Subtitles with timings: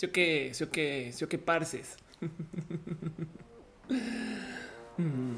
[0.00, 1.98] Sí o qué, sí o qué, sí parces.
[4.96, 5.36] Mm.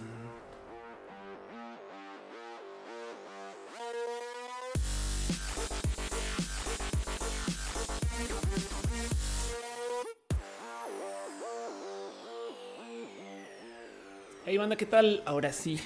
[14.46, 15.24] Hey banda, ¿qué tal?
[15.26, 15.80] Ahora sí.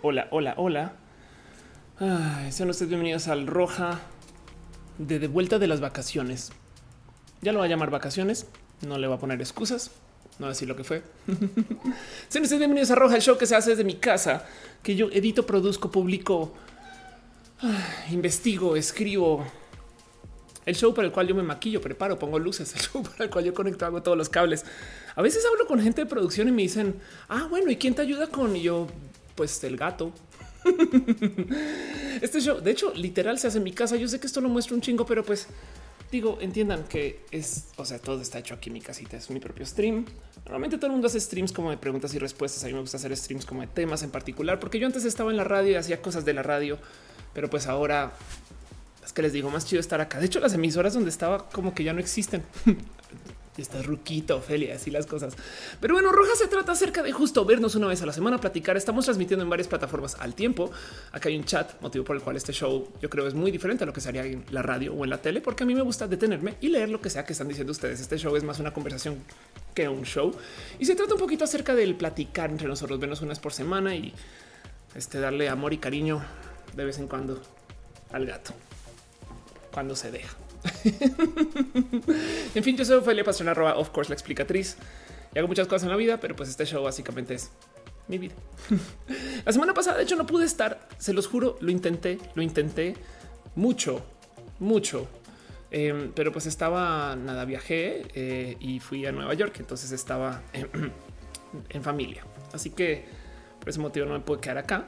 [0.00, 0.92] Hola, hola, hola.
[1.98, 4.00] Ay, sean ustedes bienvenidos al Roja
[4.96, 6.50] de de vuelta de las vacaciones.
[7.42, 8.46] Ya lo va a llamar vacaciones,
[8.82, 9.90] no le va a poner excusas,
[10.38, 11.02] no decir lo que fue.
[12.28, 14.46] sean ustedes bienvenidos a Roja, el show que se hace desde mi casa,
[14.82, 16.54] que yo edito, produzco, publico,
[18.10, 19.46] investigo, escribo.
[20.64, 23.30] El show para el cual yo me maquillo, preparo, pongo luces, el show para el
[23.30, 24.64] cual yo conecto, hago todos los cables.
[25.14, 26.96] A veces hablo con gente de producción y me dicen,
[27.28, 28.56] ah, bueno, ¿y quién te ayuda con?
[28.56, 28.88] Y yo,
[29.34, 30.12] pues el gato.
[32.20, 33.94] este show, de hecho, literal se hace en mi casa.
[33.94, 35.46] Yo sé que esto lo muestra un chingo, pero pues
[36.16, 39.38] digo, entiendan que es, o sea, todo está hecho aquí en mi casita, es mi
[39.38, 40.04] propio stream.
[40.44, 42.64] Normalmente todo el mundo hace streams como de preguntas y respuestas.
[42.64, 45.30] A mí me gusta hacer streams como de temas en particular, porque yo antes estaba
[45.30, 46.78] en la radio y hacía cosas de la radio,
[47.34, 48.12] pero pues ahora
[49.04, 50.18] es que les digo más chido estar acá.
[50.18, 52.42] De hecho, las emisoras donde estaba como que ya no existen.
[53.62, 55.34] Estás ruquito, Ophelia, así las cosas.
[55.80, 58.76] Pero bueno, Roja se trata acerca de justo vernos una vez a la semana, platicar.
[58.76, 60.70] Estamos transmitiendo en varias plataformas al tiempo.
[61.12, 63.84] Acá hay un chat, motivo por el cual este show yo creo es muy diferente
[63.84, 65.82] a lo que sería en la radio o en la tele, porque a mí me
[65.82, 68.00] gusta detenerme y leer lo que sea que están diciendo ustedes.
[68.00, 69.16] Este show es más una conversación
[69.74, 70.34] que un show
[70.78, 73.94] y se trata un poquito acerca del platicar entre nosotros, vernos una vez por semana
[73.94, 74.12] y
[74.94, 76.22] este darle amor y cariño
[76.74, 77.40] de vez en cuando
[78.10, 78.52] al gato
[79.72, 80.45] cuando se deja.
[82.54, 84.76] en fin, yo soy Ophelia Pastrana, arroba of course la explicatriz
[85.34, 87.50] y hago muchas cosas en la vida, pero pues este show básicamente es
[88.08, 88.34] mi vida.
[89.44, 92.96] la semana pasada, de hecho, no pude estar, se los juro, lo intenté, lo intenté
[93.54, 94.04] mucho,
[94.58, 95.08] mucho.
[95.70, 100.68] Eh, pero pues estaba nada, viajé eh, y fui a Nueva York, entonces estaba en,
[101.68, 102.24] en familia.
[102.52, 103.04] Así que
[103.58, 104.86] por ese motivo no me puedo quedar acá.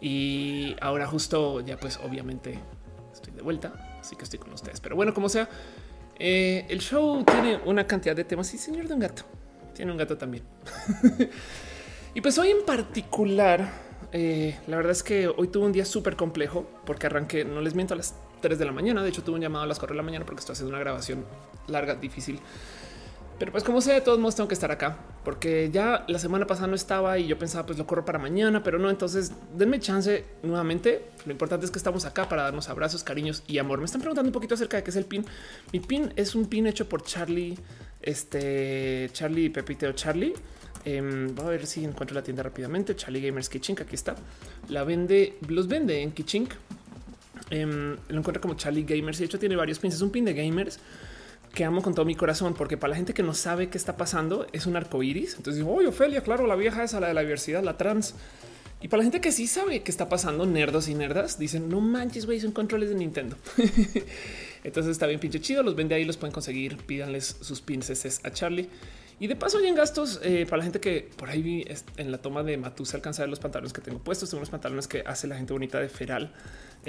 [0.00, 2.58] Y ahora justo ya pues obviamente
[3.12, 4.80] estoy de vuelta, así que estoy con ustedes.
[4.80, 5.48] Pero bueno, como sea,
[6.18, 8.52] eh, el show tiene una cantidad de temas.
[8.54, 9.22] Y señor de un gato,
[9.74, 10.44] tiene un gato también.
[12.14, 13.68] y pues hoy en particular,
[14.12, 17.74] eh, la verdad es que hoy tuve un día súper complejo porque arranqué, no les
[17.74, 19.02] miento, a las 3 de la mañana.
[19.02, 20.80] De hecho, tuve un llamado a las 4 de la mañana porque estoy haciendo una
[20.80, 21.26] grabación
[21.66, 22.40] larga, difícil.
[23.38, 26.46] Pero pues como sea, de todos modos tengo que estar acá porque ya la semana
[26.46, 28.88] pasada no estaba y yo pensaba pues lo corro para mañana, pero no.
[28.88, 31.10] Entonces denme chance nuevamente.
[31.26, 33.78] Lo importante es que estamos acá para darnos abrazos, cariños y amor.
[33.78, 35.26] Me están preguntando un poquito acerca de qué es el pin.
[35.70, 37.58] Mi pin es un pin hecho por Charlie,
[38.00, 40.32] este Charlie y Pepiteo Charlie.
[40.86, 42.96] Eh, voy a ver si encuentro la tienda rápidamente.
[42.96, 44.16] Charlie Gamers Kitchen, aquí está.
[44.70, 46.48] La vende, los vende en Kitchen.
[47.50, 49.18] Eh, lo encuentra como Charlie Gamers.
[49.18, 49.94] De hecho, tiene varios pins.
[49.94, 50.80] Es un pin de gamers
[51.54, 53.96] que amo con todo mi corazón, porque para la gente que no sabe qué está
[53.96, 55.34] pasando, es un arco iris.
[55.36, 58.14] Entonces, oye, Ofelia, claro, la vieja esa, la de la diversidad, la trans.
[58.80, 61.80] Y para la gente que sí sabe qué está pasando, nerdos y nerdas, dicen no
[61.80, 63.36] manches, güey, son controles de Nintendo.
[64.64, 65.62] Entonces está bien pinche chido.
[65.62, 66.76] Los vende ahí, los pueden conseguir.
[66.76, 68.68] Pídanles sus pins a Charlie.
[69.20, 71.64] Y de paso, en gastos eh, para la gente que por ahí vi
[71.96, 74.30] en la toma de Matus alcanza a ver los pantalones que tengo puestos.
[74.30, 76.32] Tengo unos pantalones que hace la gente bonita de Feral,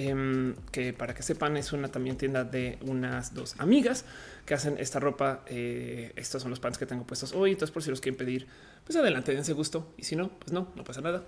[0.02, 4.06] eh, que para que sepan es una también tienda de unas dos amigas
[4.46, 5.44] que hacen esta ropa.
[5.48, 7.52] Eh, estos son los pants que tengo puestos hoy.
[7.52, 8.48] Entonces, por si los quieren pedir,
[8.86, 9.94] pues adelante, dense gusto.
[9.98, 11.26] Y si no, pues no, no pasa nada.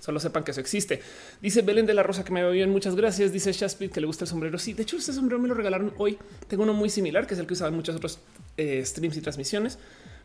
[0.00, 1.02] Solo sepan que eso existe.
[1.42, 2.70] Dice Belén de la Rosa que me va bien.
[2.70, 3.30] Muchas gracias.
[3.30, 4.58] Dice Shaspit que le gusta el sombrero.
[4.58, 6.18] Sí, de hecho, este sombrero me lo regalaron hoy.
[6.48, 8.20] Tengo uno muy similar, que es el que usaba en muchos otros
[8.56, 9.78] eh, streams y transmisiones,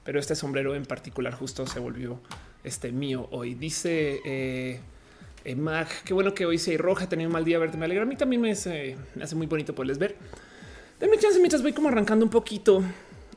[0.06, 2.22] pero este sombrero en particular justo se volvió
[2.64, 3.56] este mío hoy.
[3.56, 4.80] Dice eh,
[5.48, 7.08] eh, Mag, qué bueno que hoy se roja.
[7.08, 7.78] Tenido un mal día verte.
[7.78, 8.04] Me alegra.
[8.04, 10.18] A mí también me hace, me hace muy bonito poderles ver.
[11.00, 12.84] Denme chance mientras voy como arrancando un poquito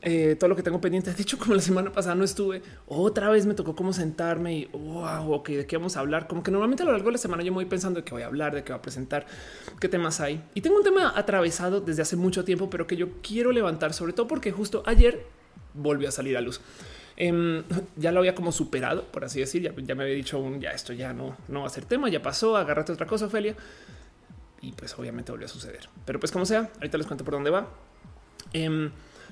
[0.01, 1.13] eh, todo lo que tengo pendiente.
[1.13, 4.65] De hecho, como la semana pasada no estuve, otra vez me tocó como sentarme y
[4.65, 6.27] wow, ok, de qué vamos a hablar.
[6.27, 8.11] Como que normalmente a lo largo de la semana yo me voy pensando de qué
[8.11, 9.25] voy a hablar, de qué voy a presentar,
[9.79, 10.43] qué temas hay.
[10.53, 14.11] Y tengo un tema atravesado desde hace mucho tiempo, pero que yo quiero levantar, sobre
[14.11, 15.25] todo porque justo ayer
[15.73, 16.59] volvió a salir a luz.
[17.23, 17.63] Eh,
[17.97, 19.61] ya lo había como superado, por así decir.
[19.61, 22.09] Ya, ya me había dicho un ya esto ya no, no va a ser tema,
[22.09, 23.55] ya pasó, agárrate otra cosa, Ophelia.
[24.61, 25.87] Y pues obviamente volvió a suceder.
[26.03, 27.69] Pero pues como sea, ahorita les cuento por dónde va.
[28.53, 28.89] Eh,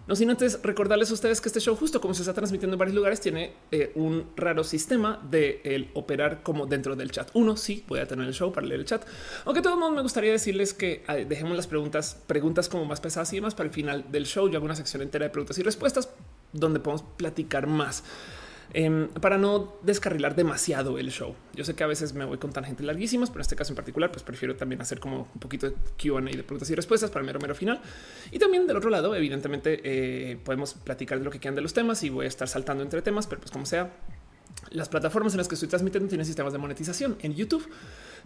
[0.07, 2.79] no sin antes recordarles a ustedes que este show, justo como se está transmitiendo en
[2.79, 7.29] varios lugares, tiene eh, un raro sistema de operar como dentro del chat.
[7.33, 9.03] Uno sí voy a tener el show para leer el chat,
[9.45, 13.01] aunque todo el mundo me gustaría decirles que eh, dejemos las preguntas, preguntas como más
[13.01, 14.47] pesadas y demás para el final del show.
[14.47, 16.09] Yo hago una sección entera de preguntas y respuestas
[16.53, 18.03] donde podemos platicar más.
[18.71, 21.33] em, para no descarrilar demasiado el show.
[21.55, 23.75] Yo sé que a veces me voy con tangentes larguísimas, pero en este caso en
[23.75, 27.21] particular, pues prefiero también hacer como un poquito de QA de preguntas y respuestas para
[27.21, 27.81] el mero mero final.
[28.29, 31.73] Y también del otro lado, evidentemente, eh, podemos platicar de lo que quieran de los
[31.73, 33.91] temas y voy a estar saltando entre temas, pero pues como sea,
[34.71, 37.67] las plataformas en las que estoy transmitiendo tienen sistemas de monetización en YouTube,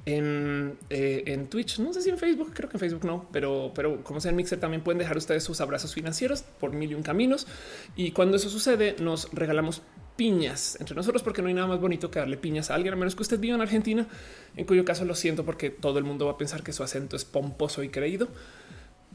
[0.06, 3.72] en, eh, en, Twitch, no sé si en Facebook, creo que en Facebook no, pero,
[3.74, 6.96] pero como sea en Mixer también pueden dejar ustedes sus abrazos financieros por mil y
[6.96, 7.48] un caminos.
[7.96, 9.82] Y cuando eso sucede, nos regalamos
[10.18, 12.98] piñas entre nosotros porque no hay nada más bonito que darle piñas a alguien, a
[12.98, 14.08] menos que usted viva en Argentina,
[14.56, 17.16] en cuyo caso lo siento porque todo el mundo va a pensar que su acento
[17.16, 18.28] es pomposo y creído.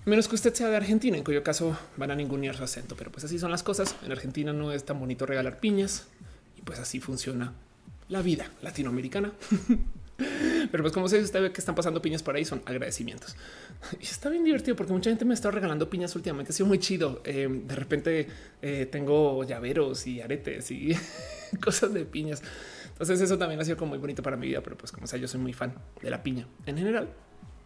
[0.07, 3.13] Menos que usted sea de Argentina, en cuyo caso van a ningunear su acento, pero
[3.13, 3.95] pues así son las cosas.
[4.07, 6.07] En Argentina no es tan bonito regalar piñas
[6.57, 7.53] y pues así funciona
[8.09, 9.33] la vida latinoamericana.
[10.19, 13.37] Pero pues como se ve que están pasando piñas por ahí son agradecimientos.
[14.01, 16.51] Y está bien divertido porque mucha gente me está regalando piñas últimamente.
[16.51, 17.23] Ha sido muy chido.
[17.25, 18.29] Eh, de repente
[18.61, 20.97] eh, tengo llaveros y aretes y
[21.63, 22.43] cosas de piñas.
[22.89, 24.61] Entonces eso también ha sido como muy bonito para mi vida.
[24.63, 27.09] Pero pues como sea, yo soy muy fan de la piña en general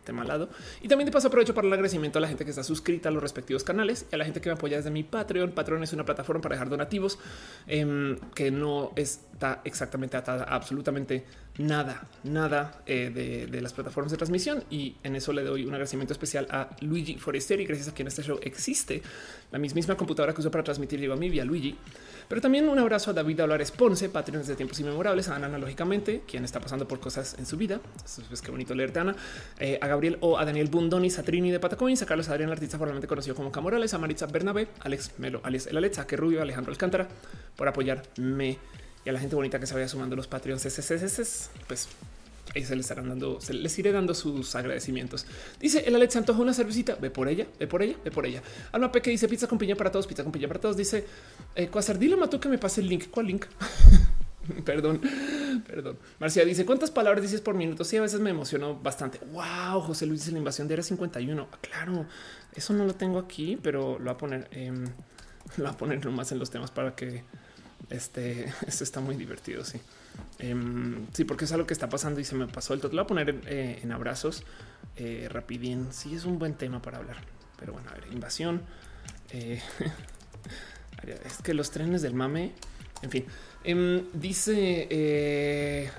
[0.05, 0.49] tema lado.
[0.81, 3.13] Y también de paso aprovecho para el agradecimiento a la gente que está suscrita a
[3.13, 5.53] los respectivos canales y a la gente que me apoya desde mi Patreon.
[5.53, 7.19] Patreon es una plataforma para dejar donativos
[7.67, 11.25] em, que no está exactamente atada a absolutamente
[11.59, 14.65] nada, nada eh, de, las plataformas de transmisión.
[14.71, 18.23] Y en eso le doy un agradecimiento especial a Luigi Forestieri, gracias a quien este
[18.23, 19.03] show existe.
[19.51, 21.77] La misma computadora que uso para transmitir llegó a mí vía Luigi.
[22.29, 26.23] Pero también un abrazo a David Dólares Ponce, Patreon de tiempos inmemorables, a Ana analógicamente,
[26.27, 27.75] quien está pasando por cosas en su vida.
[27.85, 29.15] Entonces, pues bonito leerte, Ana.
[29.59, 32.55] Eh, a Gabriel o a Daniel Bundonis, a Trini de Patacoins, a Carlos Adrián, el
[32.55, 36.73] artista formalmente conocido como Camorales, a Maritza Bernabé, Alex Melo, Alex El que Rubio, Alejandro
[36.73, 37.09] Alcántara,
[37.57, 38.59] por apoyarme
[39.05, 40.63] y a la gente bonita que se vaya sumando los Patreons.
[41.67, 41.89] Pues
[42.55, 45.27] ahí se les estarán dando, se les iré dando sus agradecimientos.
[45.61, 48.43] Dice el Alex Santos una cervecita, ve por ella, ve por ella, ve por ella.
[48.73, 50.77] Alma Peque dice pizza con piña para todos, pizza con piña para todos.
[50.77, 51.05] Dice
[51.55, 53.11] eh, Cuasar, dile que me pase el link.
[53.11, 53.47] ¿Cuál link?
[54.65, 55.01] perdón,
[55.67, 55.99] perdón.
[56.19, 57.85] Marcia dice cuántas palabras dices por minuto.
[57.85, 59.19] Sí, a veces me emociono bastante.
[59.33, 61.49] Wow, José Luis la invasión de era 51.
[61.61, 62.07] claro,
[62.55, 64.85] eso no lo tengo aquí, pero lo voy a poner, em,
[65.57, 67.25] lo voy a poner nomás en los temas para que
[67.91, 69.65] este, esto está muy divertido.
[69.65, 69.81] Sí.
[70.39, 72.93] Em, sí, porque es algo que está pasando y se me pasó el todo.
[72.93, 74.45] Lo voy a poner eh, en abrazos
[74.97, 75.89] eh, rapidín.
[75.93, 77.19] Sí, es un buen tema para hablar.
[77.59, 78.63] Pero bueno, a ver, invasión.
[79.31, 79.61] Eh,
[81.25, 82.53] es que los trenes del mame,
[83.03, 83.25] en fin,
[83.65, 85.91] em, dice eh,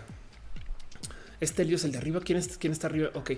[1.39, 2.21] Estelios, el de arriba.
[2.21, 3.09] ¿Quién, es, ¿Quién está arriba?
[3.13, 3.31] Ok.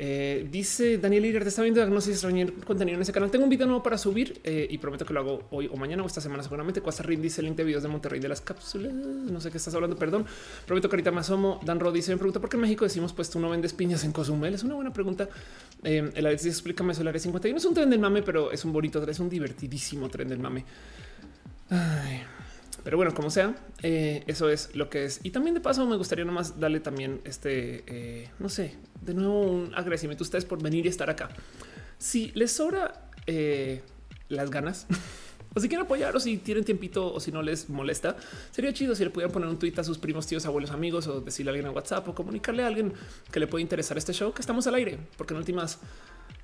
[0.00, 3.30] Eh, dice Daniel Iger, te está viendo diagnosis extrañar contenido en ese canal.
[3.30, 6.04] Tengo un video nuevo para subir eh, y prometo que lo hago hoy o mañana
[6.04, 6.80] o esta semana seguramente.
[7.00, 8.92] Rin dice el link de videos de Monterrey de las cápsulas.
[8.92, 10.24] No sé qué estás hablando, perdón.
[10.66, 11.60] Prometo que ahorita me asomo.
[11.64, 14.04] Dan Rod dice, me pregunta por qué en México decimos pues tú no vendes piñas
[14.04, 14.54] en Cozumel.
[14.54, 15.28] Es una buena pregunta.
[15.82, 18.52] Eh, el Alex dice, explícame eso, el área 51 es un tren del mame, pero
[18.52, 20.64] es un bonito, es un divertidísimo tren del mame.
[21.70, 22.22] Ay.
[22.84, 25.20] Pero bueno, como sea, eh, eso es lo que es.
[25.22, 29.42] Y también de paso me gustaría nomás darle también este, eh, no sé, de nuevo
[29.42, 31.28] un agradecimiento a ustedes por venir y estar acá.
[31.98, 33.82] Si les sobra eh,
[34.28, 34.86] las ganas,
[35.54, 38.16] o si quieren apoyar, o si tienen tiempito, o si no les molesta,
[38.50, 41.20] sería chido si le pudieran poner un tweet a sus primos, tíos, abuelos, amigos, o
[41.20, 42.92] decirle a alguien en WhatsApp, o comunicarle a alguien
[43.30, 45.78] que le puede interesar este show, que estamos al aire, porque en últimas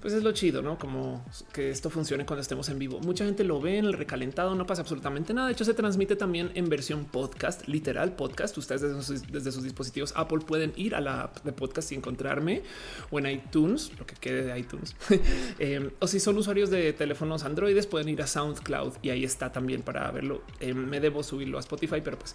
[0.04, 0.78] pues es lo chido, ¿no?
[0.78, 3.00] Como que esto funcione cuando estemos en vivo.
[3.00, 5.46] Mucha gente lo ve en el recalentado, no pasa absolutamente nada.
[5.46, 8.58] De hecho, se transmite también en versión podcast, literal podcast.
[8.58, 12.62] Ustedes desde sus, dispositivos Apple pueden ir a la app de podcast y encontrarme
[13.10, 14.94] o en iTunes, lo que quede de iTunes.
[15.58, 19.52] Eh, o si son usuarios de teléfonos androides, pueden ir a SoundCloud y ahí está
[19.52, 20.42] también para verlo.
[20.60, 22.34] Eh, me debo subirlo a Spotify, pero pues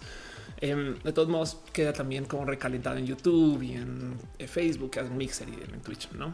[0.60, 4.16] eh, de todos modos queda también como recalentado en YouTube y en
[4.48, 6.32] Facebook, en Mixer y en Twitch, ¿no?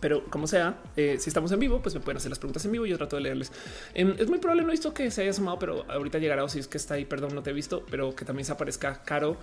[0.00, 2.72] Pero como sea, eh, si estamos en vivo, pues me pueden hacer las preguntas en
[2.72, 3.52] vivo y yo trato de leerles.
[3.94, 6.48] Em, es muy probable, no he visto que se haya sumado, pero ahorita llegará o
[6.48, 9.02] si es que está ahí, perdón, no te he visto, pero que también se aparezca
[9.04, 9.36] Caro.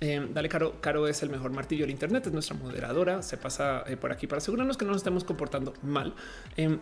[0.00, 0.80] Em, dale, Caro.
[0.80, 3.22] Caro es el mejor martillo del Internet, es nuestra moderadora.
[3.22, 6.14] Se pasa eh, por aquí para asegurarnos que no nos estemos comportando mal.
[6.56, 6.78] Em,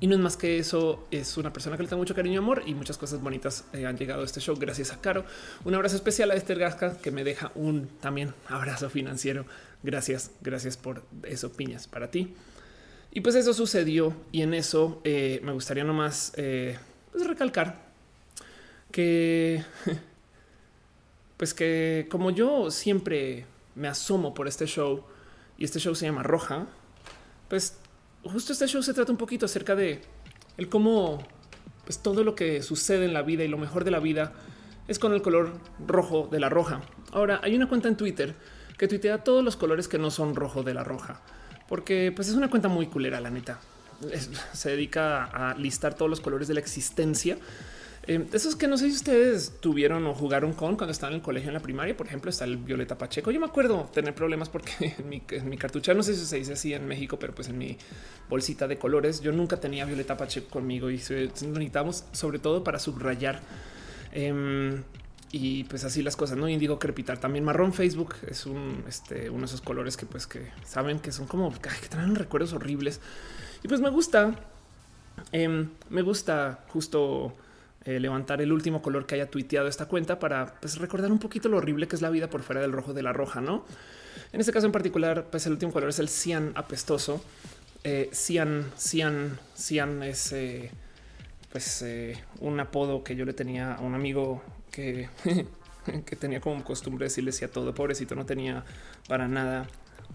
[0.00, 2.38] y no es más que eso, es una persona que le tengo mucho cariño y
[2.38, 5.24] amor y muchas cosas bonitas eh, han llegado a este show gracias a Caro.
[5.64, 9.44] Un abrazo especial a Esther Gasca que me deja un también abrazo financiero
[9.82, 12.34] Gracias, gracias por eso, piñas para ti.
[13.10, 16.78] Y pues eso sucedió y en eso eh, me gustaría nomás eh,
[17.10, 17.82] pues recalcar
[18.90, 19.64] que
[21.36, 25.04] pues que como yo siempre me asomo por este show
[25.58, 26.66] y este show se llama Roja,
[27.48, 27.78] pues
[28.24, 30.00] justo este show se trata un poquito acerca de
[30.56, 31.22] el cómo
[31.84, 34.32] pues todo lo que sucede en la vida y lo mejor de la vida
[34.88, 35.52] es con el color
[35.86, 36.80] rojo de la roja.
[37.12, 38.34] Ahora hay una cuenta en Twitter
[38.82, 41.20] que tuitea todos los colores que no son rojo de la roja,
[41.68, 43.60] porque pues es una cuenta muy culera, la neta.
[44.52, 47.38] se dedica a listar todos los colores de la existencia
[48.08, 51.24] Eh, esos que no sé si ustedes tuvieron o jugaron con cuando estaban en el
[51.24, 53.30] colegio en la primaria, por ejemplo, está el Violeta Pacheco.
[53.30, 56.54] Yo me acuerdo tener problemas porque en mi, en cartucha, no sé si se dice
[56.54, 57.78] así en México, pero pues en mi
[58.28, 62.80] bolsita de colores, yo nunca tenía Violeta Pacheco conmigo y se, necesitamos sobre todo para
[62.80, 63.38] subrayar.
[64.10, 64.82] Em,
[65.34, 67.18] y pues así las cosas, no indigo crepitar.
[67.18, 71.10] También marrón Facebook es un, este, uno de esos colores que pues que saben que
[71.10, 73.00] son como que traen recuerdos horribles.
[73.64, 74.34] Y pues me gusta,
[75.32, 77.34] em, me gusta justo
[77.86, 81.48] eh, levantar el último color que haya tuiteado esta cuenta para pues, recordar un poquito
[81.48, 83.64] lo horrible que es la vida por fuera del rojo de la roja, ¿no?
[84.34, 87.24] En este caso en particular, pues el último color es el cian apestoso.
[87.84, 90.70] Eh, cian, cian, cian es eh,
[91.50, 91.84] pues
[92.40, 97.44] un apodo que yo le tenía a un amigo que, tenía como costumbre decirle sí
[97.44, 97.74] a todo.
[97.74, 98.64] Pobrecito, no tenía
[99.08, 99.68] para nada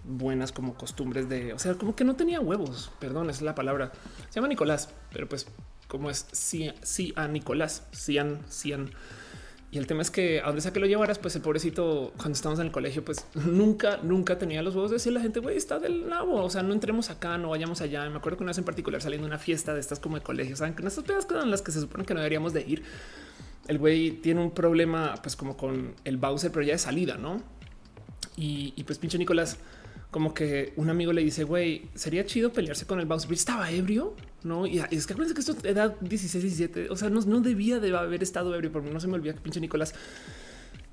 [0.04, 3.92] buenas como costumbres de, o sea, como que no tenía huevos, perdón, es la palabra.
[4.28, 5.46] Se llama Nicolás, pero pues
[5.86, 8.90] como es sí, sí a Nicolás, Cian, Cian.
[9.70, 12.32] Y el tema es que a donde sea que lo llevaras, pues el pobrecito, cuando
[12.32, 15.40] estamos en el colegio, pues nunca, nunca tenía los huevos de decirle a la gente,
[15.40, 16.42] güey, está del nabo.
[16.42, 18.08] O sea, no entremos acá, no vayamos allá.
[18.08, 20.56] Me acuerdo que una vez en particular saliendo una fiesta de estas como de colegio,
[20.56, 22.82] saben que en estas pedas las que se supone que no deberíamos de ir.
[23.68, 27.42] El güey tiene un problema, pues como con el Bowser, pero ya de salida, no?
[28.36, 29.58] Y, pues pinche Nicolás
[30.10, 33.30] como que un amigo le dice, güey, sería chido pelearse con el Bowser.
[33.32, 34.66] Estaba ebrio, no?
[34.66, 36.90] Y es que acuérdense que esto edad 16, 17.
[36.90, 39.40] O sea, no, no debía de haber estado ebrio, porque no se me olvida que
[39.40, 39.94] pinche Nicolás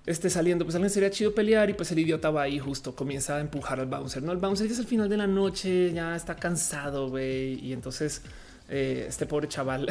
[0.06, 0.66] esté saliendo.
[0.66, 3.80] Pues alguien sería chido pelear y pues el idiota va ahí justo comienza a empujar
[3.80, 4.24] al Bowser.
[4.24, 7.54] No, el Bowser ya es el final de la noche, ya está cansado, güey.
[7.66, 8.22] Y entonces
[8.70, 9.88] eh, este pobre chaval,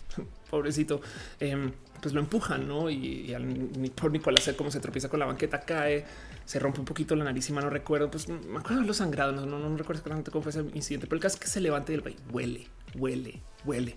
[0.50, 1.00] pobrecito,
[1.40, 2.90] em, pues lo empujan, ¿no?
[2.90, 3.46] Y, al,
[3.94, 6.04] por Nicolás como se tropieza con la banqueta, cae,
[6.44, 9.34] se rompe un poquito la nariz y no recuerdo, pues me acuerdo de los sangrados,
[9.34, 11.60] no, no, no, recuerdo exactamente cómo fue ese incidente, pero el caso es que se
[11.60, 13.96] levanta y el güey huele, huele, huele.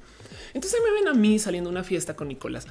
[0.53, 2.67] Entonces me ven a mí saliendo a una fiesta con Nicolás,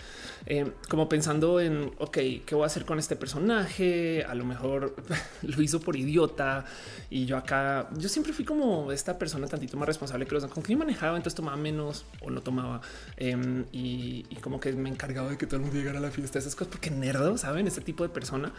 [0.47, 4.25] eh, como pensando en, ok, ¿qué voy a hacer con este personaje?
[4.25, 4.94] A lo mejor
[5.42, 6.64] lo hizo por idiota.
[7.09, 10.62] Y yo acá, yo siempre fui como esta persona tantito más responsable que los con
[10.62, 12.80] que yo manejaba, entonces tomaba menos o no tomaba.
[13.16, 16.38] Em, y, como que me encargaba de que todo el mundo llegara a la fiesta,
[16.38, 18.52] esas cosas, porque nerdo, saben, ese tipo de persona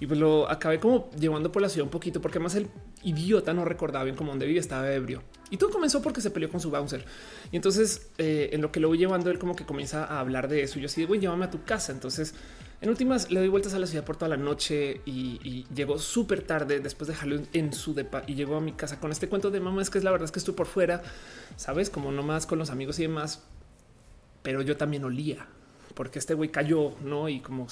[0.00, 2.68] y pues lo acabé como llevando por la ciudad un poquito porque más el
[3.02, 5.22] idiota no recordaba bien cómo dónde vivía, estaba ebrio.
[5.50, 7.04] Y todo comenzó porque se peleó con su bouncer.
[7.50, 10.48] Y entonces eh, en lo que lo voy llevando él como que comienza a hablar
[10.48, 10.78] de eso.
[10.78, 11.92] Yo así, güey, llévame a tu casa.
[11.92, 12.34] Entonces
[12.80, 16.42] en últimas le doy vueltas a la ciudad por toda la noche y, llegó súper
[16.42, 19.50] tarde después de Halloween en su depa y llegó a mi casa con este cuento
[19.50, 19.82] de mamá.
[19.82, 21.02] Es que es la verdad es que estuve por fuera,
[21.56, 23.42] sabes, como nomás con los amigos y demás.
[24.42, 25.48] Pero yo también olía
[25.94, 27.28] porque este güey cayó, no?
[27.28, 27.66] Y como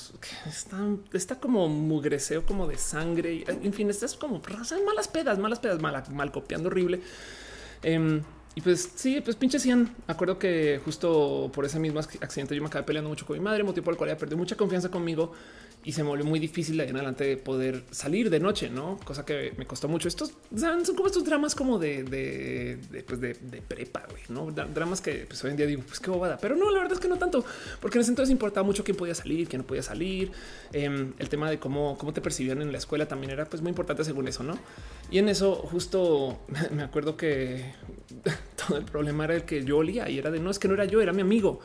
[0.46, 0.78] está,
[1.12, 3.44] está como mugreseo, como de sangre.
[3.49, 4.40] En fin, estás como
[4.85, 7.00] malas pedas, malas pedas, mal, mal copiando horrible.
[7.82, 8.23] Em,
[8.54, 9.94] y pues sí, pues pinche Cian.
[10.06, 13.62] Acuerdo que justo por ese mismo accidente yo me acabé peleando mucho con mi madre,
[13.62, 15.32] motivo por el cual ella perdió mucha confianza conmigo
[15.86, 18.98] y se me volvió muy difícil de ahí en adelante poder salir de noche, no
[19.04, 20.08] cosa que me costó mucho.
[20.08, 23.34] Estos son como estos dramas como de, de, de, pues de,
[23.68, 26.80] prepa, no dramas que pues, hoy en día digo, pues qué bobada, pero no, la
[26.80, 27.44] verdad es que no tanto,
[27.80, 30.32] porque en ese entonces importaba mucho quién podía salir, quién no podía salir.
[30.72, 33.68] Em, el tema de cómo, cómo te percibían en la escuela también era pues muy
[33.68, 34.58] importante según eso, no?
[35.08, 36.40] Y en eso justo
[36.72, 37.64] me acuerdo que
[38.66, 40.74] todo el problema era el que yo olía y era de no es que no
[40.74, 41.60] era yo, era mi amigo.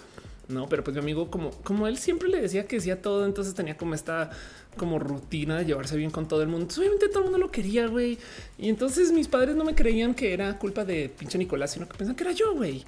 [0.48, 3.54] No, pero pues mi amigo, como, como él siempre le decía que decía todo, entonces
[3.54, 4.32] tenía como esta
[4.78, 6.74] como rutina de llevarse bien con todo el mundo.
[6.78, 8.18] obviamente todo el mundo lo quería, güey.
[8.58, 11.98] Y entonces mis padres no me creían que era culpa de pinche Nicolás, sino que
[11.98, 12.84] pensaban que era yo, güey.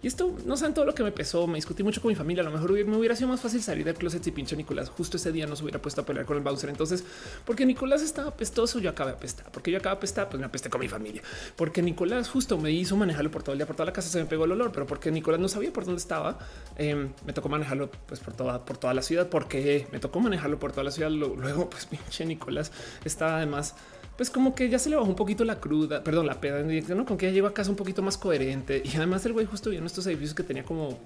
[0.00, 1.46] Y esto no saben todo lo que me pesó.
[1.46, 2.42] Me discutí mucho con mi familia.
[2.42, 5.16] A lo mejor me hubiera sido más fácil salir del closet si pinche Nicolás justo
[5.16, 6.70] ese día no se hubiera puesto a pelear con el Bowser.
[6.70, 7.04] Entonces,
[7.44, 9.50] porque Nicolás estaba apestoso, yo acabé apestar.
[9.50, 11.22] Porque yo acabé apestar, pues me apesté con mi familia.
[11.56, 14.20] Porque Nicolás justo me hizo manejarlo por todo el día, por toda la casa se
[14.20, 16.38] me pegó el olor, pero porque Nicolás no sabía por dónde estaba,
[16.76, 19.28] em, me tocó manejarlo pues por toda, por toda la ciudad.
[19.28, 21.10] Porque me tocó manejarlo por toda la ciudad.
[21.10, 22.70] Luego, pues pinche Nicolás
[23.04, 23.74] estaba además
[24.18, 26.60] pues como que ya se le bajó un poquito la cruda, perdón, la peda,
[26.92, 27.06] ¿no?
[27.06, 29.70] Con que ya llegó a casa un poquito más coherente y además el güey justo
[29.70, 30.98] vio en estos edificios que tenía como,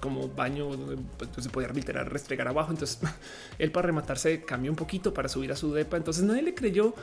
[0.00, 2.70] como, baño donde pues, se podía literal restregar abajo.
[2.70, 3.00] Entonces
[3.58, 5.98] él para rematarse cambió un poquito para subir a su depa.
[5.98, 6.94] Entonces nadie le creyó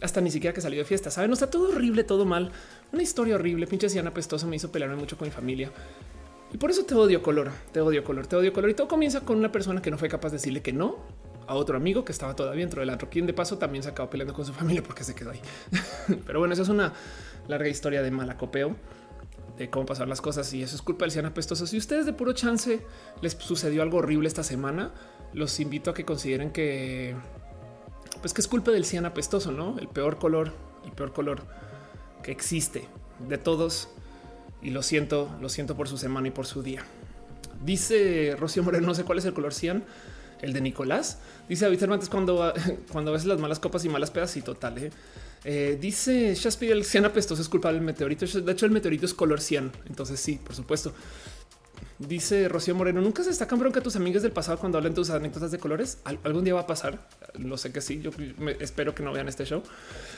[0.00, 1.10] hasta ni siquiera que salió de fiesta.
[1.10, 2.50] Saben, no está todo horrible, todo mal.
[2.90, 3.66] Una historia horrible.
[3.66, 5.70] Pinche Siana Pestosa me hizo pelearme mucho con mi familia.
[6.54, 8.70] Y por eso te odio color, te odio color, te odio color.
[8.70, 10.96] Y todo comienza con una persona que no fue capaz de decirle que no
[11.50, 14.08] a otro amigo que estaba todavía dentro del antro, quien de paso también se acabó
[14.08, 15.40] peleando con su familia porque se quedó ahí.
[16.26, 16.92] Pero bueno, eso es una
[17.48, 18.76] larga historia de malacopeo
[19.58, 21.66] de cómo pasar las cosas y eso es culpa del cian apestoso.
[21.66, 22.86] Si ustedes de puro chance
[23.20, 24.92] les sucedió algo horrible esta semana,
[25.32, 27.16] los invito a que consideren que
[28.20, 30.52] pues que es culpa del cian apestoso, no el peor color,
[30.84, 31.42] el peor color
[32.22, 32.86] que existe
[33.28, 33.88] de todos.
[34.62, 36.84] Y lo siento, lo siento por su semana y por su día.
[37.64, 39.84] Dice Rocío Moreno, no sé cuál es el color cian,
[40.42, 41.18] el de Nicolás.
[41.48, 42.52] Dice David Cervantes cuando,
[42.92, 44.78] cuando ves las malas copas y malas pedas y total.
[44.78, 44.90] ¿eh?
[45.44, 48.26] Eh, dice Shakespeare, el cian apestoso es culpable del meteorito.
[48.26, 49.72] De hecho, el meteorito es color cian.
[49.88, 50.92] Entonces sí, por supuesto.
[51.98, 55.50] Dice Rocío Moreno, nunca se destacan bronca tus amigas del pasado cuando hablan tus anécdotas
[55.50, 55.98] de colores.
[56.04, 56.98] algún día va a pasar.
[57.34, 58.00] Lo sé que sí.
[58.00, 58.10] Yo
[58.58, 59.62] espero que no vean este show.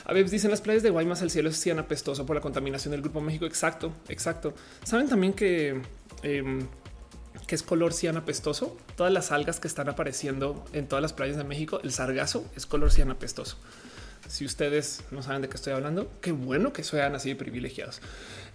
[0.05, 2.91] A veces dicen las playas de Guaymas el cielo es cian apestoso por la contaminación
[2.91, 3.45] del Grupo México.
[3.45, 4.53] Exacto, exacto.
[4.85, 5.81] Saben también que
[6.21, 6.65] em,
[7.47, 8.77] que es color cian apestoso.
[8.95, 12.65] Todas las algas que están apareciendo en todas las playas de México, el sargazo es
[12.65, 13.57] color cian apestoso.
[14.27, 18.01] Si ustedes no saben de qué estoy hablando, qué bueno que sean así de privilegiados.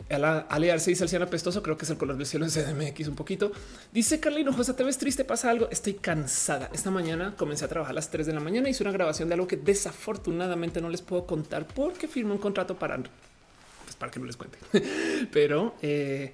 [0.09, 3.15] Alearse dice el cian apestoso, creo que es el color del cielo en CDMX un
[3.15, 3.53] poquito.
[3.93, 5.69] Dice Carlino José, te ves triste, pasa algo.
[5.71, 6.71] Estoy cansada.
[6.73, 8.71] Esta mañana comencé a trabajar a las 3 de la mañana.
[8.71, 12.79] Hice una grabación de algo que desafortunadamente no les puedo contar porque firmé un contrato
[12.79, 14.59] para, pues para que no les cuente.
[15.33, 16.33] Pero eh,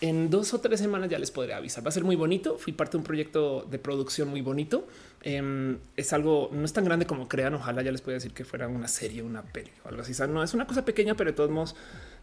[0.00, 1.84] en dos o tres semanas ya les podré avisar.
[1.84, 2.56] Va a ser muy bonito.
[2.58, 4.86] Fui parte de un proyecto de producción muy bonito.
[5.22, 7.54] Em, es algo, no es tan grande como crean.
[7.54, 10.12] Ojalá ya les pueda decir que fuera una serie, una peli o algo así.
[10.28, 11.74] no es una cosa pequeña, pero de todos modos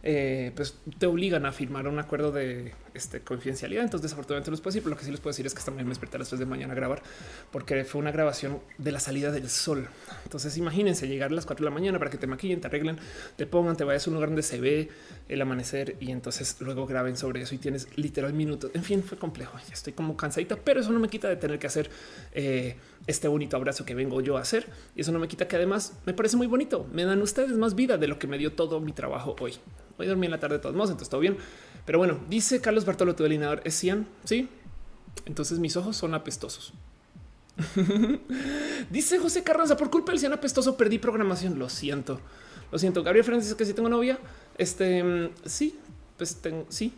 [0.02, 3.82] eh, pues te obligan a firmar un acuerdo de este, confidencialidad.
[3.84, 5.86] Entonces, desafortunadamente les puedo decir, pero lo que sí les puedo decir es que también
[5.86, 7.02] me desperté a las 3 de mañana a grabar
[7.50, 9.88] porque fue una grabación de la salida del sol.
[10.24, 12.98] Entonces, imagínense llegar a las 4 de la mañana para que te maquillen, te arreglen,
[13.36, 14.88] te pongan, te vayas a un lugar donde se ve
[15.28, 18.70] el amanecer y entonces luego graben sobre eso y tienes literal minutos.
[18.74, 19.58] En fin, fue complejo.
[19.72, 21.90] Estoy como cansadita, pero eso no me quita de tener que hacer
[22.32, 22.76] eh,
[23.06, 24.66] este bonito abrazo que vengo yo a hacer.
[24.94, 26.86] Y eso no me quita que además me parece muy bonito.
[26.92, 29.54] Me dan ustedes más vida de lo que me dio todo mi trabajo hoy.
[29.98, 31.36] Hoy dormí en la tarde de todos modos, entonces todo bien.
[31.84, 34.06] Pero bueno, dice Carlos Bartolo, tu delineador es cian.
[34.24, 34.48] Sí.
[35.24, 36.72] Entonces mis ojos son apestosos.
[38.90, 41.58] dice José Carranza, por culpa del cian apestoso perdí programación.
[41.58, 42.20] Lo siento.
[42.72, 43.02] Lo siento.
[43.02, 44.18] Gabriel dice que si tengo novia.
[44.58, 45.78] Este mm, sí,
[46.16, 46.92] pues tengo, sí,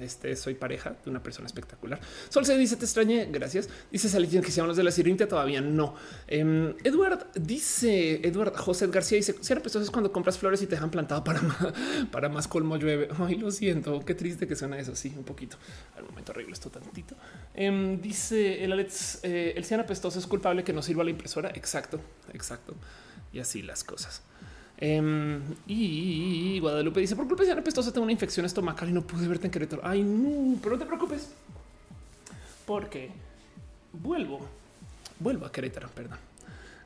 [0.00, 2.00] este soy pareja de una persona espectacular.
[2.28, 3.28] Sol se dice te extrañé.
[3.30, 3.68] Gracias.
[3.90, 5.94] Dice Salicien que si hablamos de la sirintia todavía no.
[6.26, 10.76] Eh, Edward dice Edward José García dice si era es cuando compras flores y te
[10.76, 11.58] dejan plantado para más,
[12.10, 13.08] para más colmo llueve.
[13.18, 14.04] Ay, lo siento.
[14.04, 14.94] Qué triste que suena eso.
[14.94, 15.56] Sí, un poquito.
[15.96, 17.14] Al momento arreglo esto tantito.
[17.54, 21.50] Em, dice el Alex eh, el cian apestoso es culpable que no sirva la impresora.
[21.50, 22.00] Exacto,
[22.32, 22.74] exacto.
[23.32, 24.22] Y así las cosas.
[24.80, 29.26] Em, y Guadalupe dice: Por culpa de apestosa, tengo una infección estomacal y no pude
[29.26, 29.82] verte en Querétaro.
[29.84, 31.30] Ay, no, pero no te preocupes,
[32.64, 33.10] porque
[33.92, 34.40] vuelvo,
[35.18, 35.88] vuelvo a Querétaro.
[35.88, 36.18] Perdón.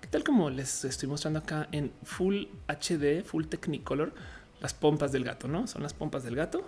[0.01, 4.13] ¿Qué tal como les estoy mostrando acá en Full HD, Full Technicolor?
[4.61, 6.65] Las pompas del gato, no son las pompas del gato.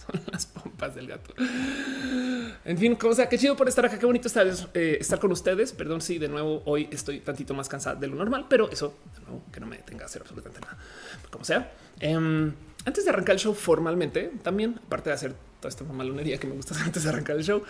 [0.06, 1.34] Son las pompas del gato.
[2.64, 3.98] En fin, o sea, qué chido por estar acá.
[3.98, 5.72] Qué bonito estar, eh, estar con ustedes.
[5.72, 9.20] Perdón si de nuevo hoy estoy tantito más cansada de lo normal, pero eso de
[9.22, 10.78] nuevo que no me tenga que hacer absolutamente nada.
[11.30, 11.72] Como sea.
[12.00, 12.52] Em,
[12.84, 16.54] antes de arrancar el show formalmente, también aparte de hacer toda esta malonería que me
[16.54, 17.62] gusta hacer antes de arrancar el show,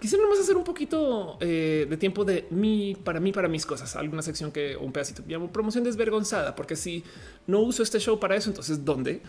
[0.00, 3.96] quisiera nomás hacer un poquito eh, de tiempo de mí, para mí, para mis cosas,
[3.96, 7.02] alguna sección que un pedacito llamo promoción desvergonzada, porque si
[7.46, 9.22] no uso este show para eso, entonces ¿dónde?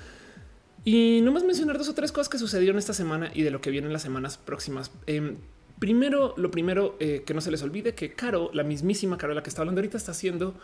[0.86, 3.62] Y no más mencionar dos o tres cosas que sucedieron esta semana y de lo
[3.62, 4.92] que viene en las semanas próximas.
[5.06, 5.38] Em,
[5.80, 9.44] primero, lo primero eh, que no se les olvide que Caro, la mismísima Caro, la
[9.44, 10.56] que está hablando ahorita, está haciendo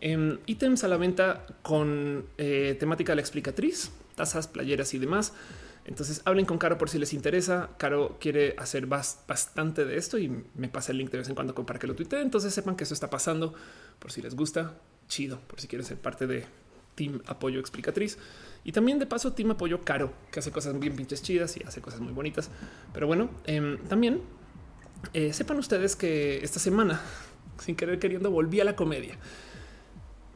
[0.00, 5.32] em, ítems a la venta con eh, temática de la explicatriz, tazas, playeras y demás.
[5.84, 7.70] Entonces hablen con Caro por si les interesa.
[7.78, 11.54] Caro quiere hacer bastante de esto y me pasa el link de vez en cuando
[11.54, 12.20] para que lo tuitee.
[12.20, 13.54] Entonces sepan que eso está pasando
[13.98, 14.74] por si les gusta.
[15.08, 16.44] Chido, por si quieren ser parte de
[16.94, 18.18] Team Apoyo Explicatriz.
[18.64, 21.80] Y también de paso Team Apoyo Caro, que hace cosas bien pinches chidas y hace
[21.80, 22.50] cosas muy bonitas.
[22.92, 24.20] Pero bueno, em, también
[25.14, 27.00] eh, sepan ustedes que esta semana,
[27.58, 29.18] sin querer queriendo, volví a la comedia.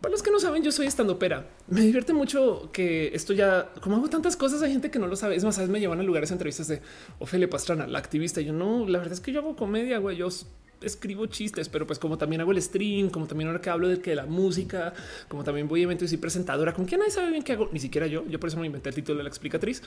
[0.00, 1.48] Para los que no saben, yo soy estando pera.
[1.66, 5.16] Me divierte mucho que esto ya, como hago tantas cosas, hay gente que no lo
[5.16, 5.34] sabe.
[5.34, 6.82] Es más, a veces me llevan a lugares entrevistas de
[7.20, 8.42] Ofelia Pastrana, la activista.
[8.42, 10.18] Y yo no, la verdad es que yo hago comedia, güey.
[10.18, 10.28] Yo
[10.84, 14.00] escribo chistes, pero pues como también hago el stream, como también ahora que hablo de
[14.00, 14.92] que la música,
[15.28, 17.80] como también voy a eventos y presentadora, con que nadie sabe bien qué hago, ni
[17.80, 18.24] siquiera yo.
[18.28, 19.82] Yo por eso me inventé el título de la explicatriz.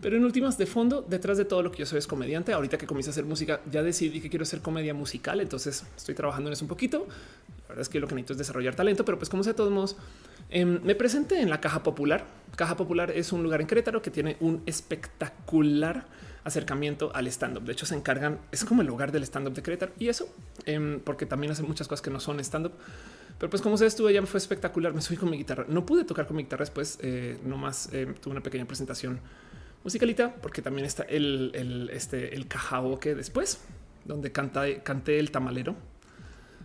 [0.00, 2.52] Pero en últimas, de fondo, detrás de todo lo que yo soy es comediante.
[2.52, 5.40] Ahorita que comienzo a hacer música, ya decidí que quiero hacer comedia musical.
[5.40, 7.06] Entonces estoy trabajando en eso un poquito.
[7.62, 9.56] La verdad es que lo que necesito es desarrollar talento, pero pues como sea, de
[9.56, 9.96] todos modos,
[10.50, 12.26] em, me presenté en la Caja Popular.
[12.56, 16.06] Caja Popular es un lugar en Querétaro que tiene un espectacular
[16.44, 17.64] acercamiento al stand up.
[17.64, 20.28] De hecho, se encargan, es como el hogar del stand up de Querétaro y eso,
[20.66, 22.72] em, porque también hacen muchas cosas que no son stand up.
[23.38, 24.94] Pero pues como se estuvo ya fue espectacular.
[24.94, 25.64] Me subí con mi guitarra.
[25.68, 29.20] No pude tocar con mi guitarra después, eh, nomás eh, tuve una pequeña presentación
[29.82, 32.46] musicalita, porque también está el, el, este, el
[33.00, 33.60] que después,
[34.04, 35.76] donde canta, canté el tamalero.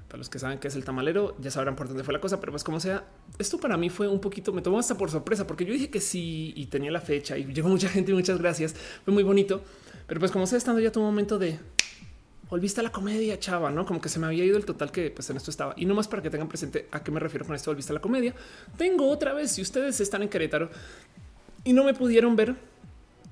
[0.09, 2.39] Para los que saben qué es el tamalero, ya sabrán por dónde fue la cosa,
[2.39, 3.05] pero pues como sea,
[3.37, 6.01] esto para mí fue un poquito, me tomó hasta por sorpresa, porque yo dije que
[6.01, 9.61] sí y tenía la fecha y llegó mucha gente, muchas gracias, fue muy bonito.
[10.07, 11.59] Pero pues como sea, estando ya tu momento de
[12.49, 15.11] volviste a la comedia, chava, no como que se me había ido el total que
[15.11, 15.73] pues en esto estaba.
[15.77, 17.95] Y no más para que tengan presente a qué me refiero con esto, volviste a
[17.95, 18.33] la comedia.
[18.77, 20.69] Tengo otra vez, si ustedes están en Querétaro
[21.63, 22.55] y no me pudieron ver,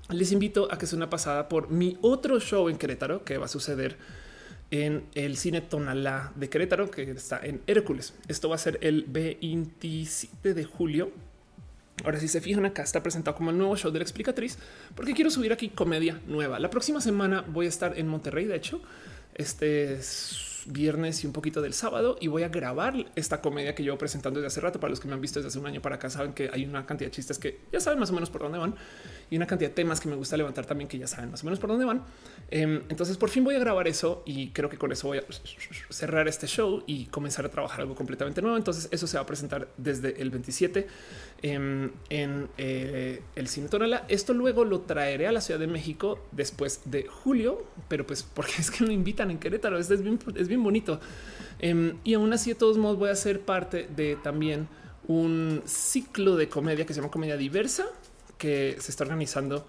[0.09, 3.45] les invito a que sea una pasada por mi otro show en Querétaro que va
[3.45, 3.97] a suceder
[4.71, 8.13] en el cine Tonalá de Querétaro, que está en Hércules.
[8.27, 11.11] Esto va a ser el 27 de julio.
[12.03, 14.57] Ahora, si se fijan acá, está presentado como el nuevo show de la explicatriz,
[14.95, 16.59] porque quiero subir aquí comedia nueva.
[16.59, 18.81] La próxima semana voy a estar en Monterrey, de hecho,
[19.33, 23.83] este es viernes y un poquito del sábado y voy a grabar esta comedia que
[23.83, 24.79] llevo presentando desde hace rato.
[24.79, 26.65] Para los que me han visto desde hace un año para acá, saben que hay
[26.65, 28.75] una cantidad de chistes que ya saben más o menos por dónde van
[29.29, 31.45] y una cantidad de temas que me gusta levantar también que ya saben más o
[31.45, 32.03] menos por dónde van.
[32.49, 35.23] Em, entonces por fin voy a grabar eso y creo que con eso voy a
[35.89, 38.57] cerrar este show y comenzar a trabajar algo completamente nuevo.
[38.57, 40.87] Entonces eso se va a presentar desde el 27
[41.41, 43.67] em, en eh, el Cine.
[44.07, 48.53] Esto luego lo traeré a la Ciudad de México después de julio, pero pues porque
[48.59, 49.77] es que me invitan en Querétaro.
[49.77, 50.99] es bien, es bien bonito.
[51.59, 54.67] Em, y aún así de todos modos voy a ser parte de también
[55.07, 57.85] un ciclo de comedia que se llama Comedia Diversa
[58.37, 59.67] que se está organizando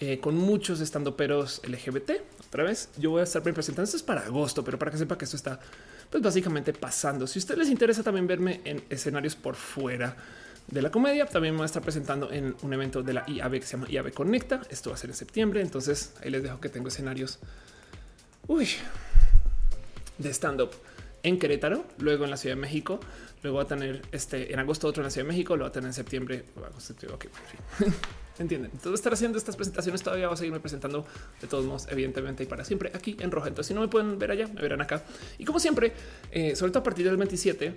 [0.00, 2.12] eh, con muchos estando peros LGBT.
[2.46, 3.84] Otra vez, yo voy a estar presentando.
[3.84, 5.58] Esto es para agosto, pero para que sepa que esto está
[6.10, 7.26] pues básicamente pasando.
[7.26, 10.16] Si a ustedes les interesa también verme en escenarios por fuera
[10.68, 13.52] de la comedia, también me voy a estar presentando en un evento de la IAB
[13.52, 14.62] que se llama IAB Conecta.
[14.70, 15.60] Esto va a ser en septiembre.
[15.60, 17.38] Entonces ahí les dejo que tengo escenarios
[18.48, 18.68] uy,
[20.18, 20.70] de stand up
[21.22, 23.00] en Querétaro, luego en la Ciudad de México,
[23.42, 25.68] luego va a tener este en agosto otro en la Ciudad de México, lo va
[25.68, 26.44] a tener en septiembre.
[28.38, 28.70] Entienden.
[28.72, 31.04] Entonces estar haciendo estas presentaciones todavía va a seguirme presentando
[31.40, 33.48] de todos modos, evidentemente y para siempre aquí en roja.
[33.48, 35.02] Entonces, si no me pueden ver allá, me verán acá.
[35.38, 35.92] Y como siempre,
[36.30, 37.74] eh, sobre todo a partir del 27,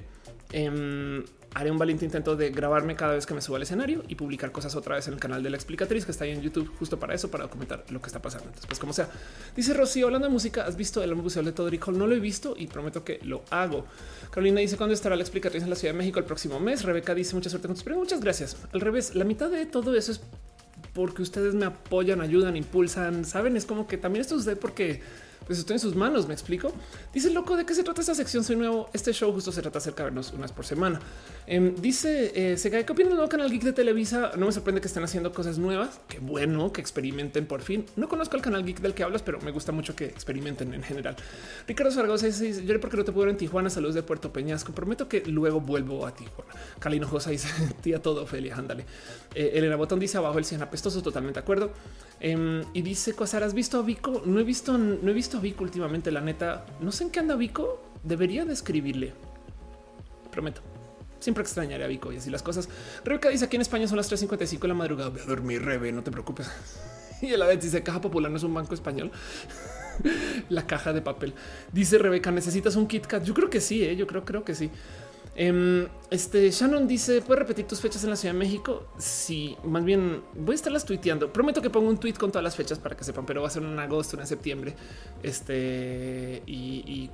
[0.52, 4.16] Em, haré un valiente intento de grabarme cada vez que me suba al escenario y
[4.16, 6.70] publicar cosas otra vez en el canal de la explicatriz que está ahí en YouTube
[6.78, 8.46] justo para eso, para documentar lo que está pasando.
[8.46, 9.10] Entonces, pues como sea,
[9.56, 11.98] dice Rocío, hablando de música, ¿has visto el museo de Todrick Hall?
[11.98, 13.86] No lo he visto y prometo que lo hago.
[14.30, 16.84] Carolina dice cuándo estará la explicatriz en la Ciudad de México el próximo mes.
[16.84, 18.02] Rebeca dice mucha suerte con tus preguntas.
[18.02, 18.58] Muchas gracias.
[18.74, 20.22] Al revés, la mitad de todo eso es
[20.94, 23.26] porque ustedes me apoyan, ayudan, impulsan.
[23.26, 25.02] Saben, es como que también esto sucede porque
[25.52, 26.28] pues estoy en sus manos.
[26.28, 26.72] Me explico.
[27.14, 28.42] Dice loco de qué se trata esta sección.
[28.42, 28.90] Soy nuevo.
[28.94, 31.02] Este show justo se trata acerca de vernos una vez por semana.
[31.48, 32.70] Em, dice eh, se.
[32.70, 34.32] ¿Qué opinan del nuevo canal Geek de Televisa?
[34.38, 36.00] No me sorprende que estén haciendo cosas nuevas.
[36.08, 37.86] Qué bueno que experimenten por fin.
[37.96, 40.84] No conozco el canal Geek del que hablas, pero me gusta mucho que experimenten en
[40.84, 41.16] general.
[41.68, 43.70] Ricardo Zaragoza dice: Yo porque no te puedo en Tijuana.
[43.70, 44.72] Saludos de Puerto Peñasco.
[44.72, 46.52] Prometo que luego vuelvo a Tijuana.
[46.80, 47.50] Calino Josa dice:
[47.82, 48.56] Tía, todo Ophelia.
[48.56, 48.86] Ándale.
[49.34, 51.02] Eh, Elena Botón dice abajo el 100 apestoso.
[51.02, 51.72] Totalmente de acuerdo.
[52.20, 53.42] Em, y dice cosas.
[53.42, 54.22] ¿Has visto a Vico?
[54.26, 56.12] No he visto, no he visto a Vico últimamente.
[56.12, 57.82] La neta, no sé en qué anda Vico.
[58.04, 59.14] Debería describirle.
[60.32, 60.71] Prometo.
[61.22, 62.68] Siempre extrañaré a Vico y así las cosas.
[63.06, 65.10] Rebeca dice aquí en España son las 3.55 de la madrugada.
[65.12, 66.52] Voy a dormir, Rebe, no te preocupes.
[67.22, 69.12] Y la vez dice Caja Popular no es un banco español.
[70.50, 71.36] la caja de papel.
[71.72, 73.24] Dice Rebeca, necesitas un KitKat.
[73.24, 73.96] Yo creo que sí, ¿eh?
[73.96, 74.72] yo creo, creo que sí.
[75.34, 78.88] Em, este Shannon dice: ¿Puedes repetir tus fechas en la Ciudad de México?
[78.98, 81.32] Sí, más bien voy a estarlas tuiteando.
[81.32, 83.52] Prometo que pongo un tweet con todas las fechas para que sepan, pero va a
[83.52, 84.76] ser en agosto, en septiembre.
[85.24, 87.10] Este y,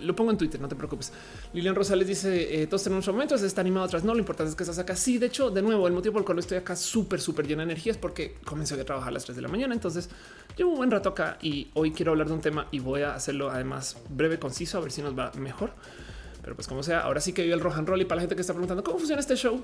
[0.00, 1.12] lo pongo en Twitter, no te preocupes.
[1.52, 4.02] Lilian Rosales dice: eh, Todos tenemos momentos, está animado atrás.
[4.02, 4.96] No, lo importante es que estás acá.
[4.96, 7.66] Sí, de hecho, de nuevo, el motivo por el cual estoy acá súper, súper llena
[7.66, 9.74] de energía es porque comencé a trabajar a las 3 de la mañana.
[9.74, 10.08] Entonces,
[10.56, 13.14] llevo un buen rato acá y hoy quiero hablar de un tema y voy a
[13.14, 15.74] hacerlo además breve, conciso, a ver si nos va mejor.
[16.48, 18.22] Pero pues como sea, ahora sí que vive el rock and roll y para la
[18.22, 19.60] gente que está preguntando cómo funciona este show.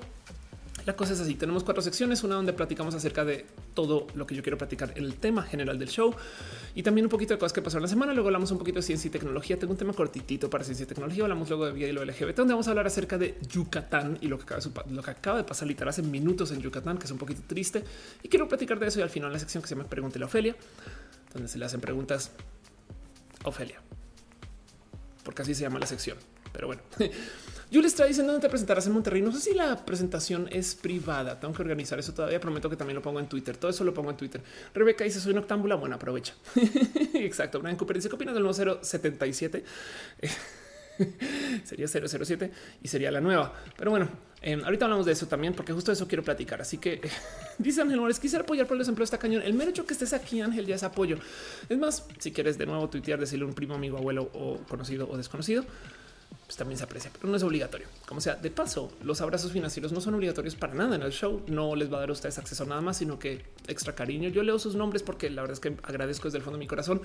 [0.85, 1.33] La cosa es así.
[1.33, 5.15] Tenemos cuatro secciones, una donde platicamos acerca de todo lo que yo quiero platicar, el
[5.15, 6.13] tema general del show
[6.75, 8.13] y también un poquito de cosas que pasaron la semana.
[8.13, 9.57] Luego hablamos un poquito de ciencia y tecnología.
[9.57, 11.23] Tengo un tema cortitito para ciencia y tecnología.
[11.23, 14.27] Hablamos luego de vida y lo LGBT, donde vamos a hablar acerca de Yucatán y
[14.27, 17.05] lo que acaba de, lo que acaba de pasar literal hace minutos en Yucatán, que
[17.05, 17.83] es un poquito triste.
[18.21, 20.27] Y quiero platicar de eso y al final la sección que se llama Pregúntele a
[20.27, 20.55] Ofelia,
[21.33, 22.29] donde se le hacen preguntas
[23.43, 23.81] a Ofelia,
[25.23, 26.19] porque así se llama la sección.
[26.55, 26.81] Pero bueno,
[27.85, 29.21] está diciendo dónde te presentarás en Monterrey.
[29.21, 31.39] No sé si la presentación es privada.
[31.39, 32.39] Tengo que organizar eso todavía.
[32.39, 33.57] Prometo que también lo pongo en Twitter.
[33.57, 34.41] Todo eso lo pongo en Twitter.
[34.73, 35.75] Rebeca dice: Soy noctámbula.
[35.75, 36.33] Bueno, aprovecha.
[37.13, 37.59] Exacto.
[37.59, 39.63] Brian Cooper dice: ¿Qué opinas del nuevo 077?
[41.65, 43.53] sería 007 y sería la nueva.
[43.77, 44.09] Pero bueno,
[44.41, 46.61] eh, ahorita hablamos de eso también, porque justo eso quiero platicar.
[46.61, 47.01] Así que
[47.57, 49.41] dice Ángel Mores, quisiera apoyar por el desempleo esta cañón.
[49.41, 51.17] El mero hecho que estés aquí, Ángel, ya es apoyo.
[51.67, 55.09] Es más, si quieres de nuevo tuitear, decirle a un primo, amigo, abuelo o conocido
[55.09, 55.65] o desconocido,
[56.45, 57.87] pues también se aprecia, pero no es obligatorio.
[58.07, 61.41] Como sea, de paso, los abrazos financieros no son obligatorios para nada en el show.
[61.47, 64.29] No les va a dar a ustedes acceso a nada más, sino que extra cariño.
[64.29, 66.67] Yo leo sus nombres porque la verdad es que agradezco desde el fondo de mi
[66.67, 67.01] corazón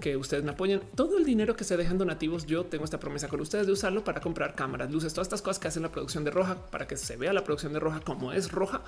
[0.00, 0.80] que ustedes me apoyen.
[0.94, 4.04] Todo el dinero que se dejan donativos, yo tengo esta promesa con ustedes de usarlo
[4.04, 6.96] para comprar cámaras, luces, todas estas cosas que hacen la producción de Roja para que
[6.96, 8.80] se vea la producción de Roja como es Roja.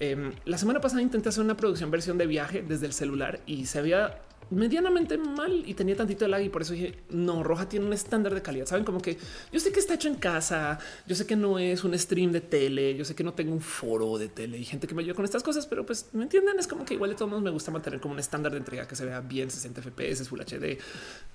[0.00, 3.66] Em, la semana pasada intenté hacer una producción versión de viaje desde el celular y
[3.66, 4.18] se había
[4.50, 7.92] medianamente mal y tenía tantito de lag y por eso dije no, roja tiene un
[7.92, 8.66] estándar de calidad.
[8.66, 9.18] Saben como que
[9.52, 12.40] yo sé que está hecho en casa, yo sé que no es un stream de
[12.40, 15.14] tele, yo sé que no tengo un foro de tele y gente que me ayuda
[15.14, 16.58] con estas cosas, pero pues me entienden.
[16.58, 18.86] Es como que igual de todos modos me gusta mantener como un estándar de entrega
[18.86, 20.78] que se vea bien 60 FPS, Full HD,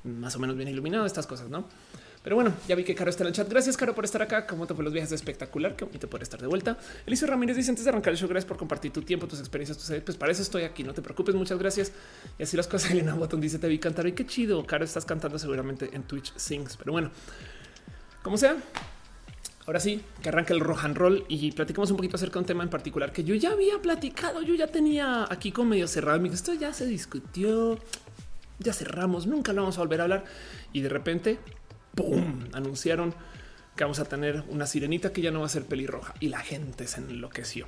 [0.03, 1.67] más o menos bien iluminado, estas cosas, no?
[2.23, 3.49] Pero bueno, ya vi que Caro está en el chat.
[3.49, 4.45] Gracias, Caro, por estar acá.
[4.45, 5.11] ¿Cómo te fue los viajes?
[5.11, 5.75] Espectacular.
[5.75, 6.77] Qué bonito poder estar de vuelta.
[7.07, 9.77] Elicio Ramírez dice antes de arrancar el show, gracias por compartir tu tiempo, tus experiencias,
[9.77, 10.83] tus Pues para eso estoy aquí.
[10.83, 11.33] No te preocupes.
[11.33, 11.91] Muchas gracias.
[12.37, 12.91] Y así las cosas.
[12.91, 14.63] Elena Botón dice: Te vi cantar y qué chido.
[14.67, 16.77] Caro, estás cantando seguramente en Twitch Sings.
[16.77, 17.09] Pero bueno,
[18.21, 18.55] como sea,
[19.67, 22.63] Ahora sí, que arranque el rock roll y platicamos un poquito acerca de un tema
[22.63, 26.25] en particular que yo ya había platicado, yo ya tenía aquí con medio cerrado.
[26.25, 27.77] Esto ya se discutió,
[28.57, 30.25] ya cerramos, nunca lo vamos a volver a hablar.
[30.73, 31.39] Y de repente
[31.95, 32.49] ¡pum!
[32.53, 33.13] anunciaron
[33.75, 36.39] que vamos a tener una sirenita que ya no va a ser pelirroja y la
[36.39, 37.67] gente se enloqueció.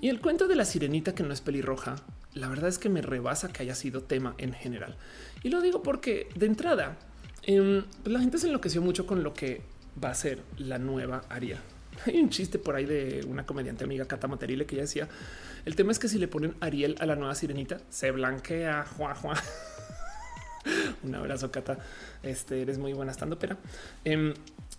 [0.00, 1.96] Y el cuento de la sirenita que no es pelirroja,
[2.34, 4.96] la verdad es que me rebasa que haya sido tema en general.
[5.42, 6.98] Y lo digo porque de entrada
[7.42, 9.62] em, la gente se enloqueció mucho con lo que
[10.02, 11.58] va a ser la nueva Ariel.
[12.06, 15.08] Hay un chiste por ahí de una comediante amiga Cata Materile que ya decía
[15.64, 18.84] el tema es que si le ponen Ariel a la nueva sirenita se blanquea.
[21.02, 21.78] Un abrazo, Cata.
[22.22, 23.56] Este eres muy buena estando, pero
[24.04, 24.34] em,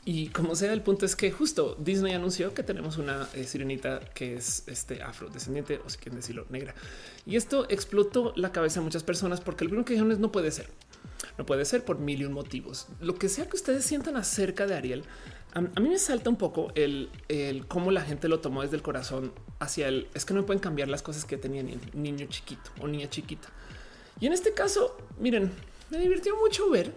[0.06, 4.02] y como sea, el punto es que justo Disney anunció que tenemos una eh, sirenita
[4.13, 6.76] que es este afrodescendiente o si quieren decirlo negra.
[7.26, 10.32] Y esto explotó la cabeza de muchas personas porque el primero que dijeron es no
[10.32, 10.67] puede ser.
[11.38, 12.88] No puede ser por mil y un motivos.
[13.00, 15.04] Lo que sea que ustedes sientan acerca de Ariel,
[15.54, 18.82] a, mí me salta un poco el, el, cómo la gente lo tomó desde el
[18.82, 22.72] corazón hacia el es que no pueden cambiar las cosas que tenía ni niño chiquito
[22.82, 23.48] o niña chiquita.
[24.19, 25.52] Y en este caso, miren,
[25.89, 26.93] me divirtió mucho ver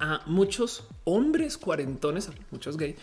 [0.00, 2.94] a muchos hombres cuarentones, muchos gay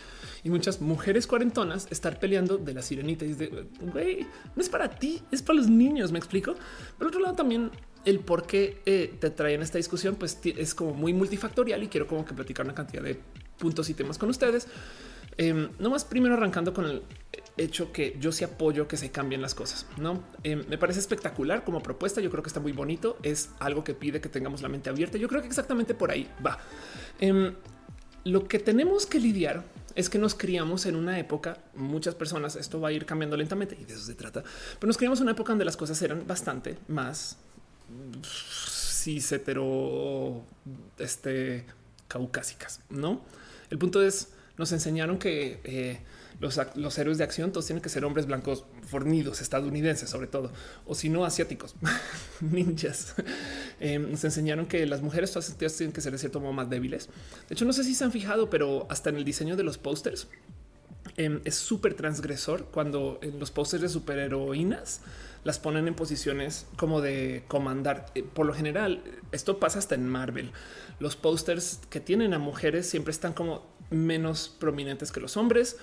[0.44, 3.24] y muchas mujeres cuarentonas estar peleando de la sirenita.
[3.24, 6.12] Y de güey, no es para ti, es para los niños.
[6.12, 6.54] Me explico.
[6.98, 7.70] Por otro lado, también
[8.04, 12.06] el por qué eh, te traen esta discusión, pues es como muy multifactorial y quiero
[12.06, 13.18] como que platicar una cantidad de
[13.58, 14.68] puntos y temas con ustedes.
[15.38, 17.02] Eh, no más primero arrancando con el
[17.56, 19.86] hecho que yo sí apoyo que se cambien las cosas.
[19.96, 22.20] No em, me parece espectacular como propuesta.
[22.20, 23.18] Yo creo que está muy bonito.
[23.22, 25.18] Es algo que pide que tengamos la mente abierta.
[25.18, 26.58] Yo creo que exactamente por ahí va.
[27.20, 27.54] Em,
[28.24, 29.64] lo que tenemos que lidiar
[29.94, 33.76] es que nos criamos en una época, muchas personas, esto va a ir cambiando lentamente
[33.80, 34.42] y de eso se trata,
[34.78, 37.38] pero nos criamos en una época donde las cosas eran bastante más
[38.22, 40.44] cis hetero,
[40.98, 41.64] este,
[42.08, 43.24] caucásicas, ¿no?
[43.70, 46.00] El punto es, nos enseñaron que eh,
[46.40, 50.52] los, héroes de acción todos tienen que ser hombres blancos fornidos, estadounidenses sobre todo,
[50.84, 51.74] o si no asiáticos,
[52.40, 53.14] ninjas.
[53.80, 57.08] Em, nos enseñaron que las mujeres todas tienen que ser de cierto modo más débiles.
[57.48, 59.78] De hecho, no sé si se han fijado, pero hasta en el diseño de los
[59.78, 60.28] pósters
[61.16, 65.00] em, es súper transgresor cuando en los pósters de superheroínas
[65.44, 68.06] las ponen en posiciones como de comandar.
[68.14, 70.50] Eh, por lo general, esto pasa hasta en Marvel.
[70.98, 75.76] Los pósters que tienen a mujeres siempre están como menos prominentes que los hombres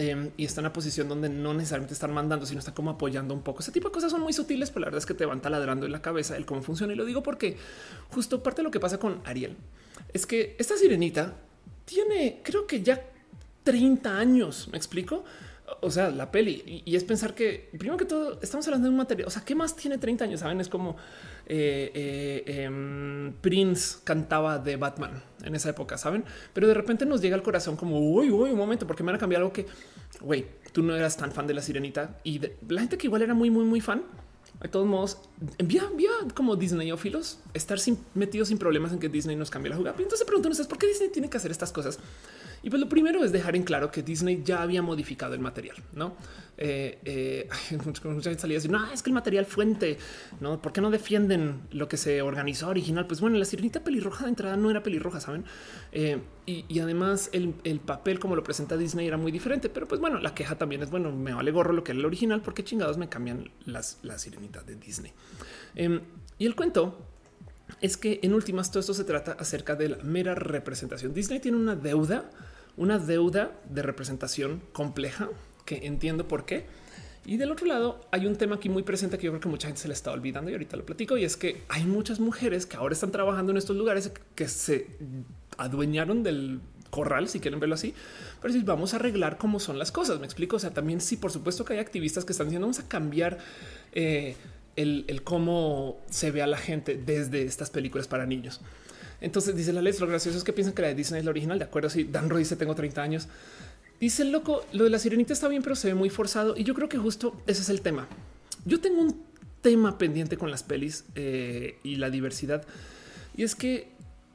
[0.00, 3.34] Em, y está en una posición donde no necesariamente están mandando, sino está como apoyando
[3.34, 3.62] un poco.
[3.62, 5.86] Ese tipo de cosas son muy sutiles, pero la verdad es que te van taladrando
[5.86, 6.92] en la cabeza el cómo funciona.
[6.92, 7.56] Y lo digo porque
[8.10, 9.56] justo parte de lo que pasa con Ariel
[10.12, 11.34] es que esta sirenita
[11.84, 13.02] tiene, creo que ya
[13.64, 15.24] 30 años, me explico
[15.80, 16.82] o sea, la peli.
[16.84, 19.28] Y, es pensar que, primero que todo, estamos hablando de un material.
[19.28, 20.40] O sea, ¿qué más tiene 30 años?
[20.40, 20.96] Saben, es como
[21.48, 26.24] eh, eh, em, Prince cantaba de Batman en esa época, saben?
[26.52, 29.16] Pero de repente nos llega al corazón como, uy, uy, un momento, porque me van
[29.16, 29.66] a cambiar algo que,
[30.20, 33.32] güey, tú no eras tan fan de la sirenita y la gente que igual era
[33.34, 34.02] muy, muy, muy fan.
[34.60, 35.18] De todos modos,
[35.58, 39.76] envía, envía como Disneyófilos estar sin, metidos sin problemas en que Disney nos cambie la
[39.76, 39.96] jugada.
[39.96, 41.98] entonces se preguntan ustedes por qué Disney tiene que hacer estas cosas.
[42.62, 45.76] Y pues lo primero es dejar en claro que Disney ya había modificado el material,
[45.92, 46.16] no?
[46.60, 47.48] Eh, eh,
[47.84, 49.96] mucha gente salía a decir, no, es que el material fuente,
[50.40, 53.06] no, ¿por qué no defienden lo que se organizó original?
[53.06, 55.44] Pues bueno, la sirenita pelirroja de entrada no era pelirroja, saben?
[55.92, 60.18] Eh, y, además el, papel como lo presenta Disney era muy diferente, pero pues bueno,
[60.18, 62.96] la queja también es bueno, me vale gorro lo que era el original, porque chingados
[62.96, 65.12] me cambian las, las sirenitas de Disney.
[65.74, 66.00] Em,
[66.38, 67.06] y el cuento
[67.80, 71.14] es que en últimas todo esto se trata acerca de la mera representación.
[71.14, 72.30] Disney tiene una deuda
[72.78, 75.28] una deuda de representación compleja
[75.66, 76.64] que entiendo por qué.
[77.26, 79.66] Y del otro lado hay un tema aquí muy presente que yo creo que mucha
[79.66, 82.64] gente se le está olvidando y ahorita lo platico y es que hay muchas mujeres
[82.64, 84.86] que ahora están trabajando en estos lugares que se
[85.58, 87.92] adueñaron del corral, si quieren verlo así,
[88.40, 90.56] pero si vamos a arreglar cómo son las cosas, me explico.
[90.56, 93.38] O sea, también sí, por supuesto que hay activistas que están diciendo vamos a cambiar
[93.92, 94.36] eh,
[94.78, 98.60] el, cómo se ve a la gente desde estas películas para niños.
[99.20, 101.30] Entonces dice la ley, lo gracioso es que piensan que la de Disney es la
[101.30, 101.58] original.
[101.58, 103.28] De acuerdo, si Dan Roy dice tengo 30 años.
[104.00, 106.56] Dice el loco, lo de la sirenita está bien, pero se ve muy forzado.
[106.56, 108.06] Y yo creo que justo ese es el tema.
[108.64, 109.20] Yo tengo un
[109.60, 112.64] tema pendiente con las pelis eh, y la diversidad.
[113.36, 113.88] Y es que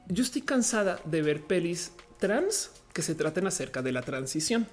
[0.10, 4.68] yo estoy cansada de ver pelis trans que se traten acerca de la transición.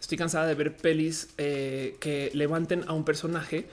[0.00, 3.68] Estoy cansada de ver pelis eh, que levanten a un personaje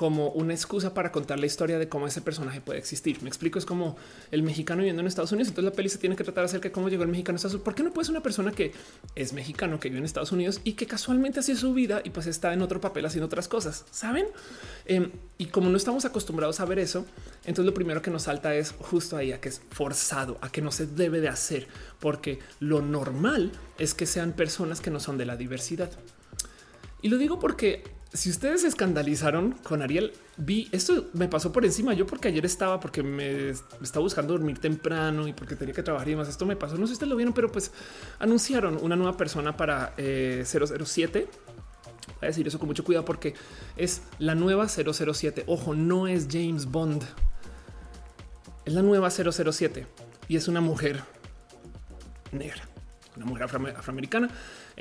[0.00, 3.20] como una excusa para contar la historia de cómo ese personaje puede existir.
[3.20, 3.98] Me explico, es como
[4.30, 5.48] el mexicano viviendo en Estados Unidos.
[5.48, 7.52] Entonces la peli se tiene que tratar acerca de cómo llegó el mexicano a Estados
[7.52, 7.64] Unidos.
[7.66, 8.72] ¿Por qué no puede ser una persona que
[9.14, 12.26] es mexicano, que vive en Estados Unidos y que casualmente hace su vida y pues
[12.28, 13.84] está en otro papel haciendo otras cosas?
[13.90, 14.24] ¿Saben?
[14.86, 17.04] Em, y como no estamos acostumbrados a ver eso,
[17.40, 20.62] entonces lo primero que nos salta es justo ahí a que es forzado, a que
[20.62, 25.18] no se debe de hacer, porque lo normal es que sean personas que no son
[25.18, 25.90] de la diversidad.
[27.02, 31.64] Y lo digo porque si ustedes se escandalizaron con Ariel, vi esto me pasó por
[31.64, 31.94] encima.
[31.94, 36.08] Yo porque ayer estaba, porque me, estaba buscando dormir temprano y porque tenía que trabajar
[36.08, 36.28] y más.
[36.28, 36.76] Esto me pasó.
[36.76, 37.70] No sé si ustedes lo vieron, pero pues
[38.18, 41.18] anunciaron una nueva persona para 007.
[41.18, 41.28] Eh,
[42.06, 43.34] Voy a decir eso con mucho cuidado porque
[43.76, 45.44] es la nueva 007.
[45.46, 47.04] Ojo, no es James Bond.
[48.64, 49.86] Es la nueva 007
[50.26, 51.02] y es una mujer
[52.32, 52.68] negra,
[53.16, 54.28] una mujer afroamericana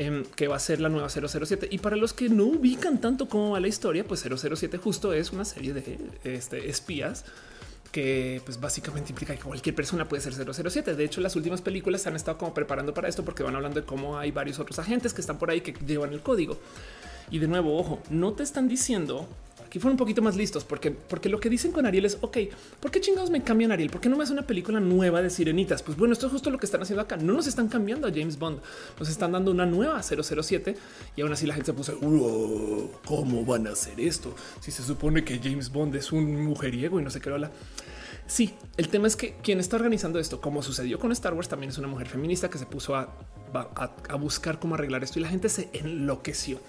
[0.01, 1.67] Em, que va a ser la nueva 007.
[1.69, 5.33] Y para los que no ubican tanto cómo va la historia, pues 007 justo es
[5.33, 7.25] una serie de este, espías
[7.91, 10.95] que pues básicamente implica que cualquier persona puede ser 007.
[10.95, 13.81] De hecho, las últimas películas se han estado como preparando para esto porque van hablando
[13.81, 16.57] de cómo hay varios otros agentes que están por ahí que llevan el código.
[17.29, 19.27] Y de nuevo, ojo, no te están diciendo
[19.69, 22.37] Aquí fueron un poquito más listos porque, porque lo que dicen con Ariel es ok,
[22.79, 23.91] ¿por qué chingados me cambian Ariel?
[23.91, 25.83] ¿Por qué no me hace una película nueva de sirenitas?
[25.83, 27.17] Pues bueno, esto es justo lo que están haciendo acá.
[27.17, 28.61] No nos están cambiando a James Bond,
[28.97, 30.75] nos están dando una nueva 007
[31.15, 31.99] y aún así la gente se puso
[33.05, 34.35] ¿cómo van a hacer esto?
[34.59, 37.51] Si se supone que James Bond es un mujeriego y no sé qué habla.
[38.25, 41.69] Sí, el tema es que quien está organizando esto, como sucedió con Star Wars, también
[41.69, 43.15] es una mujer feminista que se puso a,
[43.53, 46.59] a buscar cómo arreglar esto y la gente se enloqueció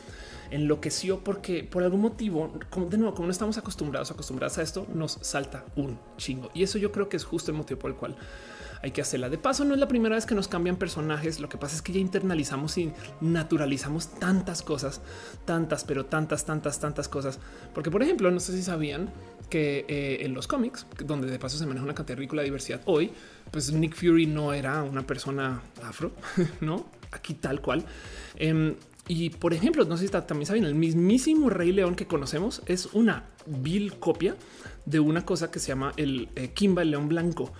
[0.50, 4.86] enloqueció porque por algún motivo, como de nuevo, como no estamos acostumbrados, acostumbrados a esto,
[4.94, 6.50] nos salta un chingo.
[6.54, 8.16] Y eso yo creo que es justo el motivo por el cual
[8.82, 9.28] hay que hacerla.
[9.28, 11.40] De paso, no es la primera vez que nos cambian personajes.
[11.40, 15.00] Lo que pasa es que ya internalizamos y naturalizamos tantas cosas,
[15.44, 17.38] tantas, pero tantas, tantas, tantas cosas.
[17.74, 19.10] Porque, por ejemplo, no sé si sabían
[19.50, 22.80] que eh, en los cómics, donde de paso se maneja una cantidad ridícula de diversidad
[22.86, 23.12] hoy,
[23.50, 26.12] pues Nick Fury no era una persona afro,
[26.60, 27.84] no aquí tal cual.
[28.36, 28.76] Em,
[29.08, 32.86] y por ejemplo, no sé si también saben, el mismísimo Rey León que conocemos es
[32.92, 34.36] una vil copia
[34.84, 37.52] de una cosa que se llama el eh, Kimba el León Blanco.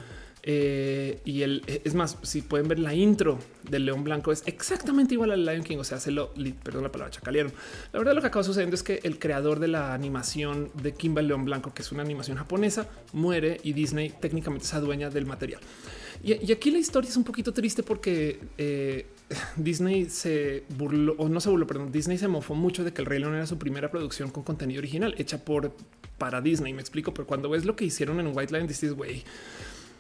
[0.43, 4.43] Eh, y el eh, es más, si pueden ver la intro del León Blanco, es
[4.47, 5.79] exactamente igual al Lion King.
[5.79, 7.53] O sea, se lo perdón la palabra chacalearon.
[7.93, 11.21] La verdad, lo que acaba sucediendo es que el creador de la animación de Kimba
[11.21, 15.27] el León Blanco, que es una animación japonesa, muere y Disney técnicamente se adueña del
[15.27, 15.61] material.
[16.23, 18.39] Y, aquí la historia es un poquito triste porque
[19.57, 23.07] Disney se burló o no se burló, perdón, Disney se mofó mucho de que el
[23.07, 25.75] Rey León era su primera producción con contenido original hecha por
[26.19, 26.73] para Disney.
[26.73, 29.25] Me explico, pero cuando ves lo que hicieron en White Line, dices, güey,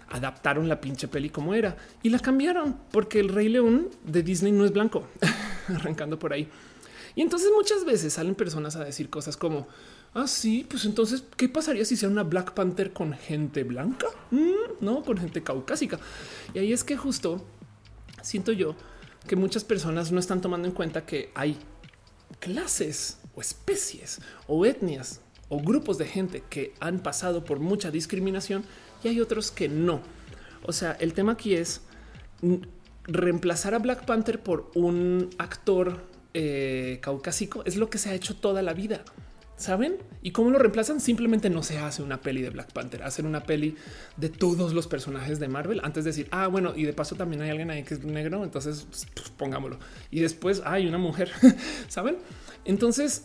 [0.08, 4.52] adaptaron la pinche peli como era y la cambiaron porque el Rey León de Disney
[4.52, 5.06] no es blanco,
[5.68, 6.48] arrancando por ahí.
[7.14, 9.66] Y entonces muchas veces salen personas a decir cosas como
[10.12, 14.08] Ah, sí, pues entonces, ¿qué pasaría si sea una Black Panther con gente blanca?
[14.32, 16.00] Mm, no, con gente caucásica.
[16.52, 17.46] Y ahí es que justo
[18.20, 18.74] siento yo
[19.30, 21.56] que muchas personas no están tomando en cuenta que hay
[22.40, 28.64] clases o especies o etnias o grupos de gente que han pasado por mucha discriminación
[29.04, 30.00] y hay otros que no.
[30.64, 31.82] O sea, el tema aquí es
[33.04, 38.34] reemplazar a Black Panther por un actor eh, caucásico es lo que se ha hecho
[38.34, 39.04] toda la vida.
[39.60, 39.98] ¿Saben?
[40.22, 41.00] ¿Y cómo lo reemplazan?
[41.00, 43.76] Simplemente no se hace una peli de Black Panther, hacen una peli
[44.16, 47.42] de todos los personajes de Marvel antes de decir, ah, bueno, y de paso también
[47.42, 49.78] hay alguien ahí que es negro, entonces pues, pongámoslo.
[50.10, 51.30] Y después hay una mujer,
[51.88, 52.16] ¿saben?
[52.64, 53.24] Entonces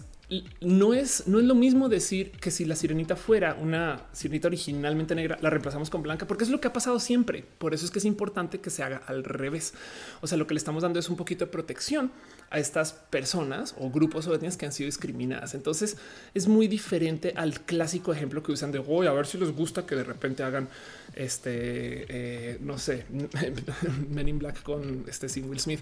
[0.60, 5.16] no es, no es lo mismo decir que si la sirenita fuera una sirenita originalmente
[5.16, 7.46] negra, la reemplazamos con blanca, porque es lo que ha pasado siempre.
[7.60, 9.74] Por eso es que es importante que se haga al revés.
[10.20, 12.12] O sea, lo que le estamos dando es un poquito de protección
[12.50, 15.54] a estas personas o grupos o etnias que han sido discriminadas.
[15.56, 15.98] Entonces
[16.34, 19.86] es muy diferente al clásico ejemplo que usan de hoy a ver si les gusta
[19.86, 20.70] que de repente hagan
[21.16, 23.06] este, eh, no sé,
[24.10, 25.82] Men in Black con este sin Will Smith,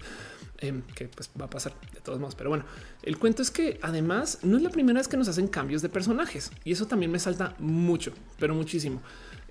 [0.59, 2.35] em, que pues va a pasar de todos modos.
[2.35, 2.65] Pero bueno,
[3.03, 5.89] el cuento es que además no es la primera vez que nos hacen cambios de
[5.89, 9.01] personajes y eso también me salta mucho, pero muchísimo.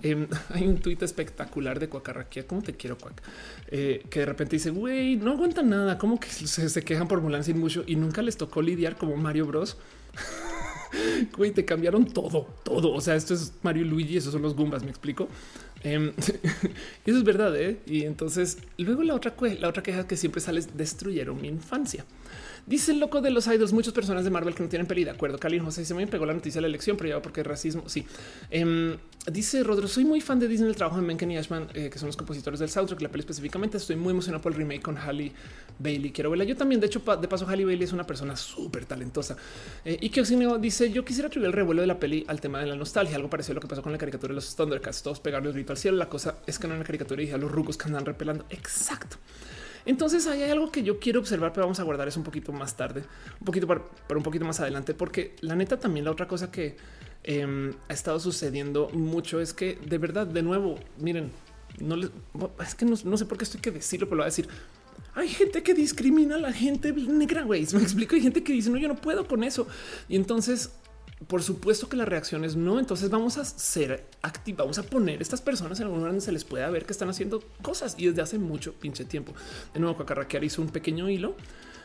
[0.03, 3.23] Em, hay un tuit espectacular de Cuacarraquía, como te quiero, Cuac,
[3.69, 7.43] eh, que de repente dice, güey, no aguanta nada, como que se, quejan por Mulan
[7.43, 9.77] sin mucho y nunca les tocó lidiar como Mario Bros.
[11.35, 12.93] Güey, te cambiaron todo, todo.
[12.93, 15.27] O sea, esto es Mario y Luigi, esos son los Goombas, me explico.
[15.83, 17.59] Em, eso es verdad.
[17.59, 17.79] ¿eh?
[17.87, 22.05] Y entonces luego la otra, la otra queja que siempre sale es destruyeron mi infancia.
[22.65, 25.03] Dice el loco de los idols, muchas personas de Marvel que no tienen peli.
[25.03, 27.43] De acuerdo, Kalin José se me pegó la noticia de la elección, pero ya porque
[27.43, 27.83] racismo.
[27.87, 28.05] Sí.
[28.49, 28.97] Em,
[29.29, 31.99] dice Rodro, soy muy fan de Disney, el trabajo de Menken y Ashman, eh, que
[31.99, 33.77] son los compositores del soundtrack, la peli específicamente.
[33.77, 35.33] Estoy muy emocionado por el remake con Halle
[35.77, 36.11] Bailey.
[36.11, 36.45] Quiero verla.
[36.45, 39.35] Yo también, de hecho, de paso, Halle Bailey es una persona súper talentosa.
[39.83, 40.23] Eh, y que
[40.59, 43.29] dice: Yo quisiera atribuir el revuelo de la peli al tema de la nostalgia, algo
[43.29, 45.73] parecido a lo que pasó con la caricatura de los Thundercats, todos pegaron el grito
[45.73, 45.97] al cielo.
[45.97, 48.45] La cosa es que no en la caricatura y a los rucos que andan repelando.
[48.49, 49.17] Exacto.
[49.85, 52.75] Entonces hay algo que yo quiero observar, pero vamos a guardar eso un poquito más
[52.77, 53.03] tarde,
[53.39, 53.81] un poquito para,
[54.15, 56.77] un poquito más adelante, porque la neta también la otra cosa que
[57.23, 61.31] em, ha estado sucediendo mucho es que de verdad, de nuevo, miren,
[61.79, 62.11] no les,
[62.65, 64.47] es que no, sé por qué estoy que decirlo, pero lo voy a decir.
[65.15, 67.67] Hay gente que discrimina a la gente negra, güey.
[67.73, 68.15] Me explico.
[68.15, 69.67] Hay gente que dice no, yo no puedo con eso.
[70.09, 70.71] Y entonces
[71.27, 72.79] por supuesto que la reacción es no.
[72.79, 76.31] Entonces vamos a ser activos, vamos a poner estas personas en algún lugar donde se
[76.31, 79.33] les pueda ver que están haciendo cosas y desde hace mucho pinche tiempo.
[79.73, 81.35] De nuevo, Cacarraquear hizo un pequeño hilo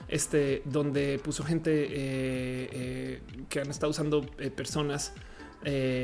[0.08, 1.88] este, donde puso gente eh,
[2.72, 5.12] eh, que han estado usando eh, personas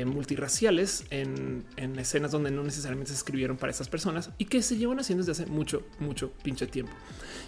[0.05, 4.75] multiraciales en, en, escenas donde no necesariamente se escribieron para estas personas y que se
[4.75, 6.91] llevan haciendo desde hace mucho, mucho pinche tiempo.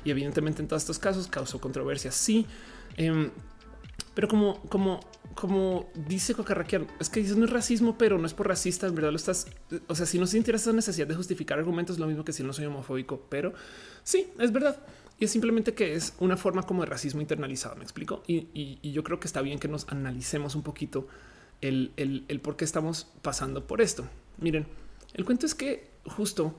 [0.05, 2.11] Y evidentemente en todos estos casos causó controversia.
[2.11, 2.47] Sí.
[4.18, 4.99] Pero como, como,
[5.36, 8.88] como dice Cocarraquian, es que dices no es racismo, pero no es por racista.
[8.88, 9.45] En verdad lo estás.
[9.86, 12.51] O sea, si no sintieras esa necesidad de justificar argumentos, lo mismo que si no
[12.51, 13.53] soy homofóbico, pero
[14.03, 14.80] sí, es verdad.
[15.20, 17.76] Y es simplemente que es una forma como de racismo internalizado.
[17.76, 18.24] Me explico.
[18.26, 21.07] Y, yo creo que está bien que nos analicemos un poquito
[21.61, 24.07] el, por qué estamos pasando por esto.
[24.39, 24.65] Miren,
[25.13, 26.57] el cuento es que justo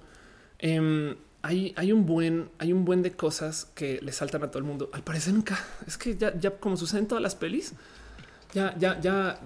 [0.60, 4.64] em, hay, un buen, hay un buen de cosas que le saltan a todo el
[4.64, 4.90] mundo.
[4.92, 7.72] Al parecer nunca es que ya, ya como sucede en todas las pelis,
[8.52, 9.40] ya, ya, ya.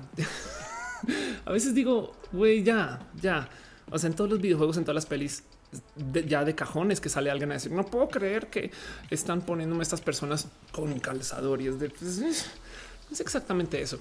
[1.45, 3.49] a veces digo, güey, ya, ya.
[3.90, 5.45] O sea, en todos los videojuegos, en todas las pelis,
[6.26, 8.70] ya de cajones que sale alguien a decir, no puedo creer que
[9.11, 14.01] están poniéndome estas personas con calzador y es de, pues, es exactamente eso.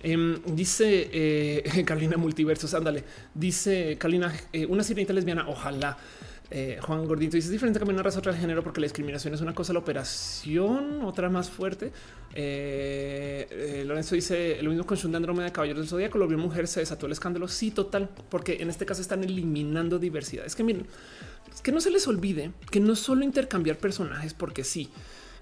[0.00, 5.96] Em, dice eh, Carolina Multiversos, ándale, dice Carolina, eh, una sirenita lesbiana, ojalá.
[6.50, 9.54] Eh, Juan Gordito dice es diferente una raza otra género porque la discriminación es una
[9.54, 11.92] cosa, la operación otra más fuerte.
[12.34, 16.38] Eh, eh, Lorenzo dice lo mismo con Shun de Andrómeda, Caballeros del Zodíaco, lo vio
[16.38, 17.48] mujer, se desató el escándalo.
[17.48, 20.46] Sí, total, porque en este caso están eliminando diversidad.
[20.46, 20.86] Es que miren,
[21.52, 24.90] es que no se les olvide que no solo intercambiar personajes, porque sí,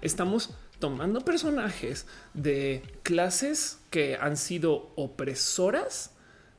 [0.01, 6.11] estamos tomando personajes de clases que han sido opresoras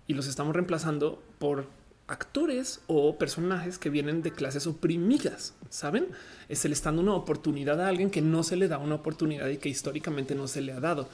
[0.07, 1.67] y los estamos reemplazando por
[2.09, 6.09] actores o personajes que vienen de clases oprimidas, ¿saben?
[6.51, 9.47] Se le está dando una oportunidad a alguien que no se le da una oportunidad
[9.49, 11.07] y que históricamente no se le ha dado.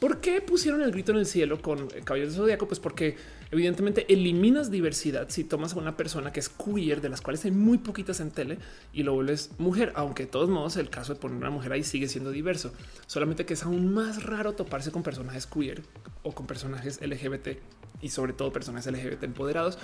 [0.00, 2.66] ¿Por qué pusieron el grito en el cielo con Caballeros de Zodíaco?
[2.66, 3.16] Pues porque
[3.52, 7.52] evidentemente eliminas diversidad si tomas a una persona que es queer, de las cuales hay
[7.52, 8.58] muy poquitas en tele,
[8.92, 11.84] y lo vuelves mujer, aunque de todos modos el caso de poner una mujer ahí
[11.84, 12.72] sigue siendo diverso,
[13.06, 15.82] solamente que es aún más raro toparse con personajes queer
[16.24, 19.78] o con personajes LGBT y sobre todo personas LGBT empoderados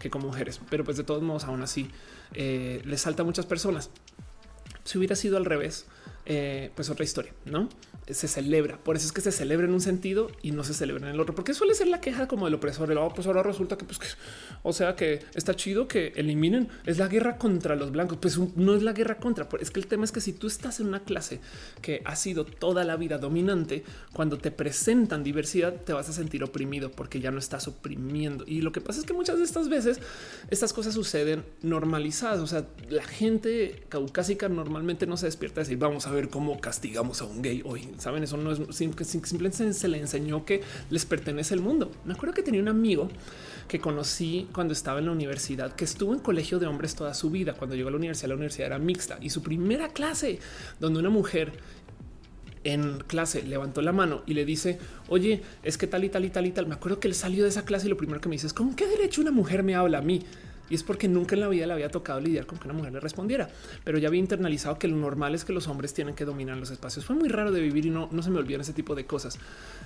[0.00, 0.60] que como mujeres.
[0.70, 1.90] Pero pues de todos modos, aún así,
[2.34, 3.90] eh, les salta a muchas personas.
[4.84, 5.86] Si hubiera sido al revés,
[6.26, 7.68] eh, pues otra historia, ¿no?
[8.10, 8.78] Se celebra.
[8.78, 11.20] Por eso es que se celebra en un sentido y no se celebra en el
[11.20, 12.90] otro, porque suele ser la queja como del opresor.
[12.90, 13.98] El, oh, pues ahora resulta que, pues,
[14.62, 16.68] o sea, que está chido que eliminen.
[16.86, 18.18] Es la guerra contra los blancos.
[18.20, 19.48] Pues no es la guerra contra.
[19.60, 21.40] Es que el tema es que si tú estás en una clase
[21.82, 26.42] que ha sido toda la vida dominante, cuando te presentan diversidad, te vas a sentir
[26.44, 28.44] oprimido porque ya no estás oprimiendo.
[28.46, 30.00] Y lo que pasa es que muchas de estas veces
[30.50, 32.40] estas cosas suceden normalizadas.
[32.40, 36.60] O sea, la gente caucásica normalmente no se despierta a decir, vamos a ver cómo
[36.60, 37.88] castigamos a un gay hoy.
[37.98, 41.90] Saben, eso no es simplemente se le enseñó que les pertenece el mundo.
[42.04, 43.08] Me acuerdo que tenía un amigo
[43.66, 47.30] que conocí cuando estaba en la universidad, que estuvo en colegio de hombres toda su
[47.30, 47.54] vida.
[47.54, 50.38] Cuando llegó a la universidad, la universidad era mixta y su primera clase,
[50.80, 51.52] donde una mujer
[52.64, 54.78] en clase levantó la mano y le dice,
[55.08, 56.66] oye, es que tal y tal y tal y tal.
[56.66, 58.52] Me acuerdo que él salió de esa clase y lo primero que me dice es,
[58.52, 60.22] ¿con qué derecho una mujer me habla a mí?
[60.70, 62.92] Y es porque nunca en la vida le había tocado lidiar con que una mujer
[62.92, 63.48] le respondiera,
[63.84, 66.70] pero ya había internalizado que lo normal es que los hombres tienen que dominar los
[66.70, 67.04] espacios.
[67.04, 69.38] Fue muy raro de vivir y no, no se me olvidan ese tipo de cosas.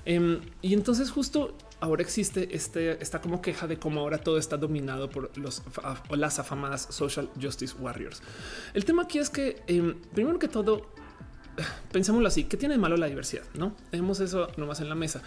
[0.04, 4.56] Em, y entonces justo ahora existe este, esta como queja de cómo ahora todo está
[4.56, 5.62] dominado por los
[6.08, 8.22] o las afamadas social justice warriors.
[8.74, 10.86] El tema aquí es que em, primero que todo
[11.90, 13.44] pensémoslo así, ¿qué tiene de malo la diversidad?
[13.54, 15.22] No tenemos eso nomás en la mesa,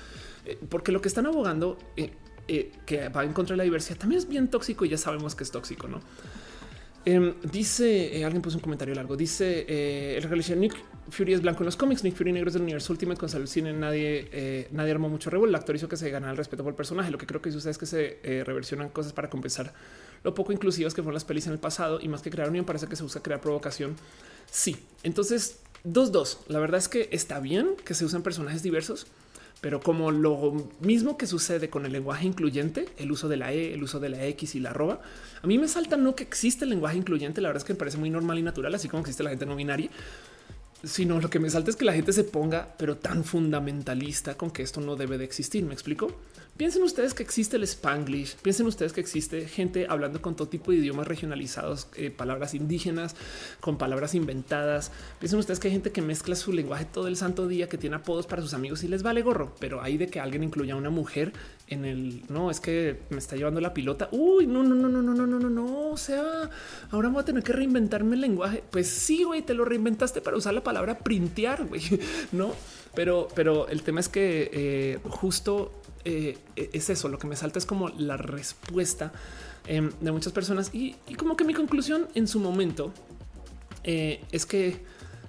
[0.45, 2.11] eh, porque lo que están abogando eh,
[2.47, 5.35] eh, que va en contra de la diversidad también es bien tóxico y ya sabemos
[5.35, 6.01] que es tóxico, ¿no?
[7.07, 10.75] Em, dice, eh, alguien puso un comentario largo, dice, eh, el Nick
[11.11, 13.45] Fury es blanco en los cómics, Nick Fury negro es del universo Ultimate, con salud
[13.45, 16.63] cine nadie, eh, nadie armó mucho revuelo, el actor hizo que se ganara el respeto
[16.63, 19.71] por el personaje, lo que creo que sucede es que se reversionan cosas para compensar
[20.23, 22.65] lo poco inclusivas que fueron las pelis en el pasado y más que crear unión
[22.65, 23.95] parece que se busca crear provocación.
[24.49, 26.39] Sí, entonces dos, dos.
[26.47, 29.05] La verdad es que está bien que se usen personajes diversos,
[29.65, 33.73] pero como lo mismo que sucede con el lenguaje incluyente, el uso de la E,
[33.73, 35.01] el uso de la X y la arroba,
[35.41, 37.79] a mí me salta no que existe el lenguaje incluyente, la verdad es que me
[37.79, 39.89] parece muy normal y natural, así como existe la gente no binaria,
[40.83, 44.51] sino lo que me salta es que la gente se ponga, pero tan fundamentalista con
[44.51, 45.65] que esto no debe de existir.
[45.65, 46.11] ¿Me explico?
[46.57, 50.71] Piensen ustedes que existe el spanglish, piensen ustedes que existe gente hablando con todo tipo
[50.71, 53.17] de idiomas regionalizados, eh, palabras indígenas,
[53.59, 54.93] con palabras inventadas.
[55.19, 57.97] Piensen ustedes que hay gente que mezcla su lenguaje todo el santo día, que tiene
[57.97, 60.77] apodos para sus amigos y les vale gorro, pero hay de que alguien incluya a
[60.77, 61.33] una mujer
[61.67, 64.07] en el no es que me está llevando la pilota.
[64.13, 65.89] Uy, no, no, no, no, no, no, no, no, no.
[65.89, 66.49] O sea,
[66.89, 68.63] ahora voy a tener que reinventarme el lenguaje.
[68.71, 71.81] Pues sí, güey, te lo reinventaste para usar la palabra printear, güey,
[72.31, 72.53] no?
[72.93, 75.73] Pero, pero el tema es que eh, justo
[76.05, 77.09] eh, es eso.
[77.09, 79.11] Lo que me salta es como la respuesta
[79.65, 82.93] em, de muchas personas y, como que mi conclusión en su momento
[83.83, 84.79] eh, es que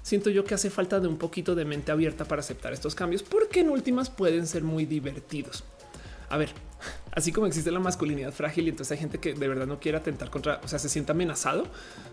[0.03, 3.23] siento yo que hace falta de un poquito de mente abierta para aceptar estos cambios,
[3.23, 5.65] porque en últimas pueden ser muy divertidos.
[6.29, 6.51] A ver,
[7.13, 9.97] así como existe la masculinidad frágil y entonces hay gente que de verdad no quiere
[9.97, 11.67] atentar contra, o sea, se siente amenazado.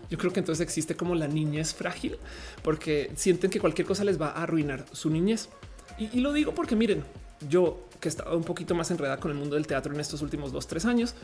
[0.08, 2.16] Yo creo que entonces existe como la niñez frágil
[2.62, 5.50] porque sienten que cualquier cosa les va a arruinar su niñez.
[5.98, 7.04] y lo digo porque miren,
[7.48, 10.20] yo que he estado un poquito más enredada con el mundo del teatro en estos
[10.20, 11.14] últimos dos, tres años,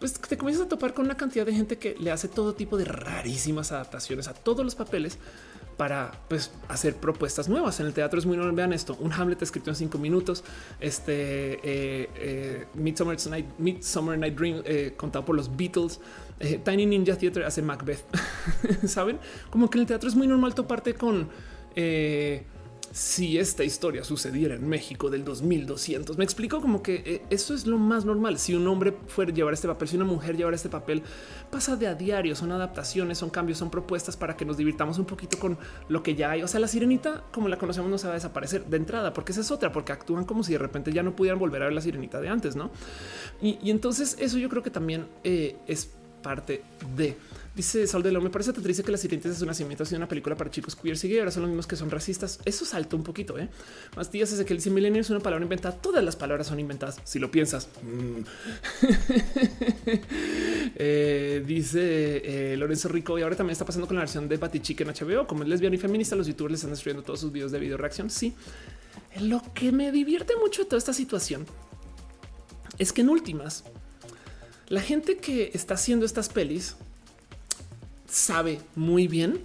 [0.00, 2.76] pues te comienzas a topar con una cantidad de gente que le hace todo tipo
[2.76, 5.16] de rarísimas adaptaciones a todos los papeles
[5.76, 7.78] para pues, hacer propuestas nuevas.
[7.78, 8.56] En el teatro es muy normal.
[8.56, 10.42] Vean esto: un Hamlet escrito en cinco minutos,
[10.80, 11.12] este
[11.62, 16.00] eh, eh, Midsummer, Night, Midsummer Night Dream eh, contado por los Beatles.
[16.64, 18.02] Tiny Ninja Theater hace Macbeth.
[18.88, 19.20] Saben
[19.50, 21.28] como que en el teatro es muy normal toparte con
[22.94, 26.16] si esta historia sucediera en México del 2200.
[26.16, 28.38] Me explico como que eh, eso es lo más normal.
[28.38, 31.02] Si un hombre fuera llevar este papel, si una mujer llevara este papel,
[31.50, 32.36] pasa de a diario.
[32.36, 36.14] Son adaptaciones, son cambios, son propuestas para que nos divirtamos un poquito con lo que
[36.14, 36.44] ya hay.
[36.44, 39.32] O sea, la sirenita, como la conocemos, no se va a desaparecer de entrada, porque
[39.32, 41.74] esa es otra, porque actúan como si de repente ya no pudieran volver a ver
[41.74, 42.70] la sirenita de antes, no?
[43.42, 45.90] Y, entonces, eso yo creo que también eh, es
[46.22, 46.62] parte
[46.94, 47.16] de.
[47.54, 49.86] Dice Sol de lo me parece te triste que las sirenitas de su nacimiento ha
[49.86, 52.40] sido una película para chicos queer y ahora son los mismos que son racistas.
[52.44, 53.38] Eso salta un poquito.
[53.38, 53.48] ¿eh?
[53.96, 55.76] Más días es que el milenio es una palabra inventada.
[55.76, 57.00] Todas las palabras son inventadas.
[57.04, 58.22] Si lo piensas, mm.
[60.74, 64.82] eh, dice eh, Lorenzo Rico y ahora también está pasando con la versión de Batichique
[64.82, 65.28] en HBO.
[65.28, 67.76] Como es lesbiana y feminista, los youtubers le están destruyendo todos sus videos de video
[67.76, 68.10] reacción.
[68.10, 68.34] Sí,
[69.20, 71.46] lo que me divierte mucho de toda esta situación
[72.78, 73.62] es que en últimas,
[74.66, 76.74] la gente que está haciendo estas pelis
[78.14, 79.40] sabe muy bien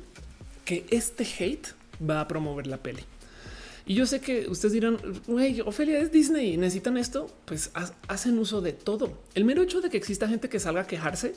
[0.65, 1.69] que este hate
[2.07, 3.01] va a promover la peli.
[3.85, 7.27] Y yo sé que ustedes dirán, güey, Ofelia es Disney necesitan esto.
[7.45, 7.71] Pues
[8.07, 9.17] hacen uso de todo.
[9.33, 11.33] El mero hecho de que exista gente que salga a quejarse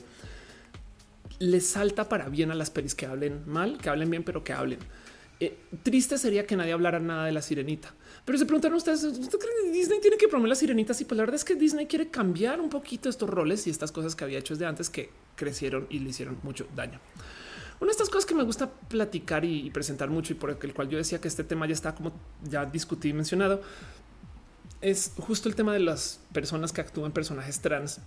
[1.39, 4.53] les salta para bien a las pelis que hablen mal, que hablen bien, pero que
[4.53, 4.79] hablen.
[5.39, 7.93] Eh, triste sería que nadie hablara nada de la sirenita.
[8.25, 10.93] Pero se preguntaron ustedes, ¿usted cree que Disney tiene que promover la sirenita?
[10.93, 13.91] Sí, pues la verdad es que Disney quiere cambiar un poquito estos roles y estas
[13.91, 16.99] cosas que había hecho desde antes que crecieron y le hicieron mucho daño.
[17.81, 20.87] Una de estas cosas que me gusta platicar y, presentar mucho y por el cual
[20.87, 22.13] yo decía que este tema ya está como
[22.43, 23.61] ya discutí y mencionado
[24.79, 27.99] es justo el tema de las personas que actúan personajes trans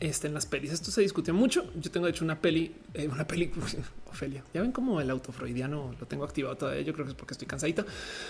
[0.00, 0.72] este, en las pelis.
[0.72, 1.70] Esto se discutió mucho.
[1.76, 3.66] Yo tengo de hecho una peli, eh, una película,
[4.10, 4.42] Ofelia.
[4.52, 6.82] Ya ven cómo el autofreudiano lo tengo activado todavía.
[6.82, 7.84] Yo creo que es porque estoy cansadita,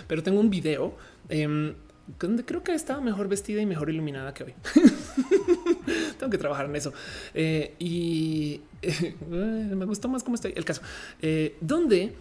[0.06, 0.96] pero tengo un video
[1.28, 1.74] eh,
[2.18, 4.54] donde creo que estaba mejor vestida y mejor iluminada que hoy.
[6.18, 6.92] tengo que trabajar en eso.
[7.34, 8.60] Eh, y
[9.30, 10.52] me gustó más cómo estoy.
[10.56, 10.82] El caso
[11.20, 12.14] eh, donde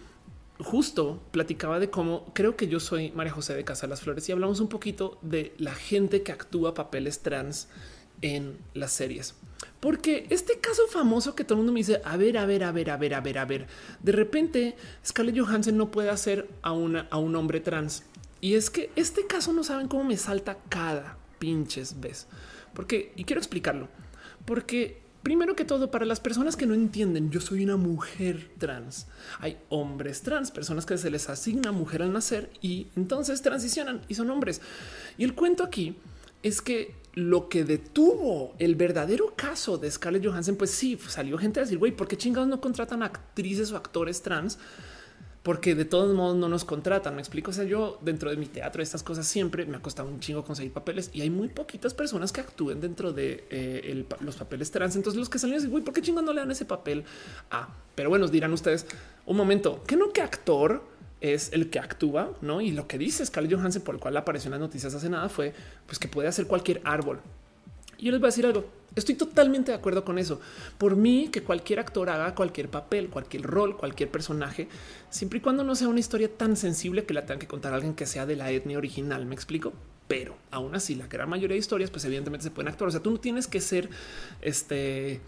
[0.58, 4.32] justo platicaba de cómo creo que yo soy María José de Casa Las Flores y
[4.32, 7.68] hablamos un poquito de la gente que actúa papeles trans
[8.22, 9.34] en las series.
[9.80, 12.72] Porque este caso famoso que todo el mundo me dice, a ver, a ver, a
[12.72, 13.66] ver, a ver, a ver, a ver,
[14.02, 18.04] de repente Scarlett Johansson no puede hacer a, una, a un hombre trans.
[18.40, 22.26] Y es que este caso no saben cómo me salta cada pinches vez.
[22.74, 23.88] Porque, y quiero explicarlo,
[24.44, 29.06] porque primero que todo, para las personas que no entienden, yo soy una mujer trans.
[29.40, 34.14] Hay hombres trans, personas que se les asigna mujer al nacer y entonces transicionan y
[34.14, 34.60] son hombres.
[35.18, 35.96] Y el cuento aquí
[36.42, 41.60] es que lo que detuvo el verdadero caso de Scarlett Johansson, pues sí, salió gente
[41.60, 44.58] a decir, güey, ¿por qué chingados no contratan actrices o actores trans?
[45.42, 47.14] Porque de todos modos no nos contratan.
[47.14, 47.50] Me explico.
[47.50, 50.44] O sea, yo dentro de mi teatro, estas cosas siempre me ha costado un chingo
[50.44, 54.96] conseguir papeles y hay muy poquitas personas que actúen dentro de eh, los papeles trans.
[54.96, 57.04] Entonces, los que salen güey, ¿por qué chingados no le dan ese papel?
[57.50, 58.86] Ah, pero bueno, dirán ustedes
[59.24, 60.82] un momento que no que actor
[61.20, 62.60] es el que actúa, ¿no?
[62.60, 65.28] Y lo que dice Scarlett Johansson, por el cual apareció en las noticias hace nada,
[65.28, 65.52] fue
[65.86, 67.20] pues que puede hacer cualquier árbol.
[67.98, 68.64] Y yo les voy a decir algo.
[68.96, 70.40] Estoy totalmente de acuerdo con eso.
[70.78, 74.68] Por mí, que cualquier actor haga cualquier papel, cualquier rol, cualquier personaje,
[75.10, 77.94] siempre y cuando no sea una historia tan sensible que la tenga que contar alguien
[77.94, 79.26] que sea de la etnia original.
[79.26, 79.74] ¿Me explico?
[80.08, 82.88] Pero aún así, la gran mayoría de historias, pues evidentemente se pueden actuar.
[82.88, 83.90] O sea, tú no tienes que ser
[84.40, 85.20] este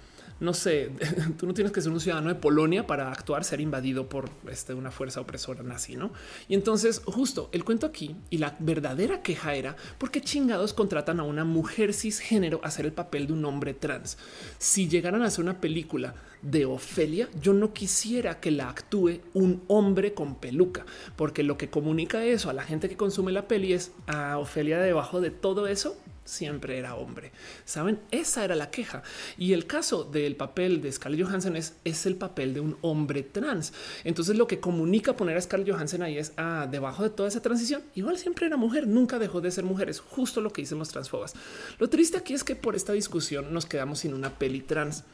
[0.42, 0.90] no sé,
[1.38, 4.74] tú no tienes que ser un ciudadano de Polonia para actuar, ser invadido por este,
[4.74, 6.12] una fuerza opresora nazi, ¿no?
[6.48, 11.20] Y entonces justo el cuento aquí y la verdadera queja era por qué chingados contratan
[11.20, 14.18] a una mujer cisgénero a hacer el papel de un hombre trans.
[14.58, 19.62] Si llegaran a hacer una película de Ofelia, yo no quisiera que la actúe un
[19.68, 20.84] hombre con peluca,
[21.14, 24.80] porque lo que comunica eso a la gente que consume la peli es a Ofelia
[24.80, 27.32] debajo de todo eso siempre era hombre.
[27.64, 29.02] Saben, esa era la queja.
[29.36, 33.22] Y el caso del papel de Scarlett Johansson es, es el papel de un hombre
[33.22, 33.72] trans.
[34.04, 37.42] Entonces, lo que comunica poner a Scarlett Johansson ahí es ah, debajo de toda esa
[37.42, 37.82] transición.
[37.94, 39.88] Igual siempre era mujer, nunca dejó de ser mujer.
[39.88, 41.34] Es justo lo que dicen los transfobas.
[41.78, 45.04] Lo triste aquí es que por esta discusión nos quedamos sin una peli trans.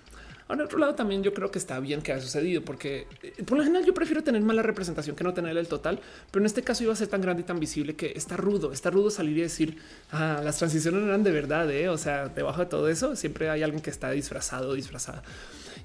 [0.48, 3.58] Ahora, otro lado, también yo creo que está bien que haya sucedido, porque eh, por
[3.58, 6.62] lo general yo prefiero tener mala representación que no tener el total, pero en este
[6.62, 9.36] caso iba a ser tan grande y tan visible que está rudo, está rudo salir
[9.36, 9.76] y decir
[10.10, 11.70] ah, las transiciones eran de verdad.
[11.70, 11.90] ¿eh?
[11.90, 15.22] O sea, debajo de todo eso siempre hay alguien que está disfrazado, disfrazada.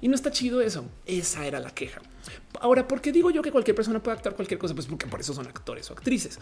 [0.00, 0.84] Y no está chido eso.
[1.06, 2.00] Esa era la queja.
[2.60, 4.74] Ahora, ¿por qué digo yo que cualquier persona puede actuar cualquier cosa?
[4.74, 6.38] Pues porque por eso son actores o actrices.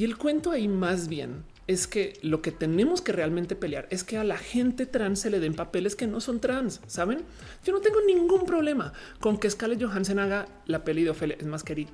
[0.00, 4.02] Y el cuento ahí más bien es que lo que tenemos que realmente pelear es
[4.02, 6.80] que a la gente trans se le den papeles que no son trans.
[6.86, 7.18] Saben,
[7.66, 11.36] yo no tengo ningún problema con que Scarlett Johansson haga la peli de Ophelia.
[11.38, 11.86] Es más, que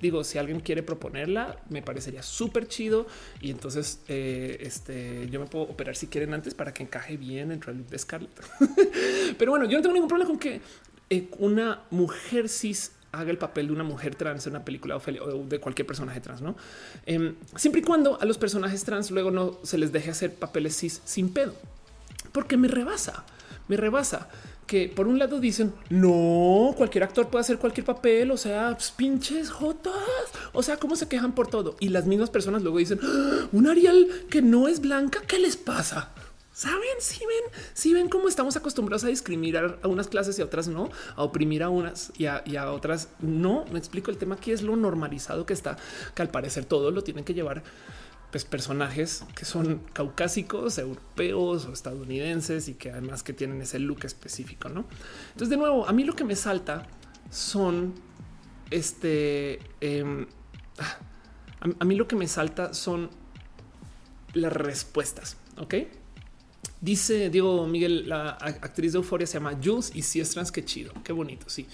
[0.00, 3.08] digo, si alguien quiere proponerla, me parecería súper chido.
[3.40, 7.50] Y entonces eh, este, yo me puedo operar si quieren antes para que encaje bien
[7.50, 8.30] entre el look de Scarlett.
[9.38, 10.60] Pero bueno, yo no tengo ningún problema con que
[11.10, 15.44] eh, una mujer cis haga el papel de una mujer trans en una película o
[15.44, 16.56] de cualquier personaje trans, no?
[17.06, 20.76] Em, siempre y cuando a los personajes trans luego no se les deje hacer papeles
[20.76, 21.54] cis sin pedo,
[22.32, 23.24] porque me rebasa,
[23.68, 24.28] me rebasa
[24.70, 28.92] que por un lado dicen no, cualquier actor puede hacer cualquier papel, o sea, pues,
[28.92, 29.92] pinches jotas,
[30.52, 31.74] o sea, cómo se quejan por todo.
[31.80, 33.48] Y las mismas personas luego dicen ¡Ah!
[33.50, 36.10] un Ariel que no es blanca, ¿qué les pasa?
[36.60, 40.44] Saben, si ven, si ven cómo estamos acostumbrados a discriminar a unas clases y a
[40.44, 43.64] otras no, a oprimir a unas y a, otras no.
[43.72, 45.78] Me explico el tema aquí es lo normalizado que está,
[46.14, 47.62] que al parecer todo lo tienen que llevar
[48.30, 54.04] pues, personajes que son caucásicos, europeos o estadounidenses y que además que tienen ese look
[54.04, 54.84] específico, ¿no?
[55.28, 56.86] Entonces, de nuevo, a mí lo que me salta
[57.30, 57.94] son
[58.70, 59.60] este.
[59.80, 60.26] Em,
[60.78, 60.98] ah,
[61.62, 63.08] a, a mí lo que me salta son
[64.34, 65.38] las respuestas.
[65.56, 65.99] Ok.
[66.80, 70.64] Dice Diego Miguel, la actriz de Euforia se llama Jules y si es trans, qué
[70.64, 71.50] chido, qué bonito.
[71.50, 71.66] Sí,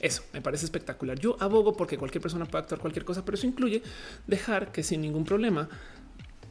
[0.00, 1.18] eso me parece espectacular.
[1.18, 3.82] Yo abogo porque cualquier persona puede actuar cualquier cosa, pero eso incluye
[4.26, 5.68] dejar que sin ningún problema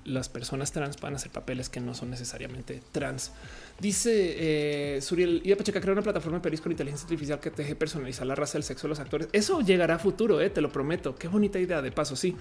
[0.06, 3.32] las personas trans puedan hacer papeles que no son necesariamente trans.
[3.80, 7.64] Dice eh, Suriel y Pacheca crea una plataforma de peris con inteligencia artificial que te
[7.64, 9.28] deje personalizar la raza, el sexo de los actores.
[9.32, 11.16] Eso llegará a futuro, eh, te lo prometo.
[11.16, 12.16] Qué bonita idea de paso.
[12.16, 12.36] Sí,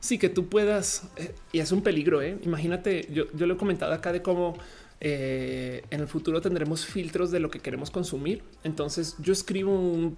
[0.00, 2.22] sí que tú puedas eh, y es un peligro.
[2.22, 2.38] Eh.
[2.42, 4.56] Imagínate, yo, yo lo he comentado acá de cómo
[5.00, 8.42] eh, en el futuro tendremos filtros de lo que queremos consumir.
[8.64, 10.16] Entonces yo escribo un,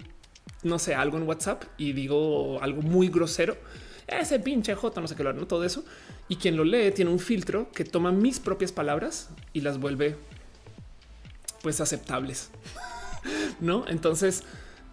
[0.63, 3.57] no sé, algo en WhatsApp y digo algo muy grosero.
[4.07, 5.85] Ese pinche J, no sé qué lo no todo eso.
[6.27, 10.17] Y quien lo lee tiene un filtro que toma mis propias palabras y las vuelve
[11.61, 12.49] pues aceptables.
[13.59, 13.85] no?
[13.87, 14.43] Entonces,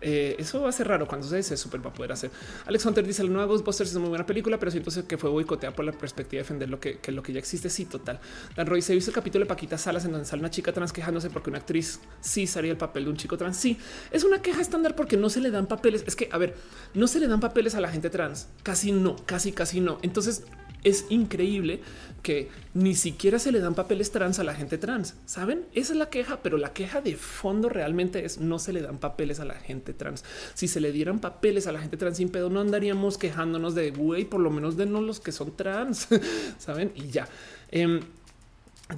[0.00, 2.30] eh, eso va a ser raro cuando se, se super va poder hacer.
[2.66, 5.30] Alex Hunter dice el nuevo Ghostbusters es una muy buena película, pero siento que fue
[5.30, 7.68] boicoteada por la perspectiva de defender lo que, lo que ya existe.
[7.70, 8.20] Sí, total.
[8.56, 10.92] Dan Roy se visto el capítulo de Paquita Salas en donde sale una chica trans
[10.92, 13.56] quejándose porque una actriz sí haría el papel de un chico trans.
[13.56, 13.78] Sí,
[14.10, 16.04] es una queja estándar porque no se le dan papeles.
[16.06, 16.56] Es que, a ver,
[16.94, 18.48] no se le dan papeles a la gente trans.
[18.62, 19.98] Casi no, casi, casi no.
[20.02, 20.44] Entonces
[20.84, 21.80] es increíble
[22.22, 25.14] que ni siquiera se le dan papeles trans a la gente trans.
[25.24, 25.66] Saben?
[25.72, 28.98] Esa es la queja, pero la queja de fondo realmente es no se le dan
[28.98, 30.24] papeles a la gente trans.
[30.54, 33.90] Si se le dieran papeles a la gente trans sin pedo, no andaríamos quejándonos de
[33.90, 36.08] güey, por lo menos de no los que son trans.
[36.58, 36.92] Saben?
[36.94, 37.28] Y ya.
[37.70, 38.00] Em,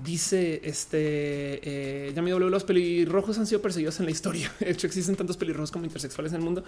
[0.04, 0.98] dice este
[2.08, 4.52] eh, ya me doble los pelirrojos han sido perseguidos en la historia.
[4.60, 6.64] De hecho, existen tantos pelirrojos como intersexuales en el mundo.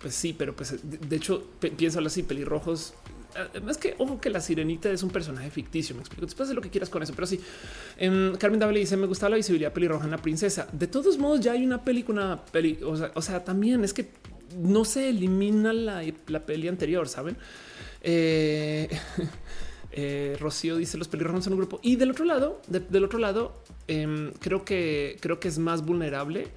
[0.00, 2.94] Pues sí, pero pues de, hecho, pienso así: pelirrojos
[3.68, 5.94] es que ojo que la sirenita es un personaje ficticio.
[5.94, 6.26] Me explico.
[6.26, 7.40] Después de lo que quieras con eso, pero sí.
[7.96, 10.68] Em, Carmen Dávila dice: Me gusta la visibilidad pelirroja en la princesa.
[10.72, 12.44] De todos modos, ya hay una película,
[12.84, 14.08] o, sea, también es que
[14.56, 16.02] no se elimina la,
[16.46, 17.36] peli anterior, saben?
[18.02, 18.88] Eh,
[19.96, 21.78] eh, Rocío dice: Los pelirrojos son un grupo.
[21.82, 26.48] Y del otro lado, del otro lado, em, creo que creo que es más vulnerable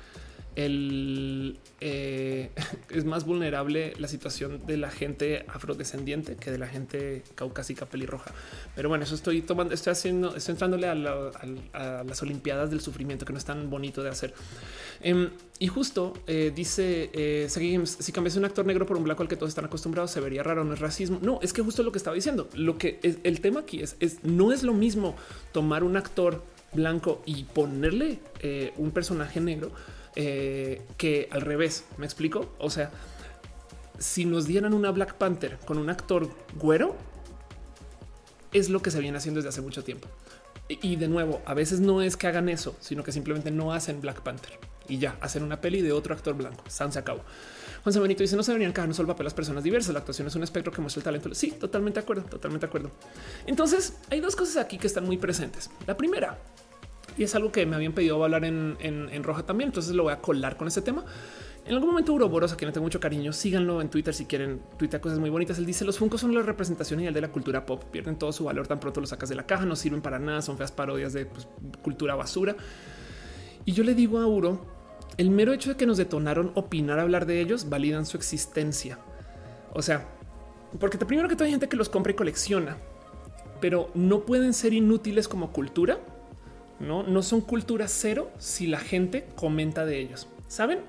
[0.55, 2.49] el eh,
[2.89, 8.31] es más vulnerable la situación de la gente afrodescendiente que de la gente caucásica pelirroja.
[8.75, 13.33] Pero bueno, eso estoy tomando, estoy haciendo, estoy entrándole a, las Olimpiadas del sufrimiento que
[13.33, 14.33] no es tan bonito de hacer.
[15.01, 19.29] Em, y justo eh, dice eh, si cambias un actor negro por un blanco al
[19.29, 21.19] que todos están acostumbrados, se vería raro, no es racismo.
[21.21, 22.49] No, es que justo lo que estaba diciendo.
[22.53, 25.15] Lo que es el tema aquí es, no es lo mismo
[25.51, 28.19] tomar un actor blanco y ponerle
[28.77, 29.71] un personaje negro
[30.19, 31.85] eh, que al revés.
[31.97, 32.51] Me explico.
[32.57, 32.89] O sea,
[33.99, 36.95] si nos dieran una Black Panther con un actor güero,
[38.51, 40.07] es lo que se viene haciendo desde hace mucho tiempo.
[40.69, 44.01] Y, de nuevo, a veces no es que hagan eso, sino que simplemente no hacen
[44.01, 44.59] Black Panther
[44.89, 46.63] y ya hacen una peli de otro actor blanco.
[46.67, 47.21] San se acabó.
[47.83, 49.93] Juan Benito dice no se deberían encajar no solo papel las personas diversas.
[49.93, 51.33] La actuación es un espectro que muestra el talento.
[51.35, 52.91] Sí, totalmente de acuerdo, totalmente de acuerdo.
[53.45, 55.69] Entonces hay dos cosas aquí que están muy presentes.
[55.85, 56.39] La primera
[57.17, 59.69] y es algo que me habían pedido hablar en, roja también.
[59.69, 61.03] Entonces lo voy a colar con ese tema.
[61.65, 64.61] En algún momento Uroboros, a quien le tengo mucho cariño, síganlo en Twitter si quieren.
[64.77, 65.57] Twitter cosas muy bonitas.
[65.57, 67.83] Él dice los Funkos son la representación ideal de la cultura pop.
[67.91, 69.65] Pierden todo su valor tan pronto los sacas de la caja.
[69.65, 70.41] No sirven para nada.
[70.41, 71.47] Son feas parodias de pues,
[71.81, 72.55] cultura basura.
[73.65, 74.65] Y yo le digo a Uro,
[75.17, 78.99] el mero hecho de que nos detonaron opinar, hablar de ellos, validan su existencia.
[79.73, 80.07] O sea,
[80.79, 82.77] porque primero que todo hay gente que los compra y colecciona,
[83.59, 85.99] pero no pueden ser inútiles como cultura
[86.79, 90.27] no, no son cultura cero si la gente comenta de ellos.
[90.47, 90.79] Saben?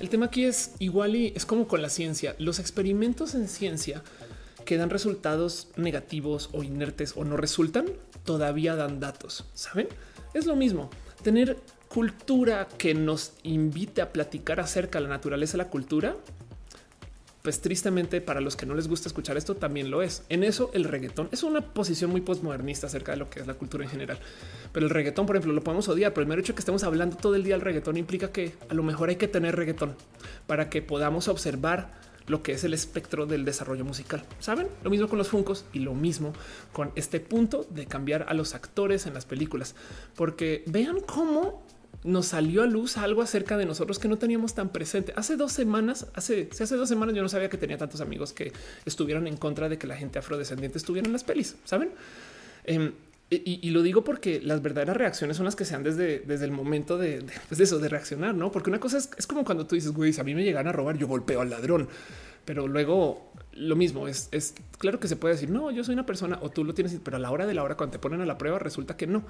[0.00, 2.34] El tema aquí es igual y es como con la ciencia.
[2.38, 4.02] Los experimentos en ciencia
[4.64, 7.86] que dan resultados negativos o inertes o no resultan,
[8.24, 9.44] todavía dan datos.
[9.54, 9.88] Saben?
[10.32, 10.90] Es lo mismo.
[11.22, 11.58] Tener
[11.88, 16.16] cultura que nos invite a platicar acerca de la naturaleza la cultura
[17.42, 20.24] pues tristemente para los que no les gusta escuchar esto también lo es.
[20.28, 23.54] En eso el reggaetón es una posición muy postmodernista acerca de lo que es la
[23.54, 24.18] cultura en general.
[24.72, 26.84] Pero el reggaetón, por ejemplo, lo podemos odiar, pero el mero hecho de que estemos
[26.84, 29.96] hablando todo el día del reggaetón implica que a lo mejor hay que tener reggaetón
[30.46, 34.22] para que podamos observar lo que es el espectro del desarrollo musical.
[34.38, 36.32] Saben lo mismo con los Funcos y lo mismo
[36.72, 39.74] con este punto de cambiar a los actores en las películas,
[40.14, 41.66] porque vean cómo
[42.02, 45.12] nos salió a luz algo acerca de nosotros que no teníamos tan presente.
[45.16, 48.52] Hace dos semanas, hace, hace dos semanas yo no sabía que tenía tantos amigos que
[48.86, 51.90] estuvieran en contra de que la gente afrodescendiente estuviera en las pelis, ¿saben?
[52.64, 52.92] Em,
[53.32, 56.98] y, lo digo porque las verdaderas reacciones son las que sean desde, desde el momento
[56.98, 58.50] de, pues eso, de reaccionar, ¿no?
[58.50, 60.66] Porque una cosa es, es como cuando tú dices, güey, si a mí me llegan
[60.66, 61.88] a robar, yo golpeo al ladrón.
[62.44, 66.06] Pero luego lo mismo es, es claro que se puede decir, no, yo soy una
[66.06, 68.20] persona o tú lo tienes, pero a la hora de la hora, cuando te ponen
[68.20, 69.22] a la prueba, resulta que no.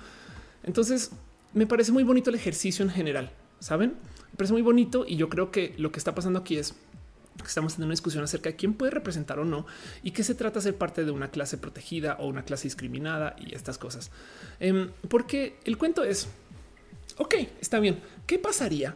[0.63, 1.11] Entonces,
[1.53, 3.97] me parece muy bonito el ejercicio en general, ¿saben?
[4.31, 6.75] Me parece muy bonito y yo creo que lo que está pasando aquí es
[7.37, 9.67] que estamos teniendo una discusión acerca de quién puede representar o no
[10.03, 13.35] y qué se trata de ser parte de una clase protegida o una clase discriminada
[13.39, 14.11] y estas cosas.
[14.59, 16.29] Em, porque el cuento es,
[17.17, 18.95] ok, está bien, ¿qué pasaría?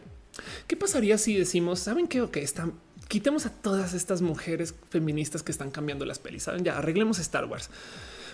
[0.67, 2.21] ¿Qué pasaría si decimos, saben qué?
[2.21, 2.73] Ok, están,
[3.07, 7.45] quitemos a todas estas mujeres feministas que están cambiando las pelis, saben, ya arreglemos Star
[7.45, 7.69] Wars.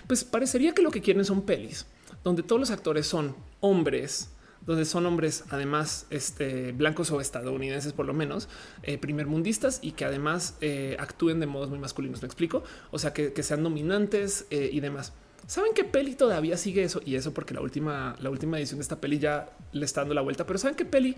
[0.06, 1.86] Pues parecería que lo que quieren son pelis
[2.24, 4.30] donde todos los actores son hombres,
[4.66, 8.48] donde son hombres además este, blancos o estadounidenses por lo menos,
[8.82, 12.22] eh, primer mundistas y que además eh, actúen de modos muy masculinos.
[12.22, 12.62] Me explico.
[12.90, 15.12] O sea, que, sean dominantes eh, y demás.
[15.46, 18.82] Saben qué peli todavía sigue eso y eso porque la última, la última edición de
[18.82, 21.16] esta peli ya le está dando la vuelta, pero saben qué peli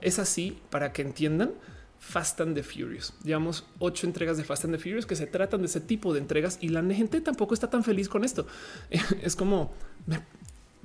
[0.00, 1.52] es así para que entiendan.
[1.98, 3.14] Fast and the Furious.
[3.24, 6.20] Llevamos ocho entregas de Fast and the Furious que se tratan de ese tipo de
[6.20, 8.46] entregas y la gente tampoco está tan feliz con esto.
[9.22, 9.72] Es como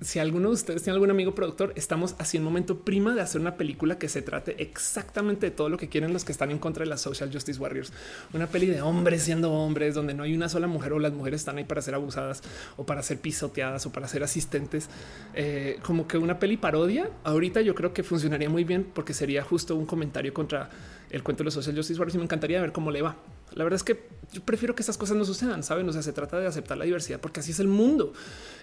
[0.02, 3.40] si alguno de ustedes tiene algún amigo productor, estamos así en momento prima de hacer
[3.40, 6.58] una película que se trate exactamente de todo lo que quieren los que están en
[6.58, 7.94] contra de las social justice warriors.
[8.34, 11.42] Una peli de hombres siendo hombres, donde no hay una sola mujer o las mujeres
[11.42, 12.42] están ahí para ser abusadas
[12.78, 14.90] o para ser pisoteadas o para ser asistentes.
[15.36, 17.12] Eh, como que una peli parodia.
[17.24, 20.72] Ahorita yo creo que funcionaría muy bien porque sería justo un comentario contra
[21.12, 23.18] el cuento de los social justice warriors y me encantaría ver cómo le va.
[23.54, 25.88] La verdad es que yo prefiero que esas cosas no sucedan, saben?
[25.90, 28.14] O sea, se trata de aceptar la diversidad porque así es el mundo.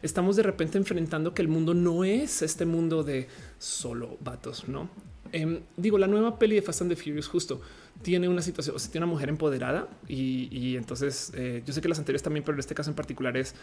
[0.03, 3.29] Estamos de repente enfrentando que el mundo no es este mundo de
[3.59, 4.89] solo vatos, no?
[5.31, 7.61] Em, digo, la nueva peli de Fast and the Furious justo
[8.03, 11.89] tiene una situación, o sea, tiene una mujer empoderada y, entonces eh, yo sé que
[11.89, 13.55] las anteriores también, pero en este caso en particular es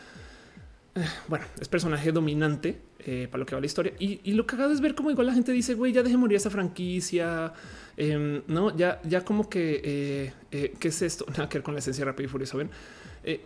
[1.27, 3.93] bueno, es personaje dominante eh, para lo que va la historia.
[3.99, 6.49] Y, lo cagado es ver cómo igual la gente dice, güey, ya deje morir esa
[6.49, 7.53] franquicia.
[7.97, 11.25] Em, no, ya, ya como que, eh, eh, ¿qué es esto?
[11.29, 12.57] Nada que ver con la esencia rápida y furiosa.
[12.57, 12.69] Ven,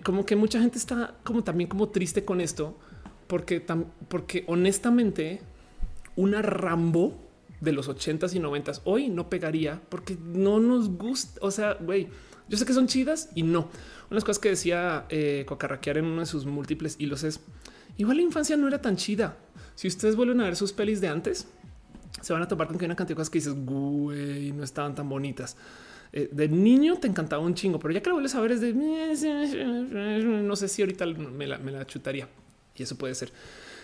[0.04, 2.78] como que mucha gente está como también como triste con esto,
[3.28, 3.64] porque,
[4.10, 5.40] porque honestamente,
[6.18, 7.18] una Rambo
[7.62, 11.40] de los ochentas y noventas hoy no pegaría porque no nos gusta.
[11.42, 12.10] O sea, güey,
[12.50, 13.70] yo sé que son chidas y no
[14.12, 17.42] unas cosas que decía eh, Cocarraquear en uno de sus múltiples hilos es
[17.98, 19.38] igual la infancia no era tan chida.
[19.76, 21.48] Si ustedes vuelven a ver sus pelis de antes,
[22.22, 24.64] se van a topar con que hay una cantidad de cosas que dices, güey, no
[24.64, 25.56] estaban tan bonitas.
[26.12, 28.62] Eh, de niño te encantaba un chingo, pero ya que lo vuelves a ver es
[28.62, 32.28] de no sé si ahorita me la, me la chutaría
[32.76, 33.32] y eso puede ser.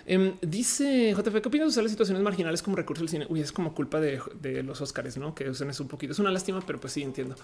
[0.07, 3.26] Em, dice JF, ¿qué opinas de usar las situaciones marginales como recurso del cine?
[3.30, 6.13] Uy, es como culpa de, de los Oscars, no que usen eso un poquito.
[6.13, 7.36] Es una lástima, pero pues sí entiendo.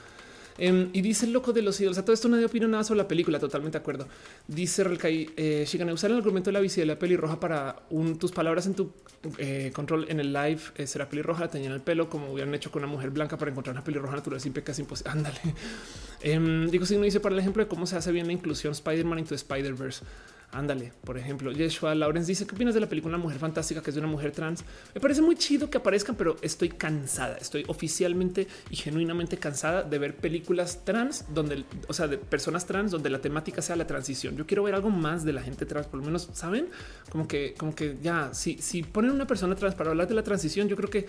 [0.58, 1.98] Em, y dice el loco de los ídolos.
[1.98, 3.40] A todo esto nadie opina nada sobre la película.
[3.40, 4.08] Totalmente de acuerdo.
[4.48, 7.84] Dice Relkai eh, Shigane, usar el argumento de la visibilidad pelirroja para
[8.20, 8.92] tus palabras en tu
[9.38, 12.72] eh, control en el live eh, será pelirroja, la tenían el pelo como hubieran hecho
[12.72, 15.12] con una mujer blanca para encontrar una pelirroja natural siempre casi imposible.
[15.14, 15.40] Ándale.
[16.22, 18.74] Em, digo, si no dice para el ejemplo de cómo se hace bien la inclusión
[18.74, 20.04] Spider-Man into Spider-Verse.
[20.54, 23.96] Ándale, por ejemplo, Yeshua Lawrence dice qué opinas de la película Mujer Fantástica, que es
[23.96, 24.66] de una mujer trans.
[24.94, 27.38] Me parece muy chido que aparezcan, pero estoy cansada.
[27.38, 32.92] Estoy oficialmente y genuinamente cansada de ver películas trans donde, o sea, de personas trans
[32.92, 34.36] donde la temática sea la transición.
[34.36, 36.68] Yo quiero ver algo más de la gente trans, por lo menos saben
[37.10, 40.24] como que, como que ya si, si ponen una persona trans para hablar de la
[40.24, 41.06] transición, yo creo que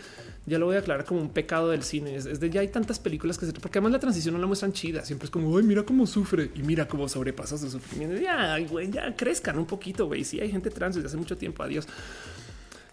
[0.47, 2.15] ya lo voy a aclarar como un pecado del cine.
[2.15, 4.73] Es, de ya hay tantas películas que se, porque además la transición no la muestran
[4.73, 5.05] chida.
[5.05, 8.23] Siempre es como, ay, mira cómo sufre y mira cómo sobrepasa su sufrimiento.
[8.23, 10.25] Ya, güey, ya creo un poquito, güey.
[10.25, 11.63] Sí, hay gente trans desde hace mucho tiempo.
[11.63, 11.87] Adiós.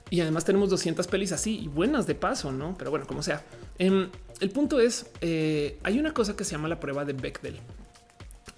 [0.09, 2.75] Y además tenemos 200 pelis así y buenas de paso, no?
[2.77, 3.43] Pero bueno, como sea.
[3.77, 4.09] Em,
[4.39, 7.57] el punto es: eh, hay una cosa que se llama la prueba de Bechdel.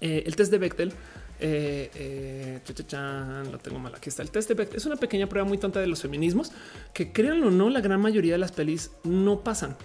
[0.00, 0.92] Eh, el test de Bechdel.
[1.44, 2.60] Eh,
[3.50, 3.94] lo tengo mal.
[3.94, 4.76] Aquí está el test de Bechdel.
[4.76, 6.52] Es una pequeña prueba muy tonta de los feminismos
[6.94, 9.76] que créanlo o no, la gran mayoría de las pelis no pasan.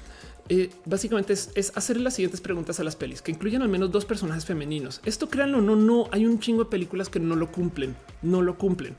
[0.49, 4.05] Eh, básicamente es, hacer las siguientes preguntas a las pelis que incluyen al menos dos
[4.05, 5.01] personajes femeninos.
[5.05, 8.57] Esto créanlo, no, no hay un chingo de películas que no lo cumplen, no lo
[8.57, 8.95] cumplen.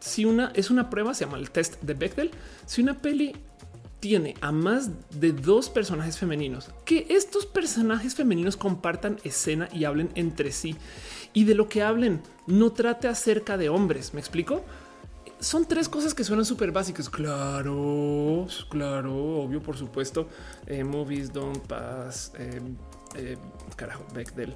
[0.00, 2.30] Si una es una prueba, se llama el test de Bechdel.
[2.66, 3.34] Si una peli
[4.00, 10.10] tiene a más de dos personajes femeninos, que estos personajes femeninos compartan escena y hablen
[10.14, 10.76] entre sí
[11.32, 14.12] y de lo que hablen no trate acerca de hombres.
[14.12, 14.62] Me explico?
[15.44, 17.08] Son tres cosas que suenan súper básicas.
[17.08, 20.28] Claro, claro, obvio, por supuesto.
[20.66, 22.32] Eh, movies don't pass.
[22.38, 22.60] Eh,
[23.16, 23.36] eh,
[23.76, 24.54] carajo, back del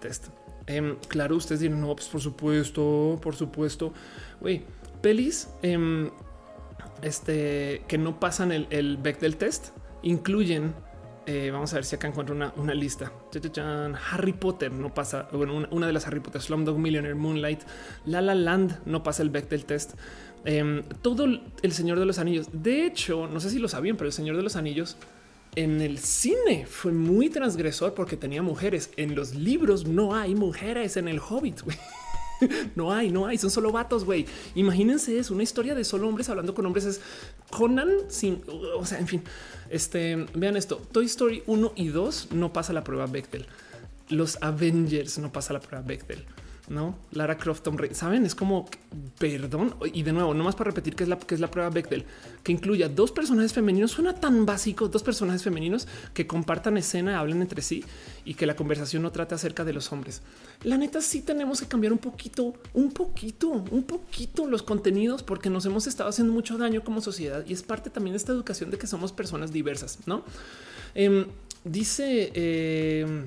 [0.00, 0.26] test.
[0.66, 3.92] Em, claro, ustedes dirán, no, pues por supuesto, por supuesto.
[4.40, 4.64] Güey,
[5.00, 6.10] pelis em,
[7.02, 9.68] este, que no pasan el, el del test
[10.02, 10.74] incluyen
[11.26, 13.12] eh, vamos a ver si acá encuentro una, lista.
[14.10, 15.28] Harry Potter no pasa.
[15.32, 17.60] Bueno, una, de las Harry Potter, Slumdog Millionaire, Moonlight,
[18.06, 19.94] La La Land no pasa el del test.
[20.44, 22.48] Em, todo el Señor de los Anillos.
[22.52, 24.96] De hecho, no sé si lo sabían, pero el Señor de los Anillos
[25.56, 28.90] en el cine fue muy transgresor porque tenía mujeres.
[28.96, 31.60] En los libros no hay mujeres en el Hobbit.
[32.74, 34.26] no hay, no hay, son solo vatos, güey.
[34.54, 36.84] Imagínense es una historia de solo hombres hablando con hombres.
[36.84, 37.00] Es
[37.50, 38.42] Conan sin,
[38.76, 39.22] o sea, en fin,
[39.70, 40.76] este, vean esto.
[40.92, 43.46] Toy Story 1 y 2 no pasa la prueba Bechtel.
[44.08, 46.24] Los Avengers no pasa la prueba Bechtel
[46.68, 48.68] no Lara Croft, saben, es como
[49.18, 49.74] perdón.
[49.92, 52.04] Y de nuevo, no más para repetir que es la que es la prueba Bechdel
[52.42, 53.92] que incluya dos personajes femeninos.
[53.92, 57.84] Suena tan básico, dos personajes femeninos que compartan escena, hablen entre sí
[58.24, 60.22] y que la conversación no trate acerca de los hombres.
[60.62, 65.50] La neta, sí tenemos que cambiar un poquito, un poquito, un poquito los contenidos porque
[65.50, 68.70] nos hemos estado haciendo mucho daño como sociedad y es parte también de esta educación
[68.70, 70.24] de que somos personas diversas, no?
[70.94, 71.26] Em,
[71.64, 72.30] dice.
[72.34, 73.26] Eh,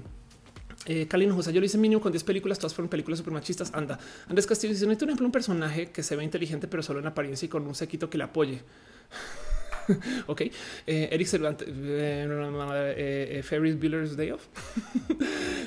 [0.88, 3.74] eh, Kalin José, yo lo hice mínimo con 10 películas, todas fueron películas super machistas.
[3.74, 7.00] Anda, Andrés Castillo dice: hay, por ejemplo, un personaje que se ve inteligente, pero solo
[7.00, 8.62] en apariencia y con un sequito que le apoye.
[10.28, 10.42] ok.
[10.42, 14.48] Eh, Eric Cervantes, eh, eh, Ferris Bueller's Day Off.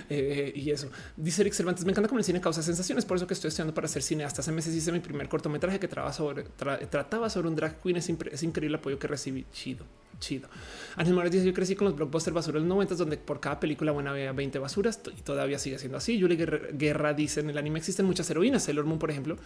[0.10, 1.84] y eso dice Eric Cervantes.
[1.84, 3.04] Me encanta como el cine causa sensaciones.
[3.04, 4.24] Por eso que estoy estudiando para hacer cine.
[4.24, 7.96] Hasta hace meses hice mi primer cortometraje que trataba sobre, un drag queen.
[7.96, 9.46] Es increíble el apoyo que recibí.
[9.52, 9.84] Chido
[10.20, 10.48] chido.
[10.96, 13.58] Ángel Morales dice: Yo crecí con los blockbusters basura en los 90 donde por cada
[13.58, 16.20] película buena había 20 basuras y todavía sigue siendo así.
[16.20, 16.36] Julie
[16.72, 18.62] Guerra, dice: En el anime existen muchas heroínas.
[18.62, 19.36] Sailor Moon, por ejemplo,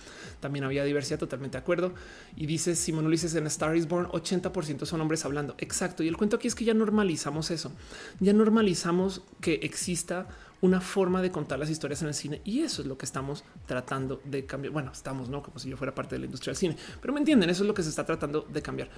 [0.41, 1.95] también había diversidad, totalmente de acuerdo.
[2.37, 5.55] Y dice Simón Ulises en Star is Born: 80% son hombres hablando.
[5.59, 6.03] Exacto.
[6.03, 7.73] Y el cuento aquí es que ya normalizamos eso.
[8.21, 10.29] Ya normalizamos que exista
[10.65, 13.45] una forma de contar las historias en el cine y eso es lo que estamos
[13.67, 14.73] tratando de cambiar.
[14.73, 17.21] Bueno, estamos no como si yo fuera parte de la industria del cine, pero me
[17.21, 17.51] entienden.
[17.51, 18.89] Eso es lo que se está tratando de cambiar.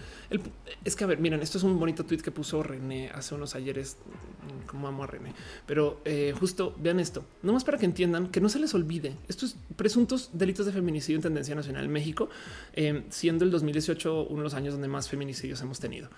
[0.85, 3.57] es que a ver, miren, esto es un bonito tweet que puso René hace unos
[3.57, 3.97] ayeres.
[3.97, 5.35] Mm, como amo a René,
[5.67, 9.17] pero eh, justo vean esto, no más para que entiendan que no se les olvide
[9.27, 12.29] estos presuntos delitos de feminicidio en tendencia nacional en México,
[12.75, 16.11] eh, siendo el 2018 uno de los años donde más feminicidios hemos tenido.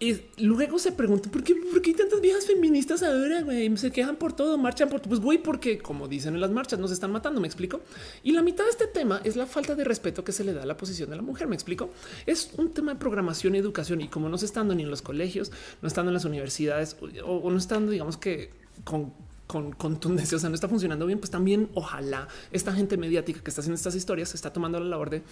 [0.00, 3.42] Y luego se pregunta ¿por qué, por qué hay tantas viejas feministas ahora?
[3.42, 3.76] Güey?
[3.76, 6.92] Se quejan por todo, marchan por pues güey, porque como dicen en las marchas, nos
[6.92, 7.40] están matando.
[7.40, 7.80] Me explico.
[8.22, 10.62] Y la mitad de este tema es la falta de respeto que se le da
[10.62, 11.48] a la posición de la mujer.
[11.48, 11.90] Me explico.
[12.26, 14.00] Es un tema de programación y educación.
[14.00, 15.50] Y como no se estando ni en los colegios,
[15.82, 18.50] no estando en las universidades o, no estando, digamos que
[18.84, 19.12] con
[19.48, 23.48] con contundencia, o sea, no está funcionando bien, pues también ojalá esta gente mediática que
[23.48, 25.22] está haciendo estas historias se está tomando la labor de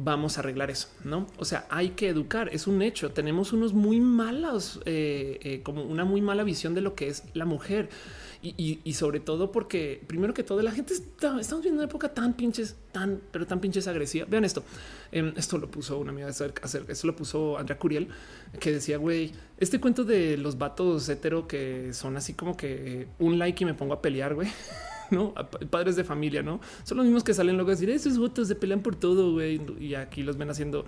[0.00, 1.26] vamos a arreglar eso, ¿no?
[1.38, 3.10] O sea, hay que educar, es un hecho.
[3.10, 7.24] Tenemos unos muy malos, eh, eh, como una muy mala visión de lo que es
[7.34, 7.90] la mujer.
[8.40, 12.34] Y, sobre todo porque, primero que todo, la gente está, estamos viendo una época tan
[12.34, 14.26] pinches, tan, pero tan pinches agresiva.
[14.30, 14.62] Vean esto.
[15.10, 16.30] Em, esto lo puso una amiga de
[16.62, 18.06] hacer, esto lo puso Andrea Curiel,
[18.60, 23.40] que decía, güey, este cuento de los vatos hetero que son así como que un
[23.40, 24.48] like y me pongo a pelear, güey.
[25.10, 25.34] no
[25.70, 28.54] padres de familia, no son los mismos que salen luego a decir esos votos de
[28.54, 29.32] pelean por todo.
[29.32, 29.60] güey.
[29.80, 30.84] Y aquí los ven haciendo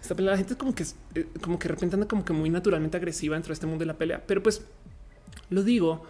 [0.00, 0.32] esta pelea.
[0.32, 0.84] La gente es como que,
[1.14, 3.80] eh, como que de repente anda como que muy naturalmente agresiva dentro de este mundo
[3.82, 4.24] de la pelea.
[4.26, 4.62] Pero pues
[5.50, 6.04] lo digo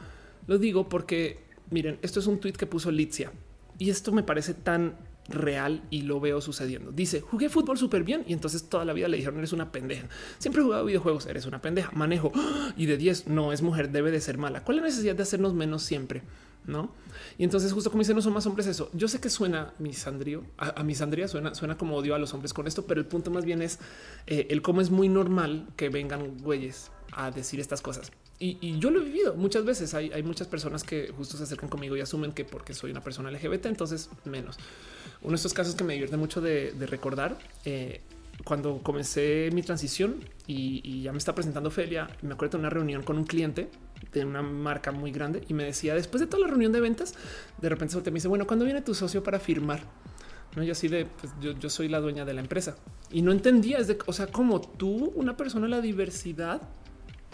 [0.49, 1.39] lo digo porque,
[1.71, 3.31] miren, esto es un tweet que puso Litzia
[3.79, 4.97] y esto me parece tan
[5.29, 6.91] real y lo veo sucediendo.
[6.91, 10.09] Dice, jugué fútbol súper bien y entonces toda la vida le dijeron, eres una pendeja.
[10.39, 11.91] Siempre he jugado videojuegos, eres una pendeja.
[11.93, 12.33] Manejo
[12.79, 14.65] y de 10, no es mujer, debe de ser mala.
[14.65, 16.23] ¿Cuál es la necesidad de hacernos menos siempre?
[16.69, 16.93] No?
[17.37, 18.91] Y entonces, justo como dicen, no son más hombres eso.
[18.93, 22.53] Yo sé que suena misandrio, a, a misandría suena, suena como odio a los hombres
[22.53, 23.79] con esto, pero el punto más bien es
[24.27, 28.13] eh, el cómo es muy normal que vengan güeyes a decir estas cosas.
[28.41, 29.95] Y, yo lo he vivido muchas veces.
[29.95, 33.31] Hay, muchas personas que justo se acercan conmigo y asumen que porque soy una persona
[33.31, 34.59] LGBT, entonces menos.
[35.23, 38.01] Uno de estos casos que me divierte mucho de, recordar eh,
[38.45, 43.03] cuando comencé mi transición y, ya me está presentando Felia, me acuerdo de una reunión
[43.03, 43.69] con un cliente
[44.13, 47.15] de una marca muy grande y me decía después de toda la reunión de ventas,
[47.61, 49.83] de repente se me dice, bueno, ¿cuándo viene tu socio para firmar?
[50.57, 52.77] No, yo así de, pues yo, yo soy la dueña de la empresa
[53.11, 56.63] y no entendía, es de, o sea, como tú, una persona de la diversidad,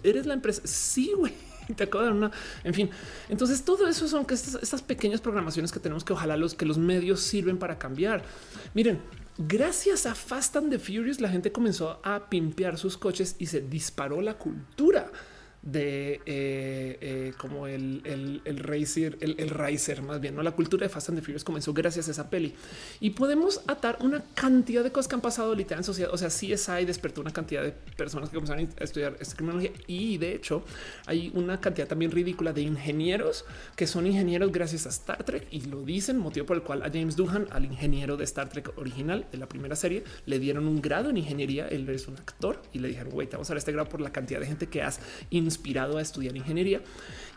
[0.05, 0.63] eres la empresa.
[0.65, 1.33] Sí, güey.
[1.77, 2.31] Te acabo de dar una.
[2.63, 2.91] En fin,
[3.29, 6.79] entonces todo eso son que estas, pequeñas programaciones que tenemos que ojalá los que los
[6.79, 8.23] medios sirven para cambiar.
[8.75, 9.01] Miren,
[9.39, 13.63] gracias a Fast and the Furious, la gente comenzó a pimpear sus coches y se
[13.63, 15.11] disparó la cultura
[15.65, 21.09] de eh, eh, como el, el, el racer, más bien, no la cultura de Fast
[21.09, 22.55] and the Furious comenzó gracias a esa peli
[23.01, 26.11] y podemos atar una cantidad de cosas que han pasado literal en sociedad.
[26.13, 30.19] O sea, CSI despertó una cantidad de personas que comenzaron a estudiar esta criminología y
[30.19, 30.65] de hecho
[31.07, 33.45] hay una cantidad también ridícula de ingenieros
[33.77, 36.91] que son ingenieros gracias a Star Trek y lo dicen, motivo por el cual a
[36.91, 40.83] James Doohan, al ingeniero de Star Trek original de la primera serie, le dieron un
[40.83, 41.69] grado en ingeniería.
[41.69, 44.01] Él es un actor y le dijeron, güey, te vamos a dar este grado por
[44.01, 45.01] la cantidad de gente que has
[45.55, 46.81] inspirado a estudiar ingeniería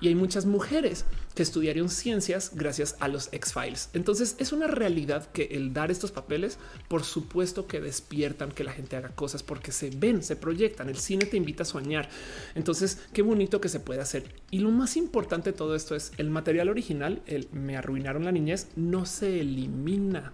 [0.01, 1.05] y hay muchas mujeres
[1.35, 3.89] que estudiaron ciencias gracias a los X-Files.
[3.93, 6.57] Entonces es una realidad que el dar estos papeles,
[6.87, 10.89] por supuesto que despiertan que la gente haga cosas porque se ven, se proyectan.
[10.89, 12.09] El cine te invita a soñar.
[12.55, 14.23] Entonces, qué bonito que se puede hacer.
[14.49, 18.31] Y lo más importante de todo esto es el material original, el me arruinaron la
[18.31, 20.31] niñez, no se elimina.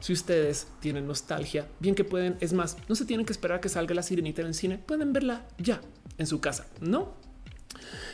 [0.00, 3.60] Si ustedes tienen nostalgia, bien que pueden, es más, no se tienen que esperar a
[3.60, 5.80] que salga la sirenita en el cine, pueden verla ya
[6.18, 7.21] en su casa, no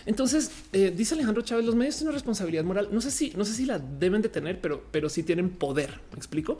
[0.07, 2.89] entonces eh, dice Alejandro Chávez, los medios tienen responsabilidad moral.
[2.93, 6.01] No sé si, no sé si la deben de tener, pero, pero sí tienen poder.
[6.13, 6.59] Me explico.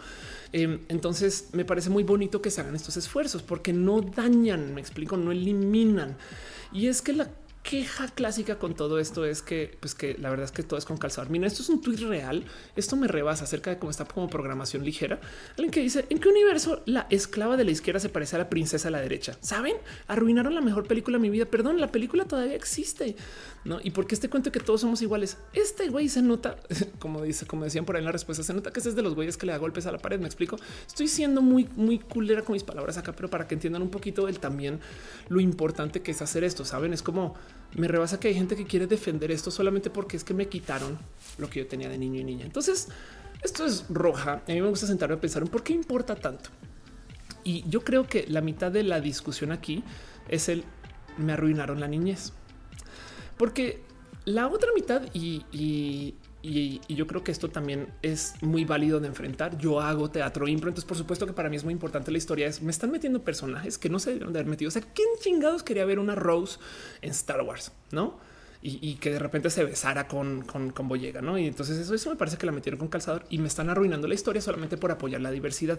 [0.53, 4.81] Em, entonces me parece muy bonito que se hagan estos esfuerzos porque no dañan, me
[4.81, 6.17] explico, no eliminan.
[6.73, 7.31] Y es que la
[7.69, 10.87] queja clásica con todo esto es que, pues que la verdad es que todo es
[10.87, 11.29] con calzador.
[11.29, 12.45] Mira, esto es un tweet real.
[12.77, 15.21] Esto me rebasa acerca de cómo está como programación ligera.
[15.51, 18.49] Alguien que dice en qué universo la esclava de la izquierda se parece a la
[18.49, 19.37] princesa de la derecha.
[19.43, 21.45] Saben, arruinaron la mejor película de mi vida.
[21.45, 23.17] Perdón, la película todavía existe.
[23.69, 25.37] No, y porque este cuento que todos somos iguales.
[25.53, 26.57] Este güey se nota,
[26.99, 29.15] como dice, como decían por ahí en la respuesta, se nota que es de los
[29.15, 30.19] güeyes que le da golpes a la pared.
[30.19, 30.57] Me explico.
[30.87, 34.27] Estoy siendo muy, muy culera con mis palabras acá, pero para que entiendan un poquito
[34.27, 34.81] el también
[35.29, 36.65] lo importante que es hacer esto.
[36.65, 37.35] Saben, es como
[37.75, 40.99] me rebasa que hay gente que quiere defender esto solamente porque es que me quitaron
[41.37, 42.47] lo que yo tenía de niño y niña.
[42.47, 42.89] Entonces,
[43.43, 44.43] esto es roja.
[44.49, 46.49] A mí me gusta sentarme a pensar en por qué importa tanto.
[47.45, 49.85] Y yo creo que la mitad de la discusión aquí
[50.31, 50.65] es el
[51.19, 52.33] me arruinaron la niñez.
[53.39, 53.81] Porque
[54.25, 56.15] la otra mitad y,
[56.89, 59.57] yo creo que esto también es muy válido de enfrentar.
[59.59, 62.47] Yo hago teatro impro, entonces por supuesto que para mí es muy importante la historia.
[62.47, 64.69] Es me están metiendo personajes que no se deben de haber metido.
[64.69, 66.59] O sea, ¿quién chingados quería ver una Rose
[67.01, 67.73] en Star Wars?
[67.91, 68.19] No?
[68.61, 71.39] Y, que de repente se besara con, con, con Boyega, ¿no?
[71.39, 74.09] Y entonces eso, eso me parece que la metieron con calzador y me están arruinando
[74.09, 75.79] la historia solamente por apoyar la diversidad.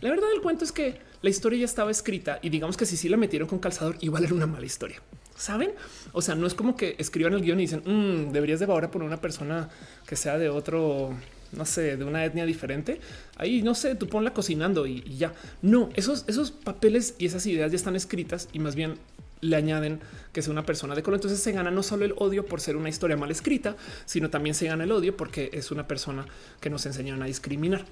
[0.00, 2.96] La verdad del cuento es que la historia ya estaba escrita y digamos que si
[2.96, 5.02] sí la metieron con calzador, igual era una mala historia.
[5.36, 5.72] ¿Saben?
[6.12, 8.90] O sea, no es como que escriban el guion y dicen, mm, deberías de ahora
[8.90, 9.68] poner una persona
[10.06, 11.12] que sea de otro,
[11.52, 13.00] no sé, de una etnia diferente.
[13.36, 15.32] Ahí, no sé, tú ponla cocinando y, ya.
[15.60, 18.98] No, esos, esos papeles y esas ideas ya están escritas y más bien
[19.40, 20.00] le añaden
[20.32, 21.18] que sea una persona de color.
[21.18, 23.76] Entonces se gana no solo el odio por ser una historia mal escrita,
[24.06, 26.26] sino también se gana el odio porque es una persona
[26.60, 27.84] que nos enseñaron a discriminar.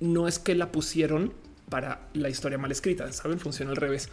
[0.00, 1.32] No es que la pusieron
[1.68, 4.08] para la historia mal escrita, saben, funciona al revés.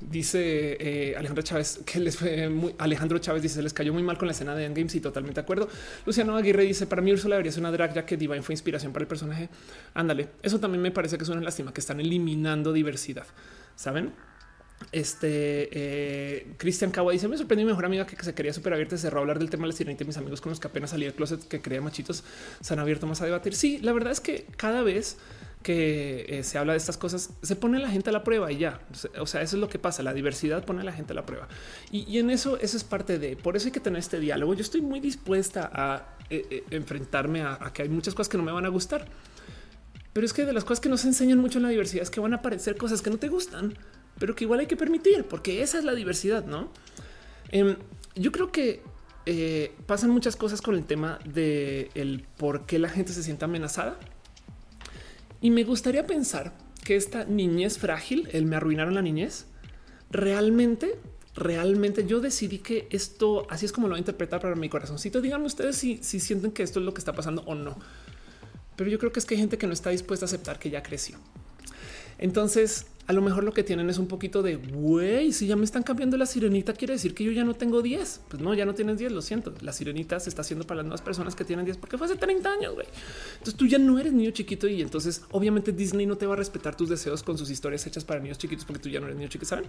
[0.00, 4.18] Dice eh, Alejandro Chávez que les fue muy Alejandro Chávez dice les cayó muy mal
[4.18, 4.88] con la escena de Endgame.
[4.88, 5.68] Sí, totalmente de acuerdo.
[6.04, 8.92] Luciano Aguirre dice para mí Ursula debería ser una drag ya que Divine fue inspiración
[8.92, 9.48] para el personaje.
[9.94, 13.26] Ándale, eso también me parece que es una lástima que están eliminando diversidad.
[13.74, 14.12] Saben?
[14.92, 18.96] Este eh, Cristian Cabo dice: Me sorprendió mi mejor amiga que, se quería súper abierta.
[18.98, 20.04] Cerró a hablar del tema de la sirenita.
[20.04, 22.22] Mis amigos con los que apenas salí del closet que creía machitos
[22.60, 23.54] se han abierto más a debatir.
[23.54, 25.16] Sí, la verdad es que cada vez
[25.66, 28.58] que eh, se habla de estas cosas, se pone la gente a la prueba y
[28.58, 28.78] ya.
[29.18, 30.04] O sea, eso es lo que pasa.
[30.04, 31.48] La diversidad pone a la gente a la prueba
[31.90, 34.54] y, en eso, eso es parte de por eso hay que tener este diálogo.
[34.54, 38.44] Yo estoy muy dispuesta a eh, eh, enfrentarme a, que hay muchas cosas que no
[38.44, 39.08] me van a gustar,
[40.12, 42.20] pero es que de las cosas que nos enseñan mucho en la diversidad es que
[42.20, 43.76] van a aparecer cosas que no te gustan,
[44.20, 46.44] pero que igual hay que permitir porque esa es la diversidad.
[46.44, 46.70] No,
[47.48, 47.74] em,
[48.14, 48.84] yo creo que
[49.86, 53.98] pasan muchas cosas con el tema de el por qué la gente se siente amenazada
[55.40, 59.46] y me gustaría pensar que esta niñez frágil, el me arruinaron la niñez,
[60.10, 60.98] realmente,
[61.34, 65.20] realmente yo decidí que esto así es como lo voy a interpretar para mi corazoncito.
[65.20, 67.76] Díganme ustedes si, si sienten que esto es lo que está pasando o no.
[68.76, 70.70] Pero yo creo que es que hay gente que no está dispuesta a aceptar que
[70.70, 71.18] ya creció.
[72.18, 75.32] Entonces, a lo mejor lo que tienen es un poquito de güey.
[75.32, 78.22] Si ya me están cambiando la sirenita, quiere decir que yo ya no tengo 10.
[78.28, 79.12] Pues no, ya no tienes 10.
[79.12, 79.54] Lo siento.
[79.60, 82.16] La sirenita se está haciendo para las nuevas personas que tienen 10 porque fue hace
[82.16, 82.74] 30 años.
[82.74, 82.86] güey.
[83.34, 86.36] Entonces tú ya no eres niño chiquito y entonces obviamente Disney no te va a
[86.36, 89.16] respetar tus deseos con sus historias hechas para niños chiquitos porque tú ya no eres
[89.16, 89.50] niño chiquito.
[89.50, 89.66] Saben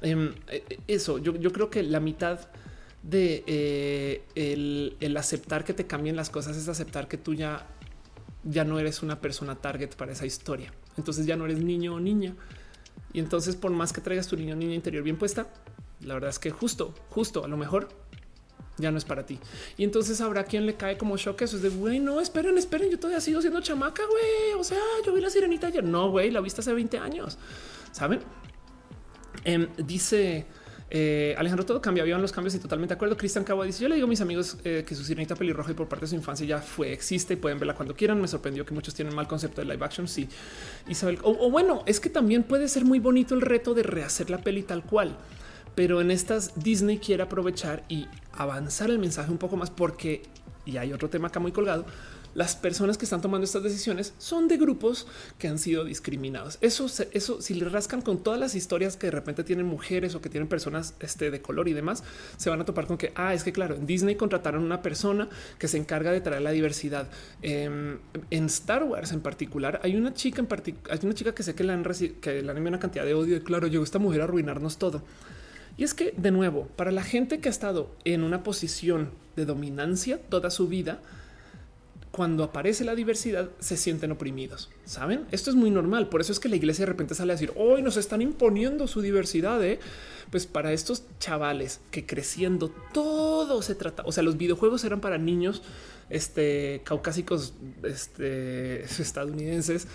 [0.00, 1.18] em, eh, eso?
[1.18, 2.48] Yo, yo, creo que la mitad
[3.02, 7.66] de eh, el, el aceptar que te cambien las cosas es aceptar que tú ya
[8.42, 10.72] ya no eres una persona target para esa historia.
[10.96, 12.34] Entonces ya no eres niño o niña.
[13.12, 15.48] Y entonces, por más que traigas tu o niña interior bien puesta,
[16.00, 17.88] la verdad es que justo, justo, a lo mejor
[18.78, 19.38] ya no es para ti.
[19.76, 21.42] Y entonces habrá quien le cae como shock.
[21.42, 22.90] Eso es de güey, no esperen, esperen.
[22.90, 24.58] Yo todavía sigo siendo chamaca, güey.
[24.58, 25.84] O sea, yo vi la sirenita ayer.
[25.84, 27.38] No, güey, la viste hace 20 años.
[27.92, 28.20] Saben?
[29.44, 30.46] Em, dice
[30.92, 33.16] eh, Alejandro, todo cambia, habían los cambios y totalmente de acuerdo.
[33.16, 35.74] Cristian Cabo dice: Yo le digo a mis amigos eh, que su sirenita pelirroja y
[35.74, 38.20] por parte de su infancia ya fue, existe y pueden verla cuando quieran.
[38.20, 40.08] Me sorprendió que muchos tienen mal concepto de live action.
[40.08, 40.28] Sí,
[40.88, 44.38] Isabel, o, bueno, es que también puede ser muy bonito el reto de rehacer la
[44.38, 45.16] peli tal cual,
[45.76, 50.22] pero en estas Disney quiere aprovechar y avanzar el mensaje un poco más porque
[50.66, 51.86] y hay otro tema acá muy colgado
[52.34, 55.06] las personas que están tomando estas decisiones son de grupos
[55.38, 56.58] que han sido discriminados.
[56.60, 60.20] Eso, eso, si le rascan con todas las historias que de repente tienen mujeres o
[60.20, 62.04] que tienen personas este, de color y demás,
[62.36, 65.28] se van a topar con que, ah, es que claro, en Disney contrataron una persona
[65.58, 67.08] que se encarga de traer la diversidad.
[67.42, 67.98] Em,
[68.30, 70.48] en Star Wars en particular, hay una chica en
[70.90, 71.84] hay una chica que sé que le han,
[72.20, 75.02] que le han una cantidad de odio y claro, llegó esta mujer a arruinarnos todo.
[75.76, 79.46] Y es que, de nuevo, para la gente que ha estado en una posición de
[79.46, 81.00] dominancia toda su vida,
[82.10, 84.68] cuando aparece la diversidad se sienten oprimidos.
[84.84, 86.08] Saben, esto es muy normal.
[86.08, 88.88] Por eso es que la iglesia de repente sale a decir hoy nos están imponiendo
[88.88, 89.62] su diversidad.
[89.64, 89.78] ¿eh?
[90.30, 94.02] Pues para estos chavales que creciendo todo se trata.
[94.06, 95.62] O sea, los videojuegos eran para niños
[96.08, 97.54] este, caucásicos
[97.84, 99.86] este, estadounidenses.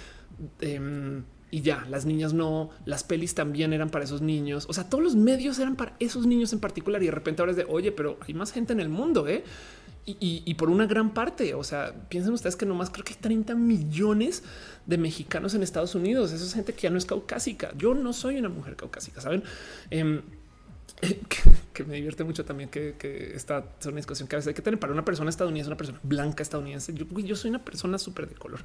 [0.62, 4.66] Em, y ya las niñas no, las pelis también eran para esos niños.
[4.70, 7.04] O sea, todos los medios eran para esos niños en particular.
[7.04, 9.28] Y de repente ahora es de oye, pero hay más gente en el mundo.
[9.28, 9.44] ¿eh?
[10.08, 13.56] Y, por una gran parte, o sea, piensen ustedes que nomás creo que hay 30
[13.56, 14.44] millones
[14.86, 16.32] de mexicanos en Estados Unidos.
[16.32, 17.72] Esa es gente que ya no es caucásica.
[17.76, 19.44] Yo no soy una mujer caucásica, saben?
[19.90, 20.22] Em,
[21.74, 22.96] que, me divierte mucho también que,
[23.34, 25.78] esta es una discusión que a veces hay que tener para una persona estadounidense, una
[25.78, 26.94] persona blanca estadounidense.
[26.94, 28.62] Yo, yo soy una persona súper de color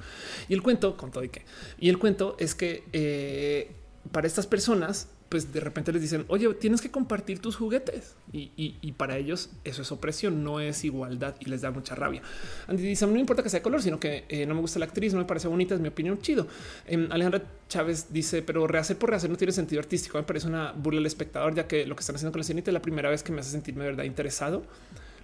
[0.47, 1.43] y el cuento con todo y que
[1.79, 3.75] y el cuento es que eh,
[4.11, 8.15] para estas personas pues de repente les dicen, oye, tienes que compartir tus juguetes.
[8.33, 12.21] Y, para ellos eso es opresión, no es igualdad y les da mucha rabia.
[12.67, 15.13] Andy dice, no importa que sea color, sino que eh, no me gusta la actriz,
[15.13, 16.47] no me parece bonita, es mi opinión, chido.
[16.85, 20.73] Eh, Alejandra Chávez dice, pero rehacer por rehacer no tiene sentido artístico, me parece una
[20.73, 23.09] burla al espectador, ya que lo que están haciendo con la sirenita es la primera
[23.09, 24.63] vez que me hace sentirme de verdad interesado.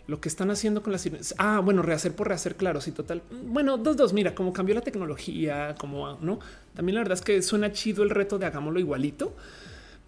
[0.07, 3.23] Lo que están haciendo con la sirenita, ah, bueno, rehacer por rehacer, claro, sí, total.
[3.43, 6.39] Bueno, dos, dos, mira, como cambió la tecnología, como, ¿no?
[6.73, 9.35] También la verdad es que suena chido el reto de hagámoslo igualito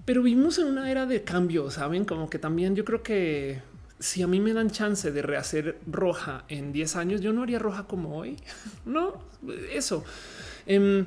[0.06, 3.62] pero vivimos en una era de cambio, saben, como que también yo creo que
[4.00, 7.60] si a mí me dan chance de rehacer roja en 10 años, yo no haría
[7.60, 8.38] roja como hoy.
[8.86, 9.22] No,
[9.72, 10.04] eso.
[10.66, 11.06] Em,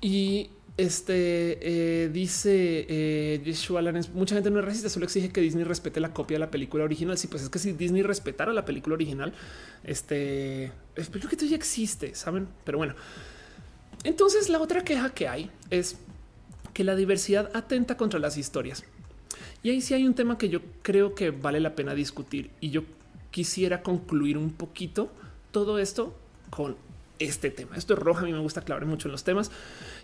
[0.00, 1.58] y este
[2.04, 3.82] eh, dice eh, Yeshua
[4.14, 6.84] mucha gente no es racista, solo exige que Disney respete la copia de la película
[6.84, 7.18] original.
[7.18, 9.32] Sí, pues es que si Disney respetara la película original,
[9.84, 12.48] este, espero que esto ya existe, saben?
[12.64, 12.94] Pero bueno,
[14.04, 15.96] entonces la otra queja que hay es
[16.72, 18.84] que la diversidad atenta contra las historias.
[19.62, 22.70] Y ahí sí hay un tema que yo creo que vale la pena discutir y
[22.70, 22.82] yo
[23.30, 25.10] quisiera concluir un poquito
[25.50, 26.14] todo esto
[26.50, 26.76] con
[27.18, 27.76] este tema.
[27.76, 29.50] Esto es rojo, a mí me gusta clavar mucho en los temas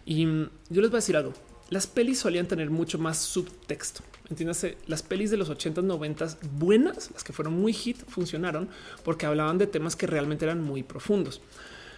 [0.05, 1.33] y yo les voy a decir algo.
[1.69, 4.03] las pelis solían tener mucho más subtexto.
[4.31, 8.69] Entiéndase, las pelis de los 80s, 90s buenas, las que fueron muy hit, funcionaron
[9.03, 11.41] porque hablaban de temas que realmente eran muy profundos.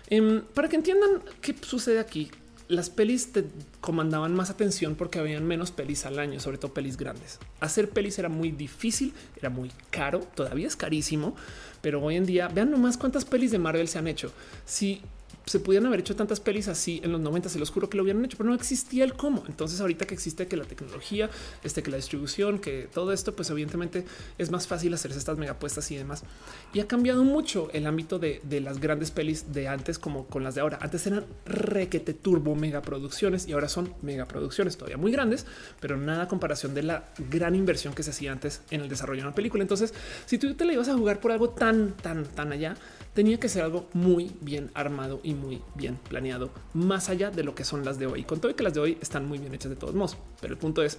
[0.09, 2.31] Em, para que entiendan qué sucede aquí,
[2.69, 3.45] las pelis te
[3.81, 7.39] comandaban más atención porque habían menos pelis al año, sobre todo pelis grandes.
[7.61, 11.35] Hacer pelis era muy difícil, era muy caro, todavía es carísimo,
[11.81, 14.33] pero hoy en día vean nomás cuántas pelis de Marvel se han hecho.
[14.67, 15.01] Si
[15.49, 18.03] se pudieran haber hecho tantas pelis así en los 90, se los juro que lo
[18.03, 19.45] hubieran hecho, pero no existía el cómo.
[19.49, 21.31] Entonces ahorita que existe que la tecnología,
[21.63, 24.05] este, que la distribución, que todo esto, pues evidentemente
[24.37, 26.25] es más fácil hacerse estas megapuestas y demás.
[26.73, 30.55] Y ha cambiado mucho el ámbito de, las grandes pelis de antes como con las
[30.55, 30.79] de ahora.
[30.81, 35.47] Antes eran requete turbo megaproducciones y ahora son megaproducciones todavía muy grandes,
[35.81, 39.23] pero nada a comparación de la gran inversión que se hacía antes en el desarrollo
[39.23, 39.63] de una película.
[39.63, 39.95] Entonces,
[40.27, 42.77] si tú te la ibas a jugar por algo tan, tan, tan allá,
[43.15, 47.55] tenía que ser algo muy bien armado y muy bien planeado, más allá de lo
[47.55, 48.25] que son las de hoy.
[48.25, 50.53] Con todo y que las de hoy están muy bien hechas de todos modos, pero
[50.53, 50.99] el punto es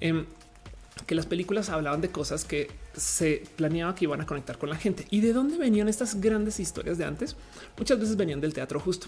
[0.00, 0.26] em,
[1.06, 4.76] que las películas hablaban de cosas que se planeaba que iban a conectar con la
[4.76, 5.06] gente.
[5.10, 7.36] ¿Y de dónde venían estas grandes historias de antes?
[7.76, 9.06] Muchas veces venían del teatro justo.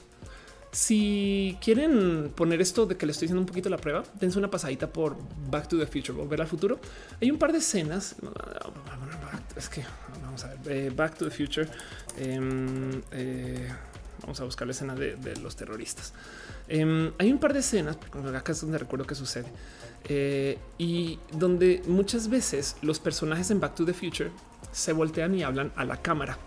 [0.73, 4.51] Si quieren poner esto de que le estoy haciendo un poquito la prueba, dense una
[4.51, 5.17] pasadita por
[5.51, 6.79] Back to the Future, volver al futuro.
[7.21, 8.15] Hay un par de escenas.
[9.57, 9.85] Es que
[10.23, 11.69] vamos a ver eh, Back to the Future.
[12.17, 13.69] Em, eh,
[14.21, 16.13] vamos a buscar la escena de, los terroristas.
[16.69, 17.97] Em, hay un par de escenas,
[18.37, 19.47] acá es donde recuerdo que sucede,
[20.05, 24.31] eh, y donde muchas veces los personajes en Back to the Future
[24.73, 26.39] se voltean y hablan a la cámara.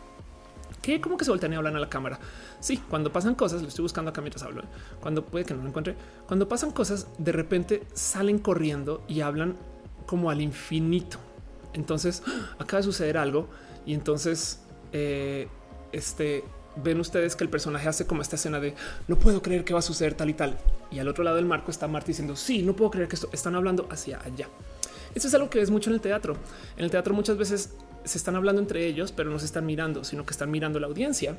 [0.81, 0.99] ¿Qué?
[0.99, 2.19] ¿Cómo que se voltean y hablan a la cámara?
[2.59, 4.63] Sí, cuando pasan cosas, lo estoy buscando acá mientras hablo.
[4.99, 5.95] Cuando puede que no lo encuentre,
[6.27, 9.55] cuando pasan cosas, de repente salen corriendo y hablan
[10.05, 11.19] como al infinito.
[11.73, 12.21] Entonces
[12.59, 13.47] acaba de suceder algo
[13.85, 14.59] y entonces
[14.91, 15.47] eh,
[15.91, 16.43] este
[16.75, 18.73] ven ustedes que el personaje hace como esta escena de
[19.07, 20.57] no puedo creer que va a suceder tal y tal.
[20.91, 23.29] Y al otro lado del marco está Marta diciendo sí, no puedo creer que esto
[23.31, 24.47] están hablando hacia allá.
[25.15, 26.35] Esto es algo que ves mucho en el teatro.
[26.77, 27.71] En el teatro muchas veces
[28.03, 30.87] se están hablando entre ellos, pero no se están mirando, sino que están mirando la
[30.87, 31.37] audiencia.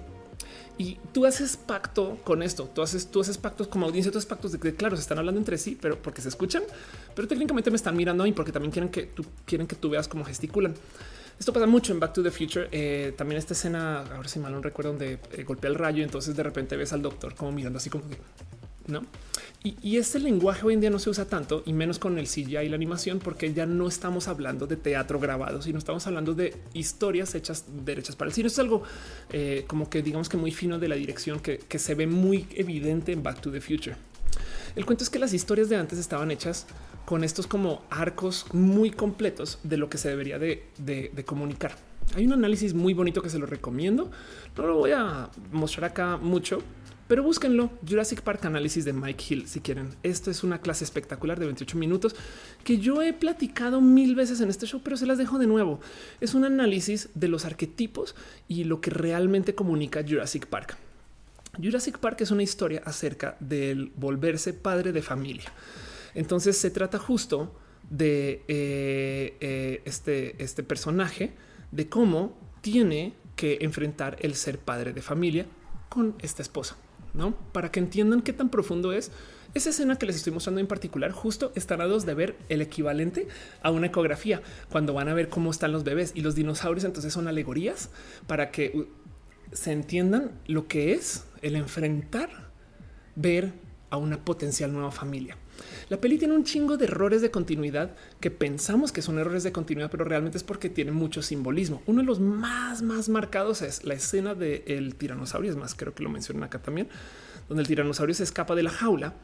[0.77, 2.69] Y tú haces pacto con esto.
[2.74, 5.19] Tú haces, tú haces pactos como audiencia, tú haces pactos de que, claro, se están
[5.19, 6.62] hablando entre sí, pero porque se escuchan,
[7.15, 9.90] pero técnicamente me están mirando a mí porque también quieren que tú quieren que tú
[9.90, 10.74] veas cómo gesticulan.
[11.39, 12.69] Esto pasa mucho en Back to the Future.
[12.70, 16.02] Eh, también esta escena, ahora si mal no recuerdo, donde eh, golpea el rayo.
[16.02, 18.16] Entonces de repente ves al doctor como mirando así como que
[18.86, 19.02] no.
[19.66, 22.59] Y, este lenguaje hoy en día no se usa tanto y menos con el CGI
[22.59, 26.55] y la animación, porque ya no estamos hablando de teatro grabado, sino estamos hablando de
[26.74, 28.48] historias hechas derechas para el cine.
[28.48, 28.82] es algo
[29.32, 33.12] eh, como que digamos que muy fino de la dirección que, se ve muy evidente
[33.12, 33.97] en Back to the Future.
[34.77, 36.66] El cuento es que las historias de antes estaban hechas
[37.05, 41.76] con estos como arcos muy completos de lo que se debería de, comunicar.
[42.14, 44.10] Hay un análisis muy bonito que se lo recomiendo.
[44.56, 46.62] No lo voy a mostrar acá mucho,
[47.09, 47.70] pero búsquenlo.
[47.89, 49.94] Jurassic Park análisis de Mike Hill si quieren.
[50.02, 52.14] Esto es una clase espectacular de 28 minutos
[52.62, 55.81] que yo he platicado mil veces en este show, pero se las dejo de nuevo.
[56.20, 58.14] Es un análisis de los arquetipos
[58.48, 60.76] y lo que realmente comunica Jurassic Park.
[61.62, 65.52] Jurassic Park es una historia acerca del volverse padre de familia.
[66.15, 67.55] Entonces se trata justo
[67.91, 71.32] de eh, eh, este, este personaje,
[71.70, 75.47] de cómo tiene que enfrentar el ser padre de familia
[75.89, 76.77] con esta esposa.
[77.12, 77.36] ¿no?
[77.53, 79.12] Para que entiendan qué tan profundo es
[79.55, 82.61] esa escena que les estoy mostrando en particular, justo están a dos de ver el
[82.61, 83.28] equivalente
[83.62, 86.85] a una ecografía cuando van a ver cómo están los bebés y los dinosaurios.
[86.85, 87.91] Entonces son alegorías
[88.27, 88.89] para que
[89.53, 92.51] se entiendan lo que es el enfrentar,
[93.15, 93.53] ver
[93.91, 95.36] a una potencial nueva familia.
[95.89, 99.52] La peli tiene un chingo de errores de continuidad que pensamos que son errores de
[99.52, 101.82] continuidad, pero realmente es porque tiene mucho simbolismo.
[101.86, 105.51] Uno de los más, más marcados es la escena del tiranosaurio.
[105.51, 106.89] Es más, creo que lo mencionan acá también,
[107.48, 109.14] donde el tiranosaurio se escapa de la jaula,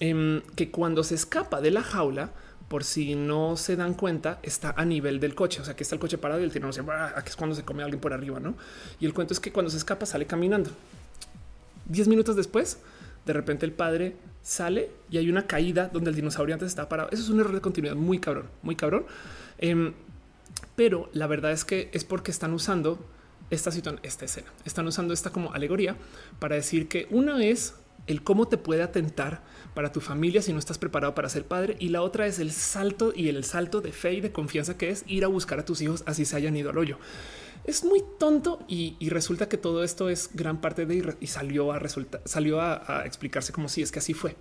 [0.00, 2.32] em, que cuando se escapa de la jaula,
[2.68, 5.60] por si no se dan cuenta, está a nivel del coche.
[5.60, 7.82] O sea, que está el coche parado y el tiranosaurio, aquí es cuando se come
[7.82, 8.56] a alguien por arriba, ¿no?
[9.00, 10.70] Y el cuento es que cuando se escapa sale caminando.
[11.86, 12.78] Diez minutos después,
[13.26, 17.10] de repente el padre sale y hay una caída donde el dinosaurio antes estaba parado.
[17.10, 19.06] Eso es un error de continuidad muy cabrón, muy cabrón.
[19.58, 19.92] Em,
[20.76, 22.98] pero la verdad es que es porque están usando
[23.50, 25.96] esta situación, esta escena, están usando esta como alegoría
[26.38, 27.74] para decir que una es
[28.06, 29.42] el cómo te puede atentar
[29.74, 32.50] para tu familia si no estás preparado para ser padre y la otra es el
[32.50, 35.64] salto y el salto de fe y de confianza que es ir a buscar a
[35.64, 36.98] tus hijos así se hayan ido al hoyo
[37.64, 41.78] es muy tonto y, resulta que todo esto es gran parte de y salió a
[41.78, 44.36] resultar, salió a, explicarse como si es que así fue.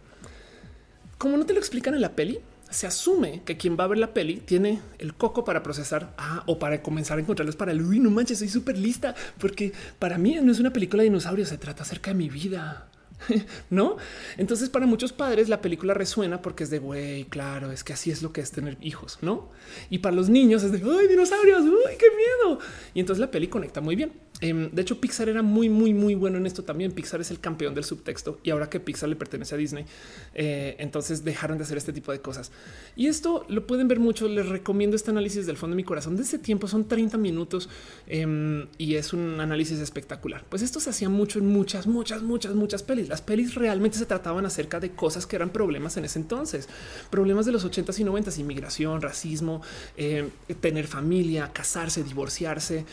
[1.17, 2.39] Como no te lo explican en la peli,
[2.69, 6.43] se asume que quien va a ver la peli tiene el coco para procesar ah,
[6.45, 10.17] o para comenzar a encontrarlos para el uy, no manches, soy súper lista porque para
[10.17, 12.88] mí no es una película de dinosaurios, se trata acerca de mi vida.
[13.69, 13.97] no?
[14.37, 18.11] Entonces, para muchos padres, la película resuena porque es de güey, claro, es que así
[18.11, 19.49] es lo que es tener hijos, no?
[19.89, 22.59] Y para los niños es de ay, dinosaurios, uy, qué miedo.
[22.93, 24.13] Y entonces la peli conecta muy bien.
[24.41, 26.91] Em, de hecho, Pixar era muy, muy, muy bueno en esto también.
[26.91, 29.85] Pixar es el campeón del subtexto y ahora que Pixar le pertenece a Disney,
[30.33, 32.51] eh, entonces dejaron de hacer este tipo de cosas.
[32.95, 34.27] Y esto lo pueden ver mucho.
[34.27, 36.15] Les recomiendo este análisis del fondo de mi corazón.
[36.15, 37.69] De ese tiempo son 30 minutos
[38.07, 40.45] em, y es un análisis espectacular.
[40.47, 43.09] Pues esto se hacía mucho en muchas, muchas, muchas, muchas pelis.
[43.09, 46.69] Las pelis realmente se trataban acerca de cosas que eran problemas en ese entonces,
[47.09, 49.61] problemas de los 80s y 90s, inmigración, racismo,
[49.97, 50.29] em,
[50.61, 52.85] tener familia, casarse, divorciarse,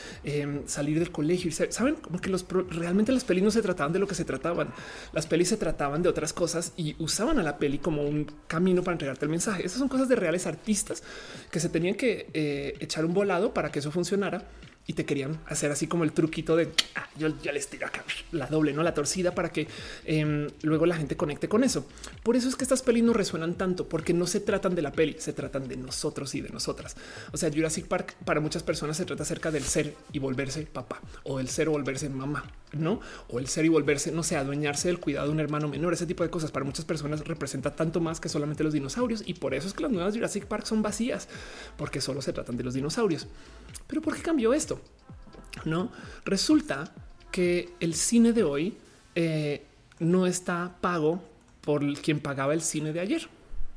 [0.66, 1.36] salir del colegio
[1.71, 4.73] Saben como que los realmente las pelis no se trataban de lo que se trataban.
[5.13, 8.83] Las pelis se trataban de otras cosas y usaban a la peli como un camino
[8.83, 9.65] para entregarte el mensaje.
[9.65, 11.03] Esas son cosas de reales artistas
[11.51, 14.45] que se tenían que eh, echar un volado para que eso funcionara
[14.87, 18.05] y te querían hacer así como el truquito de ah, yo ya les tiro acá
[18.33, 19.67] la doble, no la torcida para que
[20.05, 21.87] em, luego la gente conecte con eso.
[22.23, 24.93] Por eso es que estas pelis no resuenan tanto, porque no se tratan de la
[24.93, 26.97] peli, se tratan de nosotros y de nosotras.
[27.33, 31.01] O sea, Jurassic Park para muchas personas se trata acerca del ser y volverse papá
[31.25, 33.01] o del ser o volverse mamá, no?
[33.29, 35.93] O el ser y volverse, no sé, adueñarse del cuidado de un hermano menor.
[35.93, 39.23] Ese tipo de cosas para muchas personas representa tanto más que solamente los dinosaurios.
[39.27, 41.29] Y por eso es que las nuevas Jurassic Park son vacías,
[41.77, 43.27] porque solo se tratan de los dinosaurios.
[43.87, 44.81] Pero ¿por qué cambió esto?
[45.65, 45.91] No
[46.25, 46.93] resulta
[47.31, 48.77] que el cine de hoy
[49.15, 49.65] eh,
[49.99, 51.23] no está pago
[51.61, 53.29] por quien pagaba el cine de ayer.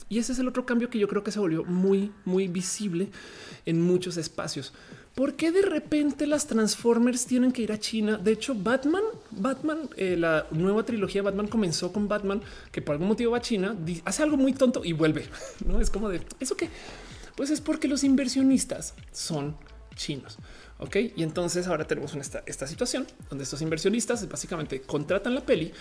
[0.10, 3.10] Y ese es el otro cambio que yo creo que se volvió muy, muy visible
[3.66, 4.74] en muchos espacios.
[5.20, 8.16] ¿Por qué de repente las Transformers tienen que ir a China?
[8.16, 12.42] De hecho, Batman, Batman, eh, la nueva trilogía de Batman comenzó con Batman,
[12.72, 13.76] que por algún motivo va a China,
[14.06, 15.26] hace algo muy tonto y vuelve.
[15.66, 16.70] No es como de eso que,
[17.36, 19.58] pues es porque los inversionistas son
[19.94, 20.38] chinos.
[20.78, 25.74] Ok, y entonces ahora tenemos esta, esta situación donde estos inversionistas básicamente contratan la peli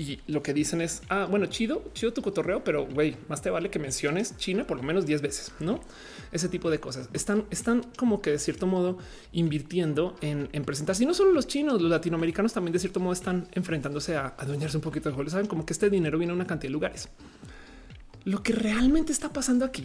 [0.00, 3.50] y lo que dicen es, ah, bueno, chido, chido tu cotorreo, pero güey, más te
[3.50, 5.80] vale que menciones China por lo menos 10 veces, ¿no?
[6.32, 7.10] Ese tipo de cosas.
[7.12, 8.96] Están, están como que de cierto modo
[9.32, 11.02] invirtiendo en, en presentarse.
[11.02, 14.78] Y no solo los chinos, los latinoamericanos también de cierto modo están enfrentándose a adueñarse
[14.78, 15.28] un poquito de juego.
[15.28, 17.10] Saben como que este dinero viene a una cantidad de lugares.
[18.24, 19.84] Lo que realmente está pasando aquí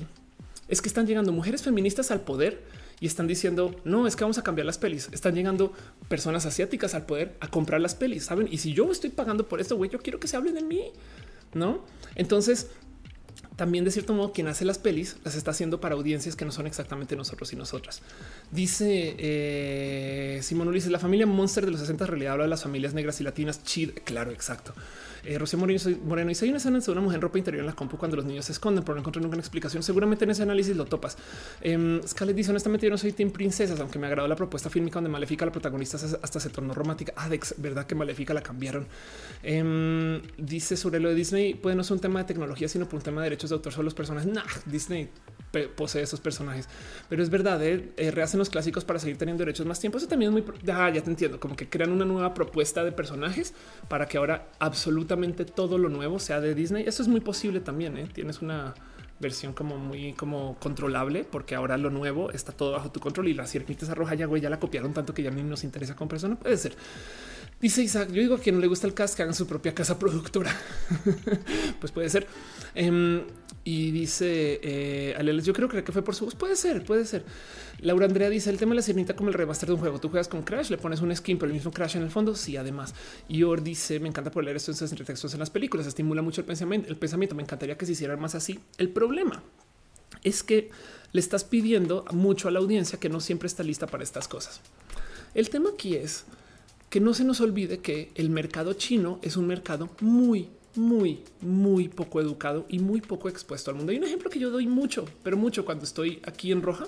[0.70, 2.64] es que están llegando mujeres feministas al poder
[3.00, 5.10] y están diciendo no es que vamos a cambiar las pelis.
[5.12, 5.74] Están llegando
[6.08, 8.48] personas asiáticas al poder a comprar las pelis, saben?
[8.52, 10.92] Y si yo estoy pagando por esto, güey, yo quiero que se hable de mí,
[11.54, 11.84] no?
[12.16, 12.70] Entonces,
[13.56, 16.52] también de cierto modo quien hace las pelis las está haciendo para audiencias que no
[16.52, 18.02] son exactamente nosotros y nosotras.
[18.52, 22.94] Dice eh, Simón Ulises, la familia Monster de los 60 realidad habla de las familias
[22.94, 23.64] negras y latinas.
[23.64, 24.74] Chid, claro, exacto.
[25.26, 27.74] Eh, Rocío Moreno, Moreno hay una escena de una mujer en ropa interior en la
[27.74, 29.82] compu cuando los niños se esconden, pero no encontré nunca una explicación.
[29.82, 31.18] Seguramente en ese análisis lo topas.
[31.62, 32.02] Eh,
[32.36, 35.46] dice honestamente yo no soy team princesas, aunque me agradó la propuesta fílmica donde Maléfica
[35.46, 37.14] la protagonista hasta se tornó romántica.
[37.16, 38.86] Ah, de verdad que Maléfica la cambiaron.
[39.42, 42.96] Em, dice sobre lo de Disney puede no ser un tema de tecnología, sino por
[42.96, 44.32] un tema de derechos de autor sobre los personajes.
[44.32, 45.10] Nah, Disney
[45.76, 46.68] posee esos personajes,
[47.08, 49.98] pero es verdad, eh, eh, rehacen los clásicos para seguir teniendo derechos más tiempo.
[49.98, 52.92] Eso también es muy, ah, ya te entiendo, como que crean una nueva propuesta de
[52.92, 53.54] personajes
[53.88, 56.84] para que ahora absolutamente todo lo nuevo sea de Disney.
[56.86, 57.98] Eso es muy posible también.
[57.98, 58.10] ¿eh?
[58.14, 58.74] Tienes una
[59.20, 63.34] versión como muy como controlable porque ahora lo nuevo está todo bajo tu control y
[63.34, 66.10] la esa roja ya güey ya la copiaron tanto que ya ni nos interesa con
[66.10, 66.76] persona puede ser
[67.68, 69.98] dice Isaac yo digo que no le gusta el cast que hagan su propia casa
[69.98, 70.56] productora
[71.80, 72.28] pues puede ser
[72.76, 73.24] em,
[73.68, 76.36] y dice eh, yo creo que fue por su voz.
[76.36, 77.26] Puede ser, puede ser.
[77.80, 80.00] Laura Andrea dice el tema de la sirenita como el remaster de un juego.
[80.00, 82.36] Tú juegas con Crash, le pones un skin, pero el mismo Crash en el fondo.
[82.36, 82.94] Sí, además.
[83.28, 85.88] Y Or dice me encanta por leer estos textos en las películas.
[85.88, 86.88] Estimula mucho el pensamiento.
[86.90, 88.60] El pensamiento me encantaría que se hicieran más así.
[88.78, 89.42] El problema
[90.24, 90.70] es que
[91.12, 94.62] le estás pidiendo mucho a la audiencia que no siempre está lista para estas cosas.
[95.34, 96.26] El tema aquí es
[96.96, 101.90] que no se nos olvide que el mercado chino es un mercado muy, muy, muy
[101.90, 103.92] poco educado y muy poco expuesto al mundo.
[103.92, 106.88] Hay un ejemplo que yo doy mucho, pero mucho cuando estoy aquí en Roja.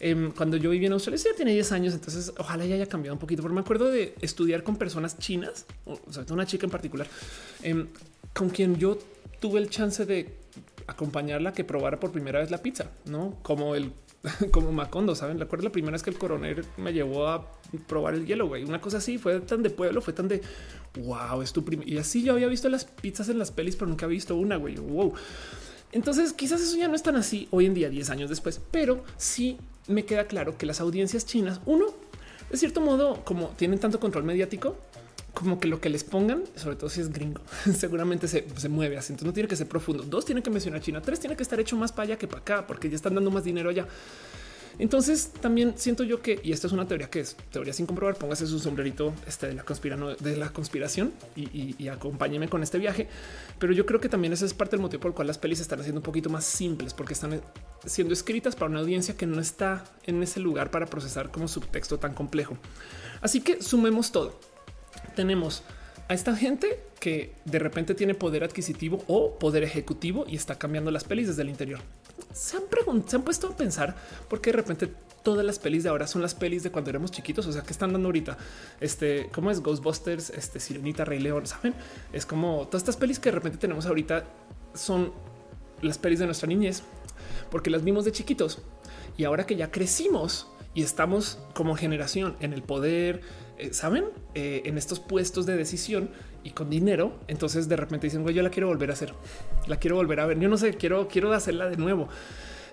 [0.00, 3.16] Em, cuando yo viví en Australia, ya tiene 10 años, entonces ojalá ya haya cambiado
[3.16, 6.70] un poquito, pero me acuerdo de estudiar con personas chinas, o sea, una chica en
[6.70, 7.06] particular,
[7.62, 7.88] em,
[8.32, 8.96] con quien yo
[9.40, 10.38] tuve el chance de
[10.86, 13.92] acompañarla que probara por primera vez la pizza, no como el
[14.50, 15.38] como Macondo, saben?
[15.38, 17.50] Recuerdo la primera vez que el coronel me llevó a
[17.86, 18.64] probar el hielo, güey.
[18.64, 20.42] Una cosa así fue tan de pueblo, fue tan de
[21.00, 24.06] wow, es tu Y así yo había visto las pizzas en las pelis, pero nunca
[24.06, 24.76] había visto una, güey.
[24.76, 25.14] Wow.
[25.92, 29.04] Entonces, quizás eso ya no es tan así hoy en día, 10 años después, pero
[29.16, 31.86] sí me queda claro que las audiencias chinas, uno,
[32.50, 34.76] de cierto modo, como tienen tanto control mediático,
[35.34, 37.40] como que lo que les pongan, sobre todo si es gringo,
[37.76, 39.12] seguramente se, mueve así.
[39.12, 40.04] Entonces no tiene que ser profundo.
[40.04, 41.02] Dos, tiene que mencionar China.
[41.02, 43.30] Tres, tiene que estar hecho más para allá que para acá, porque ya están dando
[43.30, 43.86] más dinero allá.
[44.78, 48.16] Entonces también siento yo que, y esta es una teoría que es teoría sin comprobar,
[48.16, 49.64] póngase su sombrerito este de la,
[50.18, 53.08] de la conspiración y, y, acompáñeme con este viaje.
[53.58, 55.60] Pero yo creo que también ese es parte del motivo por el cual las pelis
[55.60, 57.40] están haciendo un poquito más simples, porque están
[57.86, 61.98] siendo escritas para una audiencia que no está en ese lugar para procesar como subtexto
[61.98, 62.56] tan complejo.
[63.20, 64.53] Así que sumemos todo.
[65.14, 65.62] Tenemos
[66.08, 70.90] a esta gente que de repente tiene poder adquisitivo o poder ejecutivo y está cambiando
[70.90, 71.80] las pelis desde el interior.
[72.32, 73.94] Se han preguntado, se han puesto a pensar
[74.28, 74.90] por qué de repente
[75.22, 77.46] todas las pelis de ahora son las pelis de cuando éramos chiquitos.
[77.46, 78.36] O sea, que están dando ahorita
[78.80, 81.46] este, cómo es Ghostbusters, este Sirenita, Rey León.
[81.46, 81.74] Saben,
[82.12, 84.24] es como todas estas pelis que de repente tenemos ahorita
[84.74, 85.12] son
[85.82, 86.82] las pelis de nuestra niñez
[87.50, 88.58] porque las vimos de chiquitos
[89.16, 93.20] y ahora que ya crecimos y estamos como generación en el poder,
[93.58, 94.04] eh, saben,
[94.34, 96.10] eh, en estos puestos de decisión
[96.42, 97.18] y con dinero.
[97.28, 99.14] Entonces de repente dicen, güey, yo la quiero volver a hacer,
[99.66, 100.38] la quiero volver a ver.
[100.38, 102.08] Yo no sé, quiero, quiero hacerla de nuevo.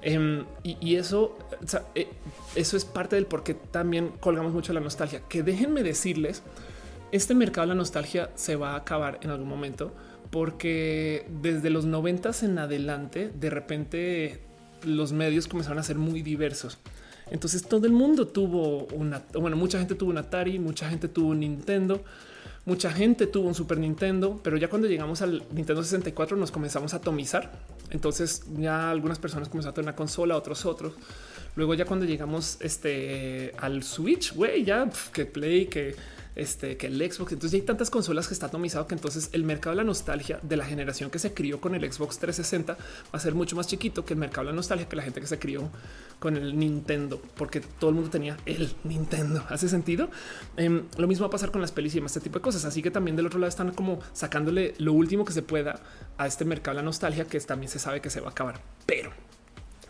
[0.02, 1.38] Em, y, eso,
[1.94, 2.08] eh,
[2.56, 5.22] eso es parte del por qué también colgamos mucho la nostalgia.
[5.30, 6.42] Que déjenme decirles,
[7.12, 9.94] este mercado de la nostalgia se va a acabar en algún momento,
[10.32, 14.40] porque desde los noventas en adelante, de repente
[14.84, 16.80] los medios comenzaron a ser muy diversos.
[17.32, 21.30] Entonces todo el mundo tuvo una, bueno, mucha gente tuvo un Atari, mucha gente tuvo
[21.30, 22.04] un Nintendo,
[22.66, 26.94] mucha gente tuvo un Super Nintendo, pero ya cuando llegamos al Nintendo 64 nos comenzamos
[26.94, 27.50] a atomizar.
[27.90, 30.94] Entonces ya algunas personas comenzaron a tener una consola, otros otros.
[31.56, 35.96] Luego ya cuando llegamos este, al Switch, güey, ya que Play, que
[36.36, 37.34] este, que el Xbox.
[37.34, 40.58] Entonces hay tantas consolas que está atomizado que entonces el mercado de la nostalgia de
[40.58, 42.78] la generación que se crió con el Xbox 360 va
[43.12, 45.28] a ser mucho más chiquito que el mercado de la nostalgia que la gente que
[45.28, 45.70] se crió
[46.20, 49.44] con el Nintendo, porque todo el mundo tenía el Nintendo.
[49.50, 50.10] ¿Hace sentido?
[50.56, 52.64] Em, lo mismo va a pasar con las pelis y este tipo de cosas.
[52.66, 55.82] Así que también del otro lado están como sacándole lo último que se pueda
[56.18, 58.62] a este mercado de la nostalgia que también se sabe que se va a acabar.
[58.86, 59.12] Pero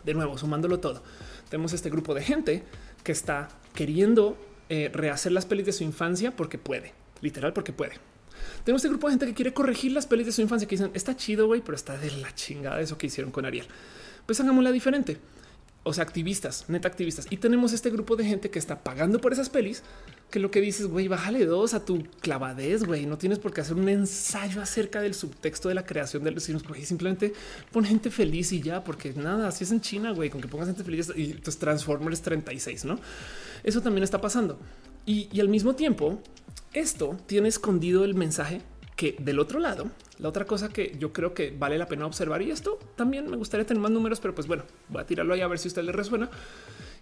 [0.04, 1.02] de nuevo, sumándolo todo,
[1.48, 2.64] tenemos este grupo de gente
[3.04, 4.36] que está queriendo
[4.74, 7.96] eh, rehacer las pelis de su infancia porque puede, literal porque puede.
[8.64, 10.90] Tenemos este grupo de gente que quiere corregir las pelis de su infancia que dicen
[10.94, 13.66] está chido, güey, pero está de la chingada eso que hicieron con Ariel.
[14.24, 15.18] Pues hagámosla diferente.
[15.82, 17.26] O sea, activistas, neta activistas.
[17.28, 19.82] Y tenemos este grupo de gente que está pagando por esas pelis
[20.32, 23.04] que lo que dices, güey, bájale dos a tu clavadez, güey.
[23.04, 26.64] No tienes por qué hacer un ensayo acerca del subtexto de la creación del vecinos,
[26.64, 26.84] güey.
[26.86, 27.34] Simplemente
[27.70, 30.68] pon gente feliz y ya, porque nada, así es en China, güey, con que pongas
[30.68, 32.98] gente feliz y entonces Transformers 36, no?
[33.62, 34.58] Eso también está pasando.
[35.04, 36.22] Y, al mismo tiempo,
[36.72, 38.62] esto tiene escondido el mensaje
[38.96, 42.40] que del otro lado, la otra cosa que yo creo que vale la pena observar,
[42.40, 45.42] y esto también me gustaría tener más números, pero pues bueno, voy a tirarlo ahí
[45.42, 46.30] a ver si usted le resuena.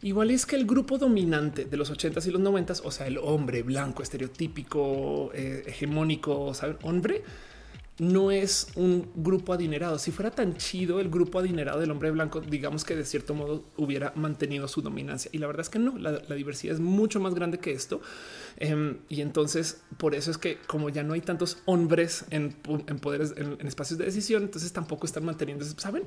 [0.03, 3.19] Igual es que el grupo dominante de los 80s y los 90s, o sea, el
[3.19, 6.79] hombre blanco, estereotípico, eh, hegemónico, ¿saben?
[6.83, 7.23] Hombre,
[8.01, 9.99] no es un grupo adinerado.
[9.99, 13.65] Si fuera tan chido el grupo adinerado del hombre blanco, digamos que de cierto modo
[13.77, 15.31] hubiera mantenido su dominancia.
[15.35, 18.01] Y la verdad es que no, la, diversidad es mucho más grande que esto.
[18.57, 23.35] Em, y entonces por eso es que como ya no hay tantos hombres en, poderes,
[23.37, 25.63] en, espacios de decisión, entonces tampoco están manteniendo.
[25.77, 26.05] Saben,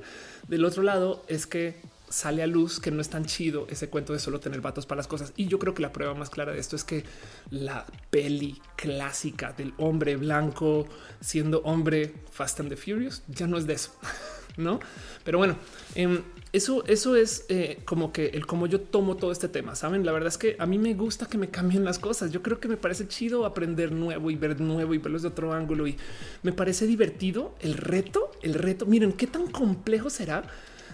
[0.48, 1.76] del otro lado es que
[2.14, 4.98] sale a luz que no es tan chido ese cuento de solo tener vatos para
[4.98, 5.32] las cosas.
[5.36, 7.02] Y yo creo que la prueba más clara de esto es que
[7.50, 10.86] la peli clásica del hombre blanco
[11.20, 13.90] siendo hombre Fast and the Furious ya no es de eso,
[14.56, 14.78] no?
[15.24, 15.56] Pero bueno,
[15.96, 16.22] em,
[16.52, 19.74] eso, eso es eh, como que el cómo yo tomo todo este tema.
[19.74, 22.30] Saben, la verdad es que a mí me gusta que me cambien las cosas.
[22.30, 25.52] Yo creo que me parece chido aprender nuevo y ver nuevo y verlos de otro
[25.52, 25.88] ángulo.
[25.88, 25.96] Y
[26.44, 28.86] me parece divertido el reto, el reto.
[28.86, 30.44] Miren qué tan complejo será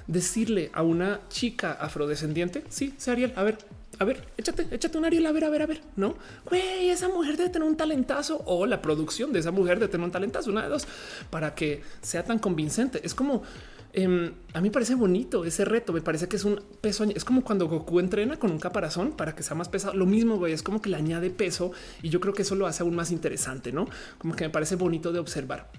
[0.06, 3.58] decirle a una chica afrodescendiente, sí, sé Ariel, a ver,
[4.00, 6.16] a ver, échate, échate un Ariel, a ver, a ver, a ver, no,
[6.48, 10.04] güey, esa mujer debe tener un talentazo o la producción de esa mujer debe tener
[10.04, 10.86] un talentazo, una de dos,
[11.28, 13.00] para que sea tan convincente.
[13.04, 13.42] Es como,
[13.92, 17.24] em, a mí me parece bonito ese reto, me parece que es un peso, es
[17.26, 20.54] como cuando Goku entrena con un caparazón para que sea más pesado, lo mismo, güey,
[20.54, 21.72] es como que le añade peso
[22.02, 23.86] y yo creo que eso lo hace aún más interesante, ¿no?
[24.16, 25.70] Como que me parece bonito de observar.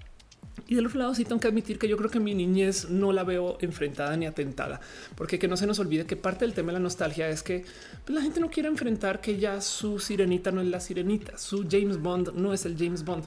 [0.68, 3.12] Y del otro lado sí tengo que admitir que yo creo que mi niñez no
[3.12, 4.80] la veo enfrentada ni atentada,
[5.16, 7.64] porque que no se nos olvide que parte del tema de la nostalgia es que
[8.04, 11.66] pues, la gente no quiere enfrentar que ya su sirenita no es la sirenita, su
[11.68, 13.24] James Bond no es el James Bond.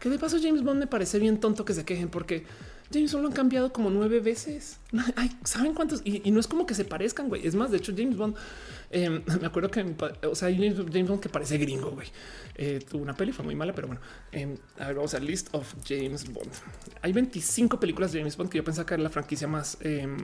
[0.00, 2.44] Que de paso James Bond me parece bien tonto que se quejen porque
[2.92, 4.78] James Bond lo han cambiado como nueve veces.
[5.16, 6.02] Ay, ¿saben cuántos?
[6.04, 7.46] Y, no es como que se parezcan, güey.
[7.46, 8.36] Es más, de hecho, James Bond,
[8.90, 9.84] em, me acuerdo que,
[10.26, 12.08] o sea, James Bond que parece gringo, güey.
[12.54, 14.00] Eh, tuvo una peli, fue muy mala, pero bueno.
[14.32, 16.50] Em, a ver, vamos a list of James Bond.
[17.02, 20.16] Hay 25 películas de James Bond que yo pensaba que era la franquicia más em,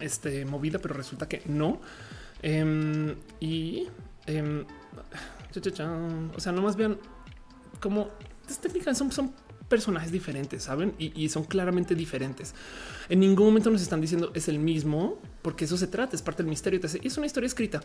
[0.00, 1.80] este, movida, pero resulta que no.
[3.40, 3.88] y,
[6.36, 6.98] o sea, no más vean
[7.80, 8.10] como
[8.42, 9.34] estas técnicas son
[9.74, 10.94] personajes diferentes, saben?
[11.00, 12.54] Y, son claramente diferentes.
[13.08, 16.44] En ningún momento nos están diciendo es el mismo, porque eso se trata, es parte
[16.44, 16.80] del misterio.
[17.02, 17.80] Y es una historia escrita.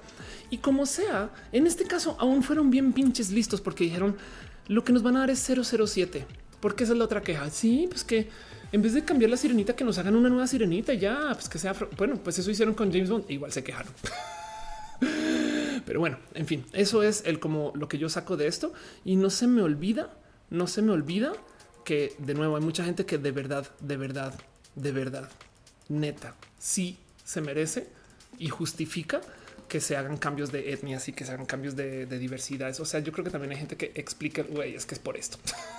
[0.51, 4.15] Y como sea, en este caso aún fueron bien pinches listos porque dijeron
[4.67, 6.27] lo que nos van a dar es 007,
[6.59, 7.49] porque esa es la otra queja.
[7.49, 8.29] Sí, pues que
[8.71, 11.57] en vez de cambiar la sirenita, que nos hagan una nueva sirenita ya, pues que
[11.57, 11.73] sea.
[11.97, 13.25] Bueno, pues eso hicieron con James Bond.
[13.31, 13.91] Igual se quejaron.
[15.85, 19.15] Pero bueno, en fin, eso es el como lo que yo saco de esto y
[19.15, 20.13] no se me olvida,
[20.51, 21.33] no se me olvida
[21.83, 24.33] que de nuevo hay mucha gente que de verdad, de verdad,
[24.75, 25.29] de verdad,
[25.87, 27.87] neta, sí se merece
[28.37, 29.21] y justifica
[29.67, 32.79] que se hagan cambios de etnias y que se hagan cambios de, de diversidades.
[32.79, 35.15] O sea, yo creo que también hay gente que explica, güey, es que es por
[35.15, 35.37] esto.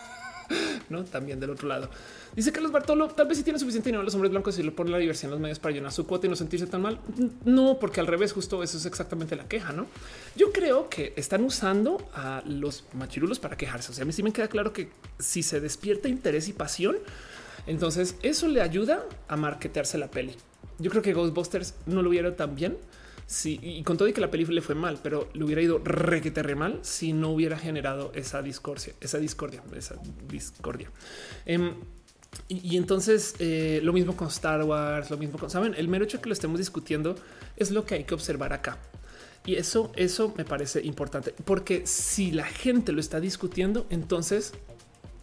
[0.89, 1.91] no también del otro lado.
[2.35, 4.93] Dice Carlos Bartolo, tal vez si tiene suficiente dinero los hombres blancos y lo ponen
[4.93, 7.01] la diversidad en los medios para llenar su cuota y no sentirse tan mal.
[7.45, 9.87] No, porque al revés, justo eso es exactamente la queja, ¿no?
[10.37, 13.93] Yo creo que están usando a los machirulos para quejarse.
[13.93, 16.97] O sea, a mí sí me queda claro que si se despierta interés y pasión,
[17.67, 20.35] entonces eso le ayuda a marketearse la peli.
[20.79, 22.77] Yo creo que Ghostbusters no lo hubiera tan bien
[23.45, 26.43] Y con todo y que la película le fue mal, pero le hubiera ido requete
[26.43, 29.97] re mal si no hubiera generado esa discordia, esa discordia, esa
[30.29, 30.91] discordia.
[31.47, 31.75] Em,
[32.49, 36.21] y, entonces eh, lo mismo con Star Wars, lo mismo con saben, el mero hecho
[36.21, 37.15] que lo estemos discutiendo
[37.57, 38.79] es lo que hay que observar acá.
[39.47, 44.53] Y eso, eso me parece importante, porque si la gente lo está discutiendo, entonces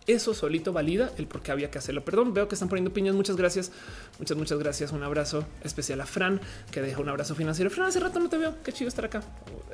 [0.07, 2.03] eso solito valida el por qué había que hacerlo.
[2.03, 3.13] Perdón, veo que están poniendo piñas.
[3.13, 3.71] Muchas gracias.
[4.19, 4.91] Muchas, muchas gracias.
[4.93, 6.39] Un abrazo especial a Fran,
[6.71, 7.69] que deja un abrazo financiero.
[7.69, 8.55] Fran, hace rato no te veo.
[8.63, 9.21] Qué chido estar acá.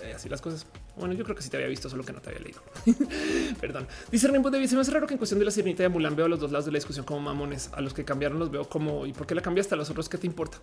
[0.01, 0.65] Eh, así las cosas.
[0.97, 2.61] Bueno, yo creo que sí te había visto, solo que no te había leído.
[3.61, 3.88] Perdón.
[4.11, 6.15] Dice Rainbow David, se me hace raro que en cuestión de la sirenita de Mulan
[6.15, 7.69] veo a los dos lados de la discusión como mamones.
[7.73, 9.76] A los que cambiaron los veo como, ¿y por qué la cambiaste?
[9.76, 10.57] A los otros, ¿qué te importa?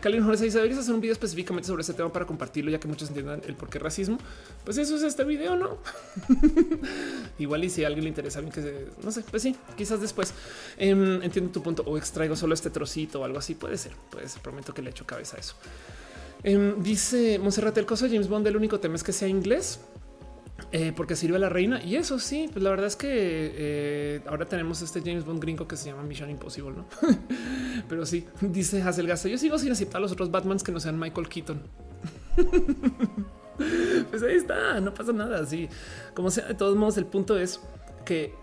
[0.00, 2.88] Calvin Jorge dice, deberías hacer un video específicamente sobre este tema para compartirlo, ya que
[2.88, 4.18] muchos entiendan el por qué racismo.
[4.64, 5.78] Pues eso es este video, ¿no?
[7.38, 10.00] Igual y si a alguien le interesa, alguien que se, no sé, pues sí, quizás
[10.00, 10.34] después
[10.76, 13.54] em, entiendo tu punto o extraigo solo este trocito o algo así.
[13.54, 15.54] Puede ser, pues prometo que le echo cabeza a eso.
[16.44, 19.80] Em, dice Monserrat, el coso de James Bond, el único tema es que sea inglés.
[20.70, 21.82] Eh, porque sirve a la reina.
[21.82, 25.66] Y eso sí, pues la verdad es que eh, ahora tenemos este James Bond gringo
[25.66, 26.86] que se llama Mission Impossible, ¿no?
[27.88, 30.98] Pero sí, dice Hasselgast, yo sigo sin aceptar a los otros Batmans que no sean
[30.98, 31.60] Michael Keaton.
[34.10, 35.44] pues ahí está, no pasa nada.
[35.44, 35.68] Sí,
[36.14, 37.60] como sea, de todos modos, el punto es
[38.04, 38.34] que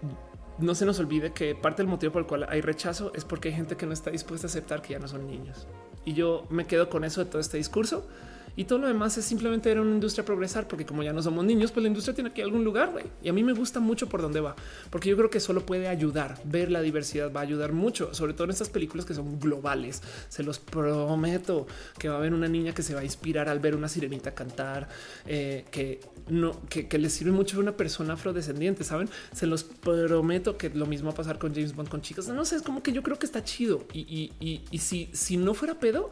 [0.60, 3.50] no se nos olvide que parte del motivo por el cual hay rechazo es porque
[3.50, 5.68] hay gente que no está dispuesta a aceptar que ya no son niños.
[6.06, 8.08] Y yo me quedo con eso de todo este discurso
[8.56, 11.46] y todo lo demás es simplemente era una industria progresar, porque como ya no somos
[11.46, 12.92] niños, pues la industria tiene que ir a algún lugar.
[12.92, 13.06] güey.
[13.24, 14.56] Y a mí me gusta mucho por dónde va,
[14.90, 16.40] porque yo creo que solo puede ayudar.
[16.44, 20.02] Ver la diversidad va a ayudar mucho, sobre todo en estas películas que son globales.
[20.30, 21.68] Se los prometo
[21.98, 24.34] que va a haber una niña que se va a inspirar al ver una sirenita
[24.34, 24.90] cantar,
[25.26, 28.84] eh, que no, que, le sirve mucho a una persona afrodescendiente.
[28.84, 32.28] Saben, se los prometo que lo mismo va a pasar con James Bond con chicas.
[32.28, 33.86] No sé, es como que yo creo que está chido.
[33.94, 36.12] Y, y si, si no fuera pedo,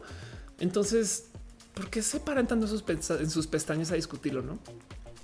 [0.60, 1.27] entonces
[1.78, 4.42] ¿por qué se paran tanto en sus pestañas a discutirlo?
[4.42, 4.58] No?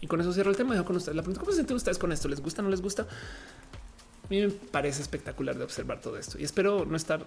[0.01, 0.75] Y con eso cierro el tema.
[0.75, 2.29] Dejo con ustedes la pregunta: ¿Cómo se sienten ustedes con esto?
[2.29, 2.63] ¿Les gusta?
[2.63, 3.03] ¿No les gusta?
[3.03, 7.27] A mí me parece espectacular de observar todo esto y espero no estar,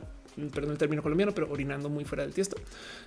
[0.53, 2.55] perdón el término colombiano, pero orinando muy fuera del tiesto.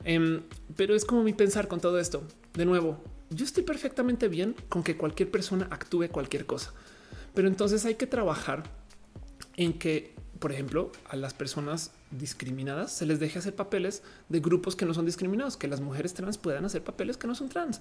[0.04, 0.42] Em,
[0.76, 2.22] pero es como mi pensar con todo esto.
[2.52, 6.72] De nuevo, yo estoy perfectamente bien con que cualquier persona actúe cualquier cosa,
[7.34, 8.62] pero entonces hay que trabajar
[9.56, 14.74] en que por ejemplo, a las personas discriminadas se les deje hacer papeles de grupos
[14.74, 17.80] que no son discriminados, que las mujeres trans puedan hacer papeles que no son trans.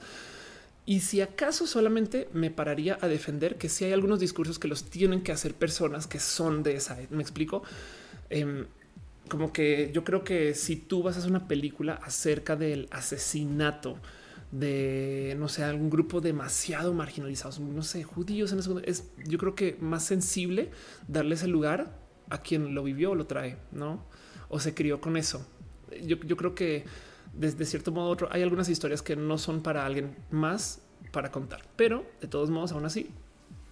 [0.85, 4.83] Y si acaso solamente me pararía a defender que si hay algunos discursos que los
[4.85, 7.63] tienen que hacer personas que son de esa, me explico.
[8.29, 8.65] Em,
[9.29, 13.97] como que yo creo que si tú vas a hacer una película acerca del asesinato
[14.51, 19.53] de no sé, algún grupo demasiado marginalizados, no sé, judíos en eso, es yo creo
[19.53, 20.71] que más sensible
[21.07, 24.03] darles el lugar a quien lo vivió lo trae, no?
[24.49, 25.45] O se crió con eso.
[26.03, 26.85] Yo, creo que
[27.33, 30.81] desde cierto modo otro hay algunas historias que no son para alguien más
[31.11, 33.09] para contar, pero de todos modos, aún así,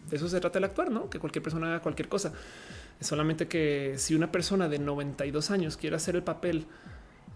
[0.10, 1.10] de eso se trata el actuar, no?
[1.10, 2.34] Que cualquier persona haga cualquier cosa.
[3.00, 6.66] Es solamente que si una persona de 92 años quiere hacer el papel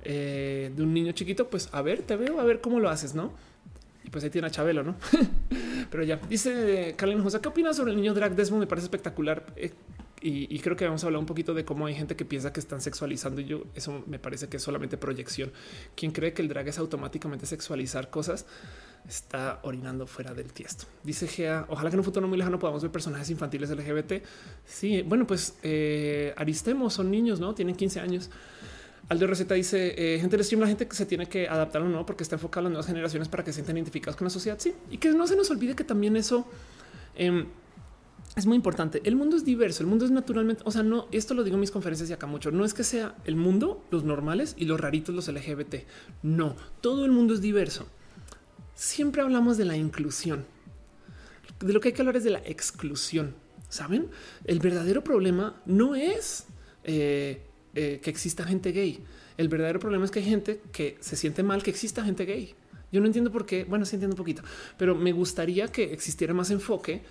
[0.03, 3.13] eh, de un niño chiquito, pues a ver, te veo, a ver cómo lo haces,
[3.13, 3.33] no?
[4.03, 4.95] Y pues ahí tiene a Chabelo, no?
[5.91, 8.61] Pero ya dice Carlin José, ¿qué opinas sobre el niño drag Desmond?
[8.61, 9.45] Me parece espectacular.
[9.55, 9.71] Eh,
[10.23, 12.59] y, creo que vamos a hablar un poquito de cómo hay gente que piensa que
[12.59, 13.41] están sexualizando.
[13.41, 15.51] Y yo, eso me parece que es solamente proyección.
[15.95, 18.45] Quien cree que el drag es automáticamente sexualizar cosas
[19.07, 20.85] está orinando fuera del tiesto.
[21.03, 24.23] Dice Gea, ojalá que en un futuro muy lejano podamos ver personajes infantiles LGBT.
[24.63, 28.29] Sí, bueno, pues eh, Aristemos son niños, no tienen 15 años.
[29.09, 31.89] Aldo Receta dice eh, gente del stream, la gente que se tiene que adaptar o
[31.89, 34.29] no, porque está enfocado en las nuevas generaciones para que se sientan identificados con la
[34.29, 34.57] sociedad.
[34.59, 36.47] Sí, y que no se nos olvide que también eso.
[37.15, 37.47] Em,
[38.35, 39.01] es muy importante.
[39.03, 41.61] El mundo es diverso, el mundo es naturalmente, o sea, no, esto lo digo en
[41.61, 44.79] mis conferencias y acá mucho, no es que sea el mundo, los normales y los
[44.79, 45.75] raritos, los LGBT.
[46.23, 47.87] No, todo el mundo es diverso.
[48.73, 50.45] Siempre hablamos de la inclusión.
[51.59, 53.35] De lo que hay que hablar es de la exclusión.
[53.69, 54.09] Saben,
[54.45, 56.45] el verdadero problema no es
[56.83, 57.43] eh,
[57.75, 59.03] eh, que exista gente gay.
[59.37, 62.55] El verdadero problema es que hay gente que se siente mal que exista gente gay.
[62.91, 63.63] Yo no entiendo por qué.
[63.63, 64.43] Bueno, sí entiendo un poquito,
[64.77, 67.01] pero me gustaría que existiera más enfoque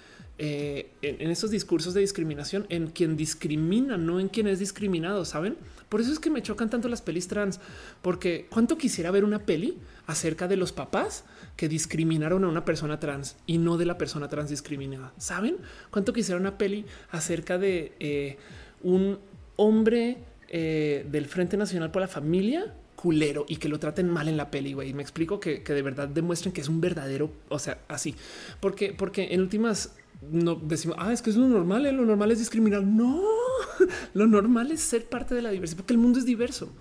[0.42, 5.26] eh, en, esos discursos de discriminación en quien discrimina, no en quien es discriminado.
[5.26, 5.58] Saben?
[5.90, 7.60] Por eso es que me chocan tanto las pelis trans,
[8.00, 9.76] porque cuánto quisiera ver una peli
[10.06, 11.24] acerca de los papás
[11.56, 15.12] que discriminaron a una persona trans y no de la persona trans discriminada.
[15.18, 15.58] Saben
[15.90, 18.38] cuánto quisiera una peli acerca de eh,
[18.82, 19.18] un
[19.56, 24.36] hombre eh, del Frente Nacional por la Familia culero y que lo traten mal en
[24.36, 24.92] la peli, güey.
[24.92, 28.14] Me explico que, de verdad demuestren que es un verdadero, o sea, así.
[28.60, 31.92] Porque, porque en últimas no decimos, ah, es que es lo normal, ¿eh?
[31.92, 32.82] lo normal es discriminar.
[32.82, 33.22] No,
[34.14, 36.72] lo normal es ser parte de la diversidad, porque el mundo es diverso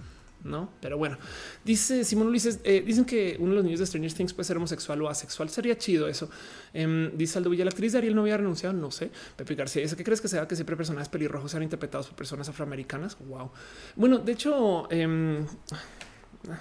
[0.44, 0.70] no?
[0.82, 1.18] Pero bueno,
[1.66, 4.58] dice Simón Ulises, eh, dicen que uno de los niños de Stranger Things puede ser
[4.58, 5.50] homosexual o asexual.
[5.50, 6.30] Sería chido eso.
[6.74, 8.74] Eh, dice Aldo Villa, la actriz de Ariel no había renunciado.
[8.74, 9.12] No sé.
[9.36, 12.48] Pepe García dice, ¿qué crees que sea que siempre personajes pelirrojos sean interpretados por personas
[12.48, 13.18] afroamericanas?
[13.20, 13.52] Wow.
[13.96, 15.46] Bueno, de hecho, em,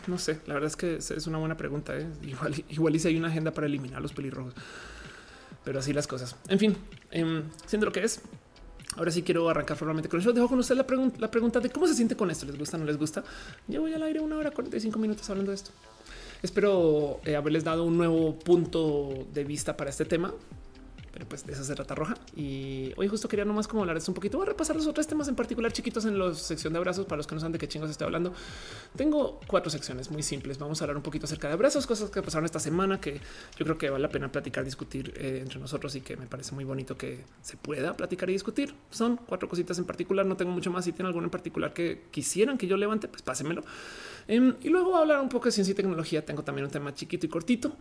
[0.07, 0.41] no sé.
[0.47, 1.97] La verdad es que es una buena pregunta.
[1.97, 2.07] ¿eh?
[2.23, 4.55] Igual, igual y si hay una agenda para eliminar los pelirrojos,
[5.65, 6.37] pero así las cosas.
[6.49, 6.77] En fin,
[7.11, 8.21] em, siendo lo que es,
[8.97, 10.33] Ahora sí quiero arrancar formalmente con el show.
[10.33, 10.85] Dejo con usted la,
[11.19, 12.47] la pregunta de cómo se siente con esto.
[12.47, 12.79] ¿Les gusta?
[12.79, 13.23] ¿No les gusta?
[13.69, 15.71] Yo voy al aire una hora 45 minutos hablando de esto.
[16.43, 20.33] Espero eh, haberles dado un nuevo punto de vista para este tema
[21.27, 22.15] pues de esa se trata roja.
[22.37, 24.39] Y hoy justo quería nomás como hablar un poquito.
[24.39, 27.07] Voy a repasar los otros temas en particular chiquitos en la sección de abrazos.
[27.07, 28.33] Para los que no saben de qué chingos estoy hablando,
[28.97, 30.59] tengo cuatro secciones muy simples.
[30.59, 33.21] Vamos a hablar un poquito acerca de abrazos, cosas que pasaron esta semana que
[33.57, 36.55] yo creo que vale la pena platicar, discutir eh, entre nosotros y que me parece
[36.55, 38.75] muy bonito que se pueda platicar y discutir.
[38.91, 40.27] Son cuatro cositas en particular.
[40.27, 40.85] No tengo mucho más.
[40.85, 43.63] Si tienen alguno en particular que quisieran que yo levante, pues pásenmelo.
[44.27, 46.25] Em, y luego a hablar un poco de ciencia y tecnología.
[46.25, 47.77] Tengo también un tema chiquito y cortito.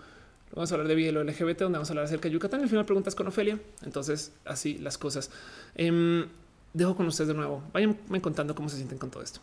[0.53, 2.61] Vamos a hablar de vida LGBT, donde vamos a hablar acerca de Yucatán.
[2.61, 3.60] Al final preguntas con Ofelia.
[3.84, 5.30] Entonces, así las cosas.
[5.76, 6.26] Em,
[6.74, 7.64] dejo con ustedes de nuevo.
[7.74, 9.40] Váyanme contando cómo se sienten con todo esto.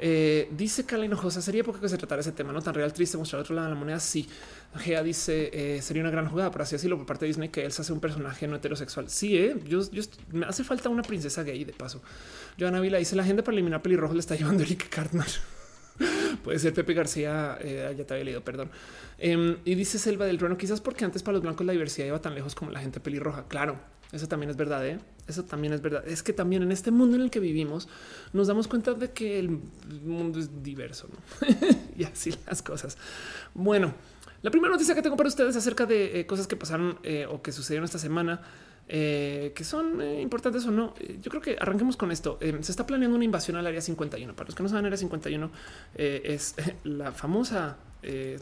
[0.00, 3.16] Eh, dice Carla Hinojosa, sería porque que se tratara ese tema, no tan real, triste,
[3.16, 4.00] mostrar otro lado de la moneda.
[4.00, 4.28] Sí,
[4.76, 7.64] Gea dice, eh, sería una gran jugada, por así decirlo, por parte de Disney, que
[7.64, 9.10] él se hace un personaje no heterosexual.
[9.10, 9.80] Sí, eh, yo,
[10.32, 12.00] me hace falta una princesa gay de paso.
[12.58, 15.26] Joana Vila dice, la gente para eliminar pelirrojos le está llevando Eric Cartman.
[16.44, 18.70] Puede ser Pepe García, eh, ya te había leído, perdón.
[19.18, 22.20] Em, y dice Selva del Trueno, quizás porque antes para los blancos la diversidad iba
[22.20, 23.46] tan lejos como la gente pelirroja.
[23.48, 23.78] Claro,
[24.12, 24.86] eso también es verdad.
[24.86, 24.98] ¿eh?
[25.26, 26.06] Eso también es verdad.
[26.06, 27.88] Es que también en este mundo en el que vivimos
[28.32, 29.50] nos damos cuenta de que el
[30.02, 31.08] mundo es diverso
[31.96, 32.96] y así las cosas.
[33.54, 33.94] Bueno,
[34.42, 37.42] la primera noticia que tengo para ustedes acerca de eh, cosas que pasaron eh, o
[37.42, 38.40] que sucedieron esta semana
[38.90, 40.94] eh, que son eh, importantes o no.
[40.98, 42.38] Eh, yo creo que arranquemos con esto.
[42.40, 44.34] se está planeando una invasión al área 51.
[44.34, 45.50] Para los que no saben, área 51
[45.94, 46.54] es
[46.84, 47.76] la famosa.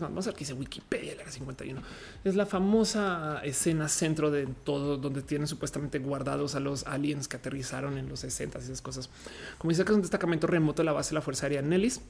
[0.00, 1.80] vamos a ver qué dice Wikipedia, el área 51
[2.24, 7.36] es la famosa escena centro de todo, donde tienen supuestamente guardados a los aliens que
[7.36, 9.10] aterrizaron en los 60 y esas cosas.
[9.58, 12.00] Como dice que es un destacamento remoto de la base de la Fuerza Aérea Nellis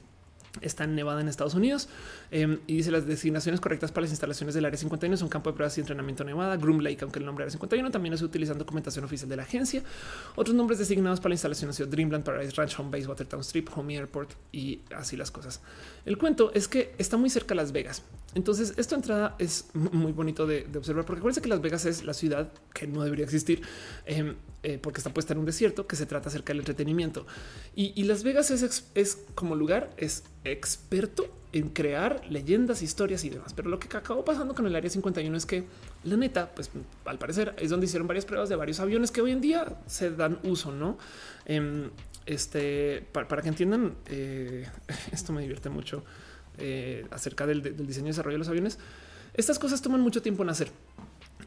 [0.61, 1.89] está en Nevada en Estados Unidos
[2.31, 5.55] em, y dice las designaciones correctas para las instalaciones del área 51 son campo de
[5.55, 9.05] pruebas y entrenamiento Nevada, Groom Lake, aunque el nombre área 51 también es utilizando documentación
[9.05, 9.83] oficial de la agencia.
[10.35, 13.69] Otros nombres designados para la instalación han sido Dreamland, Paradise Ranch, Home Base, Watertown Strip,
[13.75, 15.61] Home Airport y así las cosas.
[16.05, 18.03] El cuento es que está muy cerca Las Vegas.
[18.35, 22.13] Entonces, esta entrada es muy bonito de, observar, porque acuérdense que Las Vegas es la
[22.13, 23.61] ciudad que no debería existir
[24.05, 24.35] em,
[24.67, 27.25] eh, porque está puesta en un desierto que se trata acerca del entretenimiento.
[27.73, 33.53] Y, Las Vegas es, como lugar, es experto en crear leyendas, historias y demás.
[33.53, 35.63] Pero lo que acabó pasando con el área 51 es que
[36.03, 36.69] la neta, pues
[37.05, 40.11] al parecer es donde hicieron varias pruebas de varios aviones que hoy en día se
[40.11, 40.97] dan uso, no?
[41.45, 41.89] Em,
[42.25, 44.67] este para, que entiendan, eh,
[45.13, 46.03] esto me divierte mucho.
[46.57, 48.79] Eh, acerca del, diseño y desarrollo de los aviones.
[49.33, 50.71] Estas cosas toman mucho tiempo en hacer.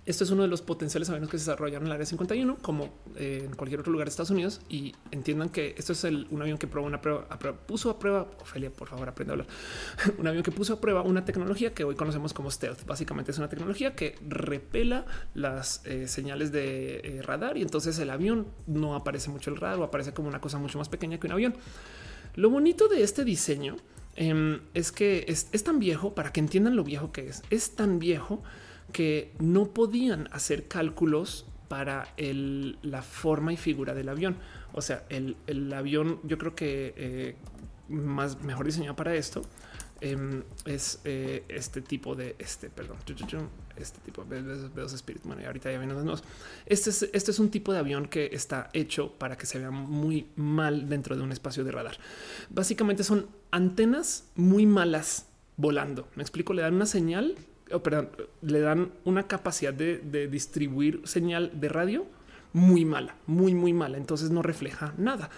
[0.06, 2.90] Esto es uno de los potenciales aviones que se desarrollaron en el área 51, como
[3.16, 4.60] eh, en cualquier otro lugar de Estados Unidos.
[4.68, 7.26] Y entiendan que esto es un avión que probó una prueba,
[7.66, 8.28] puso a prueba.
[8.40, 9.46] Ophelia, por favor, aprende a hablar.
[10.18, 12.84] un avión que puso a prueba una tecnología que hoy conocemos como stealth.
[12.86, 18.46] Básicamente es una tecnología que repela las eh, señales de radar y entonces el avión
[18.66, 21.32] no aparece mucho el radar o aparece como una cosa mucho más pequeña que un
[21.32, 21.54] avión.
[22.34, 23.76] Lo bonito de este diseño
[24.16, 27.42] Em, es que es, tan viejo para que entiendan lo viejo que es.
[27.50, 28.42] Es tan viejo
[28.92, 34.36] que no podían hacer cálculos para la forma y figura del avión.
[34.72, 37.36] O sea, el, avión, yo creo que eh,
[37.88, 39.42] más mejor diseñado para esto
[40.00, 42.96] em, es eh, este tipo de este, perdón,
[43.76, 45.26] este tipo de dos espíritus.
[45.26, 46.24] Bueno, y ahorita ya vienen los nuevos.
[46.66, 49.70] Este es, este es un tipo de avión que está hecho para que se vea
[49.70, 51.98] muy mal dentro de un espacio de radar.
[52.50, 55.26] Básicamente son antenas muy malas
[55.56, 56.08] volando.
[56.16, 57.36] Me explico, le dan una señal,
[57.72, 58.10] o perdón,
[58.42, 62.06] le dan una capacidad de, distribuir señal de radio
[62.52, 63.96] muy mala, muy, muy mala.
[63.96, 65.30] Entonces no refleja nada.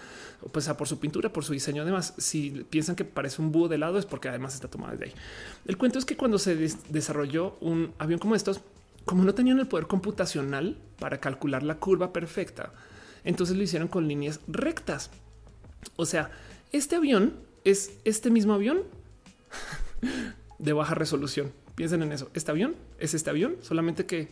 [0.51, 1.83] Pues por su pintura, por su diseño.
[1.83, 5.05] Además, si piensan que parece un búho de lado, es porque además está tomado de
[5.05, 5.13] ahí.
[5.65, 6.55] El cuento es que cuando se
[6.89, 8.61] desarrolló un avión como estos,
[9.05, 12.73] como no tenían el poder computacional para calcular la curva perfecta,
[13.23, 15.11] entonces lo hicieron con líneas rectas.
[15.95, 16.31] O sea,
[16.71, 17.33] este avión
[17.63, 18.83] es este mismo avión
[20.59, 21.51] de baja resolución.
[21.75, 22.29] Piensen en eso.
[22.33, 24.29] Este avión es este avión, solamente que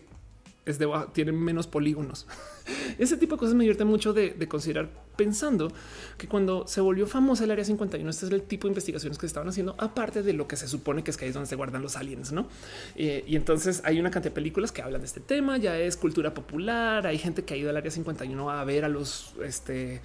[0.66, 2.28] es de tiene menos polígonos.
[3.00, 5.72] Ese tipo de cosas me divierte mucho de, considerar pensando
[6.18, 9.26] que cuando se volvió famosa el área 51, este es el tipo de investigaciones que
[9.26, 11.56] estaban haciendo, aparte de lo que se supone que es que ahí es donde se
[11.56, 12.48] guardan los aliens, no?
[12.96, 15.58] Eh, y entonces hay una cantidad de películas que hablan de este tema.
[15.58, 17.08] Ya es cultura popular.
[17.08, 20.02] Hay gente que ha ido al área 51 a ver a los este,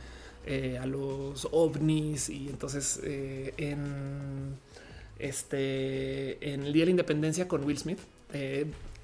[0.46, 4.56] eh, a los ovnis y entonces eh, en
[5.18, 8.00] este en el día de la independencia con Will Smith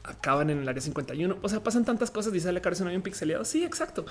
[0.04, 1.38] acaban en el área 51.
[1.42, 2.32] O sea, pasan tantas cosas.
[2.32, 3.44] Dice la cabeza no hay un pixeleado.
[3.44, 4.04] Sí, exacto.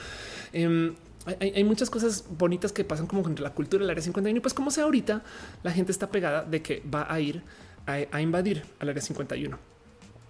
[0.53, 0.95] Em,
[1.40, 4.38] hay, muchas cosas bonitas que pasan como entre la cultura del área 51.
[4.38, 5.23] Y pues, como sea ahorita,
[5.64, 7.44] la gente está pegada de que va a ir
[7.86, 9.57] a, invadir al área 51.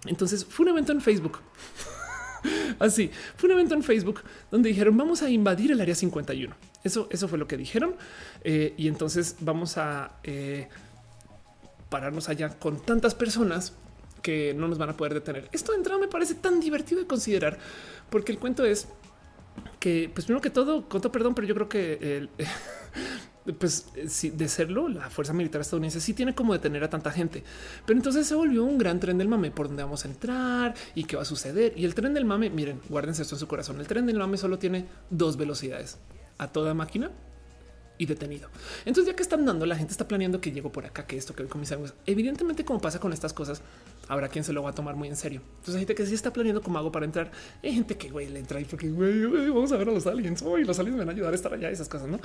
[0.06, 1.38] Entonces fue un evento en Facebook.
[2.80, 6.54] Así fue un evento en Facebook donde dijeron vamos a invadir el área 51.
[6.82, 7.94] Eso, eso fue lo que dijeron.
[8.42, 10.68] Eh, y entonces vamos a eh,
[11.92, 13.74] pararnos allá con tantas personas
[14.22, 15.50] que no nos van a poder detener.
[15.52, 17.58] Esto de entrada me parece tan divertido de considerar,
[18.08, 18.88] porque el cuento es
[19.78, 22.28] que, pues primero que todo, conto perdón, pero yo creo que
[23.58, 27.44] pues de serlo, la fuerza militar estadounidense sí tiene como detener a tanta gente.
[27.84, 31.04] Pero entonces se volvió un gran tren del mame por donde vamos a entrar y
[31.04, 31.74] qué va a suceder.
[31.76, 33.80] Y el tren del mame, miren, guárdense esto en su corazón.
[33.80, 35.98] El tren del mame solo tiene dos velocidades
[36.38, 37.10] a toda máquina
[37.98, 38.48] y detenido.
[38.84, 41.34] Entonces, ya que están dando, la gente está planeando que llego por acá, que esto,
[41.34, 41.94] que hoy con mis amigos.
[42.06, 43.62] Evidentemente, como pasa con estas cosas,
[44.12, 45.40] habrá quien se lo va a tomar muy en serio.
[45.52, 47.30] Entonces, hay gente que sí está planeando cómo hago para entrar.
[47.62, 50.42] Hay gente que güey, le entra y porque güey, vamos a ver a los aliens.
[50.42, 51.70] Hoy los aliens me van a ayudar a estar allá.
[51.70, 52.20] Esas cosas, no?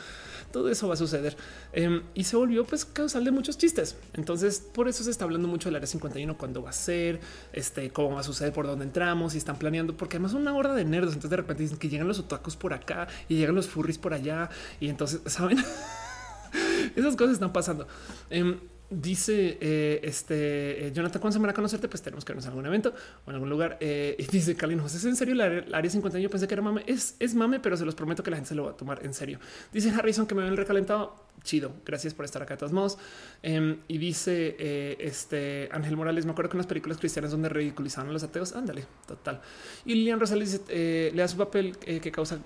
[0.51, 1.37] Todo eso va a suceder
[1.71, 3.95] em, y se volvió pues causal de muchos chistes.
[4.13, 7.21] Entonces, por eso se está hablando mucho del área 51, cuándo va a ser,
[7.53, 10.73] este, cómo va a suceder, por dónde entramos y están planeando, porque además una horda
[10.75, 11.13] de nerdos.
[11.13, 14.13] Entonces, de repente dicen que llegan los otakus por acá y llegan los furries por
[14.13, 14.49] allá.
[14.81, 15.57] Y entonces, saben?
[16.95, 17.87] Esas cosas están pasando.
[18.29, 18.59] Em,
[18.89, 22.51] dice eh, este eh, Jonathan, cuando se van a conocerte, pues tenemos que vernos en
[22.51, 22.93] algún evento
[23.25, 23.77] o en algún lugar.
[23.79, 26.19] Eh, y dice Kalin ¿es en serio la área 50?
[26.19, 26.83] Yo pensé que era mame.
[26.87, 29.03] Es, es mame, pero se los prometo que la gente se lo va a tomar
[29.03, 29.39] en serio.
[29.73, 31.73] Dice Harrison que me ven recalentado chido.
[31.85, 32.97] Gracias por estar acá de todos modos.
[33.41, 37.49] Em, y dice eh, este Ángel Morales, me acuerdo que en las películas cristianas donde
[37.49, 39.41] ridiculizaban a los ateos, ándale, total.
[39.85, 42.39] Y Lilian Rosales eh, le da su papel eh, que causa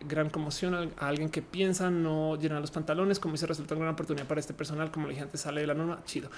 [0.00, 3.94] gran conmoción a, alguien que piensa no llenar los pantalones, como dice, resulta una gran
[3.94, 6.28] oportunidad para este personal, como le dije antes, sale de la norma, chido.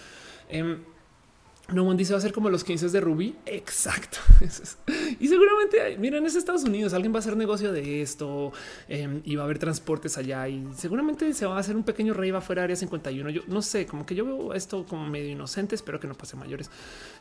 [1.72, 3.36] No one dice va a ser como los 15 de Ruby.
[3.46, 4.18] Exacto.
[5.20, 6.92] y seguramente, miren, es Estados Unidos.
[6.92, 8.52] Alguien va a hacer negocio de esto
[8.88, 12.14] em, y va a haber transportes allá y seguramente se va a hacer un pequeño
[12.14, 13.30] rey va fuera área 51.
[13.30, 15.74] Yo no sé, como que yo veo esto como medio inocente.
[15.74, 16.70] Espero que no pase mayores,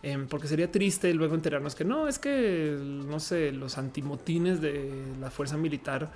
[0.03, 4.91] em, porque sería triste luego enterarnos que no es que no sé, los antimotines de
[5.19, 6.11] la fuerza militar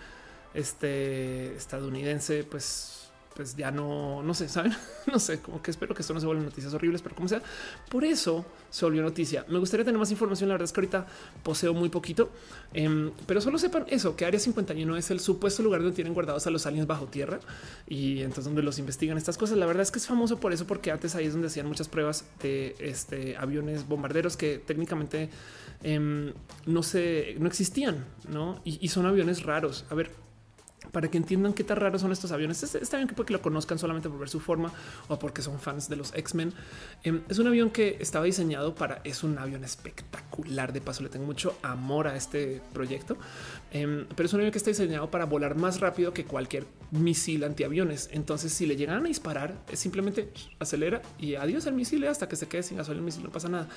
[0.54, 3.05] este, estadounidense, pues
[3.36, 4.74] pues ya no, no sé, saben,
[5.12, 7.42] no sé, como que espero que esto no se vuelvan noticias horribles, pero como sea,
[7.90, 9.46] por eso se volvió noticia.
[9.50, 10.48] Me gustaría tener más información.
[10.48, 11.06] La verdad es que ahorita
[11.44, 12.32] poseo muy poquito,
[12.74, 16.48] em, pero solo sepan eso: que Área 51 es el supuesto lugar donde tienen guardados
[16.48, 17.40] a los aliens bajo tierra
[17.88, 19.58] y entonces donde los investigan estas cosas.
[19.58, 21.90] La verdad es que es famoso por eso, porque antes ahí es donde hacían muchas
[21.90, 25.30] pruebas de este, aviones bombarderos que técnicamente
[25.84, 26.34] em,
[26.66, 28.62] no se no existían, no?
[28.64, 29.86] Y, y son aviones raros.
[29.90, 30.25] A ver,
[30.96, 32.64] para que entiendan qué tan raros son estos aviones.
[32.64, 34.72] Está bien que puede que lo conozcan solamente por ver su forma
[35.10, 36.54] o porque son fans de los X-Men.
[37.04, 40.72] Em, es un avión que estaba diseñado para, es un avión espectacular.
[40.72, 43.18] De paso, le tengo mucho amor a este proyecto,
[43.76, 47.44] em, pero es un avión que está diseñado para volar más rápido que cualquier misil
[47.44, 48.10] antiaviones.
[48.14, 50.30] Entonces, si le llegan a disparar, es simplemente
[50.60, 53.24] acelera y adiós el misil hasta que se quede sin gasolina el misil.
[53.24, 53.68] No pasa nada.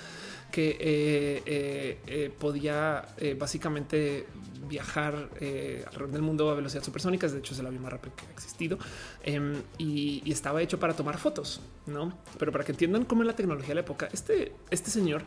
[0.53, 3.07] Que eh, eh, eh, podía
[3.37, 4.27] básicamente
[4.69, 8.27] viajar alrededor del mundo a velocidad supersónica de hecho es el avión más rápido que
[8.27, 8.79] ha existido
[9.23, 12.17] em, y, estaba hecho para tomar fotos, no?
[12.39, 15.23] Pero para que entiendan cómo es la tecnología de la época, este, este señor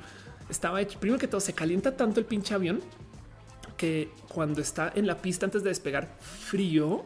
[0.49, 2.81] estaba hecho primero que todo, se calienta tanto el pinche avión
[3.81, 7.03] que cuando está en la pista antes de despegar frío,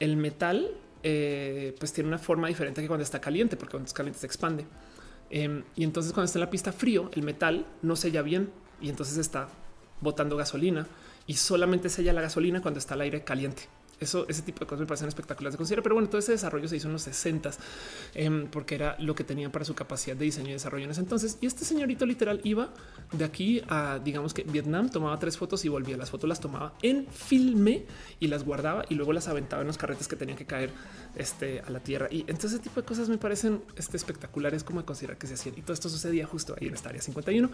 [0.00, 0.70] el metal
[1.02, 4.26] eh, pues tiene una forma diferente que cuando está caliente, porque cuando está caliente se
[4.26, 4.64] expande.
[5.28, 8.50] Em, y entonces cuando está en la pista frío, el metal no sella bien
[8.80, 9.48] y entonces está
[10.00, 10.86] botando gasolina
[11.26, 13.64] y solamente sella la gasolina cuando está el aire caliente.
[14.04, 15.82] Eso, ese tipo de cosas me parecen espectaculares de considerar.
[15.82, 17.50] Pero bueno, todo ese desarrollo se hizo en los 60
[18.14, 21.00] em, porque era lo que tenían para su capacidad de diseño y desarrollo en ese
[21.00, 21.38] entonces.
[21.40, 22.72] Y este señorito literal iba
[23.12, 25.96] de aquí a, digamos que Vietnam, tomaba tres fotos y volvía.
[25.96, 27.84] Las fotos las tomaba en filme
[28.20, 30.70] y las guardaba y luego las aventaba en los carretes que tenían que caer
[31.16, 32.08] este, a la tierra.
[32.10, 35.34] Y entonces ese tipo de cosas me parecen este, espectaculares como de considerar que se
[35.34, 35.54] hacían.
[35.58, 37.50] Y todo esto sucedía justo ahí en esta área 51,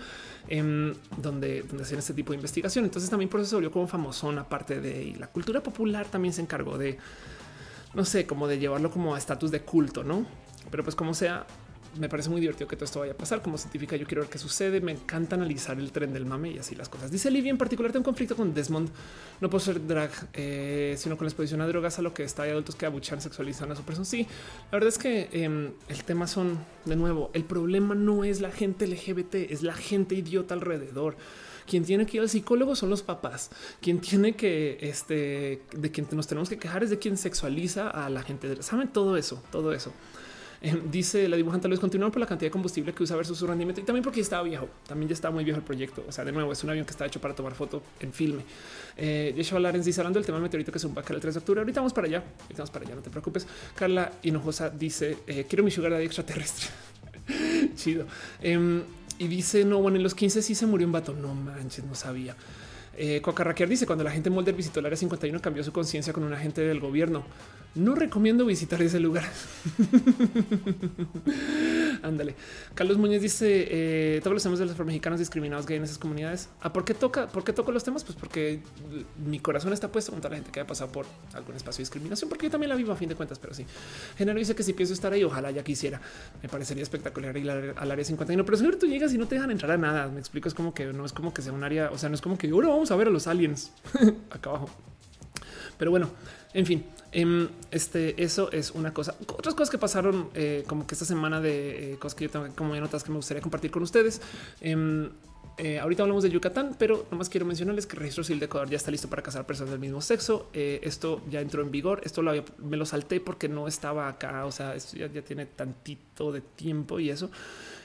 [0.48, 2.84] em, donde, donde hacían este tipo de investigación.
[2.84, 6.39] Entonces también por eso se volvió como famosón, aparte de la cultura popular también se
[6.40, 6.98] encargó de,
[7.94, 10.26] no sé, como de llevarlo como a estatus de culto, ¿no?
[10.70, 11.46] Pero pues como sea,
[11.98, 13.42] me parece muy divertido que todo esto vaya a pasar.
[13.42, 14.80] Como científica, yo quiero ver qué sucede.
[14.80, 17.10] Me encanta analizar el tren del mame y así las cosas.
[17.10, 18.88] Dice Livia en particular, tengo un conflicto con Desmond,
[19.40, 22.44] no por ser drag, eh, sino con la exposición a drogas, a lo que está.
[22.44, 24.04] Hay adultos que abuchan, sexualizan a su persona.
[24.04, 24.26] Sí,
[24.70, 27.30] la verdad es que em, el tema son de nuevo.
[27.34, 31.16] El problema no es la gente LGBT, es la gente idiota alrededor.
[31.70, 33.48] Quien tiene que ir al psicólogo son los papás.
[33.80, 38.10] Quien tiene que, este, de quien nos tenemos que quejar es de quien sexualiza a
[38.10, 38.60] la gente.
[38.60, 39.92] Saben todo eso, todo eso.
[40.62, 43.46] Em, dice la dibujante Luis continuar por la cantidad de combustible que usa versus su
[43.46, 44.68] rendimiento y también porque estaba viejo.
[44.88, 46.04] También ya está muy viejo el proyecto.
[46.08, 48.42] O sea, de nuevo, es un avión que está hecho para tomar foto en filme.
[48.96, 51.38] Eh, Yeshua Larens dice hablando del tema del meteorito que se un el 3 de
[51.38, 51.60] octubre.
[51.60, 52.24] Ahorita vamos para allá.
[52.40, 52.96] Ahorita vamos para allá.
[52.96, 53.46] No te preocupes.
[53.76, 56.66] Carla Hinojosa dice eh, quiero mi sugar daddy extraterrestre.
[57.76, 58.06] Chido.
[58.42, 58.82] Em,
[59.20, 61.12] y dice no, bueno, en los 15 sí se murió un vato.
[61.12, 62.34] No manches, no sabía.
[62.96, 63.22] Eh,
[63.68, 66.62] dice cuando la gente Molder visitó el área 51 cambió su conciencia con un agente
[66.62, 67.22] del gobierno.
[67.74, 69.24] No recomiendo visitar ese lugar.
[72.02, 72.34] Ándale.
[72.74, 76.48] Carlos Muñoz dice eh, todos los temas de los mexicanos discriminados gay en esas comunidades.
[76.60, 77.28] ¿A por qué toca?
[77.28, 78.04] ¿Por qué toco los temas?
[78.04, 78.60] Pues porque
[79.24, 81.82] mi corazón está puesto con toda la gente que haya pasado por algún espacio de
[81.82, 83.66] discriminación, porque yo también la vivo a fin de cuentas, pero sí.
[84.16, 86.00] Genaro dice que si pienso estar ahí, ojalá ya quisiera.
[86.42, 89.50] Me parecería espectacular ir al área 51, pero señor, tú llegas y no te dejan
[89.50, 90.08] entrar a nada.
[90.08, 92.14] Me explico, es como que no es como que sea un área, o sea, no
[92.14, 93.72] es como que ahora vamos a ver a los aliens
[94.30, 94.70] acá abajo.
[95.78, 96.10] Pero bueno,
[96.52, 99.14] en fin, em, este, eso es una cosa.
[99.28, 102.46] Otras cosas que pasaron eh, como que esta semana de eh, cosas que yo tengo
[102.56, 104.20] como notas que me gustaría compartir con ustedes.
[104.60, 105.10] Em,
[105.58, 108.70] eh, ahorita hablamos de Yucatán, pero nomás quiero mencionarles que el registro civil de Ecuador
[108.70, 110.48] ya está listo para casar personas del mismo sexo.
[110.52, 112.00] esto ya entró en vigor.
[112.04, 114.46] Esto lo me lo salté porque no estaba acá.
[114.46, 117.30] O sea, esto ya tiene tantito de tiempo y eso.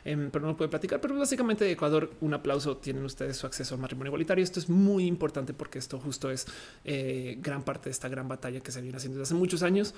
[0.06, 1.02] Em, pero no puede platicar.
[1.02, 2.78] Pero básicamente de Ecuador, un aplauso.
[2.78, 4.44] Tienen ustedes su acceso al matrimonio igualitario.
[4.44, 6.46] Esto es muy importante porque esto justo es
[6.86, 9.96] eh, gran parte de esta gran batalla que se viene haciendo desde hace muchos años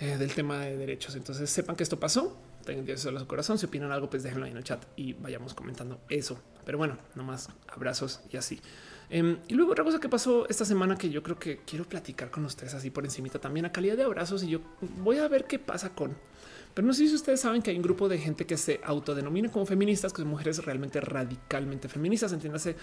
[0.00, 1.16] eh, del tema de derechos.
[1.16, 2.36] Entonces sepan que esto pasó.
[2.66, 3.58] Tengan Dios en su corazón.
[3.58, 6.38] Si opinan algo, pues déjenlo ahí en el chat y vayamos comentando eso.
[6.66, 8.60] Pero bueno, nomás abrazos y así.
[9.08, 12.30] Em, y luego otra cosa que pasó esta semana que yo creo que quiero platicar
[12.30, 14.60] con ustedes así por encimita también a calidad de abrazos y yo
[14.98, 16.16] voy a ver qué pasa con
[16.74, 19.50] pero no sé si ustedes saben que hay un grupo de gente que se autodenomina
[19.50, 22.32] como feministas, que son mujeres realmente radicalmente feministas.
[22.32, 22.76] Entiéndase,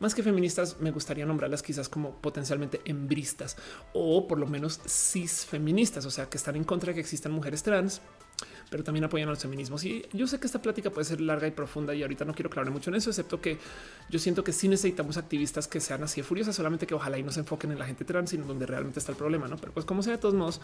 [0.00, 3.56] más que feministas, me gustaría nombrarlas quizás como potencialmente embristas
[3.92, 7.32] o por lo menos cis feministas, o sea, que están en contra de que existan
[7.32, 8.00] mujeres trans,
[8.70, 9.84] pero también apoyan a los feminismos.
[9.84, 12.48] Y yo sé que esta plática puede ser larga y profunda y ahorita no quiero
[12.48, 13.58] aclarar mucho en eso, excepto que
[14.10, 17.22] yo siento que sí necesitamos activistas que sean así de furiosas, solamente que ojalá y
[17.22, 19.56] no se enfoquen en la gente trans, sino donde realmente está el problema, ¿no?
[19.56, 20.60] Pero pues como sea, de todos modos,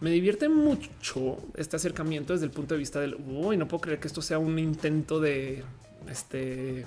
[0.00, 4.00] me divierte mucho este acercamiento desde el punto de vista del, uy, no puedo creer
[4.00, 5.64] que esto sea un intento de,
[6.08, 6.86] este,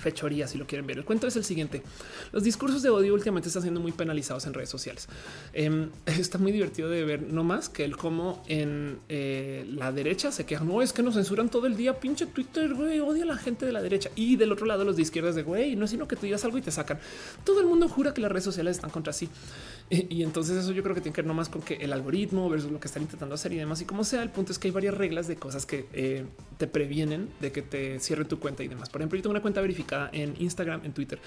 [0.00, 0.98] fechoría si lo quieren ver.
[0.98, 1.82] El cuento es el siguiente.
[2.32, 5.08] Los discursos de odio últimamente están siendo muy penalizados en redes sociales.
[5.52, 10.32] Em, está muy divertido de ver no más que el cómo en eh, la derecha
[10.32, 10.66] se quejan.
[10.66, 12.00] No es que nos censuran todo el día.
[12.00, 14.96] Pinche Twitter, güey, odia a la gente de la derecha y del otro lado los
[14.96, 15.76] de izquierdas de güey.
[15.76, 16.98] No es sino que tú digas algo y te sacan.
[17.44, 19.28] Todo el mundo jura que las redes sociales están contra sí.
[19.90, 22.48] Y, entonces eso yo creo que tiene que ver no más con que el algoritmo
[22.48, 23.80] versus lo que están intentando hacer y demás.
[23.82, 26.24] Y como sea, el punto es que hay varias reglas de cosas que eh,
[26.58, 28.88] te previenen de que te cierren tu cuenta y demás.
[28.88, 31.18] Por ejemplo, yo tengo una cuenta verificada en Instagram, en Twitter,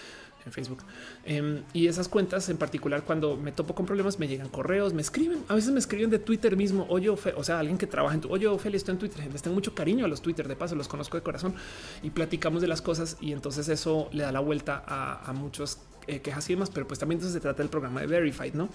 [0.46, 0.84] en Facebook.
[1.26, 5.02] Em, y esas cuentas en particular, cuando me topo con problemas, me llegan correos, me
[5.02, 6.86] escriben, a veces me escriben de Twitter mismo.
[6.90, 9.32] Oye, o sea, alguien que trabaja en tu, oye, Ophelia, estoy en Twitter.
[9.32, 11.56] Les tengo mucho cariño a los Twitter, de paso, los conozco de corazón
[12.02, 13.18] y platicamos de las cosas.
[13.22, 17.00] Y entonces eso le da la vuelta a muchos eh, quejas y demás, pero pues
[17.00, 18.70] también se trata del programa de Verified, ¿no?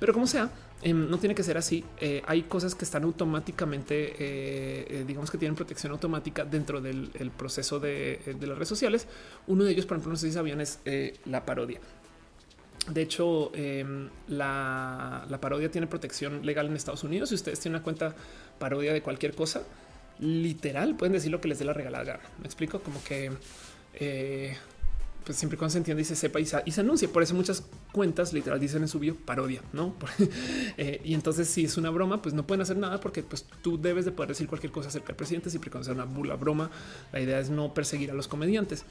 [0.00, 0.50] Pero como sea,
[0.82, 1.84] em, no tiene que ser así.
[2.00, 7.78] Eh, hay cosas que están automáticamente, eh, digamos que tienen protección automática dentro del proceso
[7.78, 9.06] de, las redes sociales.
[9.46, 10.80] Uno de ellos, por ejemplo, no sé si sabían, es
[11.26, 11.80] la parodia.
[12.88, 17.28] De hecho, em, la, la, parodia tiene protección legal en Estados Unidos.
[17.28, 18.14] Si ustedes tienen una cuenta
[18.58, 19.62] parodia de cualquier cosa,
[20.18, 22.18] literal pueden decir lo que les dé la regalada.
[22.40, 23.30] Me explico como que
[25.24, 27.08] pues siempre cuando se entiende y se sepa y se, y se anuncia.
[27.08, 29.94] Por eso muchas cuentas literal dicen en su bio parodia, no?
[30.76, 33.80] eh, y entonces, si es una broma, pues no pueden hacer nada porque pues tú
[33.80, 36.70] debes de poder decir cualquier cosa acerca del presidente siempre cuando sea una bula broma.
[37.12, 38.84] La idea es no perseguir a los comediantes.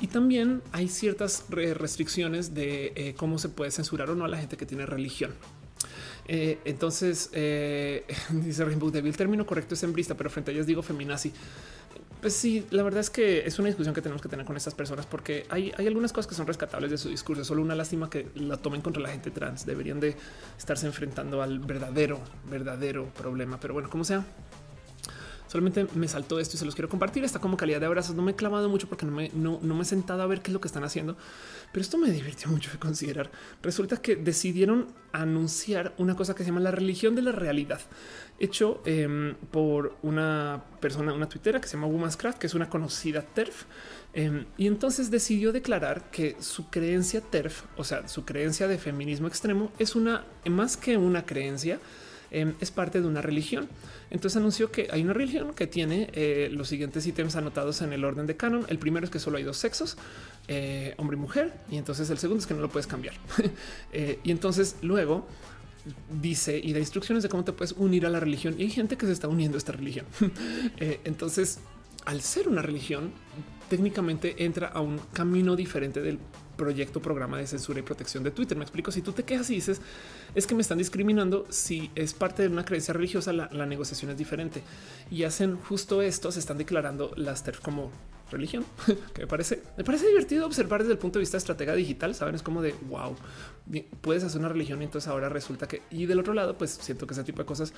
[0.00, 4.38] Y también hay ciertas restricciones de eh, cómo se puede censurar o no a la
[4.38, 5.32] gente que tiene religión.
[6.30, 10.66] Eh, entonces eh, dice Rainbow Devil, el término correcto es hembrista, pero frente a ellas
[10.66, 11.32] digo feminazi.
[12.20, 14.74] Pues sí, la verdad es que es una discusión que tenemos que tener con estas
[14.74, 17.44] personas porque hay, hay algunas cosas que son rescatables de su discurso.
[17.44, 19.64] Solo una lástima que la tomen contra la gente trans.
[19.64, 20.16] Deberían de
[20.58, 22.18] estarse enfrentando al verdadero,
[22.50, 23.60] verdadero problema.
[23.60, 24.24] Pero bueno, como sea,
[25.48, 27.24] solamente me saltó esto y se los quiero compartir.
[27.24, 28.14] Está como calidad de abrazos.
[28.14, 30.40] No me he clavado mucho porque no me, no, no me he sentado a ver
[30.40, 31.16] qué es lo que están haciendo,
[31.72, 33.30] pero esto me divirtió mucho de considerar.
[33.62, 37.80] Resulta que decidieron anunciar una cosa que se llama la religión de la realidad,
[38.38, 43.22] hecho em, por una persona, una tuitera que se llama Womanscraft, que es una conocida
[43.22, 43.64] TERF.
[44.14, 49.28] Em, y entonces decidió declarar que su creencia TERF, o sea, su creencia de feminismo
[49.28, 51.78] extremo, es una más que una creencia,
[52.30, 53.68] em, es parte de una religión.
[54.10, 58.04] Entonces anunció que hay una religión que tiene eh, los siguientes ítems anotados en el
[58.04, 58.64] orden de canon.
[58.68, 59.96] El primero es que solo hay dos sexos,
[60.48, 63.14] eh, hombre y mujer, y entonces el segundo es que no lo puedes cambiar.
[63.92, 65.26] Eh, y entonces luego
[66.20, 68.54] dice y da instrucciones de cómo te puedes unir a la religión.
[68.58, 70.04] Y hay gente que se está uniendo a esta religión.
[71.04, 71.60] entonces,
[72.04, 73.12] al ser una religión,
[73.70, 76.18] técnicamente entra a un camino diferente del
[76.58, 78.58] proyecto programa de censura y protección de Twitter.
[78.58, 78.92] Me explico.
[78.92, 79.80] Si tú te quejas y dices
[80.34, 84.18] es que me están discriminando, si es parte de una creencia religiosa, la, negociación es
[84.18, 84.62] diferente
[85.10, 86.30] y hacen justo esto.
[86.30, 87.90] Se están declarando las TERF como
[88.30, 88.66] religión,
[89.14, 92.14] que me parece, me parece divertido observar desde el punto de vista de estratega digital.
[92.14, 93.16] Saben, es como de wow,
[94.02, 97.06] puedes hacer una religión y entonces ahora resulta que y del otro lado, pues siento
[97.06, 97.72] que ese tipo de cosas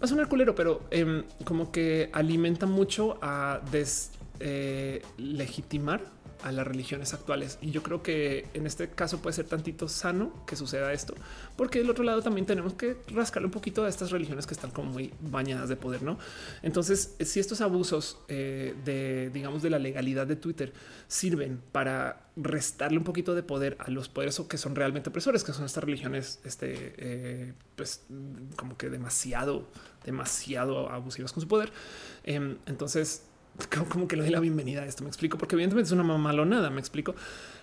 [0.00, 6.04] va a sonar culero, pero em, como que alimenta mucho a deslegitimar eh,
[6.42, 7.58] a las religiones actuales.
[7.60, 11.14] Y yo creo que en este caso puede ser tantito sano que suceda esto,
[11.56, 14.70] porque del otro lado también tenemos que rascarle un poquito a estas religiones que están
[14.70, 16.18] como muy bañadas de poder, ¿no?
[16.62, 20.72] Entonces, si estos abusos eh, de, digamos, de la legalidad de Twitter
[21.08, 25.52] sirven para restarle un poquito de poder a los poderes que son realmente opresores, que
[25.52, 28.02] son estas religiones, este, eh, pues
[28.56, 29.68] como que demasiado,
[30.04, 31.72] demasiado abusivas con su poder.
[32.24, 33.24] Em, entonces,
[33.88, 35.02] como que le doy la bienvenida a esto.
[35.02, 36.70] Me explico, porque evidentemente es una mamalonada.
[36.70, 37.14] Me explico,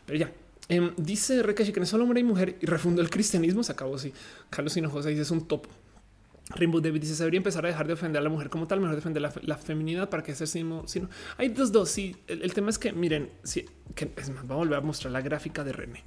[0.06, 0.32] pero ya.
[0.70, 3.64] Em, dice Rekashi que no es solo hombre y mujer y refundó el cristianismo.
[3.64, 4.14] Se acabó así.
[4.50, 5.70] Carlos Hinojosa dice es un topo.
[6.50, 8.80] Rainbow David dice se debería empezar a dejar de ofender a la mujer como tal,
[8.80, 10.86] mejor defender la, feminidad para que sea sino,
[11.38, 11.90] hay dos, dos.
[11.90, 13.66] Sí, el, tema es que miren, sí,
[13.96, 16.04] que es más, voy a volver a mostrar la gráfica de René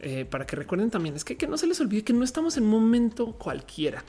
[0.00, 1.14] eh, para que recuerden también.
[1.14, 4.02] Es que, que no se les olvide que no estamos en un momento cualquiera.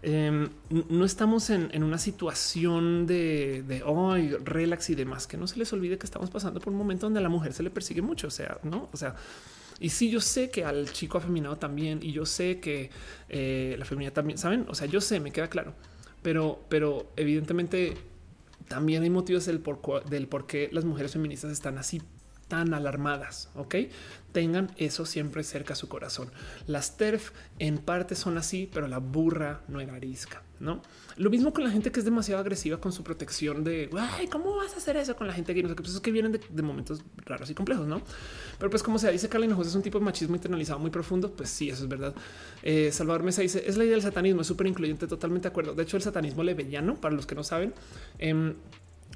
[0.00, 5.72] Em, no estamos en, una situación de, hoy relax y demás, que no se les
[5.72, 8.28] olvide que estamos pasando por un momento donde a la mujer se le persigue mucho.
[8.28, 9.16] O sea, no, o sea,
[9.80, 12.90] y sí, yo sé que al chico afeminado también, y yo sé que
[13.28, 14.66] eh, la feminidad también saben.
[14.68, 15.74] O sea, yo sé, me queda claro,
[16.22, 17.96] pero, pero evidentemente
[18.68, 22.02] también hay motivos del por, del por qué las mujeres feministas están así
[22.48, 23.50] tan alarmadas.
[23.54, 23.76] Ok,
[24.32, 26.30] tengan eso siempre cerca a su corazón.
[26.66, 30.42] Las TERF en parte son así, pero la burra no era arisca.
[30.60, 30.82] No
[31.18, 33.90] lo mismo con la gente que es demasiado agresiva con su protección de
[34.30, 36.32] cómo vas a hacer eso con la gente que no sé pues es que vienen
[36.32, 38.02] de, momentos raros y complejos, no?
[38.58, 41.32] Pero pues como se dice, Carla Hinojosa es un tipo de machismo internalizado muy profundo.
[41.32, 42.14] Pues sí, eso es verdad.
[42.62, 45.74] Eh, Salvador Mesa dice es la idea del satanismo, es súper incluyente, totalmente de acuerdo.
[45.74, 47.74] De hecho, el satanismo levellano, para los que no saben,
[48.18, 48.54] eh,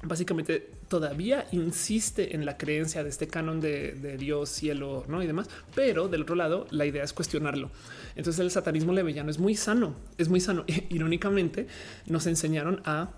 [0.03, 5.49] básicamente todavía insiste en la creencia de este canon de, Dios, cielo, no y demás,
[5.75, 7.71] pero del otro lado la idea es cuestionarlo.
[8.15, 10.65] Entonces el satanismo levellano es muy sano, es muy sano.
[10.89, 11.67] Irónicamente
[12.07, 13.11] nos enseñaron a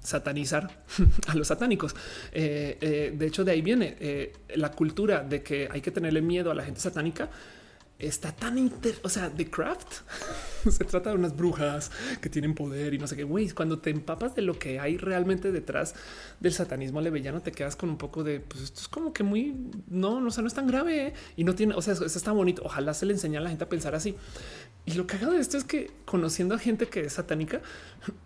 [0.00, 0.84] satanizar
[1.26, 1.94] a los satánicos.
[2.32, 6.22] Eh, eh, de hecho, de ahí viene eh, la cultura de que hay que tenerle
[6.22, 7.28] miedo a la gente satánica
[7.98, 10.02] está tan inter, o sea, The Craft
[10.70, 11.90] se trata de unas brujas
[12.20, 13.24] que tienen poder y no sé qué.
[13.24, 15.94] Güey, cuando te empapas de lo que hay realmente detrás
[16.40, 19.54] del satanismo levellano, te quedas con un poco de pues esto es como que muy
[19.88, 21.14] no, no, o sea, no es tan grave ¿eh?
[21.36, 22.62] y no tiene, o sea, eso está bonito.
[22.64, 24.14] Ojalá se le enseñe a la gente a pensar así.
[24.84, 27.60] Y lo cagado de esto es que conociendo a gente que es satánica,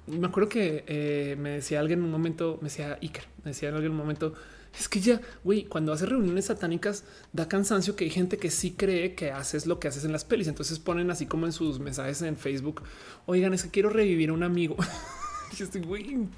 [0.07, 3.69] me acuerdo que eh, me decía alguien en un momento, me decía Iker, me decía
[3.69, 4.35] en algún momento
[4.79, 8.73] es que ya, güey, cuando haces reuniones satánicas da cansancio que hay gente que sí
[8.73, 10.49] cree que haces lo que haces en las pelis.
[10.49, 12.83] Entonces ponen así como en sus mensajes en Facebook,
[13.27, 14.77] oigan, es que quiero revivir a un amigo.
[15.59, 16.29] y estoy, güey,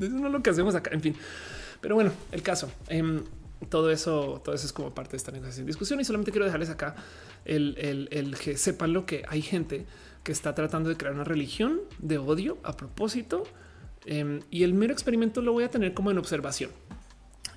[0.00, 0.90] eso no es lo que hacemos acá.
[0.92, 1.16] En fin,
[1.80, 2.70] pero bueno, el caso.
[2.88, 3.22] Em,
[3.68, 6.68] todo eso, todo eso es como parte de esta negociación discusión y solamente quiero dejarles
[6.68, 6.94] acá
[7.46, 9.86] el, el, que sepan lo que hay gente
[10.22, 13.44] que está tratando de crear una religión de odio a propósito
[14.04, 16.70] em, y el mero experimento lo voy a tener como en observación.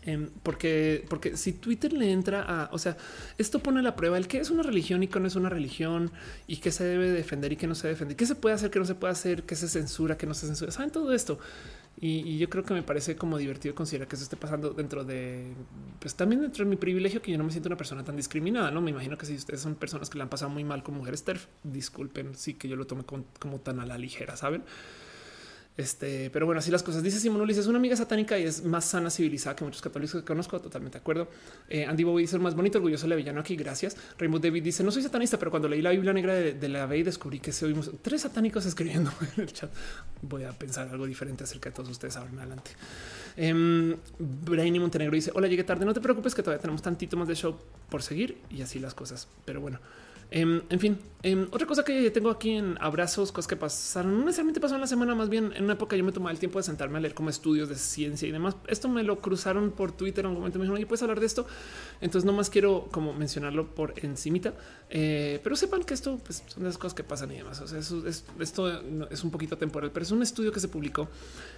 [0.03, 2.97] Em, porque, porque si Twitter le entra a, o sea,
[3.37, 6.11] esto pone la prueba el que es una religión y que no es una religión
[6.47, 8.79] y que se debe defender y que no se defiende, qué se puede hacer, qué
[8.79, 10.71] no se puede hacer, qué se censura, qué no se censura.
[10.71, 11.39] Saben todo esto.
[12.01, 15.53] Y, yo creo que me parece como divertido considerar que eso esté pasando dentro de,
[15.99, 18.71] pues también dentro de mi privilegio, que yo no me siento una persona tan discriminada.
[18.71, 20.95] No me imagino que si ustedes son personas que le han pasado muy mal con
[20.95, 24.63] mujeres TERF, disculpen, sí que yo lo tome como tan a la ligera, saben?
[25.79, 27.01] Este, pero bueno, así las cosas.
[27.01, 30.27] Dice Simón Ulises, una amiga satánica y es más sana, civilizada que muchos católicos que
[30.27, 30.59] conozco.
[30.59, 31.29] Totalmente de acuerdo.
[31.69, 33.55] Eh, Andy Bowie dice más bonito, orgulloso de villano aquí.
[33.55, 33.95] Gracias.
[34.17, 36.97] Rainbow David dice, no soy satanista, pero cuando leí la Biblia negra de, la B
[36.97, 39.71] y descubrí que se oímos tres satánicos escribiendo en el chat,
[40.21, 42.71] voy a pensar algo diferente acerca de todos ustedes ahora en adelante.
[43.37, 45.85] Eh, Brainy Montenegro dice, hola, llegué tarde.
[45.85, 47.57] No te preocupes que todavía tenemos tantito más de show
[47.89, 49.29] por seguir y así las cosas.
[49.45, 49.79] Pero bueno.
[50.31, 54.25] Em, en fin, em, otra cosa que tengo aquí en abrazos, cosas que pasaron, no
[54.25, 56.59] necesariamente pasó en la semana, más bien en una época yo me tomaba el tiempo
[56.59, 58.55] de sentarme a leer como estudios de ciencia y demás.
[58.67, 61.25] Esto me lo cruzaron por Twitter en un momento, me dijeron, oye, puedes hablar de
[61.25, 61.47] esto.
[61.99, 64.53] Entonces no más quiero como mencionarlo por encimita,
[64.89, 67.59] eh, pero sepan que esto pues, son las cosas que pasan y demás.
[67.61, 68.07] O sea, esto
[69.09, 71.09] es un poquito temporal, pero es un estudio que se publicó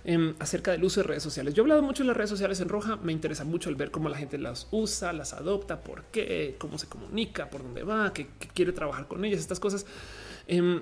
[0.06, 1.54] em, acerca del uso de redes sociales.
[1.54, 3.92] Yo he hablado mucho de las redes sociales en roja, me interesa mucho el ver
[3.92, 8.14] cómo la gente las usa, las adopta, por qué, cómo se comunica, por dónde va,
[8.14, 9.88] qué, qué quiere trabajar con ellas, estas cosas.
[10.46, 10.82] Em,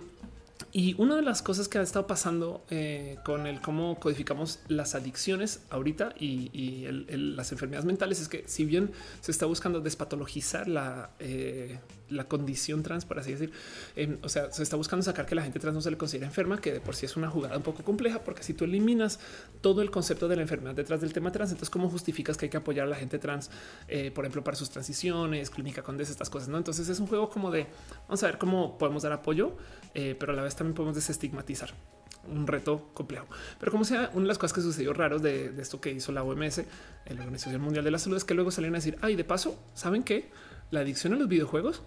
[0.71, 4.93] y una de las cosas que ha estado pasando eh, con el cómo codificamos las
[4.93, 8.91] adicciones ahorita y, las enfermedades mentales es que si bien
[9.21, 11.79] se está buscando despatologizar la, eh,
[12.09, 13.51] la condición trans, por así decir,
[14.21, 16.59] o sea, se está buscando sacar que la gente trans no se le considera enferma,
[16.59, 19.19] que de por sí es una jugada un poco compleja, porque si tú eliminas
[19.61, 22.49] todo el concepto de la enfermedad detrás del tema trans, entonces cómo justificas que hay
[22.49, 23.49] que apoyar a la gente trans,
[23.87, 26.57] eh, por ejemplo, para sus transiciones, clínica con estas cosas, ¿no?
[26.57, 27.67] Entonces es un juego como de,
[28.07, 29.57] vamos a ver cómo podemos dar apoyo
[29.93, 31.73] eh, pero a la vez también podemos desestigmatizar
[32.27, 33.27] un reto complejo.
[33.59, 36.23] Pero como sea, una de las cosas que sucedió raros de, esto que hizo la
[36.23, 36.63] OMS,
[37.07, 39.57] la Organización Mundial de la Salud, es que luego salieron a decir, ay, de paso,
[39.73, 40.29] ¿saben qué?
[40.71, 41.81] La adicción a los videojuegos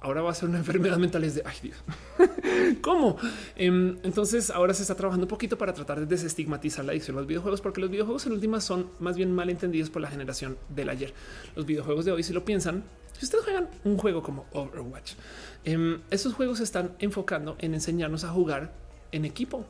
[0.00, 1.24] ahora va a ser una enfermedad mental.
[1.24, 1.76] Es de, ay, Dios,
[2.82, 3.16] ¿cómo?
[3.56, 7.20] Em, entonces ahora se está trabajando un poquito para tratar de desestigmatizar la adicción a
[7.20, 10.58] los videojuegos, porque los videojuegos en últimas son más bien mal entendidos por la generación
[10.68, 11.12] del ayer.
[11.56, 12.84] Los videojuegos de hoy, si lo piensan,
[13.18, 15.14] si ustedes juegan un juego como Overwatch,
[15.68, 18.72] eh, esos juegos se están enfocando en enseñarnos a jugar
[19.12, 19.66] en equipo.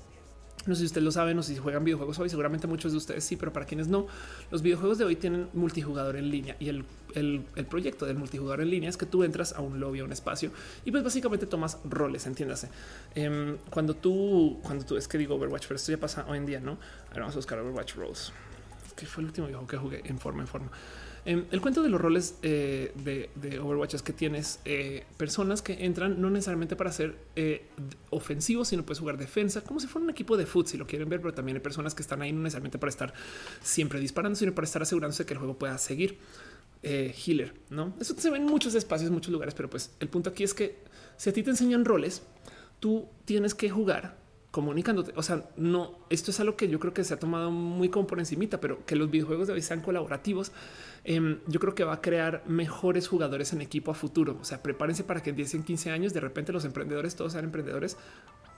[0.66, 3.24] No sé si ustedes lo saben o si juegan videojuegos hoy, seguramente muchos de ustedes
[3.24, 4.06] sí, pero para quienes no,
[4.50, 6.84] los videojuegos de hoy tienen multijugador en línea y el,
[7.68, 10.50] proyecto del multijugador en línea es que tú entras a un lobby, a un espacio
[10.84, 12.68] y pues básicamente tomas roles, entiéndase.
[13.14, 16.46] Em, cuando tú, cuando tú es que digo Overwatch, pero esto ya pasa hoy en
[16.46, 16.78] día, no?
[17.08, 18.32] Ahora vamos a buscar Overwatch Roles,
[18.94, 20.70] que fue el último juego que jugué en forma, en forma.
[21.24, 25.84] Em, el cuento de los roles eh, de, Overwatch es que tienes eh, personas que
[25.84, 27.66] entran no necesariamente para ser eh,
[28.10, 31.08] ofensivos, sino puedes jugar defensa, como si fuera un equipo de fútbol, si lo quieren
[31.08, 33.12] ver, pero también hay personas que están ahí no necesariamente para estar
[33.62, 36.18] siempre disparando, sino para estar asegurándose que el juego pueda seguir.
[36.82, 37.94] healer, no?
[38.00, 40.78] Eso se ve en muchos espacios, muchos lugares, pero pues el punto aquí es que
[41.16, 42.22] si a ti te enseñan roles,
[42.78, 44.16] tú tienes que jugar
[44.50, 45.12] comunicándote.
[45.16, 48.06] O sea, no, esto es algo que yo creo que se ha tomado muy como
[48.06, 50.52] por encimita, pero que los videojuegos de hoy sean colaborativos,
[51.04, 54.38] em, yo creo que va a crear mejores jugadores en equipo a futuro.
[54.40, 57.32] O sea, prepárense para que en 10, en 15 años de repente los emprendedores todos
[57.32, 57.96] sean emprendedores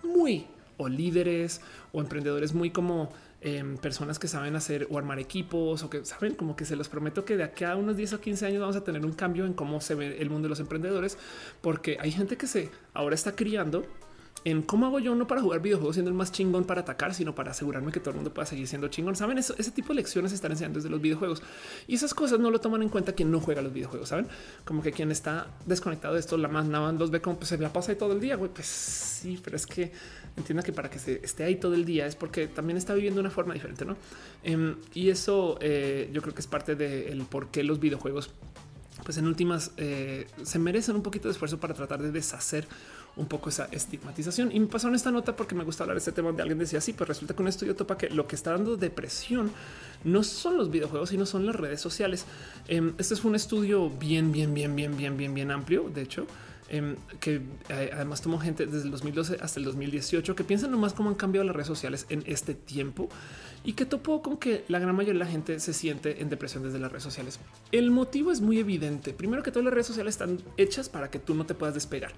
[0.02, 0.46] muy
[0.76, 1.60] o líderes
[1.92, 3.10] o emprendedores muy como
[3.42, 6.88] em, personas que saben hacer o armar equipos o que saben como que se los
[6.88, 9.44] prometo que de aquí a unos 10 o 15 años vamos a tener un cambio
[9.44, 11.18] en cómo se ve el mundo de los emprendedores,
[11.60, 13.84] porque hay gente que se ahora está criando
[14.44, 17.34] en cómo hago yo no para jugar videojuegos siendo el más chingón para atacar, sino
[17.34, 19.16] para asegurarme que todo el mundo pueda seguir siendo chingón.
[19.16, 21.42] Saben, ese tipo de lecciones están enseñando desde los videojuegos
[21.86, 24.08] y esas cosas no lo toman en cuenta quien no juega los videojuegos.
[24.08, 24.26] Saben,
[24.64, 27.58] como que quien está desconectado de esto, la más nada los ve como pues, se
[27.58, 28.36] la pasa ahí todo el día.
[28.36, 29.92] Güey, pues sí, pero es que
[30.36, 33.20] entienda que para que se esté ahí todo el día es porque también está viviendo
[33.20, 33.96] una forma diferente, no?
[34.42, 38.30] Em, y eso eh, yo creo que es parte del por qué los videojuegos,
[39.04, 42.66] pues en últimas, eh, se merecen un poquito de esfuerzo para tratar de deshacer
[43.20, 44.50] un poco esa estigmatización.
[44.52, 46.80] Y me pasaron esta nota porque me gusta hablar de este tema donde alguien decía
[46.80, 49.50] sí, pues resulta que un estudio topa que lo que está dando depresión
[50.04, 52.24] no son los videojuegos, sino son las redes sociales.
[52.66, 55.90] Em, este es un estudio bien, bien, bien, bien, bien, bien, bien amplio.
[55.94, 56.26] De hecho,
[56.68, 60.94] em, que eh, además tomó gente desde el 2012 hasta el 2018 que piensan nomás
[60.94, 63.08] cómo han cambiado las redes sociales en este tiempo
[63.62, 66.62] y que topó con que la gran mayoría de la gente se siente en depresión
[66.62, 67.38] desde las redes sociales.
[67.72, 69.12] El motivo es muy evidente.
[69.12, 72.12] Primero que todas las redes sociales están hechas para que tú no te puedas despegar.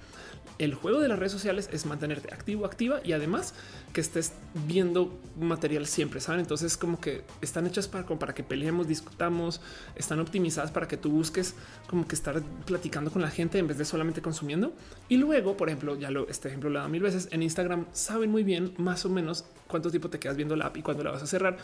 [0.58, 3.54] El juego de las redes sociales es mantenerte activo, activa y además
[3.92, 4.32] que estés
[4.66, 6.40] viendo material siempre, ¿saben?
[6.40, 9.60] Entonces como que están hechas para, para que peleemos, discutamos,
[9.96, 11.54] están optimizadas para que tú busques
[11.88, 14.72] como que estar platicando con la gente en vez de solamente consumiendo.
[15.08, 17.86] Y luego, por ejemplo, ya lo, este ejemplo lo he dado mil veces en Instagram,
[17.92, 21.02] saben muy bien más o menos cuánto tiempo te quedas viendo la app y cuándo
[21.02, 21.58] la vas a cerrar.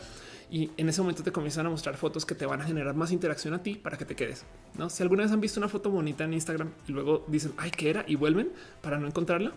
[0.51, 3.11] Y en ese momento te comienzan a mostrar fotos que te van a generar más
[3.11, 4.45] interacción a ti para que te quedes.
[4.77, 7.71] No, si alguna vez han visto una foto bonita en Instagram y luego dicen ay,
[7.71, 8.51] qué era y vuelven
[8.81, 9.51] para no encontrarla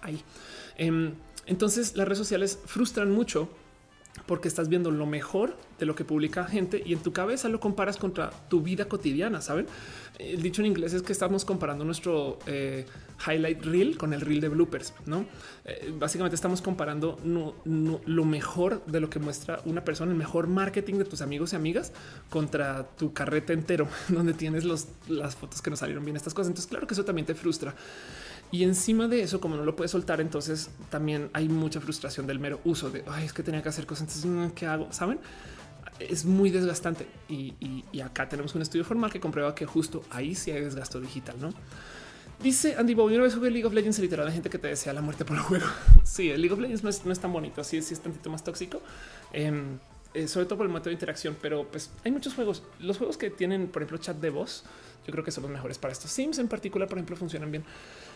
[0.00, 0.20] ahí.
[0.76, 1.14] Em,
[1.46, 3.48] entonces las redes sociales frustran mucho
[4.26, 7.60] porque estás viendo lo mejor de lo que publica gente y en tu cabeza lo
[7.60, 9.40] comparas contra tu vida cotidiana.
[9.40, 9.66] Saben,
[10.18, 12.86] el dicho en inglés es que estamos comparando nuestro eh,
[13.26, 14.94] highlight reel con el reel de bloopers.
[15.06, 15.26] No,
[15.64, 20.94] eh, básicamente estamos comparando lo mejor de lo que muestra una persona, el mejor marketing
[20.94, 21.92] de tus amigos y amigas
[22.30, 26.48] contra tu carrete entero, donde tienes las fotos que nos salieron bien, estas cosas.
[26.48, 27.74] Entonces, claro que eso también te frustra.
[28.52, 32.38] Y encima de eso, como no lo puedes soltar, entonces también hay mucha frustración del
[32.38, 34.02] mero uso de Ay, es que tenía que hacer cosas.
[34.02, 34.92] Entonces, mm, ¿qué hago?
[34.92, 35.18] Saben?
[35.98, 37.06] Es muy desgastante.
[37.30, 37.54] Y,
[38.02, 41.54] acá tenemos un estudio formal que comprueba que justo ahí sí hay desgasto digital, no?
[42.42, 44.92] Dice Andy Bowie, una vez jugué League of Legends literal la gente que te desea
[44.92, 45.66] la muerte por el juego.
[46.02, 48.80] sí, el League of Legends no es, tan bonito, así sí es tantito más tóxico.
[49.32, 49.78] Em,
[50.12, 52.64] eh, sobre todo por el método de interacción, pero pues hay muchos juegos.
[52.80, 54.64] Los juegos que tienen, por ejemplo, chat de voz,
[55.06, 56.10] yo creo que son los mejores para estos.
[56.10, 57.64] Sims en particular, por ejemplo, funcionan bien.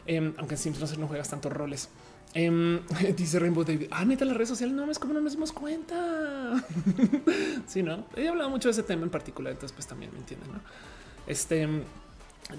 [0.07, 1.89] Em, aunque en Sims no, no juegas tantos roles.
[2.35, 2.81] Em,
[3.17, 3.87] dice Rainbow David.
[3.93, 6.65] Ah, neta, las redes sociales no es como no nos dimos cuenta.
[7.69, 10.53] sí, no he hablado mucho de ese tema en particular, entonces, pues también me entienden.
[10.53, 10.61] ¿no?
[11.29, 11.69] Este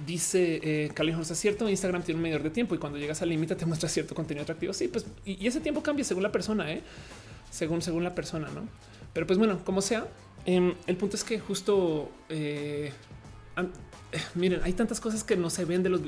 [0.06, 1.70] dice eh, es cierto.
[1.70, 4.44] Instagram tiene un medidor de tiempo y cuando llegas al límite te muestra cierto contenido
[4.44, 4.74] atractivo.
[4.74, 6.82] Sí, pues y, ese tiempo cambia según la persona, ¿eh?
[7.52, 8.68] según, según la persona, no?
[9.14, 10.08] Pero pues bueno, como sea,
[10.46, 12.92] em, el punto es que justo eh,
[14.36, 16.02] miren, hay tantas cosas que no se ven de los.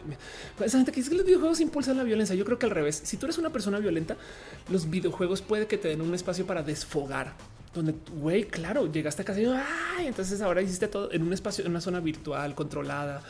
[0.64, 2.36] Esa gente que dice que los videojuegos impulsan la violencia.
[2.36, 3.02] Yo creo que al revés.
[3.04, 4.18] Si tú eres una persona violenta,
[4.70, 7.34] los videojuegos puede que te den un espacio para desfogar.
[7.74, 9.40] Donde, güey, claro, llegaste a casa
[10.02, 13.22] y entonces ahora hiciste todo en un espacio, en una zona virtual controlada,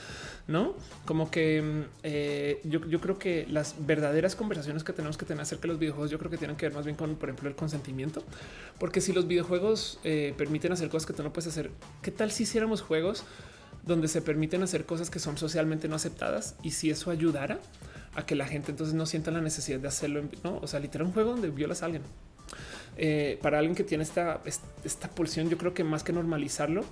[0.49, 5.41] no como que mm, eh, yo, creo que las verdaderas conversaciones que tenemos que tener
[5.41, 7.47] acerca de los videojuegos, yo creo que tienen que ver más bien con, por ejemplo,
[7.47, 8.23] el consentimiento,
[8.79, 11.71] porque si los videojuegos eh, permiten hacer cosas que tú no puedes hacer,
[12.01, 13.23] ¿qué tal si hiciéramos juegos?
[13.85, 17.59] donde se permiten hacer cosas que son socialmente no aceptadas y si eso ayudara
[18.13, 20.57] a que la gente entonces no sienta la necesidad de hacerlo, ¿no?
[20.57, 22.03] o sea, literal un juego donde violas a alguien.
[22.97, 24.41] Eh, para alguien que tiene esta,
[24.83, 26.83] esta pulsión, yo creo que más que normalizarlo,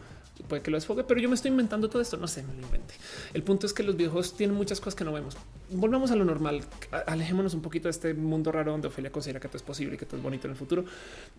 [0.43, 2.17] puede que lo desfogue, pero yo me estoy inventando todo esto.
[2.17, 2.93] No sé, me lo inventé.
[3.33, 5.37] El punto es que los videojuegos tienen muchas cosas que no vemos.
[5.69, 6.61] Volvamos a lo normal.
[7.07, 9.97] Alejémonos un poquito de este mundo raro donde Ofelia considera que todo es posible y
[9.97, 10.85] que todo es bonito en el futuro.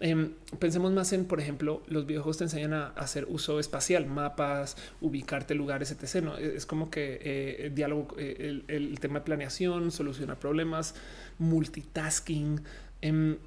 [0.01, 4.77] Em, pensemos más en, por ejemplo, los videojuegos te enseñan a hacer uso espacial, mapas,
[5.01, 6.25] ubicarte lugares, etc.
[6.25, 6.37] ¿no?
[6.37, 10.95] Es como que eh, el diálogo, eh, el, tema de planeación, solucionar problemas,
[11.39, 12.61] multitasking.
[13.01, 13.39] Em,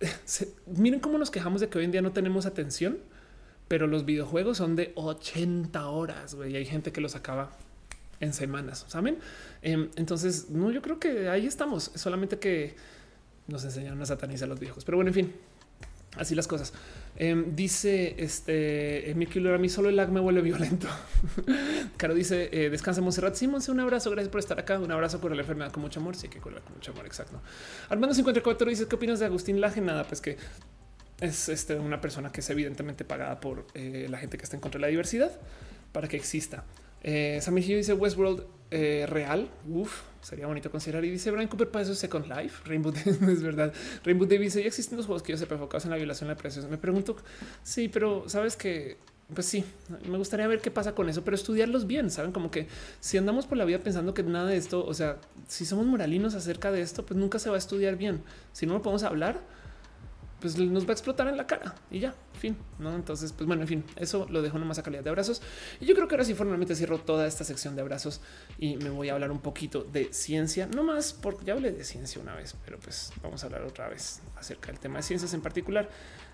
[0.66, 2.98] miren cómo nos quejamos de que hoy en día no tenemos atención
[3.68, 7.50] pero los videojuegos son de 80 horas y hay gente que los acaba
[8.20, 9.18] en semanas, saben?
[9.62, 11.90] Em, entonces, no, yo creo que ahí estamos.
[11.94, 12.74] Solamente que
[13.48, 15.32] nos enseñaron a satanizar los viejos, pero bueno, en fin,
[16.16, 16.72] así las cosas.
[17.18, 20.86] Em, dice este Emilio a mí solo el lag me vuelve violento.
[21.96, 24.78] Caro dice eh, descansa Monserrat Simón, un abrazo, gracias por estar acá.
[24.78, 26.14] Un abrazo por la enfermedad con mucho amor.
[26.16, 27.06] Sí, que con mucho amor.
[27.06, 27.40] Exacto.
[27.88, 29.80] Armando 54 dice qué opinas de Agustín Laje?
[29.80, 30.36] Nada, pues que
[31.20, 34.60] es este, una persona que es evidentemente pagada por eh, la gente que está en
[34.60, 35.32] contra de la diversidad
[35.92, 36.64] para que exista.
[37.02, 39.48] Eh, Samir dice Westworld eh, real.
[39.68, 41.04] Uf, sería bonito considerar.
[41.04, 42.62] Y dice Brian Cooper para eso es Second Life.
[42.68, 43.72] Rainbow es verdad.
[44.04, 46.38] Rainbow Davis ya existen los juegos que yo se enfocados en la violación de la
[46.38, 46.68] presión.
[46.68, 47.16] Me pregunto,
[47.62, 48.98] sí, pero sabes que
[49.34, 49.64] pues sí,
[50.08, 52.10] me gustaría ver qué pasa con eso, pero estudiarlos bien.
[52.10, 52.68] Saben como que
[53.00, 55.18] si andamos por la vida pensando que nada de esto, o sea,
[55.48, 58.22] si somos moralinos acerca de esto, pues nunca se va a estudiar bien.
[58.52, 59.40] Si no lo podemos hablar,
[60.54, 62.94] pues nos va a explotar en la cara y ya, fin, ¿no?
[62.94, 65.42] Entonces, pues bueno, en fin, eso lo dejo nomás a calidad de abrazos.
[65.80, 68.20] Y yo creo que ahora sí formalmente cierro toda esta sección de abrazos
[68.58, 71.84] y me voy a hablar un poquito de ciencia, no más porque ya hablé de
[71.84, 75.34] ciencia una vez, pero pues vamos a hablar otra vez acerca del tema de ciencias
[75.34, 75.88] en particular.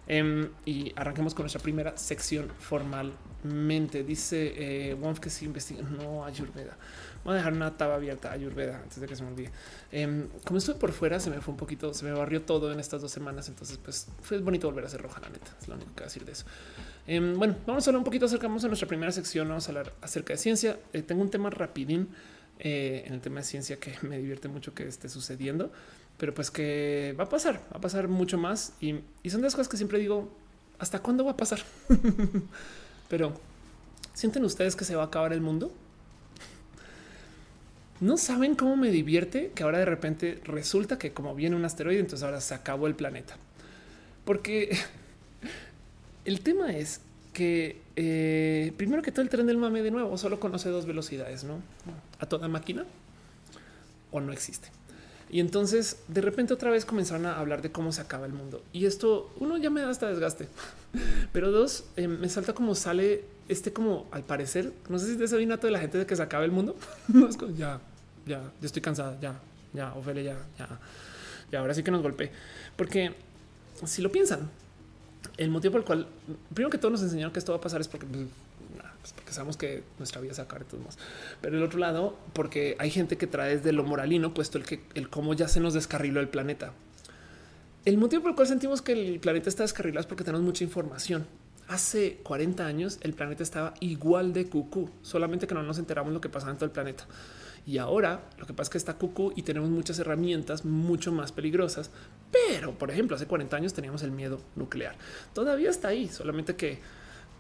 [0.07, 4.03] Em, y arranquemos con nuestra primera sección formalmente.
[4.03, 6.77] Dice eh, que se investiga, no Ayurveda.
[7.25, 9.51] Voy a dejar una taba abierta Ayurveda antes de que se me olvide.
[9.93, 12.81] Em, como estuve por fuera, se me fue un poquito, se me barrió todo en
[12.81, 13.49] estas dos semanas.
[13.49, 15.57] Entonces, pues fue bonito volver a ser roja, la neta.
[15.61, 16.47] Es lo único que decir de eso.
[17.07, 19.49] Em, bueno, vamos a hablar un poquito, acercamos a nuestra primera sección.
[19.49, 20.81] Vamos a hablar acerca de ciencia.
[20.93, 22.09] Eh, tengo un tema rapidín
[22.65, 25.73] eh, en el tema de ciencia que me divierte mucho que esté sucediendo,
[26.19, 28.73] pero pues que va a pasar, va a pasar mucho más.
[28.81, 30.29] Y, y son de las cosas que siempre digo,
[30.79, 31.61] ¿hasta cuándo va a pasar?
[33.09, 33.33] pero
[34.15, 35.73] sienten ustedes que se va a acabar el mundo?
[38.01, 42.01] No saben cómo me divierte que ahora de repente resulta que como viene un asteroide,
[42.01, 43.37] entonces ahora se acabó el planeta.
[44.25, 44.77] Porque
[46.25, 47.01] el tema es
[47.33, 51.45] que eh, primero que todo el tren del mame de nuevo solo conoce dos velocidades,
[51.45, 51.61] ¿no?
[52.19, 52.85] A toda máquina.
[54.11, 54.69] o no existe.
[55.33, 58.63] Y entonces de repente otra vez comenzaron a hablar de cómo se acaba el mundo.
[58.73, 60.47] Y esto, uno ya me da hasta desgaste,
[61.33, 65.25] pero dos, eh, me salta como sale este como al parecer, no sé si te
[65.25, 66.77] ese de la gente de que se acaba el mundo.
[67.57, 67.81] ya,
[68.27, 69.41] ya, ya estoy cansada, ya,
[69.73, 70.69] ya, Ophelia, ya, ya,
[71.51, 72.31] ya, ahora sí que nos golpeé.
[72.77, 73.15] Porque
[73.87, 74.51] si lo piensan,
[75.39, 76.09] el motivo por el cual,
[76.53, 78.07] primero que todo nos enseñaron que esto va a pasar es porque
[79.03, 80.99] pues, porque sabemos que nuestra vida se acaba de todos modos.
[81.41, 84.81] Pero el otro lado, porque hay gente que trae desde lo moralino, puesto el que
[84.95, 86.73] el cómo ya se nos descarriló el planeta.
[87.85, 90.63] El motivo por el cual sentimos que el planeta está descarrilado es porque tenemos mucha
[90.63, 91.27] información.
[91.67, 96.21] Hace 40 años el planeta estaba igual de cucú, solamente que no nos enteramos lo
[96.21, 97.07] que pasaba en todo el planeta.
[97.67, 101.33] Y ahora lo que pasa es que está cucú y tenemos muchas herramientas mucho más
[101.33, 101.91] peligrosas.
[102.31, 104.95] Pero, por ejemplo, hace 40 años teníamos el miedo nuclear.
[105.33, 106.79] Todavía está ahí, solamente que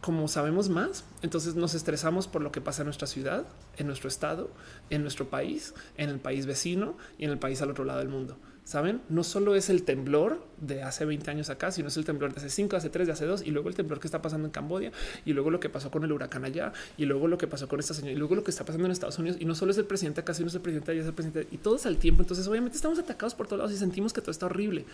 [0.02, 3.46] como sabemos más, entonces nos estresamos por lo que pasa en nuestra ciudad,
[3.76, 4.50] en nuestro estado,
[4.90, 8.08] en nuestro país, en el país vecino y en el país al otro lado del
[8.08, 8.36] mundo.
[8.64, 12.34] Saben, no solo es el temblor de hace 20 años acá, sino es el temblor
[12.34, 14.46] de hace 5, hace 3, de hace 2 y luego el temblor que está pasando
[14.46, 14.90] en Cambodia
[15.24, 17.78] y luego lo que pasó con el huracán allá y luego lo que pasó con
[17.78, 19.78] esta señora y luego lo que está pasando en Estados Unidos y no solo es
[19.78, 21.96] el presidente acá, sino es el presidente allá, es el presidente y todo es al
[21.98, 22.22] tiempo.
[22.22, 24.84] Entonces, obviamente, estamos atacados por todos lados y sentimos que todo está horrible.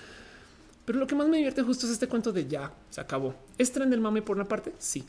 [0.89, 3.35] Pero lo que más me divierte justo es este cuento de ya se acabó.
[3.59, 4.73] ¿Es tren del mame por una parte?
[4.79, 5.05] Sí.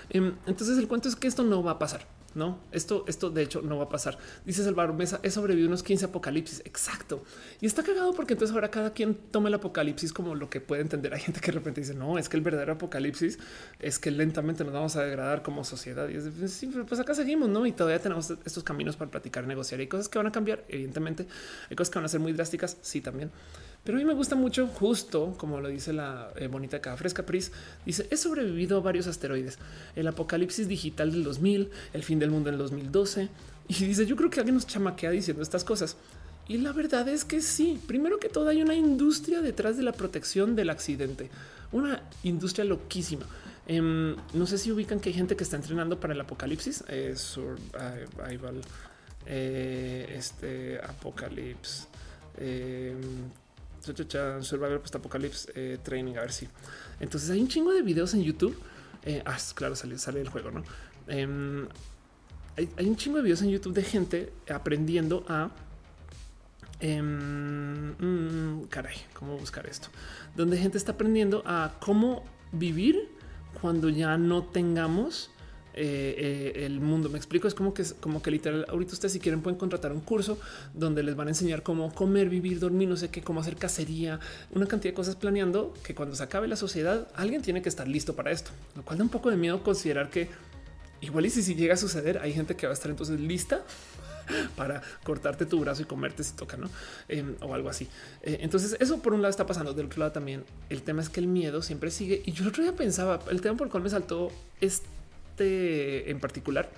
[0.10, 2.06] Em, entonces, el cuento es que esto no va a pasar.
[2.34, 4.18] No, esto, esto de hecho no va a pasar.
[4.45, 6.61] Dice Salvador Mesa, he sobrevivido unos 15 apocalipsis.
[6.64, 7.23] Exacto.
[7.60, 10.82] Y está cagado porque entonces ahora cada quien toma el apocalipsis como lo que puede
[10.82, 11.14] entender.
[11.14, 13.38] Hay gente que de repente dice, no, es que el verdadero apocalipsis
[13.80, 16.07] es que lentamente nos vamos a degradar como sociedad.
[16.07, 17.65] Y es sí, pues acá seguimos, ¿no?
[17.65, 19.82] Y todavía tenemos estos caminos para platicar, negociar.
[19.82, 21.28] Hay cosas que van a cambiar, evidentemente.
[21.69, 23.30] Hay cosas que van a ser muy drásticas, sí, también.
[23.84, 27.26] Pero a mí me gusta mucho, justo como lo dice la eh, bonita caja fresca
[27.26, 27.52] Pris,
[27.86, 29.58] dice, he sobrevivido a varios asteroides,
[29.95, 33.30] el apocalipsis digital del 2000, el fin del mundo en el 2012,
[33.68, 35.98] y dice, yo creo que alguien nos chamaquea diciendo estas cosas.
[36.48, 39.94] Y la verdad es que sí, primero que todo hay una industria detrás de la
[39.94, 41.30] protección del accidente,
[41.72, 43.26] una industria loquísima.
[43.68, 47.14] Em, no sé si ubican que hay gente que está entrenando para el apocalipsis, eh,
[47.16, 48.62] survival,
[49.26, 51.88] eh, este apocalipsis.
[52.38, 52.95] Eh,
[53.82, 56.16] Survivor Post Apocalypse eh, Training.
[56.18, 56.48] A ver si.
[56.99, 58.58] Entonces hay un chingo de videos en YouTube.
[59.03, 60.64] Eh, ah, claro, sale, sale el juego, no?
[61.08, 61.68] Em,
[62.58, 65.52] hay, un chingo de videos en YouTube de gente aprendiendo a.
[66.80, 69.90] Em, mm, caray, cómo buscar esto,
[70.36, 73.10] donde gente está aprendiendo a cómo vivir
[73.62, 75.30] cuando ya no tengamos
[75.73, 77.10] eh, eh, el mundo.
[77.10, 79.91] Me explico, es como que es como que literal ahorita ustedes si quieren pueden contratar
[79.93, 80.38] un curso
[80.73, 84.19] donde les van a enseñar cómo comer, vivir, dormir, no sé qué, cómo hacer cacería,
[84.52, 87.88] una cantidad de cosas planeando que cuando se acabe la sociedad alguien tiene que estar
[87.88, 90.30] listo para esto, lo cual da un poco de miedo considerar que
[90.99, 93.64] igual y si, si llega a suceder hay gente que va a estar entonces lista
[94.56, 96.69] para cortarte tu brazo y comerte si toca, ¿no?
[97.07, 97.88] Em, o algo así.
[98.23, 101.10] Eh, entonces eso por un lado está pasando, del otro lado también el tema es
[101.10, 103.72] que el miedo siempre sigue y yo el otro día pensaba, el tema por el
[103.72, 104.84] cual me saltó es
[105.40, 106.70] en particular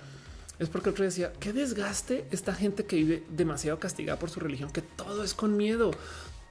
[0.58, 4.70] es porque otro decía qué desgaste esta gente que vive demasiado castigada por su religión,
[4.70, 5.90] que todo es con miedo.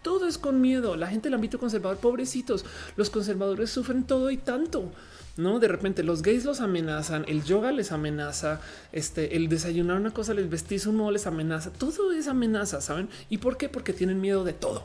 [0.01, 0.97] Todo es con miedo.
[0.97, 2.65] La gente del ámbito conservador, pobrecitos,
[2.97, 4.91] los conservadores sufren todo y tanto.
[5.37, 8.61] No, de repente los gays los amenazan, el yoga les amenaza,
[8.91, 13.09] este, el desayunar una cosa, les vestirse un modo les amenaza, todo es amenaza, saben?
[13.29, 13.67] ¿Y por qué?
[13.67, 14.83] Porque tienen miedo de todo,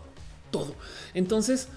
[0.51, 0.74] todo.
[1.12, 1.69] Entonces,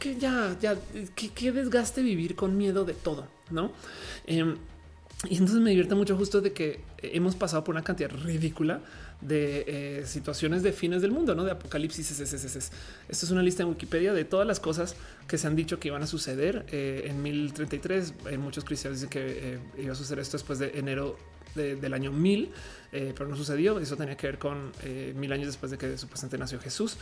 [0.00, 0.76] que ya, ya,
[1.14, 3.72] qué desgaste vivir con miedo de todo, no?
[4.26, 4.56] Em,
[5.28, 8.80] y entonces me divierte mucho justo de que hemos pasado por una cantidad ridícula
[9.20, 12.20] de eh, situaciones de fines del mundo, no de apocalipsis.
[12.20, 12.70] Esto
[13.08, 14.94] es una lista en Wikipedia de todas las cosas
[15.26, 18.14] que se han dicho que iban a suceder eh, en 1033.
[18.30, 21.16] Eh, muchos cristianos dicen que iba a suceder esto después de enero
[21.54, 22.50] del año 1000,
[22.92, 23.80] pero no sucedió.
[23.80, 24.70] Eso tenía que ver con
[25.16, 26.96] mil años después de que supuestamente nació Jesús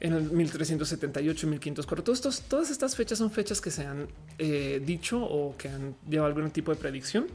[0.00, 2.04] en el 1378, 1504.
[2.04, 4.08] Todos todas estas fechas son fechas que se han
[4.38, 7.26] eh, dicho o que han llevado algún tipo de predicción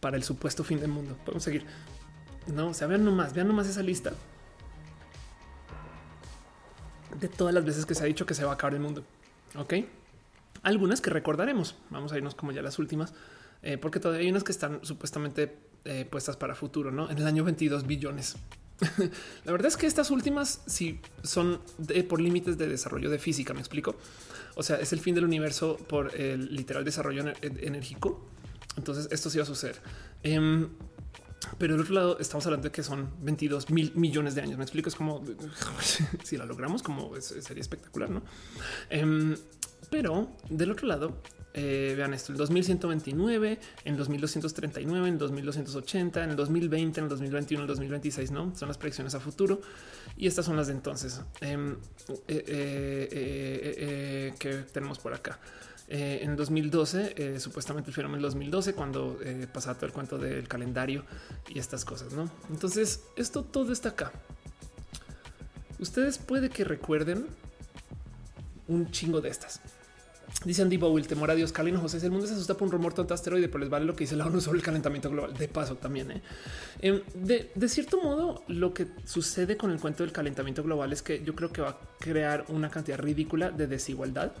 [0.00, 1.16] para el supuesto fin del mundo.
[1.24, 1.64] Podemos seguir.
[2.46, 4.12] No, o vean nomás, vean nomás esa lista
[7.20, 9.04] de todas las veces que se ha dicho que se va a acabar el mundo.
[9.56, 9.74] Ok,
[10.62, 11.76] algunas que recordaremos.
[11.90, 13.14] Vamos a irnos como ya las últimas,
[13.62, 16.90] eh, porque todavía hay unas que están supuestamente eh, puestas para futuro.
[16.90, 18.36] No en el año 22 billones
[19.44, 21.60] la verdad es que estas últimas sí son
[22.08, 23.54] por límites de desarrollo de física.
[23.54, 23.96] Me explico.
[24.54, 28.28] O sea, es el fin del universo por el literal desarrollo enérgico.
[28.76, 29.80] Entonces esto sí va a suceder.
[30.22, 30.68] Em,
[31.58, 34.58] pero del otro lado estamos hablando de que son 22 mil millones de años.
[34.58, 35.24] Me explico, es como
[36.24, 38.22] si la logramos, como sería espectacular, ¿no?
[38.90, 39.36] Em,
[39.92, 41.18] pero del otro lado,
[41.52, 47.60] eh, vean esto, el 2129, en 2239, en 2280, en el 2020, en el 2021,
[47.60, 48.56] en el 2026, ¿no?
[48.56, 49.60] Son las predicciones a futuro
[50.16, 51.76] y estas son las de entonces em,
[52.26, 55.38] eh, eh, que tenemos por acá.
[55.88, 59.18] en 2012, supuestamente el fenómeno 2012, cuando
[59.52, 61.04] pasaba todo el cuento del calendario
[61.50, 62.30] y estas cosas, ¿no?
[62.48, 64.10] Entonces, esto todo está acá.
[65.78, 67.26] Ustedes puede que recuerden
[68.68, 69.60] un chingo de estas.
[70.44, 72.72] Dice Andy Bowie, el temor a Dios, Calino José, el mundo se asusta por un
[72.72, 75.34] rumor tonto asteroide, pero les vale lo que dice la ONU sobre el calentamiento global.
[75.34, 76.10] De paso también.
[76.10, 76.22] ¿eh?
[76.80, 81.22] Em, de, cierto modo, lo que sucede con el cuento del calentamiento global es que
[81.22, 84.32] yo creo que va a crear una cantidad ridícula de desigualdad.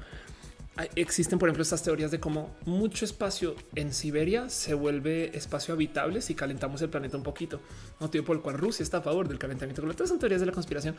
[0.96, 6.22] Existen, por ejemplo, estas teorías de cómo mucho espacio en Siberia se vuelve espacio habitable
[6.22, 7.60] si calentamos el planeta un poquito,
[8.00, 9.96] motivo por el cual Rusia está a favor del calentamiento global.
[9.96, 10.96] Todas son teorías de la conspiración,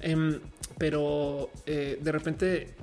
[0.00, 0.40] em,
[0.76, 2.74] pero eh, de repente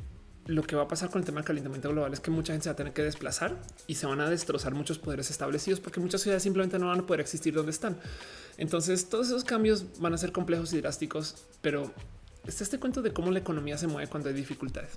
[0.45, 2.63] lo que va a pasar con el tema del calentamiento global es que mucha gente
[2.63, 3.55] se va a tener que desplazar
[3.87, 7.05] y se van a destrozar muchos poderes establecidos porque muchas ciudades simplemente no van a
[7.05, 7.97] poder existir donde están.
[8.57, 11.93] Entonces todos esos cambios van a ser complejos y drásticos, pero
[12.47, 14.91] está este cuento de cómo la economía se mueve cuando hay dificultades.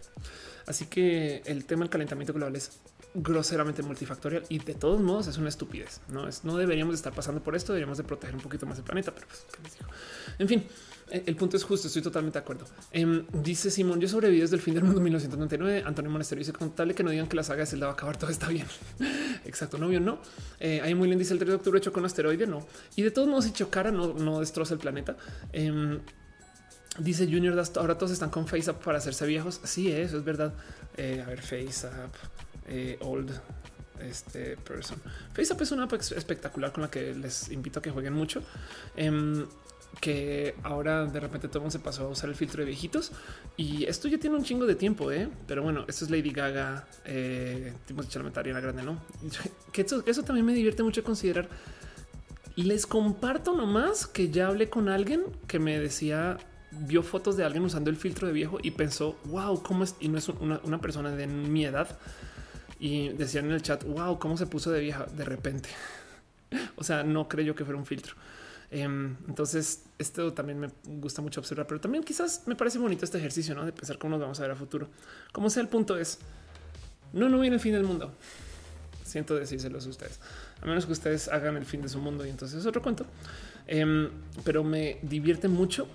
[0.67, 2.73] Así que el tema del calentamiento global es
[3.15, 6.01] groseramente multifactorial y de todos modos es una estupidez.
[6.09, 7.73] No es, no deberíamos estar pasando por esto.
[7.73, 9.45] Deberíamos de proteger un poquito más el planeta, pero pues,
[10.39, 10.67] en fin,
[11.11, 11.89] el punto es justo.
[11.89, 12.67] Estoy totalmente de acuerdo.
[12.91, 15.83] Em, dice Simón, yo sobreviví desde el fin del mundo 1999.
[15.87, 18.17] Antonio Monasterio dice contable que no digan que la saga de Zelda va a acabar.
[18.17, 18.67] Todo está bien.
[19.45, 19.79] Exacto.
[19.79, 20.21] Novio, no.
[20.61, 22.47] Eh, ahí muy bien dice el 3 de octubre hecho con asteroide.
[22.47, 22.67] No.
[22.97, 25.17] Y de todos modos, si chocara, no, no destroza el planeta.
[25.53, 26.01] Em,
[26.99, 29.61] dice Junior, ahora todos están con FaceApp para hacerse viejos.
[29.65, 30.55] Sí, eso es verdad.
[30.97, 32.15] Eh, a ver, FaceApp,
[33.01, 33.33] old
[34.01, 35.01] este person.
[35.33, 38.43] FaceApp es una app espectacular con la que les invito a que jueguen mucho.
[38.97, 39.47] Em,
[40.01, 43.13] que ahora de repente todo el mundo se pasó a usar el filtro de viejitos
[43.57, 45.29] y esto ya tiene un chingo de tiempo, ¿eh?
[45.47, 48.99] pero bueno, esto es Lady Gaga, eh, la Grande, no?
[49.73, 51.49] Que eso, eso también me divierte mucho considerar.
[52.57, 56.39] Les comparto nomás que ya hablé con alguien que me decía
[56.73, 60.09] vio fotos de alguien usando el filtro de viejo y pensó wow, cómo es y
[60.09, 61.99] no es una, una persona de mi edad
[62.81, 65.69] y decían en el chat wow, cómo se puso de vieja de repente.
[66.77, 68.17] o sea, no creyó que fuera un filtro.
[68.75, 70.69] Em, entonces, esto también me
[70.99, 73.67] gusta mucho observar, pero también quizás me parece bonito este ejercicio ¿no?
[73.67, 74.89] de pensar cómo nos vamos a ver a futuro.
[75.31, 76.19] Como sea, el punto es
[77.13, 78.15] no, no viene el fin del mundo.
[79.05, 80.21] Siento decírselos a ustedes,
[80.63, 83.05] a menos que ustedes hagan el fin de su mundo y entonces es otro cuento.
[83.67, 84.09] Em,
[84.43, 85.87] pero me divierte mucho,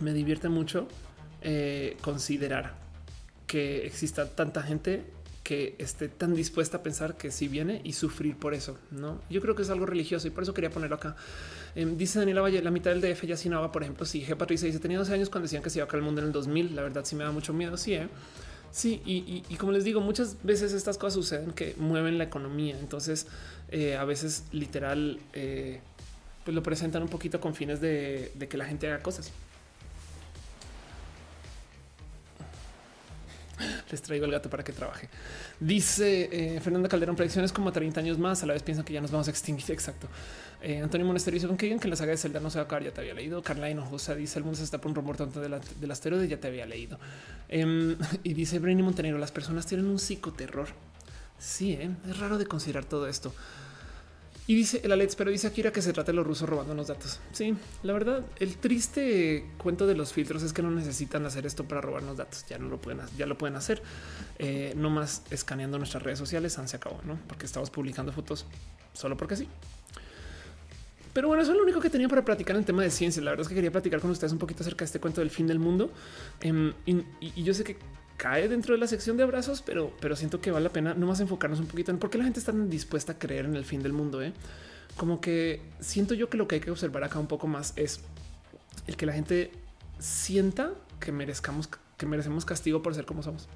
[0.00, 0.88] me divierte mucho
[1.40, 2.74] eh, considerar
[3.46, 5.02] que exista tanta gente
[5.42, 8.76] que esté tan dispuesta a pensar que si viene y sufrir por eso.
[8.90, 11.16] No, yo creo que es algo religioso y por eso quería ponerlo acá.
[11.76, 14.34] Em, dice Daniela Valle, la mitad del DF ya sinaba, por ejemplo, si G.
[14.34, 16.28] Patricia dice tenía 12 años cuando decían que se iba a caer el mundo en
[16.28, 16.74] el 2000.
[16.74, 17.76] La verdad, sí me da mucho miedo.
[17.76, 18.08] Sí, ¿eh?
[18.72, 19.02] sí.
[19.04, 22.78] Y, como les digo, muchas veces estas cosas suceden que mueven la economía.
[22.80, 23.26] Entonces,
[23.68, 25.80] eh, a veces literal, eh,
[26.44, 29.30] pues lo presentan un poquito con fines de que la gente haga cosas.
[33.90, 35.08] les traigo el gato para que trabaje.
[35.60, 39.00] Dice eh, Fernanda Calderón, predicciones como 30 años más, a la vez piensan que ya
[39.00, 39.64] nos vamos a extinguir.
[39.70, 40.08] Exacto.
[40.62, 42.64] Eh, Antonio Monasterio dice, que digan que la saga de Zelda no se va a
[42.64, 43.42] acabar, ya te había leído.
[43.42, 46.48] Carla Hinojosa dice, se está por un rumor tanto de la, del asteroide, ya te
[46.48, 46.98] había leído.
[47.48, 50.68] Em, y dice Brenny Montenegro, las personas tienen un psicoterror.
[51.38, 51.90] Sí, ¿eh?
[52.08, 53.32] es raro de considerar todo esto.
[54.48, 56.86] Y dice el Alex, pero dice Akira que se trata de los rusos robando los
[56.86, 57.18] datos.
[57.32, 61.64] Sí, la verdad, el triste cuento de los filtros es que no necesitan hacer esto
[61.64, 62.46] para robarnos datos.
[62.48, 63.82] Ya no lo pueden, ya lo pueden hacer.
[64.38, 66.58] Eh, no más escaneando nuestras redes sociales.
[66.64, 67.18] Se acabó, no?
[67.26, 68.46] Porque estamos publicando fotos
[68.92, 69.48] solo porque sí.
[71.16, 73.22] Pero bueno, eso es lo único que tenía para platicar en el tema de ciencia.
[73.22, 75.30] La verdad es que quería platicar con ustedes un poquito acerca de este cuento del
[75.30, 75.90] fin del mundo.
[76.42, 77.78] Em, y yo sé que
[78.18, 81.06] cae dentro de la sección de abrazos, pero, pero siento que vale la pena no
[81.06, 83.64] más enfocarnos un poquito en por qué la gente está dispuesta a creer en el
[83.64, 84.20] fin del mundo.
[84.20, 84.34] ¿eh?
[84.98, 88.00] Como que siento yo que lo que hay que observar acá un poco más es
[88.86, 89.52] el que la gente
[89.98, 93.48] sienta que merezcamos, que merecemos castigo por ser como somos.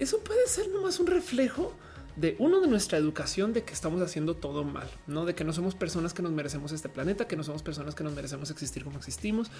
[0.00, 1.72] Eso puede ser nomás un reflejo
[2.16, 5.52] de uno de nuestra educación de que estamos haciendo todo mal, no de que no
[5.52, 8.84] somos personas que nos merecemos este planeta, que no somos personas que nos merecemos existir
[8.84, 9.50] como existimos,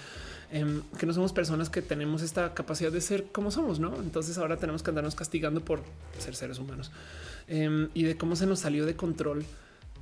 [0.51, 3.95] em, que no somos personas que tenemos esta capacidad de ser como somos, no?
[3.97, 5.81] Entonces ahora tenemos que andarnos castigando por
[6.19, 6.91] ser seres humanos
[7.47, 9.45] em, y de cómo se nos salió de control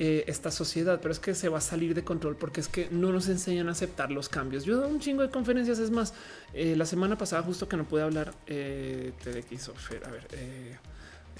[0.01, 2.87] eh, esta sociedad, pero es que se va a salir de control porque es que
[2.89, 4.63] no nos enseñan a aceptar los cambios.
[4.63, 6.13] Yo he dado un chingo de conferencias, es más,
[6.53, 9.69] eh, la semana pasada justo que no pude hablar, eh, TDX,
[10.05, 10.77] a ver, eh,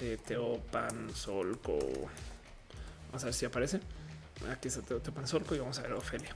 [0.00, 1.78] eh, Teopan, Solco,
[3.06, 3.80] vamos a ver si aparece.
[4.50, 6.34] Aquí está Teopan Solco y vamos a ver Ofelia.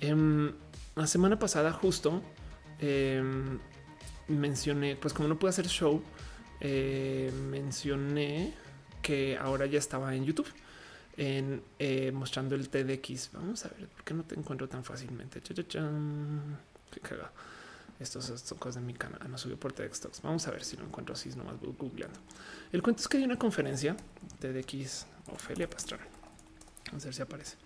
[0.00, 0.52] Em,
[0.94, 2.22] la semana pasada justo
[2.78, 3.58] em,
[4.28, 6.02] mencioné, pues como no pude hacer show,
[6.60, 8.54] mencioné
[9.02, 10.48] que ahora ya estaba en YouTube
[11.16, 13.32] en eh, mostrando el TDX.
[13.32, 15.40] Vamos a ver por qué no te encuentro tan fácilmente.
[15.42, 17.00] Qué
[18.00, 19.20] Estos son cosas de mi canal.
[19.30, 22.18] No subió por TEDx Vamos a ver si lo encuentro así, nomás googleando.
[22.72, 23.96] El cuento es que hay una conferencia
[24.40, 26.06] TEDx Ofelia Pastrana.
[26.86, 27.56] Vamos a ver si aparece.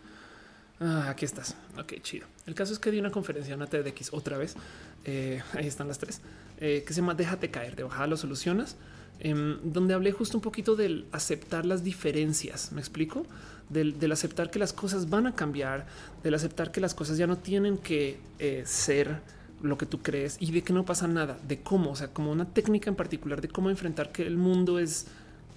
[0.81, 1.55] Ah, aquí estás.
[1.78, 2.27] Ok, chido.
[2.47, 4.56] El caso es que di una conferencia, una TEDx otra vez.
[5.05, 6.20] Eh, ahí están las tres
[6.59, 7.77] eh, que se llama Déjate caer.
[7.77, 8.77] De bajada lo solucionas
[9.20, 12.73] Em, donde hablé justo un poquito del aceptar las diferencias.
[12.73, 13.27] Me explico
[13.69, 15.86] del, aceptar que las cosas van a cambiar,
[16.23, 19.20] del aceptar que las cosas ya no tienen que eh, ser
[19.64, 22.30] lo que tú crees y de que no pasa nada, de cómo, o sea, como
[22.30, 25.06] una técnica en particular de cómo enfrentar que el mundo es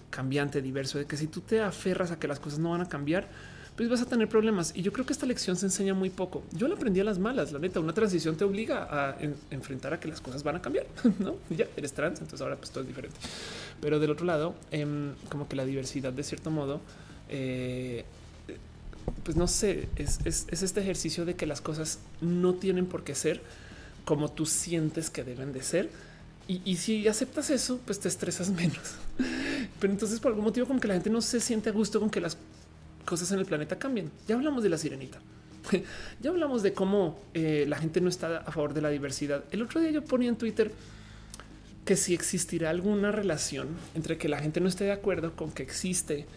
[0.10, 2.90] cambiante, diverso, de que si tú te aferras a que las cosas no van a
[2.90, 3.28] cambiar,
[3.78, 4.74] pues vas a tener problemas.
[4.76, 6.44] Y yo creo que esta lección se enseña muy poco.
[6.52, 7.80] Yo la aprendí a las malas, la neta.
[7.80, 9.18] Una transición te obliga a
[9.52, 10.88] enfrentar a que las cosas van a cambiar,
[11.20, 11.36] no?
[11.52, 13.18] ya eres trans, entonces ahora pues todo es diferente.
[13.80, 16.82] Pero del otro lado, em, como que la diversidad, de cierto modo,
[17.30, 18.04] eh,
[19.24, 23.42] pues no sé, es, este ejercicio de que las cosas no tienen por qué ser
[24.08, 25.90] como tú sientes que deben de ser.
[26.48, 28.96] Y, si aceptas eso, pues te estresas menos.
[29.82, 32.10] Pero entonces por algún motivo como que la gente no se siente a gusto con
[32.10, 32.38] que las
[33.04, 34.10] cosas en el planeta cambien.
[34.26, 35.20] Ya hablamos de la sirenita.
[36.22, 39.44] ya hablamos de cómo eh, la gente no está a favor de la diversidad.
[39.52, 40.72] El otro día yo ponía en Twitter
[41.84, 45.64] que si existirá alguna relación entre que la gente no esté de acuerdo con que
[45.64, 46.28] existe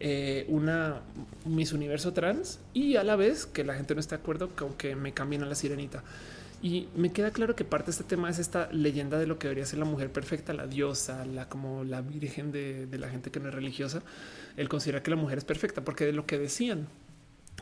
[0.00, 1.02] eh, una
[1.44, 4.74] Miss Universo trans y a la vez que la gente no esté de acuerdo con
[4.74, 6.02] que me cambien a la sirenita.
[6.62, 9.48] Y me queda claro que parte de este tema es esta leyenda de lo que
[9.48, 13.40] debería ser la mujer perfecta, la diosa, la como la virgen de, la gente que
[13.40, 14.02] no es religiosa,
[14.56, 16.88] el considerar que la mujer es perfecta, porque de lo que decían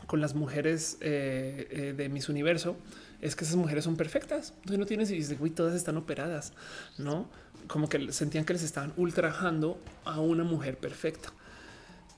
[0.05, 2.77] con las mujeres eh, eh, de mis universo
[3.21, 4.53] es que esas mujeres son perfectas.
[4.57, 6.53] Entonces no tienes y dices, güey, todas están operadas,
[6.97, 7.29] no
[7.67, 11.31] como que sentían que les estaban ultrajando a una mujer perfecta.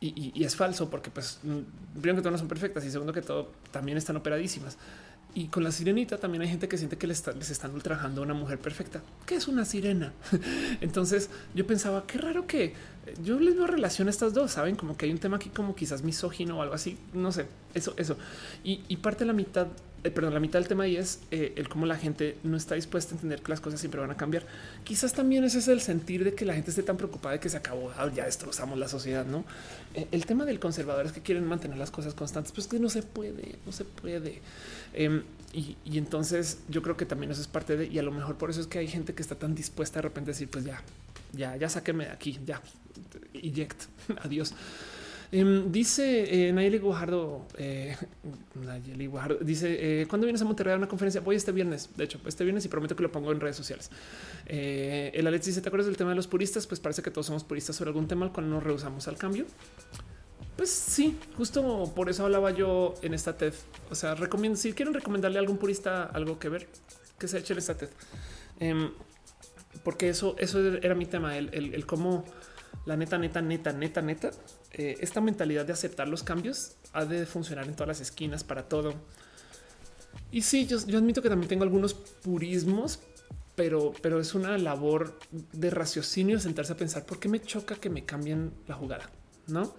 [0.03, 3.21] Y, es falso porque, pues, mm, primero que todo no son perfectas y segundo que
[3.21, 4.79] todo también están operadísimas.
[5.33, 8.33] Y con la sirenita también hay gente que siente que les, están ultrajando a una
[8.33, 9.01] mujer perfecta.
[9.25, 10.13] que es una sirena?
[10.81, 12.73] Entonces yo pensaba, qué raro que
[13.23, 15.75] yo les veo relación a estas dos, saben como que hay un tema aquí como
[15.75, 18.17] quizás misógino o algo así, no sé, eso, eso.
[18.63, 19.67] Y, parte de la mitad
[20.03, 22.73] eh, perdón, la mitad del tema ahí es eh, el cómo la gente no está
[22.73, 24.47] dispuesta a entender que las cosas siempre van a cambiar.
[24.83, 27.49] Quizás también ese es el sentir de que la gente esté tan preocupada de que
[27.49, 29.45] se acabó, ah, ya destrozamos la sociedad, ¿no?
[29.93, 32.89] Eh, el tema del conservador es que quieren mantener las cosas constantes, pues que no
[32.89, 34.41] se puede, no se puede.
[34.93, 35.23] Em,
[35.53, 38.49] y, entonces yo creo que también eso es parte de, y a lo mejor por
[38.49, 40.81] eso es que hay gente que está tan dispuesta de repente a decir, pues ya,
[41.33, 42.61] ya, ya sáquenme de aquí, ya,
[43.33, 43.83] eject,
[44.23, 44.53] adiós.
[45.33, 47.95] Em, dice eh, Nayeli Guajardo, eh,
[48.65, 51.21] Nayeli Guajardo, dice, eh, ¿cuándo vienes a Monterrey a una conferencia?
[51.21, 53.89] Voy este viernes, de hecho, este viernes y prometo que lo pongo en redes sociales.
[54.45, 56.67] Eh, el Alex dice, ¿te acuerdas del tema de los puristas?
[56.67, 59.45] Pues parece que todos somos puristas sobre algún tema al cual nos rehusamos al cambio.
[60.61, 63.55] Pues sí, justo por eso hablaba yo en esta TED.
[63.89, 66.67] O sea, recomiendo, si quieren recomendarle a algún purista algo que ver,
[67.17, 67.89] que se eche en esta TED.
[68.59, 68.91] Em,
[69.83, 72.25] porque eso, eso era mi tema, el, el, cómo
[72.85, 74.31] la neta, neta, neta, neta, neta,
[74.73, 78.69] eh, esta mentalidad de aceptar los cambios ha de funcionar en todas las esquinas para
[78.69, 78.93] todo.
[80.31, 82.99] Y sí, yo, admito que también tengo algunos purismos,
[83.55, 87.89] pero, pero es una labor de raciocinio sentarse a pensar por qué me choca que
[87.89, 89.09] me cambien la jugada,
[89.47, 89.73] no?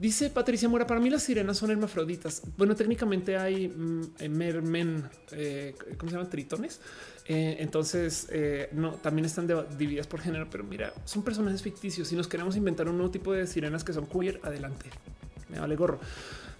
[0.00, 2.40] Dice Patricia Mora, para mí las sirenas son hermafroditas.
[2.56, 6.30] Bueno, técnicamente hay mm, eh, mermen, eh, ¿cómo se llaman?
[6.30, 6.80] Tritones.
[7.26, 8.26] Eh, entonces,
[8.72, 9.46] no, también están
[9.76, 12.08] divididas por género, pero mira, son personajes ficticios.
[12.08, 14.88] Si nos queremos inventar un nuevo tipo de sirenas que son queer, adelante.
[15.50, 16.00] Me vale gorro.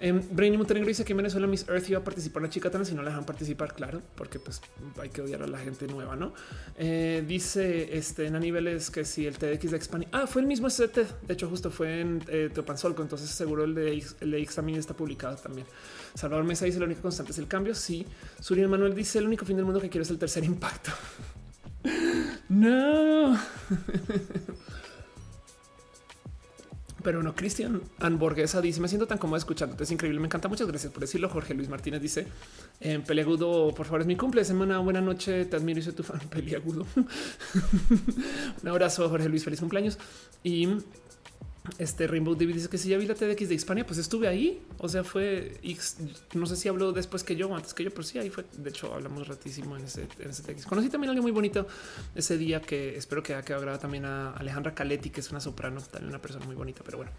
[0.02, 2.90] Eh, Brainy Montenegro dice que en Venezuela Miss Earth iba a participar la chica trans
[2.90, 4.62] y no la dejan participar, claro, porque pues
[4.98, 6.32] hay que odiar a la gente nueva, ¿no?
[6.78, 10.68] Eh, dice este en niveles que si el TDX de Expani, ah, fue el mismo
[10.68, 14.38] ST, de hecho justo fue en eh, Teopanzolco, entonces seguro el de, X, el de
[14.38, 15.66] X también está publicado también.
[16.14, 18.06] Salvador Mesa dice la única constante es el cambio, sí.
[18.40, 20.92] Suriel Manuel dice el único fin del mundo que quiero es el tercer impacto.
[22.48, 23.38] no.
[27.02, 29.84] Pero no, Cristian Anborguesa dice: Me siento tan cómodo escuchándote.
[29.84, 30.20] Es increíble.
[30.20, 30.48] Me encanta.
[30.48, 31.28] Muchas gracias por decirlo.
[31.28, 32.26] Jorge Luis Martínez dice:
[32.80, 34.78] en Peliagudo, por favor, es mi cumple semana.
[34.78, 35.44] Buena noche.
[35.44, 36.20] Te admiro y soy tu fan.
[36.30, 36.86] Peliagudo.
[38.62, 39.44] Un abrazo, Jorge Luis.
[39.44, 39.98] Feliz cumpleaños.
[40.42, 40.68] Y
[41.78, 44.62] Este Rainbow David dice que si ya vi la TDX de Hispania, pues estuve ahí.
[44.78, 45.60] O sea, fue
[46.34, 48.44] no sé si habló después que yo o antes que yo, pero sí, ahí fue.
[48.56, 50.66] De hecho, hablamos ratísimo en ese, en TDX.
[50.66, 51.66] Conocí también a alguien muy bonito
[52.14, 55.40] ese día que espero que haya quedado grabado también a Alejandra Caletti, que es una
[55.40, 57.12] soprano, también una persona muy bonita, pero bueno.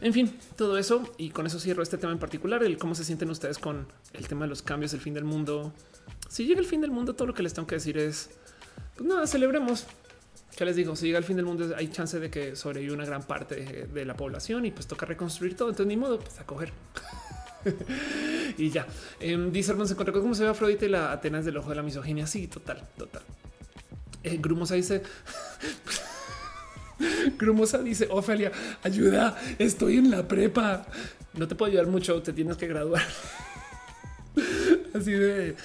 [0.00, 3.04] En fin, todo eso y con eso cierro este tema en particular, el cómo se
[3.04, 5.72] sienten ustedes con el tema de los cambios, el fin del mundo.
[6.28, 8.30] Si llega el fin del mundo, todo lo que les tengo que decir es,
[8.96, 9.84] pues nada, celebremos,
[10.56, 13.04] ya les digo, si llega el fin del mundo, hay chance de que sobreviva una
[13.04, 15.70] gran parte de, la población y pues toca reconstruir todo.
[15.70, 16.72] Entonces, ni modo, pues a coger.
[18.58, 18.86] y ya
[19.20, 22.26] eh, dice se cómo se ve Afrodita y la Atenas del ojo de la misoginia.
[22.26, 23.22] Sí, total, total.
[24.22, 25.02] Eh, Grumosa dice,
[27.38, 28.52] Grumosa dice, Ofelia,
[28.82, 30.86] ayuda, estoy en la prepa.
[31.34, 33.02] No te puedo ayudar mucho, te tienes que graduar.
[34.94, 35.56] Así de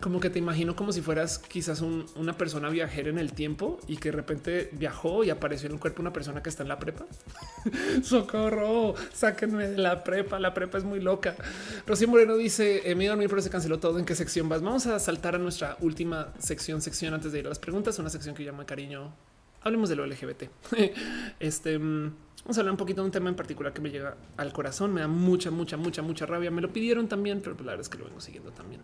[0.00, 3.96] como que te imagino como si fueras quizás una persona viajera en el tiempo y
[3.96, 6.78] que de repente viajó y apareció en el cuerpo una persona que está en la
[6.78, 7.06] prepa.
[8.02, 10.38] Socorro, sáquenme de la prepa.
[10.38, 11.34] La prepa es muy loca.
[11.86, 13.98] Rocío Moreno dice: eh, Me iba a dormir, pero se canceló todo.
[13.98, 14.62] ¿En qué sección vas?
[14.62, 17.98] Vamos a saltar a nuestra última sección, sección antes de ir a las preguntas.
[17.98, 19.14] Una sección que llama cariño.
[19.62, 20.44] Hablemos de lo LGBT.
[21.40, 22.12] este mm,
[22.44, 24.92] vamos a hablar un poquito de un tema en particular que me llega al corazón.
[24.92, 26.50] Me da mucha, mucha, mucha, mucha rabia.
[26.50, 28.82] Me lo pidieron también, pero la verdad es que lo vengo siguiendo también.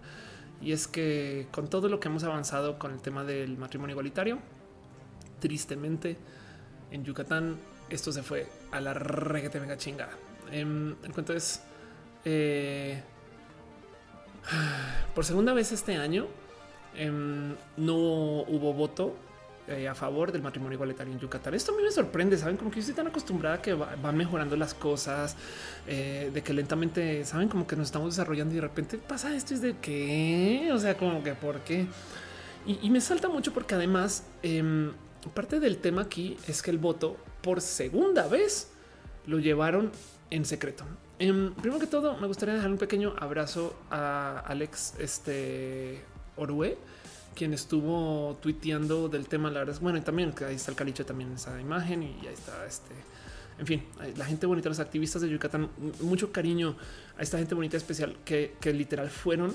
[0.63, 4.39] Y es que con todo lo que hemos avanzado con el tema del matrimonio igualitario,
[5.41, 6.17] tristemente
[6.93, 7.59] en Yucatán
[7.91, 10.13] esto se fue a la te mega chingada.
[10.51, 11.63] Em, el cuento es
[12.25, 13.03] eh,
[15.15, 16.27] por segunda vez este año
[16.95, 19.17] em, no hubo voto
[19.69, 21.55] eh, a favor del matrimonio igualitario en Yucatán.
[21.55, 24.57] Esto a mí me sorprende, saben como que yo estoy tan acostumbrada que va, mejorando
[24.57, 25.37] las cosas,
[25.87, 29.55] eh, de que lentamente saben como que nos estamos desarrollando y de repente pasa esto
[29.55, 31.87] es de qué, o sea, como que por qué.
[32.67, 34.93] Y, me salta mucho porque además em,
[35.33, 38.69] parte del tema aquí es que el voto por segunda vez
[39.27, 39.93] lo llevaron
[40.31, 40.85] en secreto.
[41.21, 46.03] Em, primero que todo, me gustaría dejar un pequeño abrazo a Alex este,
[46.37, 46.79] Orue
[47.35, 49.51] quien estuvo tuiteando del tema.
[49.51, 52.03] La verdad es bueno, y también que ahí está el caliche también en esa imagen
[52.03, 52.95] y ahí está este.
[53.59, 53.85] En fin,
[54.17, 55.69] la gente bonita, los activistas de Yucatán,
[56.01, 56.77] mucho cariño
[57.17, 59.55] a esta gente bonita especial que, literal fueron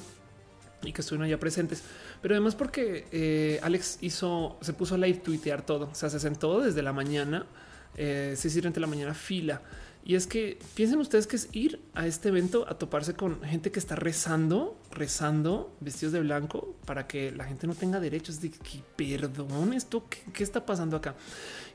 [0.83, 1.83] y que estuvieron allá presentes,
[2.21, 6.19] pero además porque eh, Alex hizo, se puso a live tuitear todo, o sea, se
[6.19, 7.47] sentó desde la mañana,
[7.95, 9.61] eh, se hicieron entre la mañana fila
[10.07, 13.73] y es que piensen ustedes que es ir a este evento a toparse con gente
[13.73, 18.51] que está rezando, rezando vestidos de blanco para que la gente no tenga derechos de
[18.51, 21.15] que perdón esto qué, está pasando acá.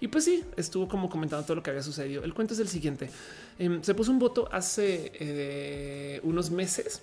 [0.01, 2.25] Y pues sí, estuvo como comentando todo lo que había sucedido.
[2.25, 3.11] El cuento es el siguiente.
[3.59, 7.03] Em, se puso un voto hace eh, unos meses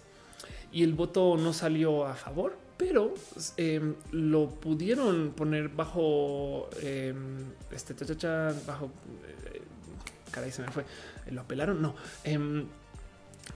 [0.71, 3.13] y el voto no salió a favor, pero
[3.55, 7.93] em, lo pudieron poner bajo em, este
[8.65, 8.89] bajo
[9.53, 9.61] eh,
[10.29, 10.85] caray, se me fue
[11.31, 11.81] lo apelaron.
[11.81, 12.65] No, em,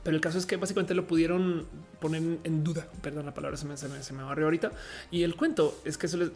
[0.01, 1.67] pero el caso es que básicamente lo pudieron
[1.99, 2.87] poner en duda.
[3.01, 4.71] Perdón, la palabra se me, se me, se me barrió ahorita.
[5.11, 6.29] Y el cuento es que eso les,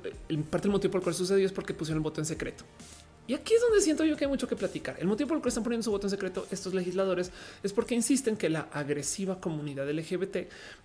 [0.43, 2.63] parte del motivo por el cual sucedió es porque pusieron el voto en secreto.
[3.27, 4.95] Y aquí es donde siento yo que hay mucho que platicar.
[4.99, 7.31] El motivo por el cual están poniendo su voto en secreto estos legisladores
[7.61, 10.37] es porque insisten que la agresiva comunidad LGBT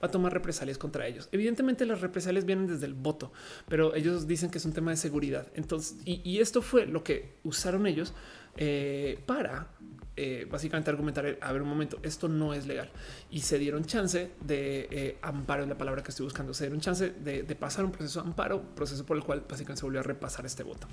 [0.03, 1.29] va a tomar represalias contra ellos.
[1.31, 3.33] Evidentemente las represalias vienen desde el voto,
[3.69, 5.47] pero ellos dicen que es un tema de seguridad.
[5.55, 8.13] Entonces, y esto fue lo que usaron ellos
[8.57, 9.69] eh, para
[10.15, 12.91] eh, básicamente argumentar, a ver un momento, esto no es legal.
[13.31, 16.81] Y se dieron chance de eh, amparo, en la palabra que estoy buscando, se dieron
[16.81, 20.03] chance de, pasar un proceso de amparo, proceso por el cual básicamente se volvió a
[20.03, 20.87] repasar este voto.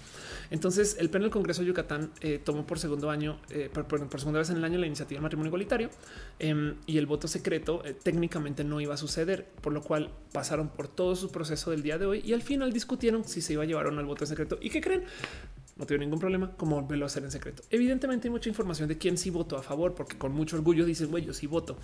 [0.51, 2.11] Entonces, el pleno del Congreso de Yucatán
[2.45, 3.41] tomó por segundo año,
[3.73, 5.89] por, segunda vez en el año, la iniciativa de matrimonio igualitario
[6.39, 10.87] em, y el voto secreto técnicamente no iba a suceder, por lo cual pasaron por
[10.87, 13.65] todo su proceso del día de hoy y al final discutieron si se iba a
[13.65, 14.57] llevar o no el voto secreto.
[14.61, 15.03] ¿Y qué creen?
[15.79, 17.63] No tengo ningún problema como volverlo a hacer en secreto.
[17.69, 21.09] Evidentemente hay mucha información de quién sí votó a favor, porque con mucho orgullo dicen,
[21.09, 21.77] güey, yo sí voto.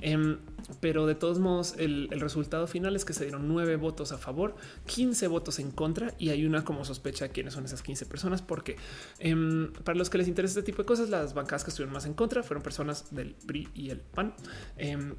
[0.00, 0.38] Em,
[0.80, 4.56] pero de todos modos, el, resultado final es que se dieron nueve votos a favor,
[4.86, 8.40] 15 votos en contra y hay una como sospecha de quiénes son esas 15 personas,
[8.40, 8.76] porque
[9.18, 12.06] em, para los que les interesa este tipo de cosas, las bancadas que estuvieron más
[12.06, 14.34] en contra fueron personas del PRI y el PAN.
[14.78, 15.14] Em,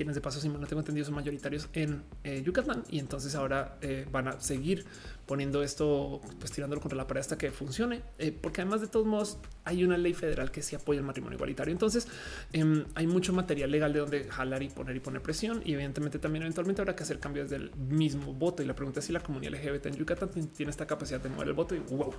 [0.00, 3.76] quienes de paso, si no tengo entendido, son mayoritarios en eh, Yucatán y entonces ahora
[3.82, 4.86] eh, van a seguir
[5.26, 9.04] poniendo esto, pues tirándolo contra la pared hasta que funcione, eh, porque además de todos
[9.04, 11.70] modos hay una ley federal que sí apoya el matrimonio igualitario.
[11.70, 12.08] Entonces
[12.54, 16.18] em, hay mucho material legal de donde jalar y poner y poner presión y evidentemente
[16.18, 18.62] también eventualmente habrá que hacer cambios del mismo voto.
[18.62, 21.48] Y la pregunta es si la comunidad LGBT en Yucatán tiene esta capacidad de mover
[21.48, 22.14] el voto y wow.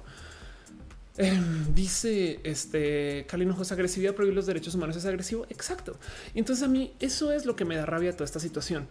[1.17, 5.45] Em, dice este Carlino José agresividad prohibir los derechos humanos es agresivo.
[5.49, 5.97] Exacto.
[6.33, 8.87] Y entonces a mí eso es lo que me da rabia toda esta situación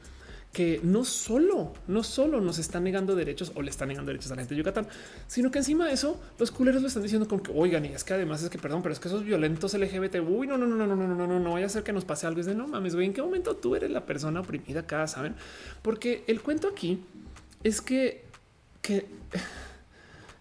[0.52, 4.34] que no solo, no solo nos están negando derechos o le están negando derechos a
[4.34, 4.86] la gente de Yucatán,
[5.28, 8.02] sino que encima de eso los culeros lo están diciendo como que oigan, y es
[8.02, 10.74] que además es que perdón, pero es que esos violentos LGBT, uy, no, no, no,
[10.74, 12.40] no, no, no, no, no, no vaya a ser que nos pase algo.
[12.40, 15.36] Es de no mames, güey, en qué momento tú eres la persona oprimida acá, saben?
[15.82, 17.00] Porque el cuento aquí
[17.62, 18.24] es que,
[18.82, 19.06] que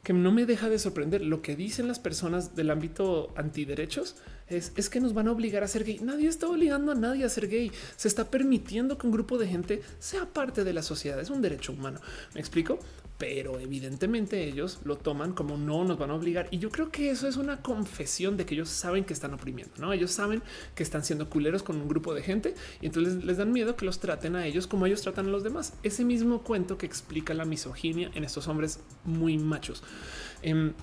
[0.10, 4.16] que no me deja de sorprender lo que dicen las personas del ámbito antiderechos
[4.48, 6.00] es, es que nos van a obligar a ser gay.
[6.00, 7.72] Nadie está obligando a nadie a ser gay.
[7.96, 11.20] Se está permitiendo que un grupo de gente sea parte de la sociedad.
[11.20, 12.02] Es un derecho humano.
[12.34, 12.80] ¿Me explico?
[13.20, 16.48] Pero evidentemente ellos lo toman como no nos van a obligar.
[16.52, 19.74] Y yo creo que eso es una confesión de que ellos saben que están oprimiendo,
[19.78, 19.92] no?
[19.92, 20.42] Ellos saben
[20.74, 23.86] que están siendo culeros con un grupo de gente y entonces les dan miedo que
[23.86, 25.74] los traten a ellos como ellos tratan a los demás.
[25.84, 29.84] Ese mismo cuento que explica la misoginia en estos hombres muy machos.
[30.42, 30.74] Em,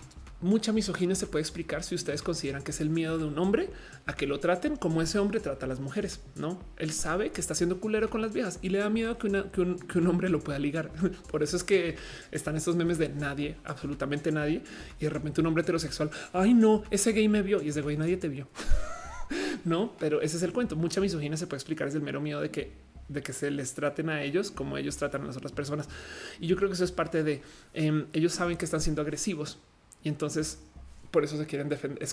[0.46, 3.68] mucha misoginia se puede explicar si ustedes consideran que es el miedo de un hombre
[4.06, 6.20] a que lo traten como ese hombre trata a las mujeres.
[6.36, 9.28] No, él sabe que está siendo culero con las viejas y le da miedo que,
[9.52, 10.90] que, un, hombre lo pueda ligar.
[11.30, 11.96] Por eso es que
[12.30, 14.62] están estos memes de nadie, absolutamente nadie.
[15.00, 17.82] Y de repente un hombre heterosexual, ay no, ese gay me vio y es de
[17.82, 18.48] güey, nadie te vio.
[19.64, 20.76] no, pero ese es el cuento.
[20.76, 23.72] Mucha misoginia se puede explicar es el mero miedo de que de que se les
[23.74, 25.88] traten a ellos como ellos tratan a las otras personas.
[26.40, 27.42] Y yo creo que eso es parte de
[27.72, 29.58] em, ellos saben que están siendo agresivos
[30.06, 30.60] y entonces
[31.10, 32.08] por eso se quieren defender.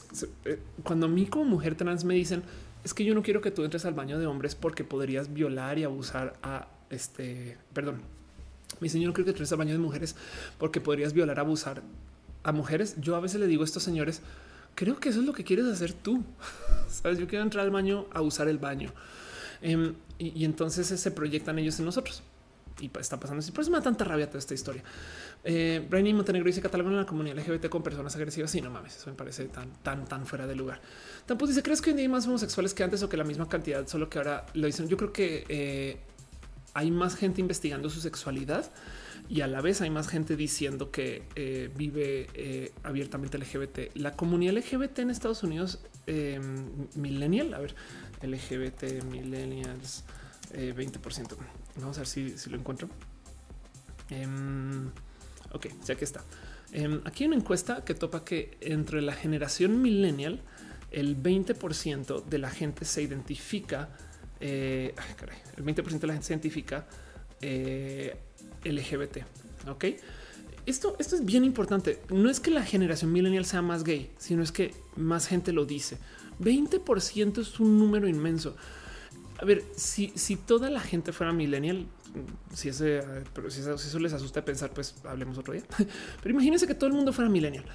[0.45, 2.41] Eh, cuando a mí como mujer trans me dicen
[2.83, 5.77] es que yo no quiero que tú entres al baño de hombres porque podrías violar
[5.77, 8.01] y abusar a este, perdón,
[8.81, 10.15] dicen yo no quiero que entres al baño de mujeres
[10.57, 11.83] porque podrías violar, abusar
[12.41, 12.95] a mujeres.
[12.99, 14.21] Yo a veces le digo a estos señores,
[14.73, 16.23] creo que eso es lo que quieres hacer tú.
[16.89, 18.91] Sabes, yo quiero entrar al baño a usar el baño.
[19.61, 22.23] Em, y, entonces se proyectan ellos en nosotros.
[22.83, 23.45] Y está pasando.
[23.53, 24.83] Por eso me da tanta rabia toda esta historia.
[25.45, 28.51] Eh, Brainy Montenegro dice catalogan la comunidad LGBT con personas agresivas.
[28.51, 30.81] Sí, no mames, eso me parece tan, tan, tan fuera de lugar.
[31.25, 33.47] Tampoco dice, ¿crees que hoy día hay más homosexuales que antes o que la misma
[33.47, 34.89] cantidad, solo que ahora lo dicen?
[34.89, 35.97] Yo creo que eh,
[36.73, 38.69] hay más gente investigando su sexualidad
[39.29, 43.95] y a la vez hay más gente diciendo que eh, vive eh, abiertamente LGBT.
[43.95, 45.79] La comunidad LGBT en Estados Unidos,
[46.95, 47.75] millennial, a ver,
[48.21, 50.03] LGBT millennials,
[50.51, 51.37] 20%.
[51.77, 52.89] Vamos a ver si, si lo encuentro.
[54.09, 54.91] Em,
[55.53, 56.23] Ok, ya que está.
[56.71, 60.41] Em, aquí hay una encuesta que topa que entre la generación millennial,
[60.91, 63.89] el 20% de la gente se identifica,
[64.39, 64.93] eh,
[65.55, 66.87] el 20% de la gente se identifica
[67.41, 68.17] eh,
[68.63, 69.17] LGBT.
[69.69, 69.85] Ok,
[70.65, 72.01] esto, esto es bien importante.
[72.09, 75.65] No es que la generación millennial sea más gay, sino es que más gente lo
[75.65, 75.97] dice.
[76.39, 78.55] 20% es un número inmenso.
[79.43, 81.85] A ver, si, si toda la gente fuera millennial,
[82.53, 83.03] si ese,
[83.45, 85.63] eso, les asusta pensar, pues hablemos otro día.
[86.23, 87.65] Pero imagínense que todo el mundo fuera millennial.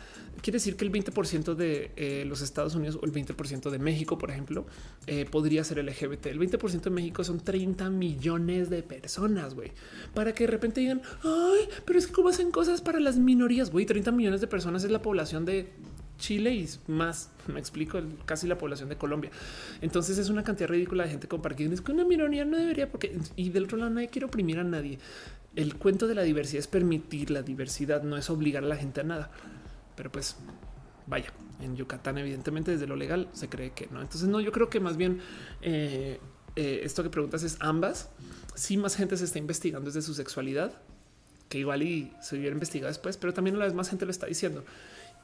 [0.41, 4.17] Quiere decir que el 20% de eh, los Estados Unidos o el 20% de México,
[4.17, 4.65] por ejemplo,
[5.07, 6.29] eh, podría ser LGBT.
[6.29, 9.73] El 20% de México son 30 millones de personas, güey.
[10.15, 13.71] Para que de repente digan, ay, pero es que cómo hacen cosas para las minorías,
[13.71, 13.85] güey.
[13.85, 15.71] 30 millones de personas es la población de
[16.19, 19.31] Chile y más, me explico, casi la población de Colombia.
[19.81, 21.75] Entonces es una cantidad ridícula de gente compartiendo.
[21.75, 24.65] Es que una minoría no debería, porque y del otro lado nadie quiere oprimir a
[24.65, 24.99] nadie.
[25.57, 29.01] El cuento de la diversidad es permitir la diversidad, no es obligar a la gente
[29.01, 29.31] a nada.
[29.97, 30.37] Pero pues
[31.07, 34.01] vaya, en Yucatán evidentemente desde lo legal se cree que no.
[34.01, 35.21] Entonces no, yo creo que más bien
[35.63, 36.21] eh,
[36.57, 38.11] eh, esto que preguntas es ambas.
[38.55, 40.73] Si más gente se está investigando desde su sexualidad,
[41.49, 44.11] que igual y se hubiera investigado después, pero también a la vez más gente lo
[44.11, 44.65] está diciendo.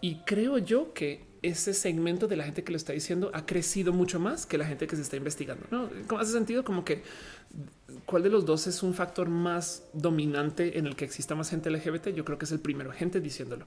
[0.04, 3.90] Y creo yo que ese segmento de la gente que lo está diciendo ha crecido
[3.90, 5.66] mucho más que la gente que se está investigando.
[5.70, 7.02] No hace sentido como que
[8.04, 11.70] cuál de los dos es un factor más dominante en el que exista más gente
[11.70, 12.08] LGBT.
[12.08, 13.64] Yo creo que es el primero, gente diciéndolo.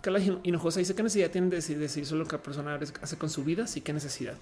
[0.00, 3.18] Carla Hinojosa dice que necesidad tiene de decir, decir solo lo que la persona hace
[3.18, 3.66] con su vida.
[3.66, 4.38] Sí, qué necesidad.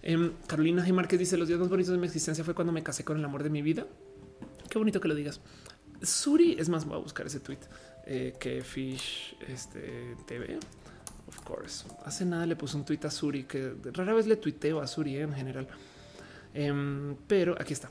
[0.00, 1.18] Em, Carolina G.
[1.18, 3.42] Dice: Los días más bonitos de mi existencia fue cuando me casé con el amor
[3.42, 3.86] de mi vida.
[4.70, 5.42] Qué bonito que lo digas.
[6.00, 7.58] Suri es más, voy a buscar ese tweet
[8.12, 10.58] eh, que Fish este, TV.
[11.28, 11.86] Of course.
[12.04, 15.16] Hace nada le puse un tweet a Suri que rara vez le tuiteo a Suri
[15.16, 15.68] eh, en general.
[16.52, 17.88] Em, pero aquí está.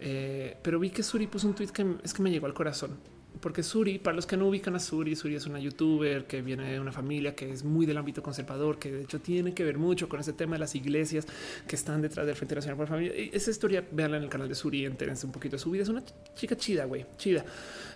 [0.00, 2.98] Eh, pero vi que Suri puso un tweet que es que me llegó al corazón.
[3.40, 6.70] Porque Suri, para los que no ubican a Suri, Suri es una youtuber que viene
[6.70, 9.78] de una familia que es muy del ámbito conservador, que de hecho tiene que ver
[9.78, 11.26] mucho con ese tema de las iglesias
[11.66, 13.12] que están detrás del Frente Nacional por la Familia.
[13.32, 15.82] Esa historia, véanla en el canal de Suri, entérense un poquito de su vida.
[15.82, 16.02] Es una
[16.34, 17.44] chica chida, güey, chida.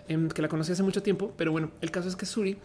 [0.07, 2.57] Em, que la conocí hace mucho tiempo, pero bueno, el caso es que Suri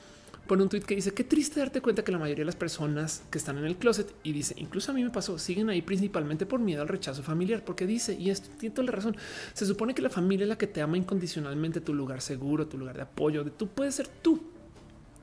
[0.47, 3.23] pone un tweet que dice qué triste darte cuenta que la mayoría de las personas
[3.31, 6.47] que están en el closet y dice incluso a mí me pasó siguen ahí principalmente
[6.47, 9.17] por miedo al rechazo familiar porque dice y esto tiene toda la razón
[9.53, 12.79] se supone que la familia es la que te ama incondicionalmente tu lugar seguro tu
[12.79, 14.41] lugar de apoyo de tú puedes ser tú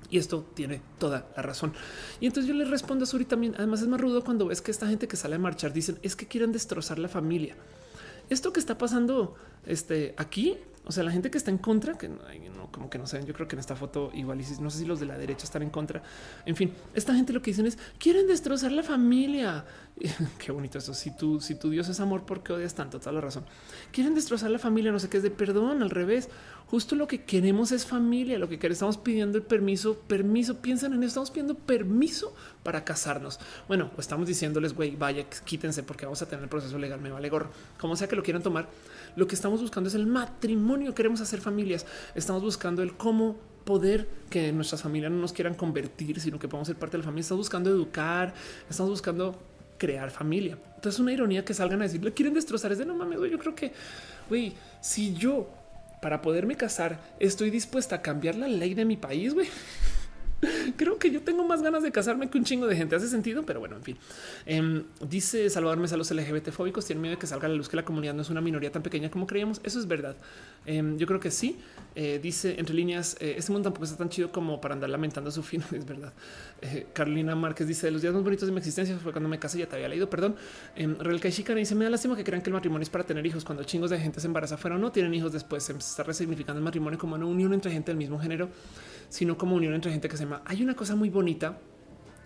[0.10, 1.74] y esto tiene toda la razón.
[2.20, 3.56] Y entonces yo le respondo a Suri también.
[3.58, 6.16] Además, es más rudo cuando ves que esta gente que sale a marchar dicen es
[6.16, 7.56] que quieren destrozar la familia.
[8.30, 10.58] esto que está pasando este, aquí
[10.88, 13.34] o sea, la gente que está en contra, que no, como que no saben, yo
[13.34, 15.70] creo que en esta foto igual, no sé si los de la derecha están en
[15.70, 16.02] contra.
[16.46, 19.66] En fin, esta gente lo que dicen es, quieren destrozar la familia.
[20.38, 20.94] Qué bonito eso.
[20.94, 23.00] Si tú, si tu Dios es amor, ¿por qué odias tanto?
[23.00, 23.46] Toda la razón.
[23.92, 26.30] Quieren destrozar la familia, no sé qué es de perdón, al revés.
[26.68, 30.94] Justo lo que queremos es familia, lo que queremos, estamos pidiendo el permiso, permiso, piensan
[30.94, 33.40] en eso, estamos pidiendo permiso para casarnos.
[33.68, 37.30] Bueno, estamos diciéndoles, güey, vaya, quítense porque vamos a tener el proceso legal, me vale
[37.30, 37.50] gorro.
[37.80, 38.70] Como sea que lo quieran tomar,
[39.16, 40.94] lo que estamos buscando es el matrimonio.
[40.94, 41.86] Queremos hacer familias.
[42.16, 46.68] Estamos buscando el cómo poder que nuestras familias no nos quieran convertir, sino que podamos
[46.68, 47.22] ser parte de la familia.
[47.22, 48.34] Estamos buscando educar,
[48.70, 49.40] estamos buscando
[49.78, 50.58] crear familia.
[50.76, 52.72] Entonces, es una ironía que salgan a decir, le quieren destrozar.
[52.72, 53.20] Es de no mames.
[53.32, 53.74] Yo creo que,
[54.30, 55.50] güey, si yo
[56.02, 59.48] para poderme casar estoy dispuesta a cambiar la ley de mi país, güey.
[60.78, 62.96] Creo que yo tengo más ganas de casarme que un chingo de gente.
[62.96, 63.98] Hace sentido, pero bueno, en fin.
[64.46, 66.86] Em, dice salvarme a los LGBT fóbicos.
[66.86, 68.72] Tienen miedo de que salga a la luz que la comunidad no es una minoría
[68.72, 69.60] tan pequeña como creíamos.
[69.64, 70.16] Eso es verdad.
[70.68, 71.58] Em, yo creo que sí.
[71.96, 75.32] Eh, dice entre líneas: eh, Este mundo tampoco está tan chido como para andar lamentando
[75.32, 75.64] su fin.
[75.72, 76.14] Es verdad.
[76.62, 79.58] Eh, Carolina Márquez dice: Los días más bonitos de mi existencia fue cuando me casé.
[79.58, 80.08] Ya te había leído.
[80.08, 80.36] Perdón.
[80.76, 83.26] Eh, Real Chica dice: Me da lástima que crean que el matrimonio es para tener
[83.26, 83.44] hijos.
[83.44, 86.60] Cuando chingos de gente se embaraza fuera o no tienen hijos después, se está resignificando
[86.60, 88.50] el matrimonio como una unión entre gente del mismo género
[89.10, 90.42] sino como unión entre gente que se llama.
[90.46, 91.58] Hay una cosa muy bonita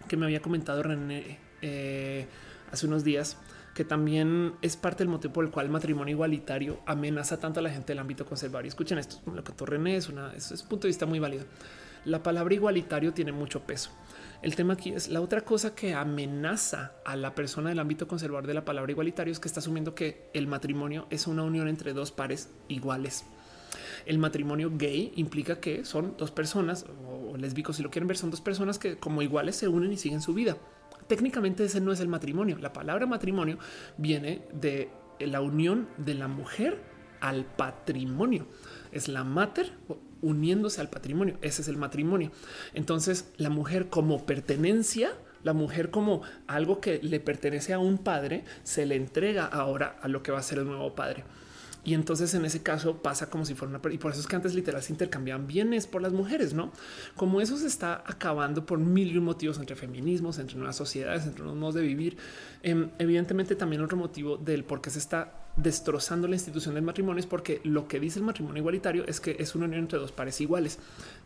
[0.07, 2.25] que me había comentado René eh,
[2.71, 3.37] hace unos días,
[3.73, 7.63] que también es parte del motivo por el cual el matrimonio igualitario amenaza tanto a
[7.63, 8.65] la gente del ámbito conservador.
[8.65, 11.45] Y escuchen esto, lo que René es, una, es, un punto de vista muy válido.
[12.03, 13.91] La palabra igualitario tiene mucho peso.
[14.41, 18.47] El tema aquí es la otra cosa que amenaza a la persona del ámbito conservador
[18.47, 21.93] de la palabra igualitario es que está asumiendo que el matrimonio es una unión entre
[21.93, 23.23] dos pares iguales.
[24.05, 28.31] El matrimonio gay implica que son dos personas o lésbicos, si lo quieren ver, son
[28.31, 30.57] dos personas que como iguales se unen y siguen su vida.
[31.11, 32.57] Técnicamente ese no es el matrimonio.
[32.57, 33.57] La palabra matrimonio
[33.97, 36.81] viene de la unión de la mujer
[37.19, 38.47] al patrimonio.
[38.93, 39.73] Es la mater
[40.21, 41.37] uniéndose al patrimonio.
[41.41, 42.31] Ese es el matrimonio.
[42.73, 45.11] Entonces la mujer como pertenencia,
[45.43, 50.07] la mujer como algo que le pertenece a un padre, se le entrega ahora a
[50.07, 51.25] lo que va a ser el nuevo padre.
[51.83, 53.93] Y entonces en ese caso pasa como si fuera una...
[53.93, 56.71] Y por eso es que antes literal se intercambiaban bienes por las mujeres, ¿no?
[57.15, 61.41] Como eso se está acabando por mil y motivos entre feminismos, entre nuevas sociedades, entre
[61.41, 62.17] nuevos modos de vivir.
[62.61, 67.19] Em, evidentemente también otro motivo del por qué se está destrozando la institución del matrimonio
[67.19, 70.11] es porque lo que dice el matrimonio igualitario es que es una unión entre dos
[70.11, 70.79] pares iguales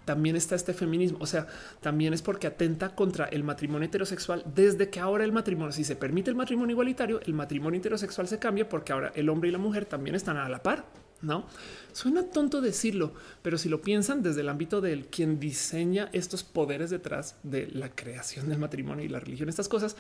[0.06, 1.18] también está este feminismo.
[1.20, 1.48] O sea,
[1.82, 4.44] también es porque atenta contra el matrimonio heterosexual.
[4.54, 8.40] Desde que ahora el matrimonio, si se permite el matrimonio igualitario, el matrimonio heterosexual se
[8.40, 10.86] cambia porque ahora el hombre y la mujer también están a la par.
[11.22, 11.48] No
[11.92, 16.90] suena tonto decirlo, pero si lo piensan desde el ámbito del quien diseña estos poderes
[16.90, 19.96] detrás de la creación del matrimonio y la religión, estas cosas,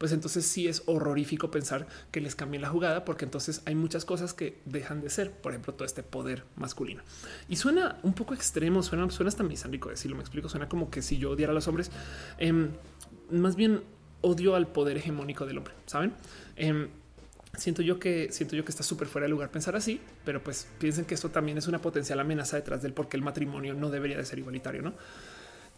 [0.00, 4.06] pues entonces sí es horrorífico pensar que les cambien la jugada, porque entonces hay muchas
[4.06, 7.02] cosas que dejan de ser, por ejemplo, todo este poder masculino.
[7.50, 11.02] Y suena un poco extremo, suena, suena hasta misándrico decirlo, me explico, suena como que
[11.02, 11.90] si yo odiara a los hombres,
[12.38, 12.70] em,
[13.30, 13.82] más bien
[14.22, 16.14] odio al poder hegemónico del hombre, ¿saben?
[16.56, 16.88] Em,
[17.58, 20.66] siento yo que siento yo que está súper fuera de lugar pensar así, pero pues
[20.78, 23.90] piensen que esto también es una potencial amenaza detrás del por qué el matrimonio no
[23.90, 24.94] debería de ser igualitario, ¿no?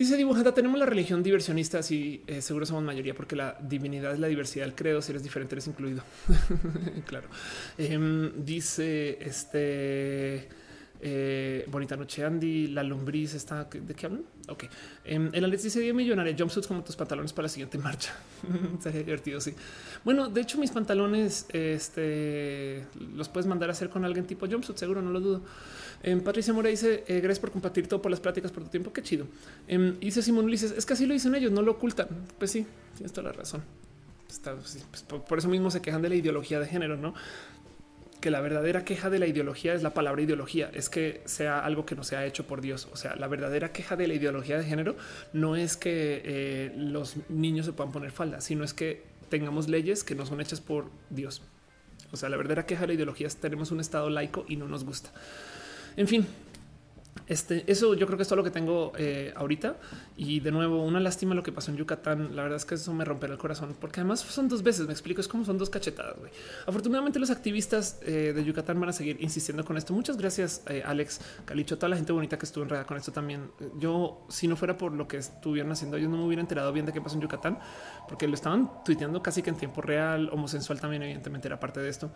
[0.02, 4.18] Dice dibujada, tenemos la religión diversionista, y eh, seguro somos mayoría porque la divinidad es
[4.18, 6.02] la diversidad del credo, si eres diferente eres incluido.
[7.06, 7.28] claro.
[7.78, 10.48] Em, dice este...
[11.04, 12.68] Eh, bonita noche, Andy.
[12.68, 13.64] La lombriz está.
[13.64, 14.22] ¿De qué hablan?
[14.48, 14.64] Ok.
[15.04, 18.14] Eh, el Alex dice: Día millonaria, jumpsuits como tus pantalones para la siguiente marcha.
[18.80, 19.40] Sería divertido.
[19.40, 19.52] Sí.
[20.04, 22.84] Bueno, de hecho, mis pantalones este,
[23.22, 25.42] los puedes mandar a hacer con alguien tipo jumpsuit, seguro, no lo dudo.
[26.02, 28.92] Eh, Patricia Mora dice: eh, Gracias por compartir todo por las pláticas por tu tiempo.
[28.92, 29.26] Qué chido.
[29.68, 32.08] Eh, dice Simón Ulises: Es que así lo dicen ellos, no lo ocultan.
[32.38, 33.62] Pues sí, tienes toda la razón.
[34.26, 37.14] Pues, por, eso mismo se quejan de la ideología de género, no?
[38.20, 41.84] que la verdadera queja de la ideología es la palabra ideología, es que sea algo
[41.84, 42.88] que no se ha hecho por Dios.
[42.92, 44.96] O sea, la verdadera queja de la ideología de género
[45.32, 50.04] no es que eh, los niños se puedan poner falda, sino es que tengamos leyes
[50.04, 51.42] que no son hechas por Dios.
[52.12, 54.68] O sea, la verdadera queja de la ideología es tenemos un estado laico y no
[54.68, 55.10] nos gusta.
[55.96, 56.26] En fin,
[57.26, 59.76] este, eso yo creo que es todo lo que tengo eh, ahorita.
[60.16, 62.34] Y de nuevo, una lástima lo que pasó en Yucatán.
[62.36, 64.86] La verdad es que eso me romperá el corazón, porque además son dos veces.
[64.86, 66.16] Me explico, es como son dos cachetadas.
[66.66, 69.92] Afortunadamente, los activistas eh, de Yucatán van a seguir insistiendo con esto.
[69.92, 73.50] Muchas gracias, eh, Alex Calicho, toda la gente bonita que estuvo enredada con esto también.
[73.78, 76.86] Yo, si no fuera por lo que estuvieron haciendo, yo no me hubiera enterado bien
[76.86, 77.58] de qué pasó en Yucatán,
[78.08, 80.28] porque lo estaban tuiteando casi que en tiempo real.
[80.32, 82.10] Homosensual también, evidentemente, era parte de esto.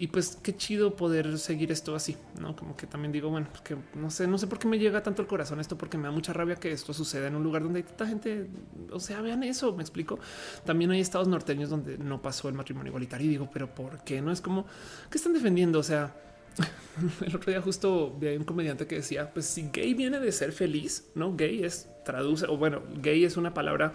[0.00, 3.76] Y pues qué chido poder seguir esto así, no como que también digo, bueno, que
[3.94, 6.10] no sé, no sé por qué me llega tanto el corazón esto, porque me da
[6.10, 8.48] mucha rabia que esto suceda en un lugar donde hay tanta gente.
[8.92, 10.18] O sea, vean eso, me explico.
[10.64, 14.22] También hay estados norteños donde no pasó el matrimonio igualitario y digo, pero por qué
[14.22, 14.64] no es como
[15.10, 15.78] que están defendiendo?
[15.78, 16.16] O sea,
[17.20, 20.52] el otro día justo vi un comediante que decía, pues si gay viene de ser
[20.52, 23.92] feliz, no gay es traduce o bueno, gay es una palabra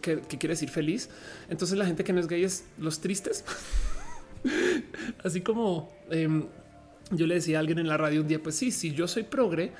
[0.00, 1.10] que, quiere decir feliz.
[1.50, 3.44] Entonces la gente que no es gay es los tristes.
[5.24, 6.46] Así como em,
[7.10, 9.22] yo le decía a alguien en la radio un día, pues sí, si yo soy
[9.24, 9.72] progre,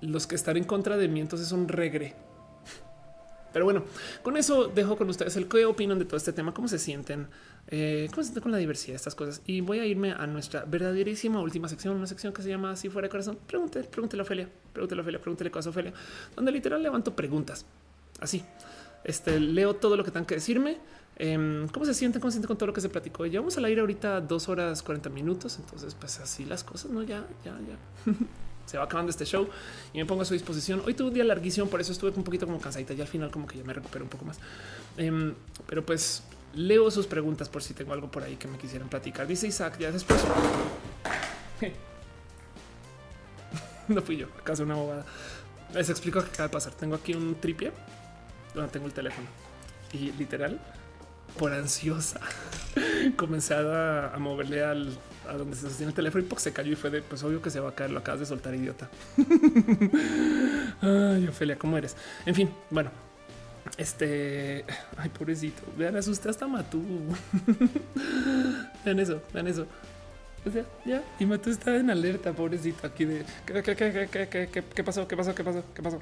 [0.00, 2.14] los que están en contra de mí entonces son regre.
[3.52, 3.84] Pero bueno,
[4.22, 7.26] con eso dejo con ustedes el qué opinan de todo este tema, cómo se sienten,
[7.66, 9.42] eh, cómo se sienten con la diversidad de estas cosas.
[9.44, 12.88] Y voy a irme a nuestra verdaderísima última sección, una sección que se llama Si
[12.88, 13.38] fuera de corazón.
[13.46, 15.92] Pregúntele, pregúntele a Ofelia, pregúntele a Ofelia, pregúntele cosas a Ofelia,
[16.36, 17.66] donde literal levanto preguntas.
[18.20, 18.44] Así,
[19.02, 20.78] este, leo todo lo que tengan que decirme.
[21.22, 22.18] Em, ¿Cómo se sienten?
[22.18, 23.26] ¿Cómo se sienten con todo lo que se platicó?
[23.26, 25.58] Llevamos al aire ahorita dos horas 40 minutos.
[25.58, 27.02] Entonces, pues así las cosas, no?
[27.02, 27.76] Ya, ya, ya.
[28.64, 29.46] se va acabando este show
[29.92, 30.80] y me pongo a su disposición.
[30.86, 33.30] Hoy tuve un día larguísimo, por eso estuve un poquito como cansadita y al final
[33.30, 34.38] como que ya me recupero un poco más.
[34.96, 35.34] Em,
[35.66, 36.22] pero pues
[36.54, 39.26] leo sus preguntas por si tengo algo por ahí que me quisieran platicar.
[39.26, 40.24] Dice Isaac, ya después.
[43.88, 45.04] no fui yo, acaso una bobada.
[45.74, 46.72] Les explico qué acaba de pasar.
[46.72, 47.72] Tengo aquí un tripie
[48.54, 49.28] donde tengo el teléfono
[49.92, 50.58] y literal
[51.38, 52.20] por ansiosa
[53.16, 56.90] comencé a, moverle al a donde se sostiene el teléfono y se cayó y fue
[56.90, 57.90] de pues obvio que se va a caer.
[57.90, 58.88] Lo acabas de soltar, idiota.
[60.80, 61.96] Ay, Ofelia, ¿cómo eres?
[62.26, 62.90] En fin, bueno,
[63.76, 64.64] este
[64.96, 66.82] ay, pobrecito, vean, asusté hasta Matú.
[68.84, 69.66] vean eso, vean eso.
[70.44, 74.48] O sea, ya, y Matú está en alerta, pobrecito, aquí de ¿qué, qué, qué, qué,
[74.50, 75.06] qué, qué pasó?
[75.06, 75.34] ¿Qué pasó?
[75.34, 76.00] ¿Qué pasó?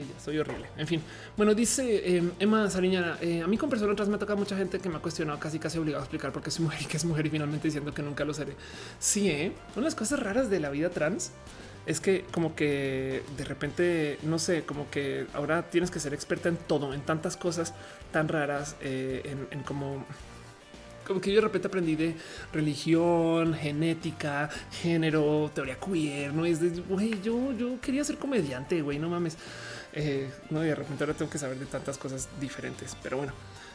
[0.00, 0.24] ¿Qué pasó?
[0.24, 0.66] soy horrible.
[0.76, 1.02] En fin,
[1.36, 3.18] bueno, dice em, Emma Sariñana.
[3.20, 5.58] Eh, a mí con personas trans me toca mucha gente que me ha cuestionado casi
[5.58, 7.92] casi obligado a explicar por qué soy mujer y que es mujer y finalmente diciendo
[7.92, 8.54] que nunca lo seré.
[8.98, 9.52] Sí, ¿eh?
[9.74, 11.32] una de las cosas raras de la vida trans
[11.86, 16.48] es que como que de repente, no sé, como que ahora tienes que ser experta
[16.48, 17.74] en todo, en tantas cosas
[18.10, 20.04] tan raras, eh, en, en como
[21.06, 22.14] como que yo de repente aprendí de
[22.52, 24.48] religión, genética,
[24.82, 29.36] género, teoría queer, no es de güey, yo, yo quería ser comediante, güey, no mames.
[29.92, 33.32] Eh, no, de repente ahora tengo que saber de tantas cosas diferentes, pero bueno,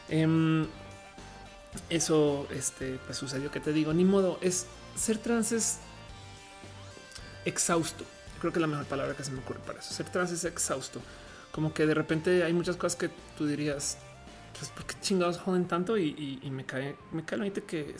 [0.08, 0.66] em,
[1.88, 5.78] eso este, pues sucedió que te digo, ni modo, es ser trans es
[7.44, 8.04] exhausto.
[8.40, 9.92] Creo que la mejor palabra que se me ocurre para eso.
[9.92, 11.00] Ser trans es exhausto.
[11.52, 13.98] Como que de repente hay muchas cosas que tú dirías,
[14.60, 17.96] pues porque chingados joden tanto y, me cae, me cae la que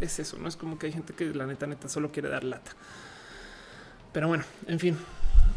[0.00, 0.38] es, eso.
[0.38, 2.70] No es como que hay gente que la neta, neta solo quiere dar lata.
[4.12, 4.96] Pero bueno, en fin,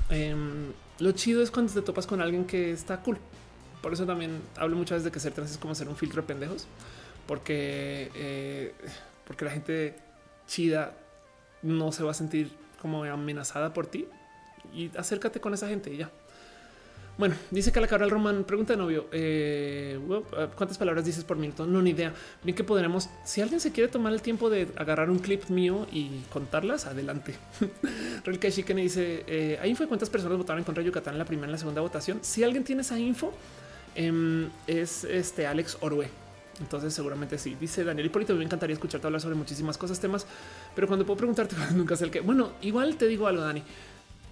[0.10, 3.20] em, lo chido es cuando te topas con alguien que está cool.
[3.84, 6.24] Por eso también hablo muchas veces de que ser trans es como ser un filtro
[6.24, 6.66] de pendejos,
[7.28, 8.74] porque, eh,
[9.28, 9.96] porque la gente
[10.48, 10.98] chida
[11.62, 14.08] no se va a sentir como amenazada por ti
[14.74, 16.10] y acércate con esa gente y ya.
[17.18, 20.00] Bueno, dice que la Cabral Román pregunta de novio eh,
[20.56, 21.66] cuántas palabras dices por minuto.
[21.66, 22.14] No, ni idea.
[22.44, 23.10] Bien que podremos.
[23.24, 27.34] Si alguien se quiere tomar el tiempo de agarrar un clip mío y contarlas, adelante.
[28.24, 31.26] Real que me dice eh, hay info de cuántas personas votaron contra Yucatán en la
[31.26, 32.20] primera y la segunda votación.
[32.22, 33.34] Si alguien tiene esa info,
[33.96, 36.10] em, es este Alex Orue.
[36.60, 37.56] Entonces seguramente sí.
[37.60, 40.28] Dice Daniel Hipólito, me encantaría escucharte hablar sobre muchísimas cosas, temas,
[40.76, 42.20] pero cuando puedo preguntarte, nunca sé el que.
[42.20, 43.64] Bueno, igual te digo algo, Dani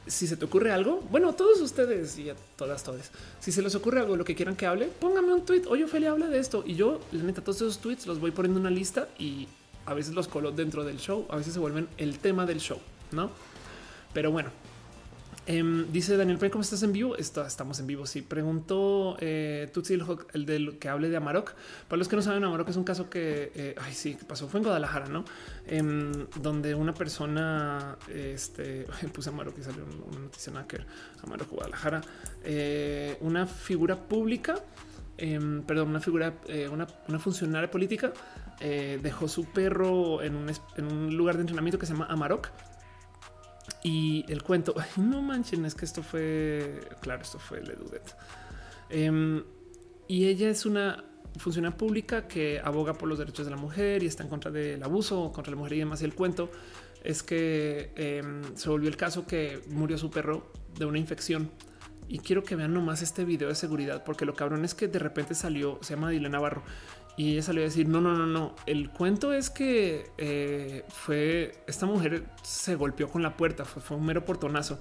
[0.08, 3.74] si se te ocurre algo, bueno, todos ustedes y a todas, todas, si se les
[3.76, 5.64] ocurre algo, lo que quieran que hable, póngame un tweet.
[5.68, 8.60] Oye, Ophelia habla de esto y yo, la neta, todos esos tweets los voy poniendo
[8.60, 9.48] en una lista y
[9.86, 12.80] a veces los colo dentro del show, a veces se vuelven el tema del show,
[13.12, 13.32] no?
[14.14, 14.50] Pero bueno,
[15.48, 17.16] Em, dice Daniel, ¿cómo estás en vivo?
[17.18, 18.08] estamos en vivo.
[18.08, 19.94] Sí, preguntó eh, Tutsi
[20.34, 21.54] el, del que hable de Amarok.
[21.88, 24.60] Para los que no saben, Amarok es un caso que, eh, ay, sí, pasó, fue
[24.60, 25.24] en Guadalajara, no?
[25.68, 30.80] Em, donde una persona, este, puse Amarok y salió una noticia que
[31.24, 32.02] Amarok Guadalajara,
[32.44, 34.56] eh, una figura pública,
[35.18, 36.34] em, perdón, una figura,
[36.72, 38.14] una, funcionaria política,
[38.60, 40.36] dejó su perro en
[40.78, 42.50] un lugar de entrenamiento que se llama Amarok
[43.84, 48.16] y el cuento, no manchen, es que esto fue, claro, esto fue Le Dudet.
[48.90, 49.44] Em,
[50.08, 51.04] y ella es una
[51.38, 54.82] funcionaria pública que aboga por los derechos de la mujer y está en contra del
[54.84, 56.02] abuso contra la mujer y demás.
[56.02, 56.50] Y el cuento
[57.04, 61.52] es que em, se volvió el caso que murió su perro de una infección.
[62.08, 65.00] Y quiero que vean nomás este video de seguridad, porque lo cabrón es que de
[65.00, 66.64] repente salió, se llama Dile Navarro,
[67.18, 68.56] y ella salió a decir, no, no, no, no.
[68.66, 74.06] El cuento es que eh, fue, esta mujer se golpeó con la puerta, fue, un
[74.06, 74.80] mero portonazo.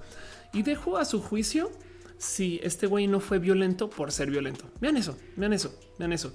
[0.51, 1.71] Y dejó a su juicio
[2.17, 4.65] si este güey no fue violento por ser violento.
[4.81, 6.33] Vean eso, vean eso, vean eso.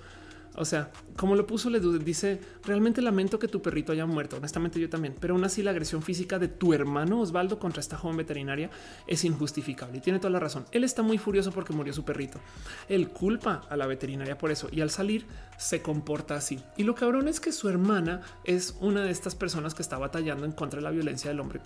[0.56, 4.36] O sea, como lo puso le dice, realmente lamento que tu perrito haya muerto.
[4.36, 7.96] Honestamente, yo también, pero aún así la agresión física de tu hermano Osvaldo contra esta
[7.96, 8.70] joven veterinaria
[9.06, 10.64] es injustificable y tiene toda la razón.
[10.72, 12.40] Él está muy furioso porque murió su perrito.
[12.88, 16.58] Él culpa a la veterinaria por eso y al salir se comporta así.
[16.76, 20.44] Y lo cabrón es que su hermana es una de estas personas que está batallando
[20.44, 21.60] en contra de la violencia del hombre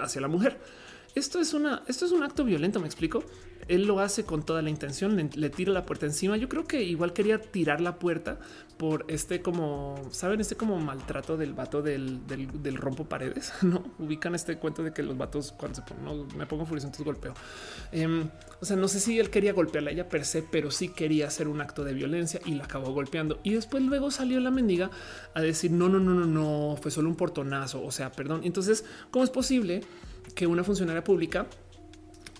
[0.00, 0.58] hacia la mujer.
[1.14, 2.80] Esto es una, esto es un acto violento.
[2.80, 3.24] Me explico
[3.68, 6.36] él lo hace con toda la intención, le, tira la puerta encima.
[6.36, 8.38] Yo creo que igual quería tirar la puerta
[8.76, 12.20] por este como, saben, este como maltrato del vato del,
[12.76, 13.84] rompo paredes, ¿no?
[13.98, 17.04] Ubican este cuento de que los vatos cuando se ponen, no, me pongo furioso, entonces
[17.04, 17.34] golpeo.
[17.92, 18.28] Em,
[18.60, 21.48] o sea, no sé si él quería golpearla ella per se, pero sí quería hacer
[21.48, 23.40] un acto de violencia y la acabó golpeando.
[23.42, 24.90] Y después luego salió la mendiga
[25.34, 28.42] a decir, no, no, no, no, no, fue solo un portonazo, o sea, perdón.
[28.44, 29.82] Entonces, ¿cómo es posible
[30.34, 31.46] que una funcionaria pública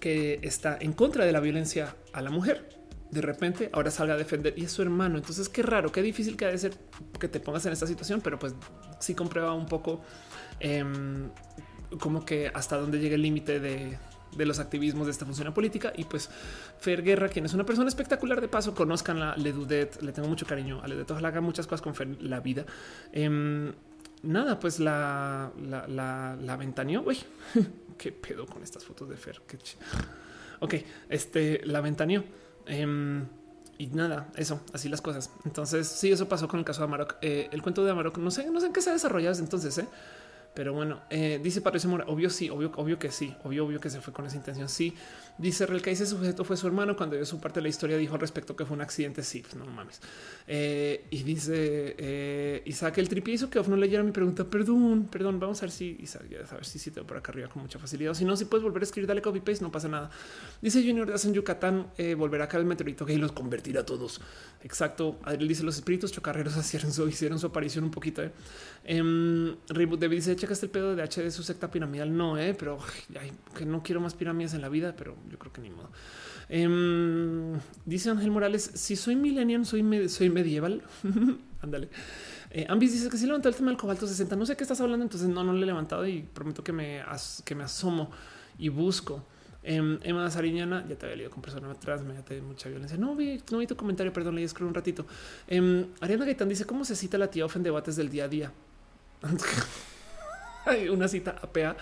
[0.00, 2.68] que está en contra de la violencia a la mujer.
[3.10, 5.16] De repente ahora salga a defender y es su hermano.
[5.16, 6.74] Entonces qué raro, qué difícil que ha de ser
[7.18, 8.54] que te pongas en esta situación, pero pues
[8.98, 10.02] sí comprueba un poco
[10.60, 11.30] em,
[11.98, 13.98] como que hasta dónde llega el límite de,
[14.36, 15.92] los activismos de esta función política.
[15.96, 16.28] Y pues
[16.80, 20.44] Fer Guerra, quien es una persona espectacular de paso, conozcan la Ledudet, le tengo mucho
[20.44, 22.66] cariño a Ledudet, ojalá haga muchas cosas con Fer la vida.
[23.12, 23.72] Em,
[24.24, 27.02] nada, pues la, la, la, la ventaneó.
[27.02, 27.18] Uy,
[27.98, 29.40] qué pedo con estas fotos de Fer.
[30.60, 30.74] Ok,
[31.08, 32.24] este la ventaneó.
[32.66, 33.26] Em,
[33.76, 35.30] y nada, eso, así las cosas.
[35.44, 37.16] Entonces, sí, eso pasó con el caso de Amarok.
[37.22, 39.44] Eh, el cuento de Amarok, no sé, no sé en qué se ha desarrollado desde
[39.44, 39.86] entonces, ¿eh?
[40.54, 43.90] Pero bueno, eh, dice Patricio Mora, obvio sí, obvio, obvio que sí, obvio, obvio que
[43.90, 44.68] se fue con esa intención.
[44.68, 44.94] Sí,
[45.38, 47.96] dice Real que ese sujeto fue su hermano cuando dio su parte de la historia,
[47.96, 49.22] dijo al respecto que fue un accidente.
[49.22, 50.00] Sí, pues no mames.
[50.46, 54.44] Eh, y dice eh, Isaac, el tripi hizo que Off no leyera mi pregunta.
[54.44, 57.48] Perdón, perdón, vamos a ver si Isaac, a ver si sí tengo por acá arriba
[57.48, 58.14] con mucha facilidad.
[58.14, 60.10] si no, si puedes volver a escribir, dale copy paste, no pasa nada.
[60.60, 64.20] Dice Junior de en Yucatán, eh, volverá acá el meteorito que los convertirá a todos.
[64.62, 65.18] Exacto.
[65.22, 66.56] Adriel dice los espíritus chocarreros
[67.08, 68.22] hicieron su, aparición un poquito.
[68.22, 69.00] Eh.
[69.00, 72.14] Um, Reboot David dice: Checaste el pedo de H de su secta piramidal.
[72.14, 72.78] No, eh, pero
[73.56, 75.90] que no quiero más pirámides en la vida, pero yo creo que ni modo.
[76.50, 80.82] Um, dice Ángel Morales: Si soy millennial, soy, soy medieval.
[81.62, 81.88] Ándale.
[82.50, 84.36] Eh, Ambis dice que si levantó el tema del cobalto 60.
[84.36, 87.02] No sé qué estás hablando, entonces no, no lo he levantado y prometo que me,
[87.44, 88.10] que me asomo
[88.58, 89.24] y busco.
[89.66, 92.98] Eh, Emma Sariñana, ya te había leído con persona atrás, me da mucha violencia.
[92.98, 95.06] No vi, no vi tu comentario, perdón, leí escribí un ratito.
[95.48, 98.52] Eh, Ariana Gaitán dice cómo se cita la tía Ofen debates del día a día.
[100.92, 101.76] Una cita APA.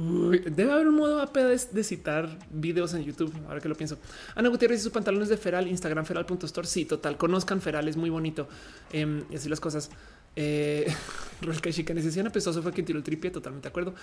[0.00, 3.32] Debe haber un modo APA de, citar videos en YouTube.
[3.46, 3.98] Ahora que lo pienso.
[4.34, 6.66] Ana Gutiérrez y sus pantalones de Feral, Instagram feral.store.
[6.66, 7.18] Sí, total.
[7.18, 8.48] Conozcan Feral, es muy bonito.
[8.92, 9.90] Em, y así las cosas.
[10.36, 10.86] Eh,
[11.84, 13.30] que necesitan pesoso fue quien tiró el tripié.
[13.30, 13.94] Totalmente de acuerdo.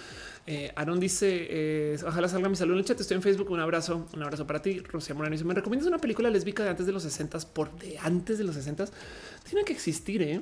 [0.45, 2.99] Eh, Aaron dice: eh, Ojalá salga mi salud en el chat.
[2.99, 3.49] Estoy en Facebook.
[3.49, 4.79] Un abrazo, un abrazo para ti.
[4.81, 7.97] Rusia Moreno dice: Me recomiendas una película lésbica de antes de los 60 por de
[7.97, 8.85] antes de los 60
[9.49, 10.41] Tiene que existir, eh.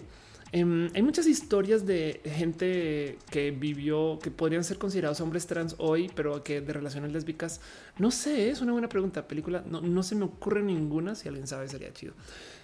[0.55, 6.09] Em, hay muchas historias de gente que vivió, que podrían ser considerados hombres trans hoy,
[6.15, 7.59] pero que de relaciones lésbicas,
[7.97, 9.27] no sé, es una buena pregunta.
[9.27, 12.13] Película, no, se me ocurre ninguna, si alguien sabe sería chido,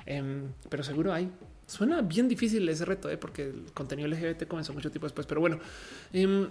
[0.06, 1.30] em, pero seguro hay.
[1.68, 3.18] Suena bien difícil ese reto, ¿eh?
[3.18, 5.60] porque el contenido LGBT comenzó mucho tiempo después, pero bueno.
[6.14, 6.48] Em,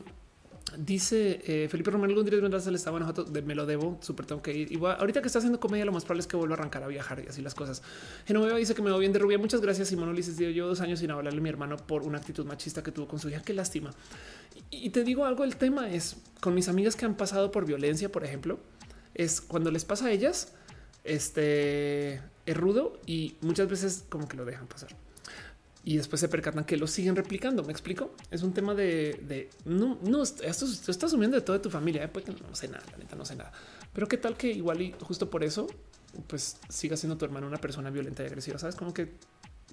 [0.77, 4.41] Dice eh, Felipe Romero algún día le estaba enojado de me lo debo, súper tengo
[4.41, 4.73] que ir.
[4.73, 6.87] Igual ahorita que está haciendo comedia, lo más probable es que vuelva a arrancar a
[6.87, 7.83] viajar y así las cosas.
[8.27, 9.39] Genoveva dice que me voy bien de rubia.
[9.39, 9.89] Muchas gracias.
[9.89, 12.83] Simón Ulises dio yo dos años sin hablarle a mi hermano por una actitud machista
[12.83, 13.43] que tuvo con su hija.
[13.43, 13.91] Qué lástima.
[14.71, 18.13] Y, te digo algo: el tema es con mis amigas que han pasado por violencia,
[18.13, 18.61] por ejemplo,
[19.15, 20.53] es cuando les pasa a ellas,
[21.05, 24.91] este es rudo y muchas veces como que lo dejan pasar
[25.85, 27.63] y después se percatan que lo siguen replicando.
[27.65, 28.15] Me explico.
[28.31, 32.05] Es un tema de, no, no, esto, estás asumiendo de toda tu familia.
[32.05, 32.11] ¿eh?
[32.49, 33.53] No sé nada, la neta, no sé nada.
[33.93, 35.67] Pero qué tal que igual y justo por eso,
[36.27, 38.59] pues siga siendo tu hermano una persona violenta y agresiva.
[38.59, 39.15] Sabes como que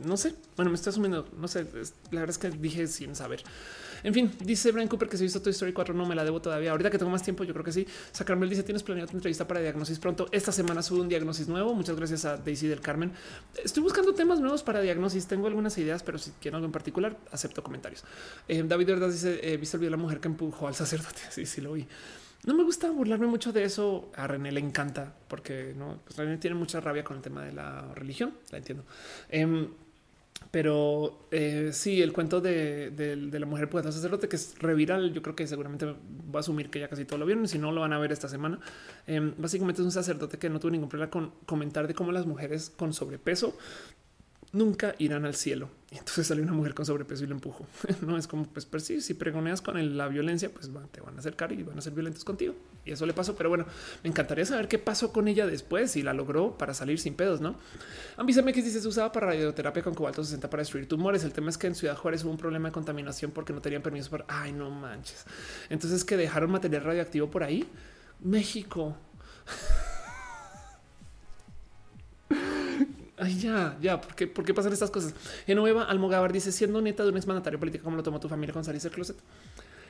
[0.04, 0.36] no sé.
[0.56, 1.28] Bueno, me estoy asumiendo.
[1.38, 1.66] No sé.
[2.12, 3.44] La verdad es que dije sin saber.
[4.04, 5.94] En fin, dice Brian Cooper que se visto Toy Story 4.
[5.94, 6.72] No me la debo todavía.
[6.72, 7.88] Ahorita que tengo más tiempo, yo creo que sí.
[8.12, 10.28] Sacramel dice: Tienes planeado tu entrevista para diagnosis pronto.
[10.32, 11.74] Esta semana subo un diagnosis nuevo.
[11.74, 13.12] Muchas gracias a Daisy del Carmen.
[13.64, 15.28] Estoy buscando temas nuevos para diagnosis.
[15.28, 18.04] Tengo algunas ideas, pero si quieren algo en particular, acepto comentarios.
[18.48, 21.22] Eh, David Verdad dice: eh, Viste el video de la mujer que empujó al sacerdote.
[21.38, 21.86] Sí, sí lo vi.
[22.46, 24.12] No me gusta burlarme mucho de eso.
[24.16, 27.52] A René le encanta porque no pues René tiene mucha rabia con el tema de
[27.52, 28.34] la religión.
[28.52, 28.86] La entiendo.
[29.30, 29.68] Em,
[30.58, 35.36] pero eh, sí, el cuento de, la mujer puede sacerdote, que es reviral, yo creo
[35.36, 37.94] que seguramente va a asumir que ya casi todo lo vieron, si no lo van
[37.94, 38.60] a ver esta semana.
[39.06, 42.26] Em, básicamente es un sacerdote que no tuvo ningún problema con comentar de cómo las
[42.26, 43.56] mujeres con sobrepeso
[44.52, 45.70] nunca irán al cielo.
[45.90, 47.66] Y entonces sale una mujer con sobrepeso y le empujo.
[48.02, 51.20] no es como, pues, pues sí, si pregoneas con la violencia, pues te van a
[51.20, 52.56] acercar y van a ser violentos contigo.
[52.84, 53.36] Y eso le pasó.
[53.36, 53.66] Pero bueno,
[54.04, 57.40] me encantaría saber qué pasó con ella después y la logró para salir sin pedos,
[57.40, 57.56] no?
[58.28, 61.24] que dice se usaba para radioterapia con cobalto 60 para destruir tumores.
[61.24, 63.82] El tema es que en Ciudad Juárez hubo un problema de contaminación porque no tenían
[63.82, 64.26] permiso para.
[64.28, 65.26] Ay, no manches.
[65.70, 67.66] Entonces que dejaron material radioactivo por ahí.
[68.20, 68.98] México.
[73.18, 75.14] Ay, ya, ya, ¿por qué, ¿por qué pasan estas cosas?
[75.48, 78.64] Genoveva Almogávar dice, siendo neta de un exmandatario político, ¿cómo lo tomó tu familia con
[78.64, 79.18] salir del closet?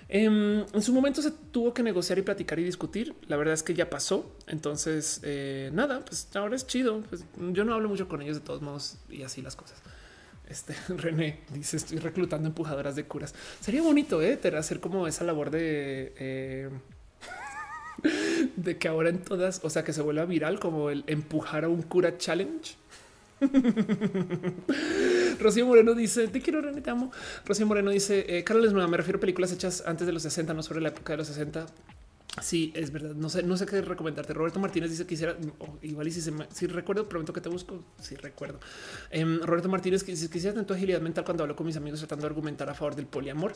[0.09, 3.13] Em, en su momento se tuvo que negociar y platicar y discutir.
[3.27, 4.31] La verdad es que ya pasó.
[4.47, 7.01] Entonces, eh, nada, pues ahora es chido.
[7.09, 9.81] Pues, yo no hablo mucho con ellos de todos modos y así las cosas.
[10.47, 13.35] Este René dice: Estoy reclutando empujadoras de curas.
[13.59, 14.39] Sería bonito ¿eh?
[14.57, 16.69] hacer como esa labor de eh,
[18.55, 21.69] de que ahora en todas, o sea, que se vuelva viral como el empujar a
[21.69, 22.75] un cura challenge.
[25.39, 27.11] Rocío Moreno dice: Te quiero, René, te amo.
[27.45, 30.63] Rocío Moreno dice: eh, Carlos, me refiero a películas hechas antes de los 60, no
[30.63, 31.65] sobre la época de los 60.
[32.41, 33.15] Sí, es verdad.
[33.15, 34.33] No sé, no sé qué recomendarte.
[34.33, 35.35] Roberto Martínez dice que quisiera
[35.81, 37.83] igual y si, se si recuerdo, prometo que te busco.
[37.99, 38.59] Si recuerdo.
[39.09, 42.23] Em, Roberto Martínez que dice quisiera tu agilidad mental cuando hablo con mis amigos tratando
[42.23, 43.53] de argumentar a favor del poliamor.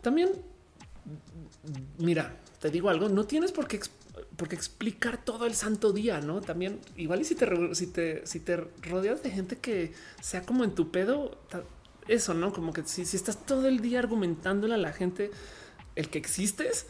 [0.00, 0.30] También,
[1.98, 3.08] mira, te digo algo.
[3.08, 3.80] No tienes por qué
[4.36, 6.40] porque explicar todo el santo día, no?
[6.40, 10.64] También igual y si te, si te, si te rodeas de gente que sea como
[10.64, 11.38] en tu pedo,
[12.08, 12.52] eso, no?
[12.52, 15.30] Como que si, si estás todo el día argumentándole a la gente
[15.94, 16.86] el que existes,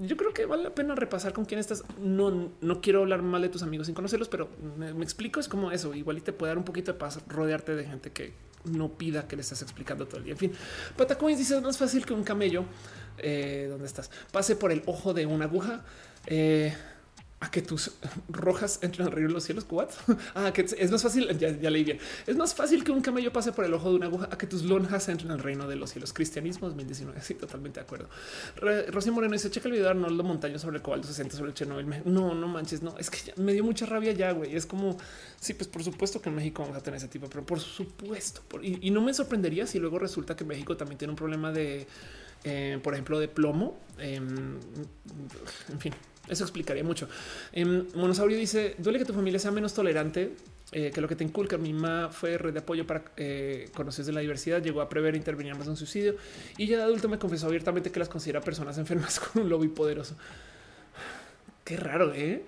[0.00, 1.82] yo creo que vale la pena repasar con quién estás.
[2.00, 5.40] No, no quiero hablar mal de tus amigos sin conocerlos, pero me, explico.
[5.40, 5.94] Es como eso.
[5.94, 8.32] Igual y te puede dar un poquito de paz rodearte de gente que
[8.64, 10.32] no pida que le estás explicando todo el día.
[10.32, 10.52] En fin,
[10.96, 12.64] Patacoins dice: es fácil que un camello,
[13.18, 14.10] eh, ¿dónde estás?
[14.30, 15.84] Pase por el ojo de una aguja.
[16.30, 16.74] Eh,
[17.40, 17.92] a que tus
[18.28, 19.64] rojas entren al reino de los cielos.
[19.70, 19.90] ¿What?
[20.34, 21.28] Ah, que es más fácil.
[21.38, 21.98] Ya, leí bien.
[22.26, 24.46] Es más fácil que un camello pase por el ojo de una aguja a que
[24.46, 26.12] tus lonjas entren al reino de los cielos.
[26.12, 27.20] Cristianismo 2019.
[27.20, 28.08] Sí, totalmente de acuerdo.
[28.90, 31.54] Rocío Moreno dice: Checa el video de Arnoldo Montaño sobre el cobalto 60 sobre el
[31.54, 32.02] Chernobyl.
[32.04, 32.82] No, no manches.
[32.82, 34.56] No, es que me dio mucha rabia ya, güey.
[34.56, 34.96] Es como
[35.38, 38.42] sí, pues por supuesto que en México vamos a tener ese tipo, pero por supuesto.
[38.62, 41.86] y, no me sorprendería si luego resulta que México también tiene un problema de,
[42.42, 43.78] eh, por ejemplo, de plomo.
[43.98, 44.58] Em,
[45.68, 45.94] en fin,
[46.28, 47.08] eso explicaría mucho.
[47.52, 50.32] Em, Monosaurio dice: duele que tu familia sea menos tolerante
[50.70, 51.56] eh, que lo que te inculca.
[51.56, 55.16] Mi mamá fue red de apoyo para eh, conocer de la diversidad, llegó a prever
[55.16, 56.16] intervenir más en suicidio
[56.58, 59.68] y ya de adulto me confesó abiertamente que las considera personas enfermas con un lobby
[59.68, 60.14] poderoso.
[61.64, 62.44] Qué raro, ¿eh?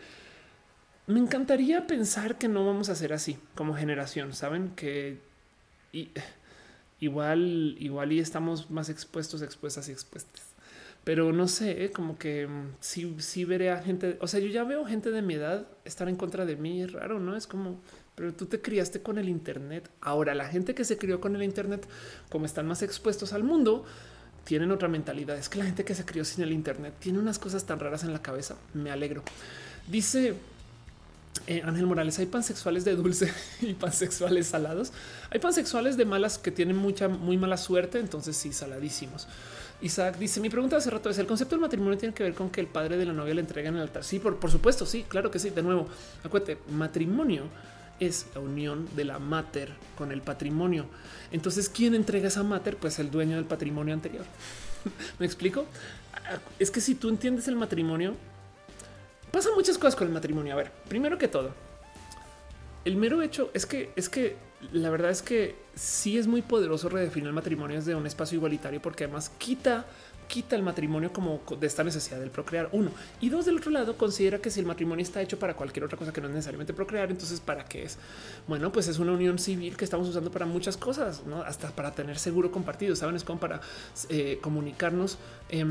[1.07, 5.19] Me encantaría pensar que no vamos a ser así como generación, saben que
[7.01, 10.50] igual, igual y estamos más expuestos, expuestas y expuestas
[11.05, 11.91] pero no sé, ¿eh?
[11.91, 14.19] como que mm, sí, veré a gente.
[14.21, 16.83] O sea, yo ya veo gente de mi edad estar en contra de mí.
[16.83, 17.81] Es raro, no es como,
[18.15, 19.91] pero tú te criaste con el Internet.
[20.01, 21.89] Ahora, la gente que se crió con el Internet,
[22.29, 23.85] como están más expuestos al mundo,
[24.45, 25.37] tienen otra mentalidad.
[25.39, 28.05] Es que la gente que se crió sin el Internet tiene unas cosas tan raras
[28.05, 28.57] en la cabeza.
[28.75, 29.23] Me alegro.
[29.89, 30.35] Dice
[31.47, 34.93] eh, Ángel Morales, hay pansexuales de dulce y pansexuales salados.
[35.31, 37.99] Hay pansexuales de malas que tienen mucha, muy mala suerte.
[37.99, 39.27] Entonces, sí, saladísimos.
[39.83, 42.51] Isaac dice: Mi pregunta hace rato es: ¿el concepto del matrimonio tiene que ver con
[42.51, 44.05] que el padre de la novia le entrega en el altar?
[44.05, 45.51] Sí, por, por supuesto, sí, claro que sí.
[45.51, 45.89] De nuevo,
[46.23, 47.45] acuérdate, matrimonio
[47.99, 50.87] es la unión de la mater con el patrimonio.
[51.33, 52.77] Entonces, ¿quién entrega esa mater?
[52.77, 54.25] Pues el dueño del patrimonio anterior.
[55.19, 55.67] ¿Me explico?
[56.59, 58.15] Es que si tú entiendes el matrimonio,
[59.31, 60.55] pasan muchas cosas con el matrimonio.
[60.55, 61.53] A ver, primero que todo,
[62.85, 64.37] el mero hecho es que es que
[64.73, 68.83] la verdad es que sí es muy poderoso redefinir el matrimonio desde un espacio igualitario
[68.83, 69.87] porque además quita
[70.29, 72.93] quita el matrimonio como de esta necesidad del procrear uno.
[73.21, 75.99] Y dos del otro lado considera que si el matrimonio está hecho para cualquier otra
[75.99, 77.99] cosa que no es necesariamente procrear entonces para qué es
[78.47, 81.93] bueno pues es una unión civil que estamos usando para muchas cosas no hasta para
[81.93, 83.61] tener seguro compartido saben es como para
[84.09, 85.19] eh, comunicarnos
[85.49, 85.65] eh,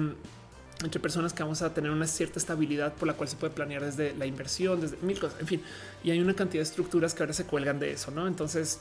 [0.84, 3.84] entre personas que vamos a tener una cierta estabilidad por la cual se puede planear
[3.84, 5.62] desde la inversión, desde mil cosas, en fin,
[6.04, 8.28] y hay una cantidad de estructuras que ahora se cuelgan de eso, ¿no?
[8.28, 8.80] Entonces,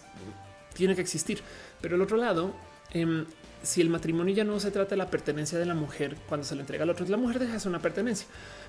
[0.79, 1.43] tiene que existir.
[1.81, 2.55] Pero el otro lado,
[2.93, 3.27] em,
[3.63, 6.55] si el matrimonio ya no se trata de la pertenencia de la mujer cuando se
[6.55, 8.27] le entrega al otro, la mujer deja de ser una pertenencia.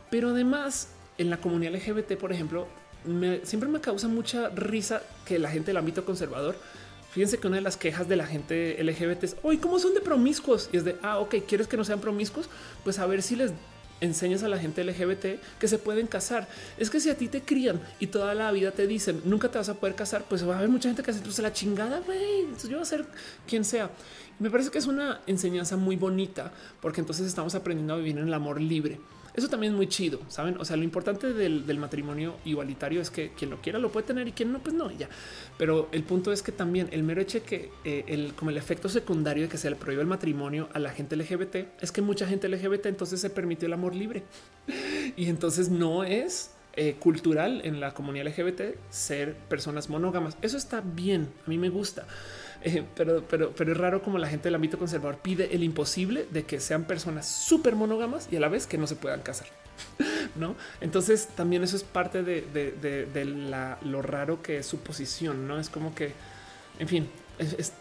[0.10, 2.68] Pero además, en la comunidad LGBT, por ejemplo,
[3.44, 6.58] siempre me causa mucha risa que la gente del ámbito conservador
[7.12, 10.02] Fíjense que una de las quejas de la gente LGBT es hoy cómo son de
[10.02, 12.50] promiscuos y es de ah, ok, quieres que no sean promiscuos,
[12.84, 13.52] pues a ver si les
[14.02, 16.48] enseñas a la gente LGBT que se pueden casar.
[16.78, 19.58] Es que si a ti te crían y toda la vida te dicen nunca te
[19.58, 22.00] vas a poder casar, pues va a haber mucha gente que hace entonces la chingada,
[22.00, 22.42] güey.
[22.42, 23.06] Entonces yo voy a ser
[23.48, 23.90] quien sea.
[24.40, 28.28] Me parece que es una enseñanza muy bonita porque entonces estamos aprendiendo a vivir en
[28.28, 29.00] el amor libre.
[29.34, 30.58] Eso también es muy chido, saben?
[30.60, 34.28] O sea, lo importante del, matrimonio igualitario es que quien lo quiera lo puede tener
[34.28, 35.10] y quien no, pues no, ya.
[35.58, 38.90] Pero el punto es que también el mero hecho que eh, el, como el efecto
[38.90, 42.28] secundario de que se le prohíbe el matrimonio a la gente LGBT es que mucha
[42.28, 44.24] gente LGBT entonces se permitió el amor libre
[45.16, 50.38] y entonces no es eh, cultural en la comunidad LGBT ser personas monógamas.
[50.42, 52.06] Eso está bien, a mí me gusta.
[52.62, 56.26] Eh, pero, pero, pero es raro como la gente del ámbito conservador pide el imposible
[56.30, 59.48] de que sean personas súper monógamas y a la vez que no se puedan casar.
[60.36, 65.48] No, entonces también eso es parte de, lo raro que es su posición.
[65.48, 66.14] No es como que,
[66.78, 67.10] en fin,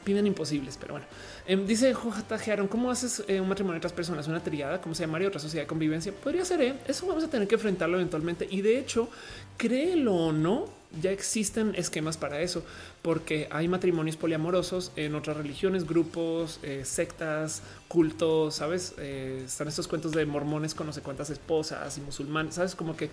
[0.05, 1.07] piden imposibles, pero bueno.
[1.47, 2.53] Em, dice J.
[2.53, 4.27] Aaron, ¿cómo haces eh, un matrimonio de otras personas?
[4.29, 5.29] Una triada, ¿cómo se llamaría?
[5.29, 6.13] Otra sociedad de convivencia.
[6.13, 6.75] Podría ser, ¿eh?
[6.87, 8.47] Eso vamos a tener que enfrentarlo eventualmente.
[8.51, 9.09] Y de hecho,
[9.57, 12.65] créelo o no, ya existen esquemas para eso,
[13.03, 18.95] porque hay matrimonios poliamorosos en otras religiones, grupos, eh, sectas, cultos, sabes?
[18.99, 22.75] Eh, están estos cuentos de mormones con no sé cuántas esposas y musulmanes, sabes?
[22.75, 23.11] Como que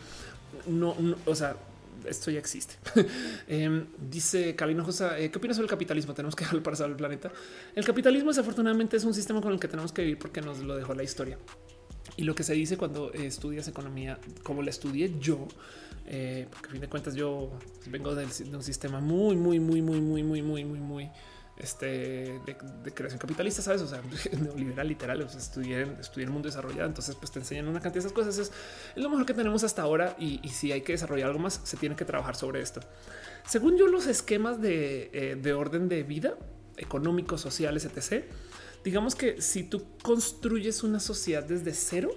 [0.68, 0.96] no,
[1.26, 1.58] o sea,
[2.08, 2.76] esto ya existe.
[3.48, 6.14] Em, dice Calino Josa, eh, ¿qué opinas sobre el capitalismo?
[6.14, 7.32] Tenemos que dejarlo para salvar el planeta.
[7.76, 10.76] El capitalismo desafortunadamente es un sistema con el que tenemos que vivir porque nos lo
[10.76, 11.38] dejó la historia.
[12.18, 15.48] Y lo que se dice cuando estudias economía, como la estudié yo,
[16.06, 17.52] eh, porque a fin de cuentas yo
[17.88, 21.12] vengo de un sistema muy, muy, muy, muy, muy, muy, muy, muy, muy
[21.58, 23.82] este, de, creación capitalista, sabes?
[23.82, 24.02] O sea,
[24.40, 28.08] neoliberal literal, o sea, estudié, el mundo desarrollado, entonces pues te enseñan una cantidad de
[28.08, 28.52] esas cosas, es,
[28.96, 31.96] lo mejor que tenemos hasta ahora y, si hay que desarrollar algo más, se tiene
[31.96, 32.82] que trabajar sobre esto.
[33.48, 36.36] Según yo, los esquemas de, eh, de orden de vida,
[36.78, 38.26] económicos, sociales, etc.,
[38.84, 42.10] digamos que si tú construyes una sociedad desde cero,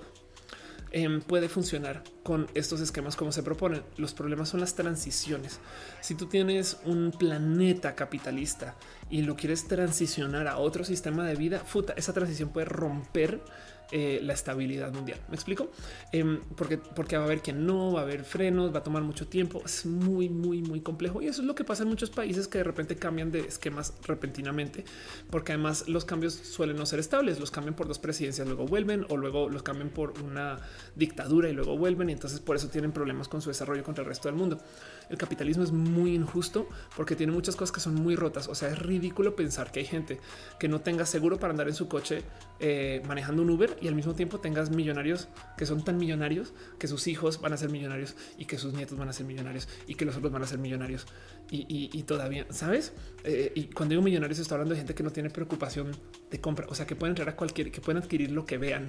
[0.90, 3.82] Em, puede funcionar con estos esquemas como se proponen.
[3.96, 5.60] Los problemas son las transiciones.
[6.00, 8.74] Si tú tienes un planeta capitalista
[9.10, 11.62] y lo quieres transicionar a otro sistema de vida,
[11.96, 13.42] esa transición puede romper
[13.90, 15.18] eh, la estabilidad mundial.
[15.28, 15.70] ¿Me explico?
[16.12, 19.02] Em, porque, porque va a haber quien no, va a haber frenos, va a tomar
[19.02, 19.62] mucho tiempo.
[19.64, 21.22] Es muy, muy, muy complejo.
[21.22, 23.94] Y eso es lo que pasa en muchos países que de repente cambian de esquemas
[24.06, 24.84] repentinamente,
[25.30, 27.40] porque además los cambios suelen no ser estables.
[27.40, 30.58] Los cambian por dos presidencias, luego vuelven o luego los cambian por una
[30.94, 32.10] dictadura y luego vuelven.
[32.10, 34.60] Y entonces por eso tienen problemas con su desarrollo contra el resto del mundo.
[35.08, 38.48] El capitalismo es muy injusto porque tiene muchas cosas que son muy rotas.
[38.48, 40.20] O sea, es ridículo pensar que hay gente
[40.58, 42.22] que no tenga seguro para andar en su coche
[42.60, 46.88] eh, manejando un Uber y al mismo tiempo tengas millonarios que son tan millonarios que
[46.88, 49.94] sus hijos van a ser millonarios y que sus nietos van a ser millonarios y
[49.94, 51.06] que los otros van a ser millonarios
[51.50, 52.92] y, todavía, ¿sabes?
[53.24, 55.92] Eh, y cuando digo millonarios estoy hablando de gente que no tiene preocupación
[56.30, 58.86] de compra, o sea, que pueden entrar a cualquier, que pueden adquirir lo que vean,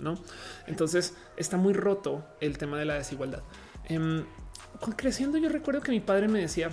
[0.00, 0.18] ¿no?
[0.66, 3.42] Entonces está muy roto el tema de la desigualdad.
[4.80, 6.70] Em, creciendo yo recuerdo que mi padre me decía,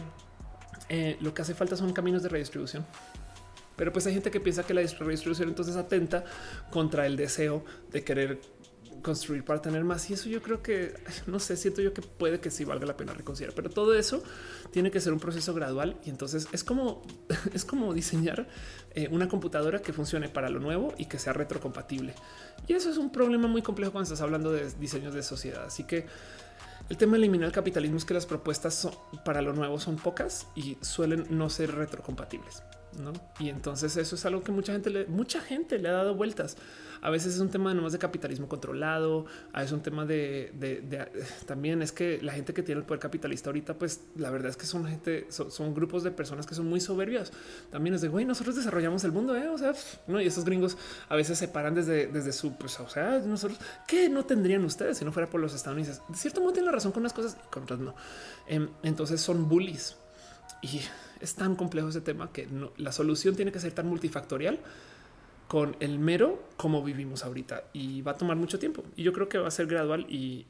[0.89, 2.85] eh, lo que hace falta son caminos de redistribución.
[3.75, 6.25] Pero pues hay gente que piensa que la redistribución entonces atenta
[6.69, 8.41] contra el deseo de querer
[9.01, 10.09] construir para tener más.
[10.09, 10.93] Y eso yo creo que,
[11.27, 13.55] no sé, siento yo que puede que sí valga la pena reconsiderar.
[13.55, 14.21] Pero todo eso
[14.71, 15.97] tiene que ser un proceso gradual.
[16.05, 17.01] Y entonces es como,
[17.53, 18.47] es como diseñar
[18.95, 22.13] eh, una computadora que funcione para lo nuevo y que sea retrocompatible.
[22.67, 25.65] Y eso es un problema muy complejo cuando estás hablando de diseños de sociedad.
[25.65, 26.05] Así que
[26.89, 28.89] el tema de eliminar el capitalismo es que las propuestas
[29.23, 32.63] para lo nuevo son pocas y suelen no ser retrocompatibles.
[32.99, 33.13] ¿no?
[33.39, 36.57] Y entonces eso es algo que mucha gente le, mucha gente le ha dado vueltas.
[37.01, 40.51] A veces es un tema de de capitalismo controlado, a veces un tema de,
[41.45, 44.57] también es que la gente que tiene el poder capitalista ahorita, pues la verdad es
[44.57, 47.31] que son gente, son, grupos de personas que son muy soberbias.
[47.71, 49.47] También es de güey, nosotros desarrollamos el mundo, ¿eh?
[49.47, 49.73] o sea,
[50.07, 53.59] no, y esos gringos a veces se paran desde, desde su, pues, o sea, nosotros
[53.87, 56.03] qué no tendrían ustedes si no fuera por los estadounidenses.
[56.07, 57.95] De cierto modo tienen razón con unas cosas con otras no.
[58.47, 59.97] Em, entonces son bullies
[60.61, 60.81] y
[61.19, 62.47] es tan complejo ese tema que
[62.77, 64.59] la solución tiene que ser tan multifactorial
[65.49, 68.83] con el mero como vivimos ahorita y va a tomar mucho tiempo.
[68.95, 70.45] Y yo creo que va a ser gradual y,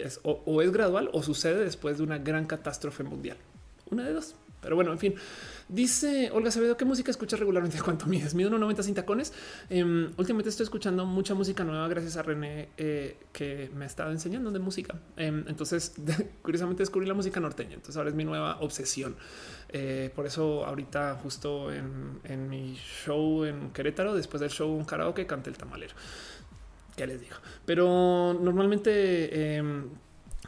[0.00, 3.36] es o, es gradual o sucede después de una gran catástrofe mundial.
[3.90, 4.36] Una de dos.
[4.66, 5.14] Pero bueno, en fin,
[5.68, 7.78] dice Olga Sabedo, ¿qué música escuchas regularmente?
[7.84, 8.34] ¿Cuánto mides?
[8.34, 9.32] Mido 1,90 sin tacones.
[9.70, 14.10] Em, últimamente estoy escuchando mucha música nueva gracias a René eh, que me ha estado
[14.10, 14.96] enseñando de música.
[15.16, 15.94] Em, entonces,
[16.42, 17.74] curiosamente descubrí la música norteña.
[17.74, 19.14] Entonces ahora es mi nueva obsesión.
[19.68, 25.28] Eh, por eso ahorita justo en, mi show en Querétaro, después del show un karaoke,
[25.28, 25.94] canté el tamalero.
[26.96, 27.36] ¿Qué les digo?
[27.64, 29.90] Pero normalmente em,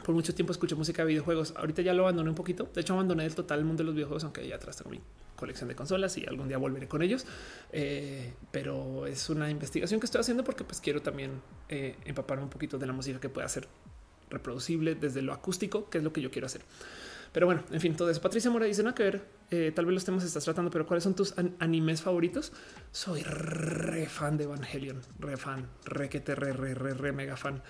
[0.09, 1.53] por mucho tiempo escuché música de videojuegos.
[1.55, 2.67] Ahorita ya lo abandoné un poquito.
[2.73, 4.99] De hecho, abandoné el total mundo de los videojuegos, aunque ya atrás tengo mi
[5.35, 7.27] colección de consolas y algún día volveré con ellos.
[7.71, 11.39] Eh, pero es una investigación que estoy haciendo porque pues quiero también
[11.69, 13.67] eh, empaparme un poquito de la música que pueda ser
[14.31, 16.63] reproducible desde lo acústico, que es lo que yo quiero hacer.
[17.31, 18.19] Pero bueno, en fin, todo eso.
[18.19, 21.03] Patricia Mora dice, no, que ver, eh, tal vez los temas estás tratando, pero ¿cuáles
[21.03, 22.51] son tus animes favoritos?
[22.91, 27.37] Soy re fan de Evangelion, re fan, re que te re, re, re, re mega
[27.37, 27.61] fan.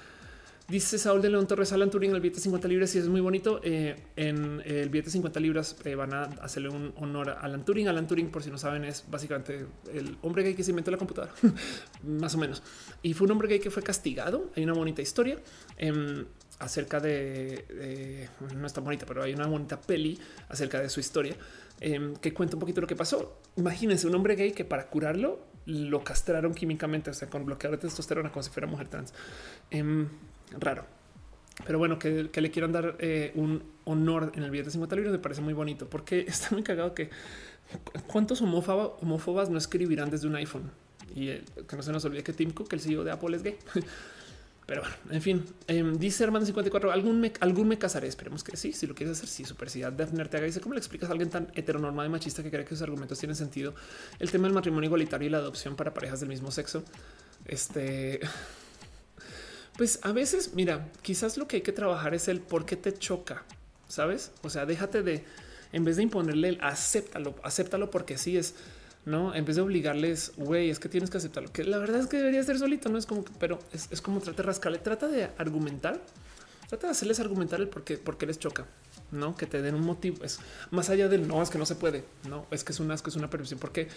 [0.69, 3.59] Dice Saúl de León Torres Alan Turing el billete 50 libras y es muy bonito.
[3.63, 7.87] Eh, en el billete 50 libras eh, van a hacerle un honor a Alan Turing.
[7.87, 10.97] Alan Turing, por si no saben, es básicamente el hombre gay que se inventó la
[10.97, 11.33] computadora,
[12.03, 12.61] más o menos.
[13.01, 14.51] Y fue un hombre gay que fue castigado.
[14.55, 15.39] Hay una bonita historia
[15.75, 16.25] em,
[16.59, 21.35] acerca de, no está bonita, pero hay una bonita peli acerca de su historia
[21.79, 23.41] em, que cuenta un poquito lo que pasó.
[23.55, 27.87] Imagínense un hombre gay que para curarlo lo castraron químicamente, o sea, con bloqueador de
[27.87, 29.13] testosterona como si fuera mujer trans.
[30.57, 30.85] Raro.
[31.65, 35.11] Pero bueno, que, le quieran dar eh, un honor en el billete de 50 libros
[35.11, 37.09] me parece muy bonito porque está muy cagado que
[38.07, 40.71] cuántos homófobas no escribirán desde un iPhone
[41.15, 43.57] y que no se nos olvide que Tim Cook, el CEO de Apple, es gay.
[44.65, 48.07] Pero bueno, en fin, em, dice Hermano 54, algún me, algún me casaré.
[48.07, 48.71] Esperemos que sí.
[48.71, 50.45] Si lo quieres hacer, sí, su persidad Defner te haga.
[50.45, 53.17] Dice cómo le explicas a alguien tan heteronormado y machista que cree que sus argumentos
[53.17, 53.73] tienen sentido.
[54.19, 56.83] El tema del matrimonio igualitario y la adopción para parejas del mismo sexo.
[57.45, 58.19] Este
[59.79, 62.91] pues a veces, mira, quizás lo que hay que trabajar es el por qué te
[62.91, 63.45] choca,
[63.87, 64.33] ¿sabes?
[64.41, 65.23] O sea, déjate de,
[65.71, 68.55] en vez de imponerle el acéptalo, acéptalo porque sí es,
[69.05, 69.33] ¿no?
[69.33, 72.17] En vez de obligarles, güey, es que tienes que aceptarlo, que la verdad es que
[72.17, 72.97] debería ser solito, ¿no?
[72.97, 76.01] Es como, pero es, como trata de rascarle, trata de argumentar,
[76.67, 78.65] trata de hacerles argumentar el por qué, por qué les choca.
[79.11, 80.25] No que te den un motivo.
[80.25, 80.41] Es
[80.71, 82.03] más allá del no, es que no se puede.
[82.27, 83.87] No es que es un asco, es una perversión, porque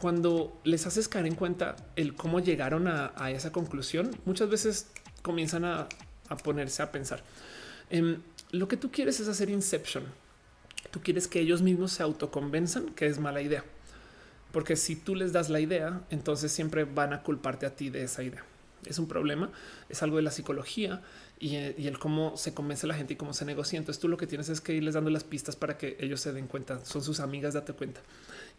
[0.00, 4.86] cuando les haces caer en cuenta el cómo llegaron a, esa conclusión, muchas veces
[5.22, 5.88] comienzan a,
[6.44, 7.22] ponerse a pensar.
[7.90, 8.20] Em,
[8.52, 10.04] lo que tú quieres es hacer Inception.
[10.90, 13.64] Tú quieres que ellos mismos se autoconvenzan que es mala idea.
[14.52, 18.02] Porque si tú les das la idea, entonces siempre van a culparte a ti de
[18.02, 18.44] esa idea.
[18.86, 19.50] Es un problema,
[19.88, 21.02] es algo de la psicología
[21.38, 23.78] y, el cómo se convence a la gente y cómo se negocia.
[23.78, 26.32] Entonces tú lo que tienes es que irles dando las pistas para que ellos se
[26.32, 26.84] den cuenta.
[26.84, 28.00] Son sus amigas, date cuenta.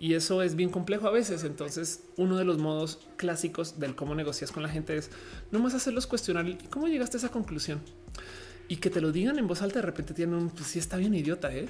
[0.01, 1.43] Y eso es bien complejo a veces.
[1.43, 5.11] Entonces, uno de los modos clásicos del cómo negocias con la gente es
[5.51, 7.80] no más hacerlos cuestionar cómo llegaste a esa conclusión
[8.67, 9.77] y que te lo digan en voz alta.
[9.77, 11.67] De repente tienen un pues sí está bien idiota, ¿eh?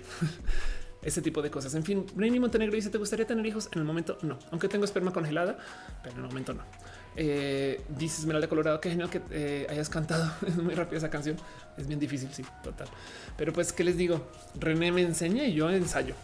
[1.04, 1.76] ese tipo de cosas.
[1.76, 3.68] En fin, Brainy Montenegro dice: ¿Te gustaría tener hijos?
[3.74, 5.58] En el momento no, aunque tengo esperma congelada,
[6.02, 6.64] pero en el momento no.
[7.18, 10.32] Eh, dice Esmeralda Colorado, qué genial que eh, hayas cantado.
[10.48, 11.36] Es muy rápida esa canción.
[11.78, 12.88] Es bien difícil, sí, total.
[13.36, 14.26] Pero pues, ¿qué les digo?
[14.58, 16.16] René me enseña y yo ensayo.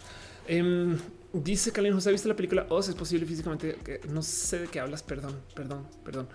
[0.46, 0.98] Em,
[1.32, 2.88] Dice Kalin José, ¿ha visto la película Oz?
[2.88, 5.02] Es posible físicamente que no sé de qué hablas.
[5.02, 6.28] Perdón, perdón, perdón.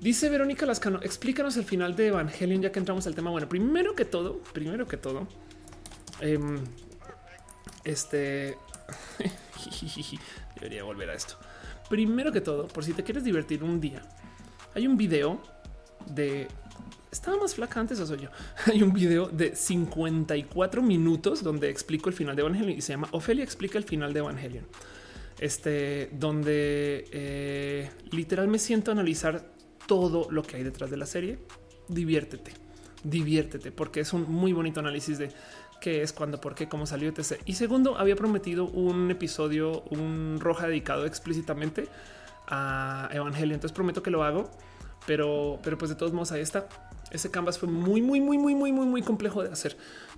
[0.00, 3.30] Dice Verónica Lascano, explícanos el final de Evangelion ya que entramos al tema.
[3.30, 5.28] Bueno, primero que todo, primero que todo,
[6.20, 6.58] em,
[7.84, 8.56] este
[10.56, 11.36] debería volver a esto.
[11.88, 14.02] Primero que todo, por si te quieres divertir un día,
[14.74, 15.42] hay un video
[16.06, 16.48] de
[17.12, 18.30] estaba más flaca antes o soy yo.
[18.66, 23.08] Hay un video de 54 minutos donde explico el final de Evangelion y se llama
[23.12, 24.66] Ofelia explica el final de Evangelion.
[25.38, 29.44] Este, donde eh, literal me siento a analizar
[29.86, 31.38] todo lo que hay detrás de la serie.
[31.88, 32.52] Diviértete,
[33.04, 35.30] diviértete, porque es un muy bonito análisis de
[35.80, 37.42] qué es, cuándo, por qué, cómo salió, etc.
[37.44, 41.88] Y segundo, había prometido un episodio, un roja dedicado explícitamente
[42.46, 43.54] a Evangelion.
[43.54, 44.50] Entonces prometo que lo hago,
[45.06, 46.68] pero, pero pues de todos modos ahí está.
[47.12, 49.76] Ese canvas fue muy, muy, muy, muy, muy, muy, muy complejo de hacer.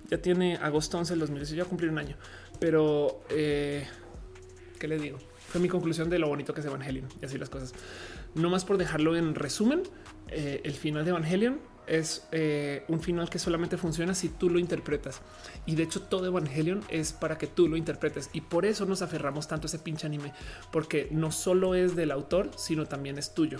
[0.09, 2.15] Ya tiene agosto 11 del 2016, ya cumplir un año,
[2.59, 3.85] pero eh,
[4.79, 5.17] ¿qué le digo?
[5.49, 7.73] Fue mi conclusión de lo bonito que es Evangelion y así las cosas.
[8.33, 9.83] No más por dejarlo en resumen,
[10.29, 14.57] eh, el final de Evangelion es eh, un final que solamente funciona si tú lo
[14.57, 15.21] interpretas.
[15.65, 18.29] Y de hecho todo Evangelion es para que tú lo interpretes.
[18.33, 20.33] Y por eso nos aferramos tanto a ese pinche anime,
[20.71, 23.59] porque no solo es del autor, sino también es tuyo.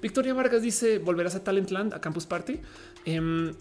[0.00, 2.60] Victoria Vargas dice volverás a Talentland, a Campus Party.
[3.04, 3.52] Em,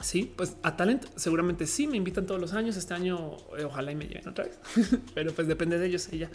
[0.00, 2.76] sí, pues a Talent seguramente sí me invitan todos los años.
[2.76, 4.58] Este año eh, ojalá y me lleven otra vez,
[5.14, 6.08] pero pues depende de ellos.
[6.12, 6.30] Ella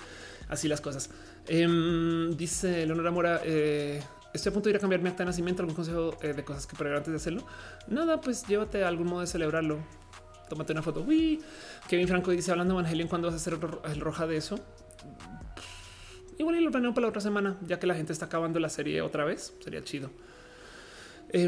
[0.49, 1.09] así las cosas.
[1.47, 3.41] Em, dice Leonora Mora.
[3.43, 4.01] Eh,
[4.33, 5.61] estoy a punto de ir a cambiar mi acta de nacimiento.
[5.61, 7.45] ¿Algún consejo eh, de cosas que prever antes de hacerlo?
[7.87, 9.79] Nada, pues llévate a algún modo de celebrarlo.
[10.49, 11.01] Tómate una foto.
[11.01, 11.41] Uy,
[11.87, 14.59] Kevin Franco dice hablando Evangelion, ¿cuándo vas a hacer el roja de eso?
[16.43, 19.01] Igual lo planeo para la otra semana, ya que la gente está acabando la serie
[19.01, 19.53] otra vez.
[19.63, 20.09] Sería chido.
[21.29, 21.47] Eh,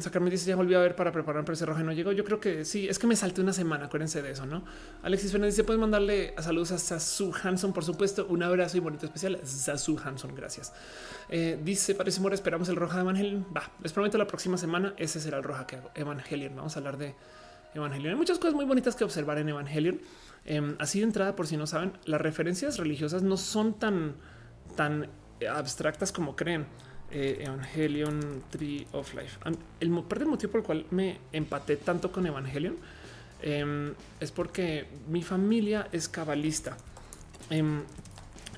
[0.00, 2.10] sacarme dice ya volví a ver para preparar para ese rojo no llegó.
[2.10, 3.86] Yo creo que sí, es que me salté una semana.
[3.86, 4.64] Acuérdense de eso, no?
[5.04, 8.26] Alexis Fernández dice: Puedes mandarle saludos a Sasu Hanson, por supuesto.
[8.28, 9.38] Un abrazo y bonito especial.
[9.44, 10.72] Sasu Hanson, gracias.
[11.28, 13.46] Eh, dice: Parece Mora, esperamos el roja de Evangelion.
[13.56, 14.94] Va, les prometo la próxima semana.
[14.96, 15.92] Ese será el roja que hago.
[15.94, 16.56] Evangelion.
[16.56, 17.14] Vamos a hablar de
[17.72, 18.10] Evangelion.
[18.10, 20.00] Hay muchas cosas muy bonitas que observar en Evangelion.
[20.46, 24.14] Em, así de entrada, por si no saben, las referencias religiosas no son tan,
[24.76, 25.08] tan
[25.50, 26.66] abstractas como creen.
[27.10, 29.38] Eh, Evangelion Tree of Life.
[29.78, 32.74] El parte del motivo por el cual me empaté tanto con Evangelion
[33.42, 36.76] em, es porque mi familia es cabalista.
[37.48, 37.82] Em,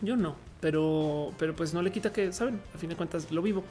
[0.00, 3.42] yo no, pero, pero pues no le quita que saben, a fin de cuentas lo
[3.42, 3.65] vivo.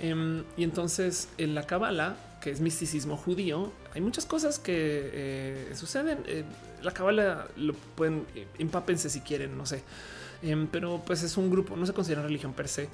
[0.00, 6.18] Y entonces en la Kabbalah, que es misticismo judío, hay muchas cosas que eh, suceden.
[6.26, 6.44] Eh,
[6.82, 8.24] la Kabbalah lo pueden,
[8.58, 9.82] empápense si quieren, no sé.
[10.42, 12.88] Em, pero pues es un grupo, no se considera religión per se.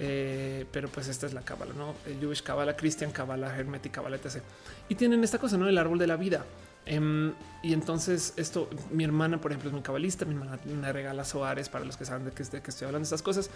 [0.00, 4.42] Eh, pero pues esta es la Kabbalah, no Jewish Kabbalah, Christian Kabbalah, Hermetic Kabbalah, etc.
[4.88, 6.44] Y tienen esta cosa, no el árbol de la vida.
[6.88, 10.24] Em, y entonces esto, mi hermana, por ejemplo, es muy cabalista.
[10.24, 13.22] Mi hermana me regala soares para los que saben de que, estoy hablando de estas
[13.22, 13.50] cosas.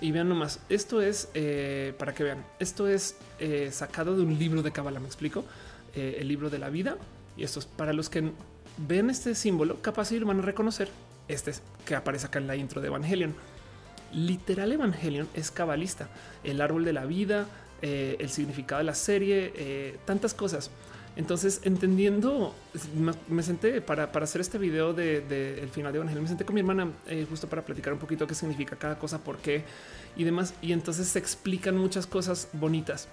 [0.00, 4.38] Y vean nomás, esto es eh, para que vean, esto es eh, sacado de un
[4.38, 5.00] libro de Kabbalah.
[5.00, 5.44] Me explico
[5.94, 6.96] eh, el libro de la vida.
[7.36, 8.30] Y esto es para los que
[8.78, 10.88] ven este símbolo, capaz lo van a reconocer.
[11.26, 13.34] Este es que aparece acá en la intro de Evangelion.
[14.12, 16.08] Literal Evangelion es cabalista,
[16.44, 17.46] el árbol de la vida,
[17.82, 20.70] el significado de la serie, tantas cosas.
[21.16, 22.54] Entonces, entendiendo,
[23.28, 26.60] me senté para, hacer este video de, el final de Evangelio, me senté con mi
[26.60, 29.64] hermana eh, justo para platicar un poquito qué significa cada cosa, por qué
[30.14, 30.52] y demás.
[30.60, 33.08] Y entonces se explican muchas cosas bonitas.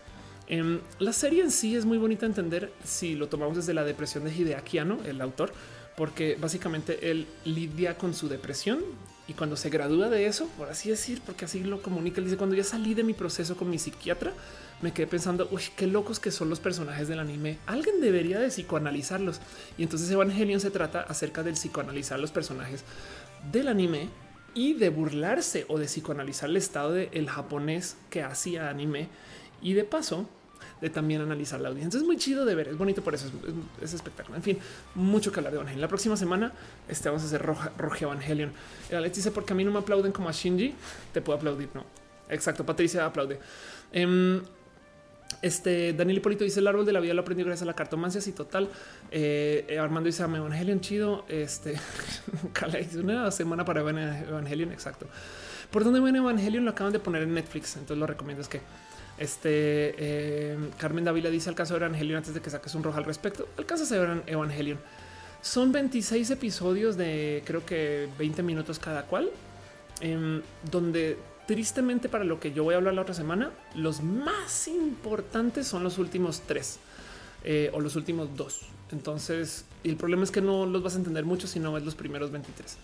[0.47, 4.25] Em, la serie en sí es muy bonita entender si lo tomamos desde la depresión
[4.25, 5.53] de Hideakiano, el autor,
[5.95, 8.81] porque básicamente él lidia con su depresión
[9.27, 12.35] y cuando se gradúa de eso, por así decir, porque así lo comunica, él dice,
[12.35, 14.33] cuando ya salí de mi proceso con mi psiquiatra,
[14.83, 17.57] me quedé pensando, uy, qué locos que son los personajes del anime.
[17.67, 19.39] Alguien debería de psicoanalizarlos.
[19.77, 22.83] Y entonces Evangelion se trata acerca del psicoanalizar los personajes
[23.49, 24.09] del anime
[24.53, 29.07] y de burlarse o de psicoanalizar el estado del japonés que hacía anime.
[29.61, 30.27] Y de paso,
[30.81, 31.97] de también analizar la audiencia.
[31.97, 33.31] Es muy chido de ver, es bonito por eso,
[33.81, 34.35] es, espectáculo.
[34.35, 34.59] En fin,
[34.95, 35.79] mucho que hablar de Evangelion.
[35.79, 36.51] La próxima semana
[36.89, 38.51] este, vamos a hacer Roja, Roja Evangelion.
[38.91, 40.75] Alex dice, porque a mí no me aplauden como a Shinji,
[41.13, 41.85] te puedo aplaudir, ¿no?
[42.27, 43.39] Exacto, Patricia aplaude.
[43.93, 44.41] Em,
[45.43, 48.21] este Daniel Hipólito dice el árbol de la vida lo aprendí gracias a la cartomancia.
[48.25, 48.69] y total.
[49.11, 51.25] Eh, Armando dice Evangelion chido.
[51.27, 51.75] Este
[52.95, 54.71] una semana para Evangelion.
[54.71, 55.05] Exacto.
[55.69, 57.75] Por dónde viene Evangelion lo acaban de poner en Netflix.
[57.75, 58.41] Entonces lo recomiendo.
[58.41, 58.61] Es que
[59.17, 62.97] este eh, Carmen Davila dice alcanzó a ver Evangelion antes de que saques un rojo
[62.97, 63.49] al respecto.
[63.57, 64.79] Alcanzas a ver Evangelion.
[65.41, 69.29] Son 26 episodios de creo que 20 minutos cada cual,
[69.99, 70.41] em,
[70.71, 75.67] donde tristemente para lo que yo voy a hablar la otra semana, los más importantes
[75.67, 76.79] son los últimos tres
[77.43, 78.61] eh, o los últimos dos.
[78.91, 81.95] Entonces, el problema es que no los vas a entender mucho si no ves los
[81.95, 82.77] primeros 23.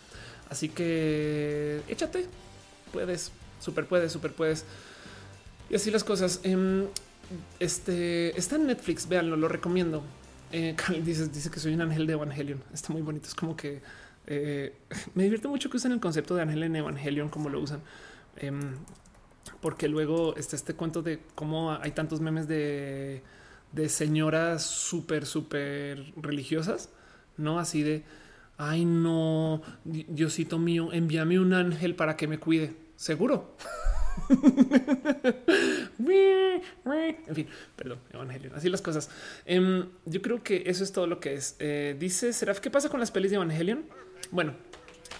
[0.49, 2.25] Así que échate,
[2.91, 4.65] puedes, súper puedes, súper puedes.
[5.69, 6.41] Y así las cosas.
[6.43, 6.87] Em,
[7.59, 10.03] este está en Netflix, véanlo, lo recomiendo.
[10.51, 12.61] Eh, dice, dice que soy un ángel de Evangelion.
[12.73, 13.27] Está muy bonito.
[13.27, 13.81] Es como que
[14.27, 14.73] eh,
[15.13, 17.81] me divierte mucho que usen el concepto de ángel en Evangelion como lo usan.
[18.37, 18.75] Em,
[19.61, 23.23] porque luego está este cuento de cómo hay tantos memes de,
[23.71, 26.89] de señoras súper, súper religiosas,
[27.37, 28.03] no así de
[28.59, 32.75] ay, no, Diosito mío, envíame un ángel para que me cuide.
[32.95, 33.55] Seguro.
[35.97, 38.51] en fin, perdón, Evangelio.
[38.53, 39.09] Así las cosas.
[39.45, 41.55] Em, yo creo que eso es todo lo que es.
[41.59, 43.85] Eh, dice Seraf, ¿qué pasa con las pelis de Evangelion?
[44.29, 44.53] Bueno,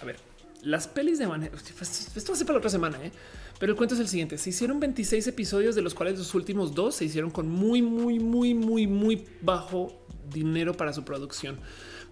[0.02, 0.16] a ver,
[0.62, 3.12] las pelis de Evangelion, esto va a ser para la otra semana, ¿eh?
[3.58, 4.38] pero el cuento es el siguiente.
[4.38, 8.18] Se hicieron 26 episodios, de los cuales los últimos dos se hicieron con muy, muy,
[8.18, 11.58] muy, muy, muy bajo dinero para su producción.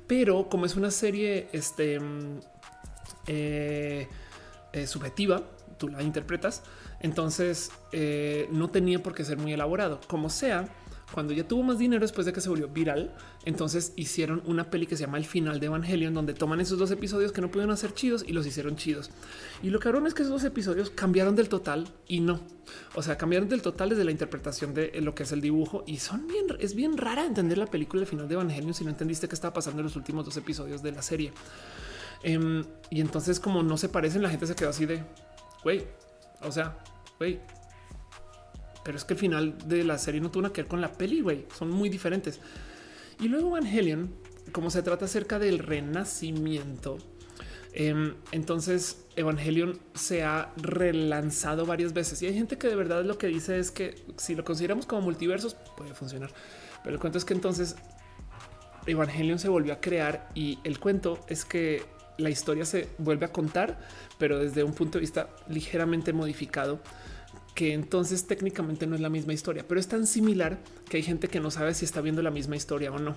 [0.06, 2.40] Pero como es una serie este, mm,
[3.26, 4.08] eh,
[4.72, 5.42] eh, subjetiva,
[5.78, 6.62] tú la interpretas,
[7.00, 7.70] entonces
[8.50, 10.00] no tenía por qué ser muy elaborado.
[10.08, 10.68] Como sea,
[11.12, 13.14] cuando ya tuvo más dinero después de que se volvió viral,
[13.44, 16.90] entonces hicieron una peli que se llama El final de Evangelion, donde toman esos dos
[16.90, 19.10] episodios que no pudieron hacer chidos y los hicieron chidos.
[19.62, 22.40] Y lo cabrón es que esos dos episodios cambiaron del total y no.
[22.94, 25.98] O sea, cambiaron del total desde la interpretación de lo que es el dibujo y
[25.98, 29.28] son bien, es bien rara entender la película El final de Evangelion si no entendiste
[29.28, 31.32] qué estaba pasando en los últimos dos episodios de la serie.
[32.22, 35.02] Em, y entonces, como no se parecen, la gente se quedó así de
[35.62, 35.86] güey.
[36.42, 36.76] O sea,
[37.18, 37.40] güey,
[38.88, 40.94] pero es que el final de la serie no tuvo nada que ver con la
[40.94, 41.44] peli, güey.
[41.54, 42.40] Son muy diferentes.
[43.20, 44.14] Y luego Evangelion,
[44.50, 46.96] como se trata acerca del renacimiento,
[47.74, 53.18] em, entonces Evangelion se ha relanzado varias veces y hay gente que de verdad lo
[53.18, 56.30] que dice es que si lo consideramos como multiversos puede funcionar.
[56.82, 57.76] Pero el cuento es que entonces
[58.86, 61.84] Evangelion se volvió a crear y el cuento es que
[62.16, 63.78] la historia se vuelve a contar,
[64.16, 66.80] pero desde un punto de vista ligeramente modificado
[67.58, 71.26] que entonces técnicamente no es la misma historia, pero es tan similar que hay gente
[71.26, 73.16] que no sabe si está viendo la misma historia o no.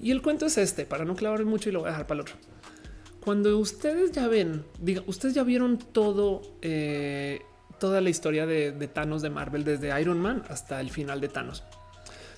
[0.00, 2.16] Y el cuento es este, para no clavar mucho y lo voy a dejar para
[2.16, 2.34] el otro.
[3.20, 7.42] Cuando ustedes ya ven, diga, ustedes ya vieron todo, eh,
[7.78, 11.28] toda la historia de, de Thanos de Marvel, desde Iron Man hasta el final de
[11.28, 11.62] Thanos.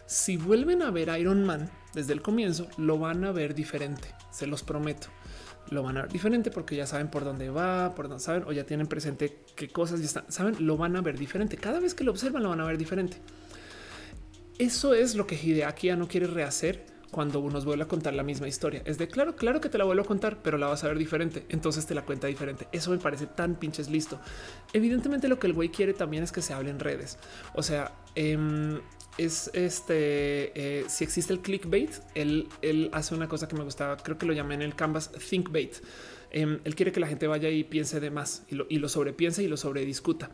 [0.04, 4.46] Si vuelven a ver Iron Man desde el comienzo, lo van a ver diferente, se
[4.46, 5.08] los prometo
[5.70, 8.52] lo van a ver diferente porque ya saben por dónde va, por dónde saben o
[8.52, 11.56] ya tienen presente qué cosas ya están, saben, lo van a ver diferente.
[11.56, 13.18] Cada vez que lo observan, lo van a ver diferente.
[14.58, 18.24] Eso es lo que Hideaki ya no quiere rehacer cuando nos vuelve a contar la
[18.24, 18.82] misma historia.
[18.84, 20.98] Es de claro, claro que te la vuelvo a contar, pero la vas a ver
[20.98, 21.44] diferente.
[21.48, 22.66] Entonces te la cuenta diferente.
[22.72, 24.18] Eso me parece tan pinches listo.
[24.72, 27.18] Evidentemente, lo que el güey quiere también es que se hable en redes.
[27.54, 28.80] O sea, em,
[29.18, 30.52] es este.
[30.54, 33.96] Eh, si existe el clickbait, él, él hace una cosa que me gustaba.
[33.96, 35.76] Creo que lo llamé en el canvas thinkbait.
[36.30, 38.88] Em, él quiere que la gente vaya y piense de más y lo, y lo
[38.88, 40.30] sobrepiense y lo sobrediscuta.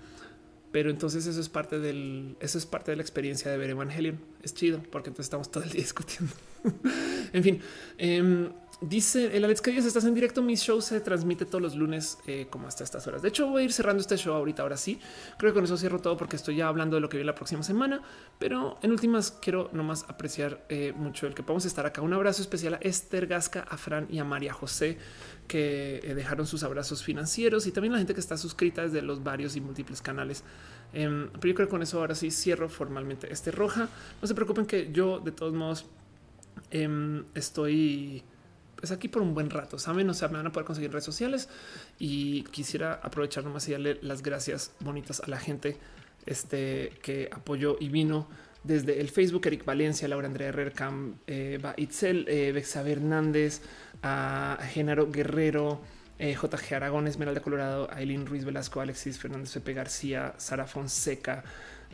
[0.73, 4.19] Pero entonces eso es parte del, eso es parte de la experiencia de ver Evangelion.
[4.43, 6.33] Es chido porque entonces estamos todo el día discutiendo.
[7.33, 7.61] en fin,
[7.99, 8.51] eh,
[8.81, 10.43] dice el Alex que Díaz, estás en directo.
[10.43, 13.23] Mi show se transmite todos los lunes, eh, como hasta estas horas.
[13.23, 14.63] De hecho, voy a ir cerrando este show ahorita.
[14.63, 14.99] Ahora sí,
[15.39, 17.35] creo que con eso cierro todo porque estoy ya hablando de lo que viene la
[17.35, 18.03] próxima semana.
[18.39, 22.03] Pero en últimas, quiero nomás apreciar eh, mucho el que podamos estar acá.
[22.03, 24.99] Un abrazo especial a Esther Gasca, a Fran y a María José
[25.51, 29.25] que eh, dejaron sus abrazos financieros y también la gente que está suscrita desde los
[29.25, 30.45] varios y múltiples canales.
[30.93, 33.89] Em, pero yo creo que con eso ahora sí cierro formalmente este roja.
[34.23, 35.87] No se preocupen que yo de todos modos
[36.71, 38.23] em, estoy
[38.81, 41.05] pues aquí por un buen rato, saben, o sea, me van a poder conseguir redes
[41.05, 41.49] sociales
[41.99, 45.77] y quisiera aprovechar nomás y darle las gracias bonitas a la gente
[46.27, 48.27] este, que apoyó y vino
[48.65, 53.63] desde el Facebook, Eric Valencia, Laura Andrea Herrercam, eh, Itzel, eh, Hernández,
[54.03, 55.81] a Genaro Guerrero,
[56.19, 61.45] eh, JG Aragón, Esmeralda Colorado, Aileen Ruiz Velasco, Alexis Fernández Pepe García, Sara Fonseca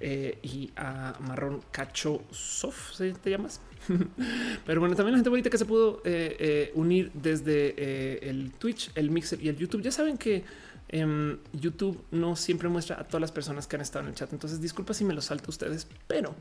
[0.00, 3.60] eh, y a Marrón Cacho Sof, ¿se te llamas?
[4.66, 8.90] Pero bueno, también la gente bonita que se pudo eh, eh, unir desde el Twitch,
[8.94, 9.80] el Mixer y el YouTube.
[9.80, 10.44] Ya saben que
[10.88, 14.32] em, YouTube no siempre muestra a todas las personas que han estado en el chat.
[14.32, 16.34] Entonces, disculpa si me lo salto a ustedes, pero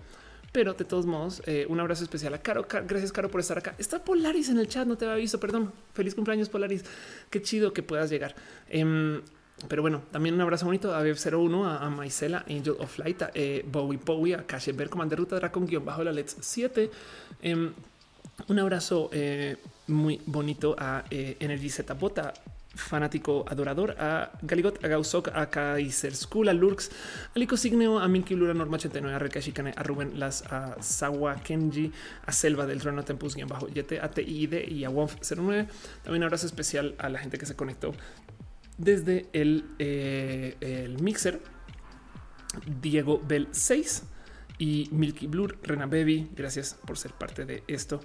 [0.51, 2.66] pero de todos modos, un abrazo especial a Caro.
[2.88, 3.75] Gracias, Caro, por estar acá.
[3.77, 5.38] Está Polaris en el chat, no te había visto.
[5.38, 5.74] Perdón.
[5.93, 6.85] Feliz cumpleaños, Polaris.
[7.30, 8.35] Qué chido que puedas llegar.
[8.69, 9.22] Em,
[9.67, 13.65] pero bueno, también un abrazo bonito a Bev01, a, a Angel of Light, a eh,
[13.67, 16.89] Bowie Bowie, a Kasheber, Commander Ruta Dracon, guion bajo la Let's 7.
[17.41, 17.73] Em,
[18.47, 22.33] un abrazo eh, muy bonito a eh, Energy Z Bota,
[22.75, 26.91] fanático adorador, a Galigot, a Gausok, a Kaiser School, a Lurks,
[27.35, 31.35] a Lico Signeo, a Minky Lura Norma 89, a Shikane, a Rubén Las, a Sawa
[31.35, 31.91] Kenji,
[32.25, 35.67] a Selva del Trono Tempus, guion bajo Yete, a TID y a Wonf 09.
[36.03, 37.93] También un abrazo especial a la gente que se conectó
[38.77, 41.41] desde el, eh, el mixer.
[42.81, 44.03] Diego Bell 6
[44.57, 46.29] y Milky Blur, Rena Baby.
[46.35, 47.99] Gracias por ser parte de esto.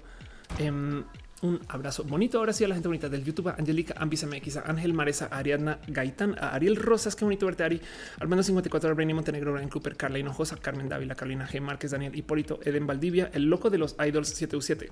[0.59, 1.03] Um,
[1.41, 2.37] un abrazo bonito.
[2.37, 5.79] Ahora sí a la gente bonita del YouTube, a Angélica, MX, a Ángel Maresa, Ariadna
[5.87, 7.81] Gaitán, a Ariel Rosas, qué bonito verte, Ari,
[8.19, 11.59] Armando 54, Brainy Montenegro, Brian Cooper, Carla Hinojosa, Carmen Dávila, Carolina G.
[11.61, 14.91] Márquez, Daniel Hipólito, Eden Valdivia, el loco de los Idols 7U7,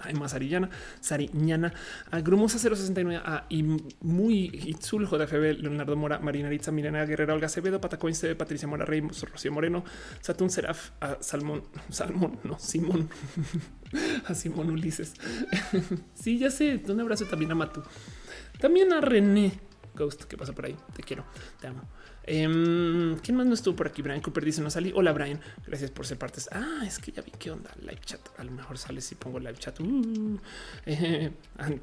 [0.00, 0.70] Ayma Sarillana,
[1.00, 1.72] Sariñana,
[2.10, 3.46] a Grumosa 069, a
[4.00, 9.00] Muy Itzul, JFB, Leonardo Mora, Marina Ritza, Mirena Guerrero, Olga Acevedo, Patacoin, Patricia Mora Rey,
[9.00, 9.84] Rocío Moreno,
[10.20, 13.08] Satún Seraf, a Salmón, Salmón, no, Simón.
[14.26, 15.14] a Simón Ulises.
[16.14, 16.82] sí, ya sé.
[16.88, 17.82] Un abrazo también a Matu.
[18.60, 19.52] También a René
[19.94, 20.24] Ghost.
[20.24, 20.76] ¿Qué pasa por ahí?
[20.94, 21.24] Te quiero,
[21.60, 21.82] te amo.
[22.28, 24.02] Um, ¿Quién más no estuvo por aquí?
[24.02, 24.92] Brian Cooper dice no salí.
[24.94, 26.40] Hola Brian, gracias por ser parte.
[26.52, 27.70] Ah, es que ya vi qué onda.
[27.80, 28.20] Live chat.
[28.38, 29.80] A lo mejor sale si pongo live chat.
[29.80, 30.38] Uh,
[30.86, 31.32] eh,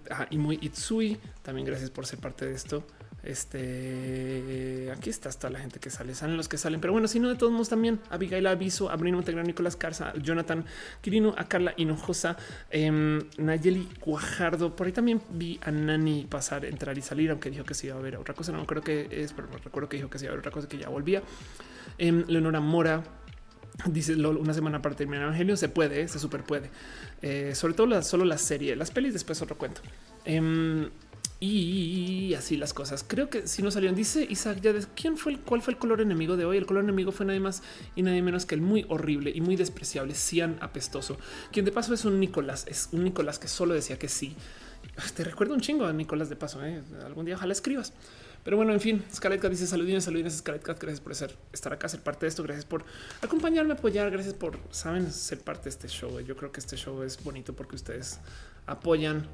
[0.10, 1.18] ah, y muy Itsui.
[1.42, 2.86] También gracias por ser parte de esto.
[3.28, 7.20] Este aquí está toda la gente que sale, salen los que salen, pero bueno, si
[7.20, 10.64] no, de todos modos también Abigail Aviso, a Bruno Montegro, Nicolás Carza, Jonathan
[11.02, 12.38] Quirino, a Carla Hinojosa,
[12.72, 12.90] eh,
[13.38, 14.78] Nayeli Guajardo.
[14.78, 17.98] Por ahí también vi a Nani pasar, entrar y salir, aunque dijo que se iba
[17.98, 18.54] a ver otra cosa.
[18.54, 20.70] No creo que es, pero recuerdo que dijo que se iba a ver otra cosa
[20.70, 21.22] que ya volvía.
[21.98, 23.04] Eh, Leonora Mora,
[23.86, 25.56] Dice una semana para terminar Evangelio.
[25.56, 26.70] Se puede, se super puede.
[27.22, 29.82] Eh, sobre todo la, solo la serie, las pelis, después otro cuento.
[31.40, 33.06] Y así las cosas.
[33.08, 36.02] Creo que si no salieron, dice Isaac ya quién fue el cuál fue el color
[36.02, 36.58] enemigo de hoy.
[36.58, 37.62] El color enemigo fue nadie más
[37.96, 41.18] y nadie menos que el muy horrible y muy despreciable Cian apestoso,
[41.52, 44.36] quien de paso es un Nicolás, es un Nicolás que solo decía que sí.
[45.16, 46.64] Te recuerdo un chingo a Nicolás de paso.
[46.66, 46.82] ¿eh?
[47.06, 47.94] Algún día ojalá escribas.
[48.44, 50.80] Pero bueno, en fin, Scarlett Cat dice saludines, saludines, Scarlett Cat.
[50.80, 52.44] Gracias por ser, estar acá, ser parte de esto.
[52.44, 52.84] Gracias por
[53.22, 54.10] acompañarme, apoyar.
[54.10, 56.20] Gracias por, saben, ser parte de este show.
[56.22, 58.20] Yo creo que este show es bonito porque ustedes
[58.66, 59.28] apoyan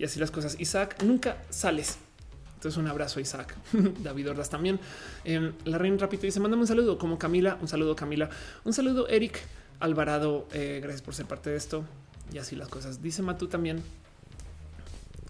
[0.00, 0.56] y así las cosas.
[0.58, 1.98] Isaac, nunca sales.
[2.54, 3.54] Entonces un abrazo Isaac.
[4.02, 4.80] David Ordas también.
[5.24, 7.58] Eh, la reina rápido dice, mándame un saludo como Camila.
[7.60, 8.30] Un saludo Camila.
[8.64, 9.42] Un saludo Eric
[9.78, 10.48] Alvarado.
[10.54, 11.84] Eh, gracias por ser parte de esto.
[12.32, 13.02] Y así las cosas.
[13.02, 13.82] Dice Matú también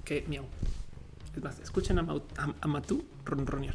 [0.05, 0.45] que miau.
[1.35, 2.07] Es más, escuchen a,
[2.61, 3.75] a Matú ronronear.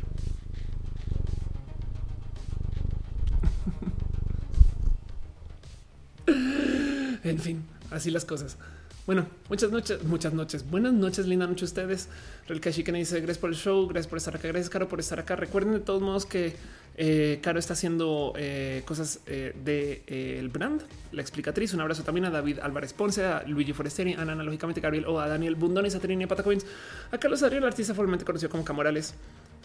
[7.26, 8.56] en fin, así las cosas.
[9.06, 10.68] Bueno, muchas noches, muchas noches.
[10.68, 12.10] Buenas noches, linda noche a ustedes.
[12.48, 15.20] Real que dice gracias por el show, gracias por estar acá, gracias Caro por estar
[15.20, 15.36] acá.
[15.36, 16.56] Recuerden de todos modos que
[16.98, 21.76] eh, Caro está haciendo eh, cosas eh, de eh, el brand, la explicatriz.
[21.76, 25.28] Un abrazo también a David Álvarez Ponce, a Luigi Foresteri, a analógicamente Gabriel o a
[25.28, 26.66] Daniel Bundones, a Trini Patacoins,
[27.12, 29.14] a Carlos Adrián, el artista formalmente conocido como Camorales.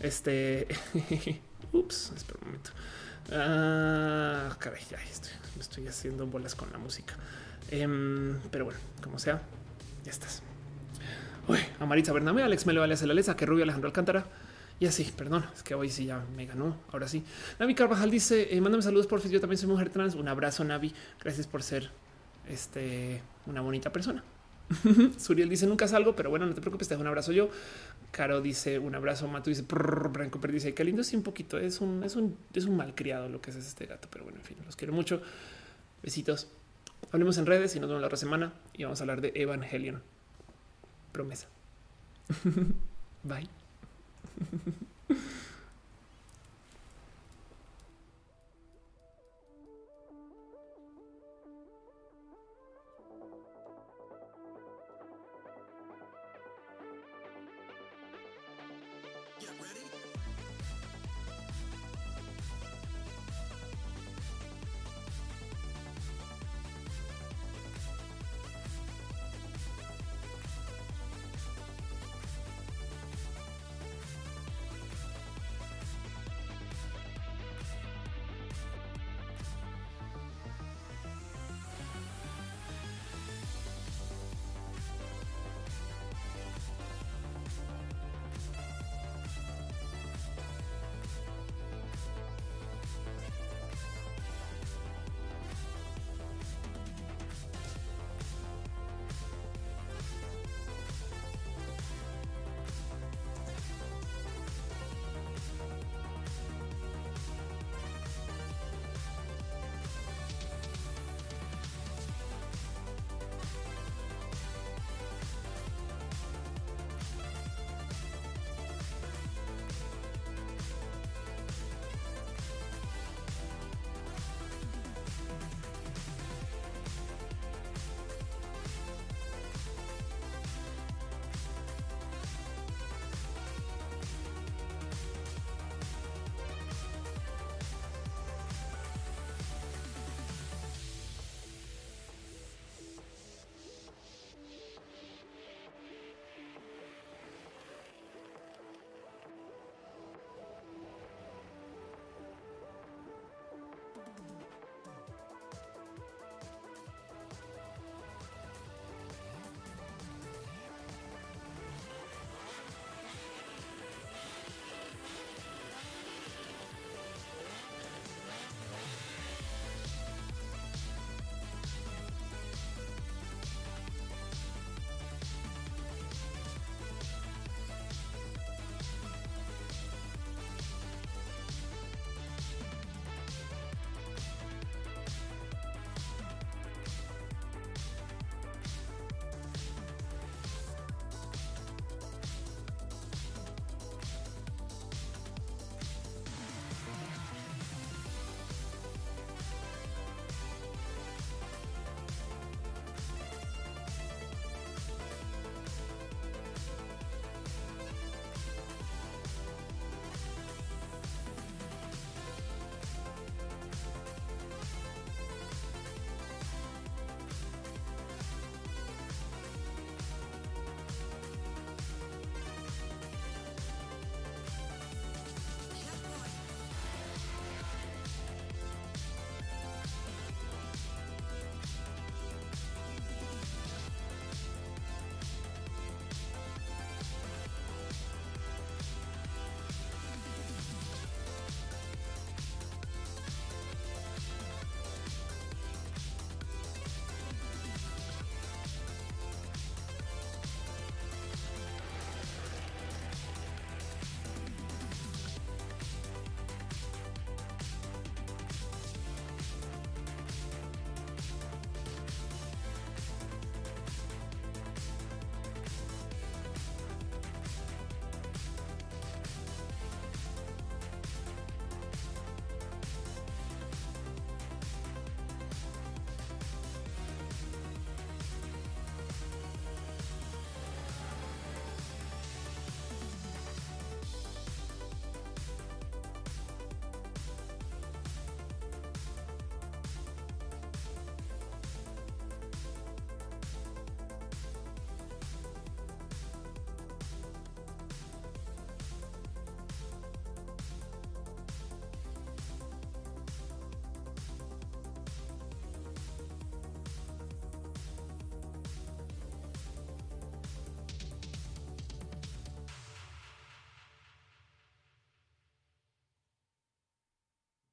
[0.02, 0.68] Este,
[1.72, 2.70] ups, espera un momento.
[3.32, 7.16] Ah, caray, ya estoy, estoy haciendo bolas con la música.
[7.70, 9.42] Em, pero bueno, como sea,
[10.04, 10.42] ya estás.
[11.48, 14.26] Uy, a Maritza Bername, Alex Melo, Alex Alesa, que Rubio Alejandro Alcántara.
[14.80, 16.74] Y así, perdón, es que hoy sí ya me ganó.
[16.90, 17.22] Ahora sí.
[17.58, 19.30] Navi Carvajal dice: eh, Mándame saludos, por fin.
[19.30, 20.14] Yo también soy mujer trans.
[20.14, 20.94] Un abrazo, Navi.
[21.20, 21.90] Gracias por ser
[22.48, 24.24] este, una bonita persona.
[25.18, 27.50] Suriel dice: Nunca salgo, pero bueno, no te preocupes, te dejo un abrazo yo.
[28.10, 29.28] Caro dice: Un abrazo.
[29.28, 31.58] Matu dice: Brian Cooper dice: Qué lindo, sí, un poquito.
[31.58, 34.44] Es un, es un, es un malcriado lo que es este gato, pero bueno, en
[34.44, 35.20] fin, los quiero mucho.
[36.02, 36.48] Besitos.
[37.12, 40.02] Hablemos en redes y nos vemos la otra semana y vamos a hablar de Evangelion.
[41.12, 41.48] Promesa.
[43.24, 43.48] Bye.